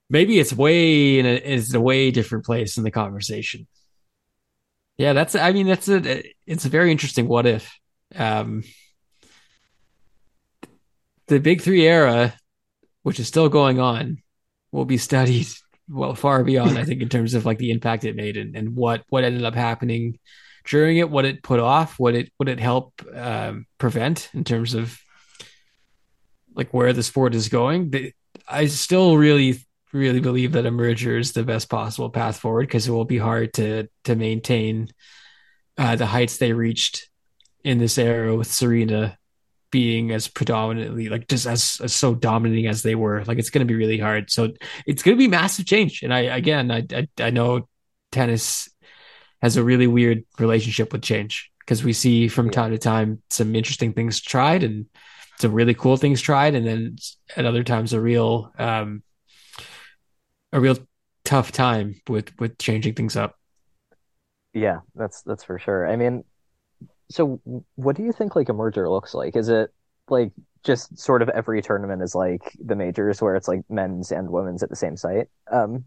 maybe 0.09 0.39
it's 0.39 0.51
way 0.51 1.19
in 1.19 1.25
a 1.25 1.35
it's 1.35 1.73
a 1.73 1.79
way 1.79 2.09
different 2.09 2.45
place 2.45 2.77
in 2.77 2.83
the 2.83 2.91
conversation. 2.91 3.67
Yeah, 4.97 5.13
that's 5.13 5.35
I 5.35 5.51
mean 5.51 5.67
that's 5.67 5.87
a 5.87 6.23
it's 6.47 6.65
a 6.65 6.69
very 6.69 6.91
interesting 6.91 7.27
what 7.27 7.45
if. 7.45 7.71
Um 8.15 8.63
the 11.27 11.39
big 11.39 11.61
3 11.61 11.85
era 11.85 12.33
which 13.03 13.19
is 13.19 13.27
still 13.27 13.49
going 13.49 13.79
on 13.79 14.17
will 14.71 14.85
be 14.85 14.97
studied 14.97 15.47
well 15.89 16.15
far 16.15 16.43
beyond 16.43 16.77
I 16.77 16.85
think 16.85 17.03
in 17.03 17.09
terms 17.09 17.35
of 17.35 17.45
like 17.45 17.59
the 17.59 17.69
impact 17.71 18.03
it 18.03 18.15
made 18.15 18.35
and, 18.35 18.55
and 18.55 18.75
what 18.75 19.03
what 19.09 19.23
ended 19.23 19.43
up 19.43 19.53
happening 19.53 20.17
during 20.65 20.97
it, 20.97 21.09
what 21.09 21.25
it 21.25 21.41
put 21.43 21.59
off, 21.59 21.97
what 21.97 22.13
it 22.15 22.31
what 22.37 22.49
it 22.49 22.59
help 22.59 22.93
um, 23.15 23.65
prevent 23.77 24.29
in 24.33 24.43
terms 24.43 24.73
of 24.73 24.99
like 26.57 26.73
where 26.73 26.91
the 26.91 27.03
sport 27.03 27.35
is 27.35 27.47
going. 27.47 27.93
I 28.47 28.65
still 28.65 29.17
really, 29.17 29.59
really 29.93 30.19
believe 30.19 30.53
that 30.53 30.65
a 30.65 30.71
merger 30.71 31.17
is 31.17 31.31
the 31.31 31.43
best 31.43 31.69
possible 31.69 32.09
path 32.09 32.39
forward 32.39 32.67
because 32.67 32.87
it 32.87 32.91
will 32.91 33.05
be 33.05 33.19
hard 33.19 33.53
to 33.53 33.87
to 34.05 34.15
maintain 34.15 34.89
uh, 35.77 35.95
the 35.95 36.07
heights 36.07 36.37
they 36.37 36.53
reached 36.53 37.09
in 37.63 37.77
this 37.77 37.97
era 37.97 38.35
with 38.35 38.47
Serena 38.47 39.17
being 39.69 40.11
as 40.11 40.27
predominantly 40.27 41.09
like 41.09 41.27
just 41.27 41.45
as, 41.45 41.79
as 41.83 41.93
so 41.93 42.15
dominating 42.15 42.67
as 42.67 42.81
they 42.81 42.95
were. 42.95 43.23
Like 43.25 43.37
it's 43.37 43.51
going 43.51 43.65
to 43.65 43.71
be 43.71 43.77
really 43.77 43.99
hard. 43.99 44.31
So 44.31 44.53
it's 44.85 45.03
going 45.03 45.15
to 45.15 45.23
be 45.23 45.27
massive 45.27 45.65
change. 45.65 46.01
And 46.01 46.13
I 46.13 46.21
again, 46.21 46.71
I, 46.71 46.85
I 46.91 47.07
I 47.19 47.29
know 47.29 47.69
tennis 48.11 48.67
has 49.41 49.57
a 49.57 49.63
really 49.63 49.87
weird 49.87 50.25
relationship 50.39 50.91
with 50.91 51.03
change 51.03 51.51
because 51.59 51.83
we 51.83 51.93
see 51.93 52.27
from 52.27 52.49
time 52.49 52.71
to 52.71 52.79
time 52.79 53.21
some 53.29 53.55
interesting 53.55 53.93
things 53.93 54.19
tried 54.19 54.63
and 54.63 54.87
some 55.39 55.53
really 55.53 55.73
cool 55.73 55.97
things 55.97 56.21
tried, 56.21 56.55
and 56.55 56.65
then 56.65 56.97
at 57.35 57.45
other 57.45 57.63
times 57.63 57.93
a 57.93 58.01
real 58.01 58.51
um, 58.57 59.03
a 60.53 60.59
real 60.59 60.77
tough 61.23 61.51
time 61.51 61.95
with 62.07 62.37
with 62.39 62.57
changing 62.57 62.93
things 62.93 63.15
up. 63.15 63.37
Yeah, 64.53 64.79
that's 64.95 65.21
that's 65.23 65.43
for 65.43 65.59
sure. 65.59 65.87
I 65.87 65.95
mean, 65.95 66.23
so 67.11 67.41
what 67.75 67.95
do 67.97 68.03
you 68.03 68.13
think 68.13 68.35
like 68.35 68.49
a 68.49 68.53
merger 68.53 68.89
looks 68.89 69.13
like? 69.13 69.35
Is 69.35 69.49
it 69.49 69.73
like 70.09 70.31
just 70.65 70.97
sort 70.99 71.21
of 71.23 71.29
every 71.29 71.61
tournament 71.61 72.01
is 72.03 72.15
like 72.15 72.43
the 72.63 72.75
majors 72.75 73.21
where 73.21 73.35
it's 73.35 73.47
like 73.47 73.63
men's 73.69 74.11
and 74.11 74.29
women's 74.31 74.63
at 74.63 74.69
the 74.69 74.77
same 74.77 74.97
site? 74.97 75.29
Um 75.51 75.85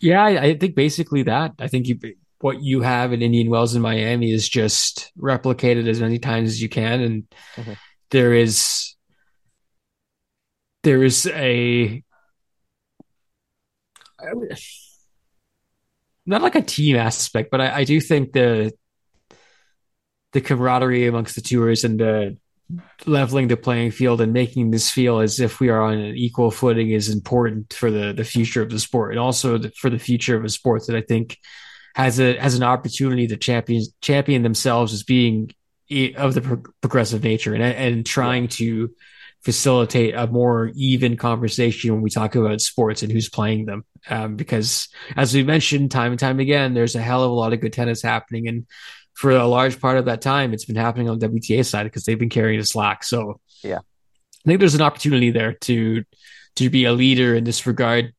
Yeah, 0.00 0.22
I, 0.22 0.40
I 0.42 0.58
think 0.58 0.74
basically 0.74 1.22
that. 1.24 1.54
I 1.58 1.68
think 1.68 1.86
you 1.88 1.98
what 2.40 2.62
you 2.62 2.82
have 2.82 3.12
in 3.12 3.22
Indian 3.22 3.50
Wells 3.50 3.74
in 3.74 3.82
Miami 3.82 4.30
is 4.30 4.48
just 4.48 5.12
replicated 5.18 5.88
as 5.88 6.00
many 6.00 6.18
times 6.18 6.50
as 6.50 6.62
you 6.62 6.68
can, 6.68 7.00
and 7.00 7.22
mm-hmm. 7.56 7.72
there 8.10 8.32
is 8.34 8.94
there 10.82 11.02
is 11.02 11.26
a 11.26 12.02
not 16.26 16.42
like 16.42 16.54
a 16.54 16.62
team 16.62 16.96
aspect, 16.96 17.50
but 17.50 17.60
I, 17.60 17.78
I 17.78 17.84
do 17.84 18.00
think 18.00 18.32
the 18.32 18.72
the 20.32 20.40
camaraderie 20.40 21.06
amongst 21.06 21.34
the 21.34 21.40
tours 21.40 21.84
and 21.84 21.98
the 21.98 22.36
leveling 23.06 23.48
the 23.48 23.56
playing 23.56 23.92
field 23.92 24.20
and 24.20 24.32
making 24.32 24.70
this 24.70 24.90
feel 24.90 25.20
as 25.20 25.38
if 25.38 25.60
we 25.60 25.68
are 25.68 25.80
on 25.80 25.94
an 25.94 26.16
equal 26.16 26.50
footing 26.50 26.90
is 26.90 27.08
important 27.08 27.72
for 27.72 27.90
the 27.90 28.12
the 28.12 28.24
future 28.24 28.60
of 28.60 28.70
the 28.70 28.80
sport 28.80 29.12
and 29.12 29.20
also 29.20 29.56
the, 29.56 29.70
for 29.70 29.88
the 29.88 29.98
future 29.98 30.36
of 30.36 30.44
a 30.44 30.48
sport 30.48 30.86
that 30.86 30.96
I 30.96 31.00
think 31.00 31.38
has 31.96 32.20
a 32.20 32.38
has 32.38 32.54
an 32.54 32.62
opportunity 32.62 33.26
to 33.26 33.38
champion 33.38 33.82
champion 34.02 34.42
themselves 34.42 34.92
as 34.92 35.02
being 35.02 35.50
of 36.14 36.34
the 36.34 36.42
pro- 36.42 36.62
progressive 36.82 37.24
nature 37.24 37.54
and 37.54 37.62
and 37.62 38.04
trying 38.04 38.48
to 38.48 38.90
facilitate 39.42 40.14
a 40.14 40.26
more 40.26 40.70
even 40.74 41.16
conversation 41.16 41.94
when 41.94 42.02
we 42.02 42.10
talk 42.10 42.34
about 42.34 42.60
sports 42.60 43.02
and 43.02 43.10
who's 43.10 43.30
playing 43.30 43.64
them. 43.64 43.84
Um, 44.10 44.36
because 44.36 44.88
as 45.16 45.32
we 45.32 45.42
mentioned 45.42 45.90
time 45.90 46.10
and 46.10 46.20
time 46.20 46.38
again, 46.38 46.74
there's 46.74 46.96
a 46.96 47.00
hell 47.00 47.22
of 47.24 47.30
a 47.30 47.34
lot 47.34 47.54
of 47.54 47.60
good 47.62 47.72
tennis 47.72 48.02
happening, 48.02 48.46
and 48.46 48.66
for 49.14 49.30
a 49.30 49.46
large 49.46 49.80
part 49.80 49.96
of 49.96 50.04
that 50.04 50.20
time, 50.20 50.52
it's 50.52 50.66
been 50.66 50.76
happening 50.76 51.08
on 51.08 51.18
the 51.18 51.28
WTA 51.28 51.64
side 51.64 51.84
because 51.84 52.04
they've 52.04 52.18
been 52.18 52.28
carrying 52.28 52.60
the 52.60 52.66
slack. 52.66 53.04
So 53.04 53.40
yeah, 53.62 53.78
I 53.78 54.44
think 54.44 54.60
there's 54.60 54.74
an 54.74 54.82
opportunity 54.82 55.30
there 55.30 55.54
to 55.62 56.04
to 56.56 56.68
be 56.68 56.84
a 56.84 56.92
leader 56.92 57.34
in 57.34 57.44
this 57.44 57.66
regard. 57.66 58.12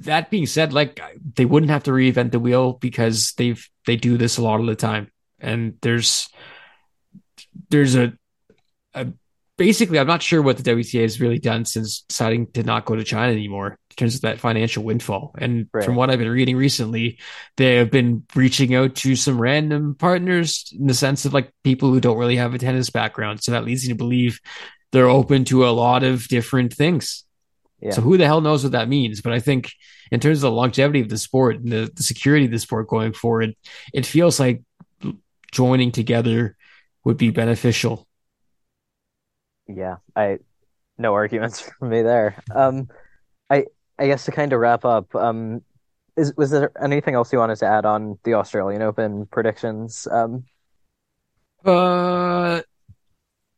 That 0.00 0.30
being 0.30 0.46
said, 0.46 0.72
like 0.72 1.00
they 1.34 1.44
wouldn't 1.44 1.70
have 1.70 1.84
to 1.84 1.90
reinvent 1.90 2.32
the 2.32 2.40
wheel 2.40 2.74
because 2.74 3.32
they've 3.36 3.68
they 3.86 3.96
do 3.96 4.16
this 4.16 4.38
a 4.38 4.42
lot 4.42 4.60
of 4.60 4.66
the 4.66 4.76
time, 4.76 5.10
and 5.40 5.74
there's 5.80 6.28
there's 7.70 7.96
a 7.96 8.12
a 8.94 9.08
basically, 9.56 9.98
I'm 9.98 10.06
not 10.06 10.22
sure 10.22 10.42
what 10.42 10.56
the 10.58 10.70
WTA 10.70 11.02
has 11.02 11.20
really 11.20 11.38
done 11.38 11.64
since 11.64 12.02
deciding 12.02 12.48
to 12.52 12.62
not 12.62 12.84
go 12.84 12.94
to 12.94 13.04
China 13.04 13.32
anymore 13.32 13.78
in 13.90 13.96
terms 13.96 14.14
of 14.14 14.20
that 14.22 14.40
financial 14.40 14.84
windfall. 14.84 15.34
And 15.38 15.68
right. 15.72 15.84
from 15.84 15.96
what 15.96 16.10
I've 16.10 16.18
been 16.18 16.28
reading 16.28 16.56
recently, 16.56 17.18
they 17.56 17.76
have 17.76 17.90
been 17.90 18.24
reaching 18.34 18.74
out 18.74 18.94
to 18.96 19.16
some 19.16 19.40
random 19.40 19.94
partners 19.94 20.72
in 20.78 20.86
the 20.86 20.94
sense 20.94 21.24
of 21.24 21.32
like 21.32 21.52
people 21.64 21.90
who 21.90 22.00
don't 22.00 22.18
really 22.18 22.36
have 22.36 22.54
a 22.54 22.58
tennis 22.58 22.90
background. 22.90 23.42
So 23.42 23.52
that 23.52 23.64
leads 23.64 23.84
me 23.84 23.90
to 23.90 23.94
believe 23.94 24.40
they're 24.92 25.08
open 25.08 25.44
to 25.46 25.66
a 25.66 25.70
lot 25.70 26.02
of 26.02 26.28
different 26.28 26.72
things. 26.72 27.24
Yeah. 27.80 27.90
So 27.90 28.00
who 28.00 28.16
the 28.16 28.26
hell 28.26 28.40
knows 28.40 28.62
what 28.62 28.72
that 28.72 28.88
means? 28.88 29.20
But 29.20 29.32
I 29.32 29.40
think 29.40 29.72
in 30.10 30.20
terms 30.20 30.38
of 30.38 30.42
the 30.42 30.50
longevity 30.52 31.00
of 31.00 31.08
the 31.08 31.18
sport 31.18 31.56
and 31.56 31.70
the, 31.70 31.90
the 31.94 32.02
security 32.02 32.46
of 32.46 32.50
the 32.50 32.58
sport 32.58 32.88
going 32.88 33.12
forward, 33.12 33.54
it 33.92 34.06
feels 34.06 34.40
like 34.40 34.62
joining 35.52 35.92
together 35.92 36.56
would 37.04 37.16
be 37.16 37.30
beneficial 37.30 38.06
yeah, 39.68 39.96
I 40.14 40.38
no 40.98 41.14
arguments 41.14 41.60
from 41.78 41.90
me 41.90 42.02
there. 42.02 42.42
Um, 42.54 42.88
I 43.50 43.66
I 43.98 44.06
guess 44.06 44.24
to 44.26 44.32
kind 44.32 44.52
of 44.52 44.60
wrap 44.60 44.84
up, 44.84 45.14
um, 45.14 45.62
is 46.16 46.34
was 46.36 46.50
there 46.50 46.70
anything 46.82 47.14
else 47.14 47.32
you 47.32 47.38
wanted 47.38 47.56
to 47.56 47.66
add 47.66 47.84
on 47.84 48.18
the 48.24 48.34
Australian 48.34 48.82
Open 48.82 49.26
predictions? 49.26 50.06
Um, 50.10 50.44
uh, 51.64 52.62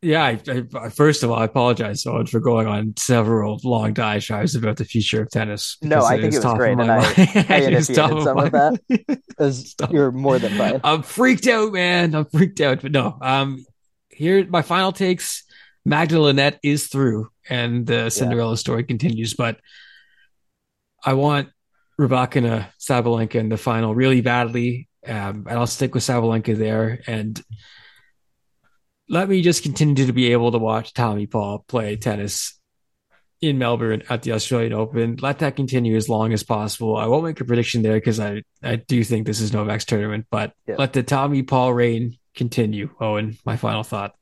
yeah. 0.03 0.25
I, 0.25 0.41
I, 0.75 0.89
first 0.89 1.23
of 1.23 1.31
all, 1.31 1.39
I 1.39 1.45
apologize 1.45 2.03
so 2.03 2.15
much 2.15 2.31
for 2.31 2.41
going 2.41 2.67
on 2.67 2.95
several 2.97 3.61
long 3.65 3.93
diatribes 3.93 4.55
about 4.55 4.77
the 4.77 4.85
future 4.85 5.23
of 5.23 5.31
tennis. 5.31 5.77
No, 5.83 6.05
I 6.05 6.21
think 6.21 6.35
it 6.35 6.45
was 6.45 6.55
great, 6.55 6.79
and 6.79 6.91
I, 6.91 6.99
I 7.49 7.57
initiated 7.63 7.87
some 8.23 8.39
of 8.39 8.53
that. 8.53 8.81
Because 9.39 9.77
you're 9.91 10.11
more 10.11 10.41
than 10.41 10.59
fine. 10.59 10.81
I'm 10.83 11.03
freaked 11.03 11.47
out, 11.47 11.73
man. 11.73 12.13
I'm 12.13 12.25
freaked 12.25 12.61
out, 12.61 12.83
but 12.83 12.91
no. 12.91 13.17
Um, 13.21 13.65
here 14.11 14.45
my 14.49 14.63
final 14.63 14.91
takes 14.91 15.45
Magda 15.85 16.21
Linette 16.21 16.59
is 16.65 16.89
through 16.89 17.31
and 17.49 17.87
the 17.87 18.11
Cinderella 18.11 18.53
yeah. 18.53 18.57
story 18.57 18.83
continues, 18.83 19.35
but 19.35 19.61
I 21.05 21.15
want 21.15 21.51
Rybakina 21.99 22.69
Sabalenka 22.79 23.37
in 23.37 23.49
the 23.49 23.57
final 23.57 23.95
really 23.95 24.21
badly. 24.21 24.89
Um, 25.07 25.47
and 25.49 25.59
I'll 25.59 25.67
stick 25.67 25.95
with 25.95 26.03
Sabalenka 26.03 26.57
there. 26.57 27.01
And 27.07 27.41
let 29.09 29.29
me 29.29 29.43
just 29.43 29.63
continue 29.63 30.07
to 30.07 30.13
be 30.13 30.33
able 30.33 30.53
to 30.53 30.59
watch 30.59 30.93
Tommy 30.93 31.27
Paul 31.27 31.65
play 31.67 31.97
tennis 31.97 32.59
in 33.41 33.59
Melbourne 33.59 34.03
at 34.09 34.23
the 34.23 34.33
Australian 34.33 34.73
Open. 34.73 35.17
Let 35.21 35.39
that 35.41 35.57
continue 35.57 35.97
as 35.97 36.09
long 36.09 36.33
as 36.33 36.43
possible. 36.43 36.97
I 36.97 37.07
won't 37.07 37.25
make 37.25 37.41
a 37.41 37.45
prediction 37.45 37.83
there 37.83 37.95
because 37.95 38.19
I, 38.21 38.43
I 38.63 38.77
do 38.77 39.05
think 39.05 39.27
this 39.27 39.41
is 39.41 39.53
Novak's 39.53 39.85
tournament, 39.85 40.27
but 40.31 40.53
yeah. 40.67 40.77
let 40.79 40.93
the 40.93 41.03
Tommy 41.03 41.43
Paul 41.43 41.73
reign 41.73 42.17
continue. 42.35 42.91
Owen, 43.01 43.39
my 43.45 43.57
final 43.57 43.83
thought. 43.83 44.15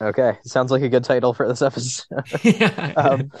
Okay, 0.00 0.38
sounds 0.44 0.70
like 0.70 0.82
a 0.82 0.88
good 0.88 1.04
title 1.04 1.34
for 1.34 1.48
this 1.48 1.62
episode. 1.62 2.22
um, 2.96 3.32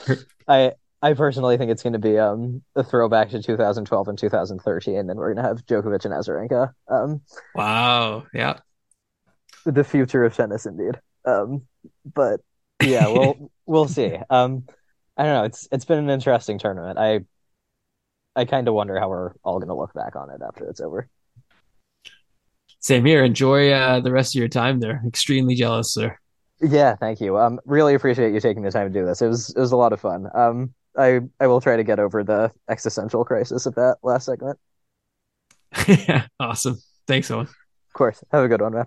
I 0.48 0.72
I 1.00 1.12
personally 1.14 1.56
think 1.56 1.70
it's 1.70 1.84
going 1.84 1.92
to 1.92 2.00
be 2.00 2.18
um, 2.18 2.62
a 2.74 2.82
throwback 2.82 3.30
to 3.30 3.40
2012 3.40 4.08
and 4.08 4.18
2013, 4.18 4.96
and 4.96 5.08
then 5.08 5.16
we're 5.16 5.32
going 5.32 5.44
to 5.44 5.48
have 5.48 5.64
Djokovic 5.66 6.04
and 6.04 6.14
Azarenka. 6.14 6.72
Um, 6.88 7.20
wow, 7.54 8.26
yeah, 8.34 8.58
the 9.74 9.84
future 9.84 10.24
of 10.24 10.34
tennis, 10.34 10.66
indeed. 10.66 11.00
Um, 11.24 11.62
but 12.04 12.40
yeah, 12.82 13.06
we'll 13.08 13.50
we'll 13.66 13.88
see. 13.88 14.16
Um, 14.30 14.64
I 15.16 15.24
don't 15.24 15.34
know. 15.34 15.44
It's 15.44 15.68
it's 15.72 15.84
been 15.84 15.98
an 15.98 16.10
interesting 16.10 16.58
tournament. 16.58 16.98
I 16.98 17.20
I 18.36 18.44
kind 18.44 18.68
of 18.68 18.74
wonder 18.74 18.98
how 18.98 19.08
we're 19.08 19.32
all 19.42 19.58
going 19.58 19.68
to 19.68 19.74
look 19.74 19.92
back 19.94 20.16
on 20.16 20.30
it 20.30 20.40
after 20.46 20.68
it's 20.68 20.80
over. 20.80 21.08
Same 22.80 23.04
here. 23.04 23.24
Enjoy 23.24 23.70
uh, 23.72 24.00
the 24.00 24.12
rest 24.12 24.36
of 24.36 24.38
your 24.38 24.48
time 24.48 24.78
there. 24.78 25.02
Extremely 25.06 25.56
jealous, 25.56 25.92
sir. 25.92 26.16
Yeah, 26.60 26.96
thank 26.96 27.20
you. 27.20 27.38
Um, 27.38 27.60
really 27.64 27.94
appreciate 27.94 28.32
you 28.32 28.40
taking 28.40 28.62
the 28.62 28.70
time 28.70 28.92
to 28.92 28.98
do 28.98 29.04
this. 29.04 29.22
It 29.22 29.28
was 29.28 29.50
it 29.50 29.58
was 29.58 29.72
a 29.72 29.76
lot 29.76 29.92
of 29.92 30.00
fun. 30.00 30.28
Um, 30.34 30.74
I 30.96 31.20
I 31.40 31.46
will 31.46 31.60
try 31.60 31.76
to 31.76 31.84
get 31.84 31.98
over 31.98 32.24
the 32.24 32.52
existential 32.68 33.24
crisis 33.24 33.66
of 33.66 33.74
that 33.76 33.98
last 34.02 34.26
segment. 34.26 34.58
yeah, 35.86 36.26
awesome. 36.40 36.78
Thanks, 37.06 37.30
Owen. 37.30 37.46
Of 37.46 37.92
course. 37.92 38.22
Have 38.32 38.44
a 38.44 38.48
good 38.48 38.60
one, 38.60 38.74
man. 38.74 38.86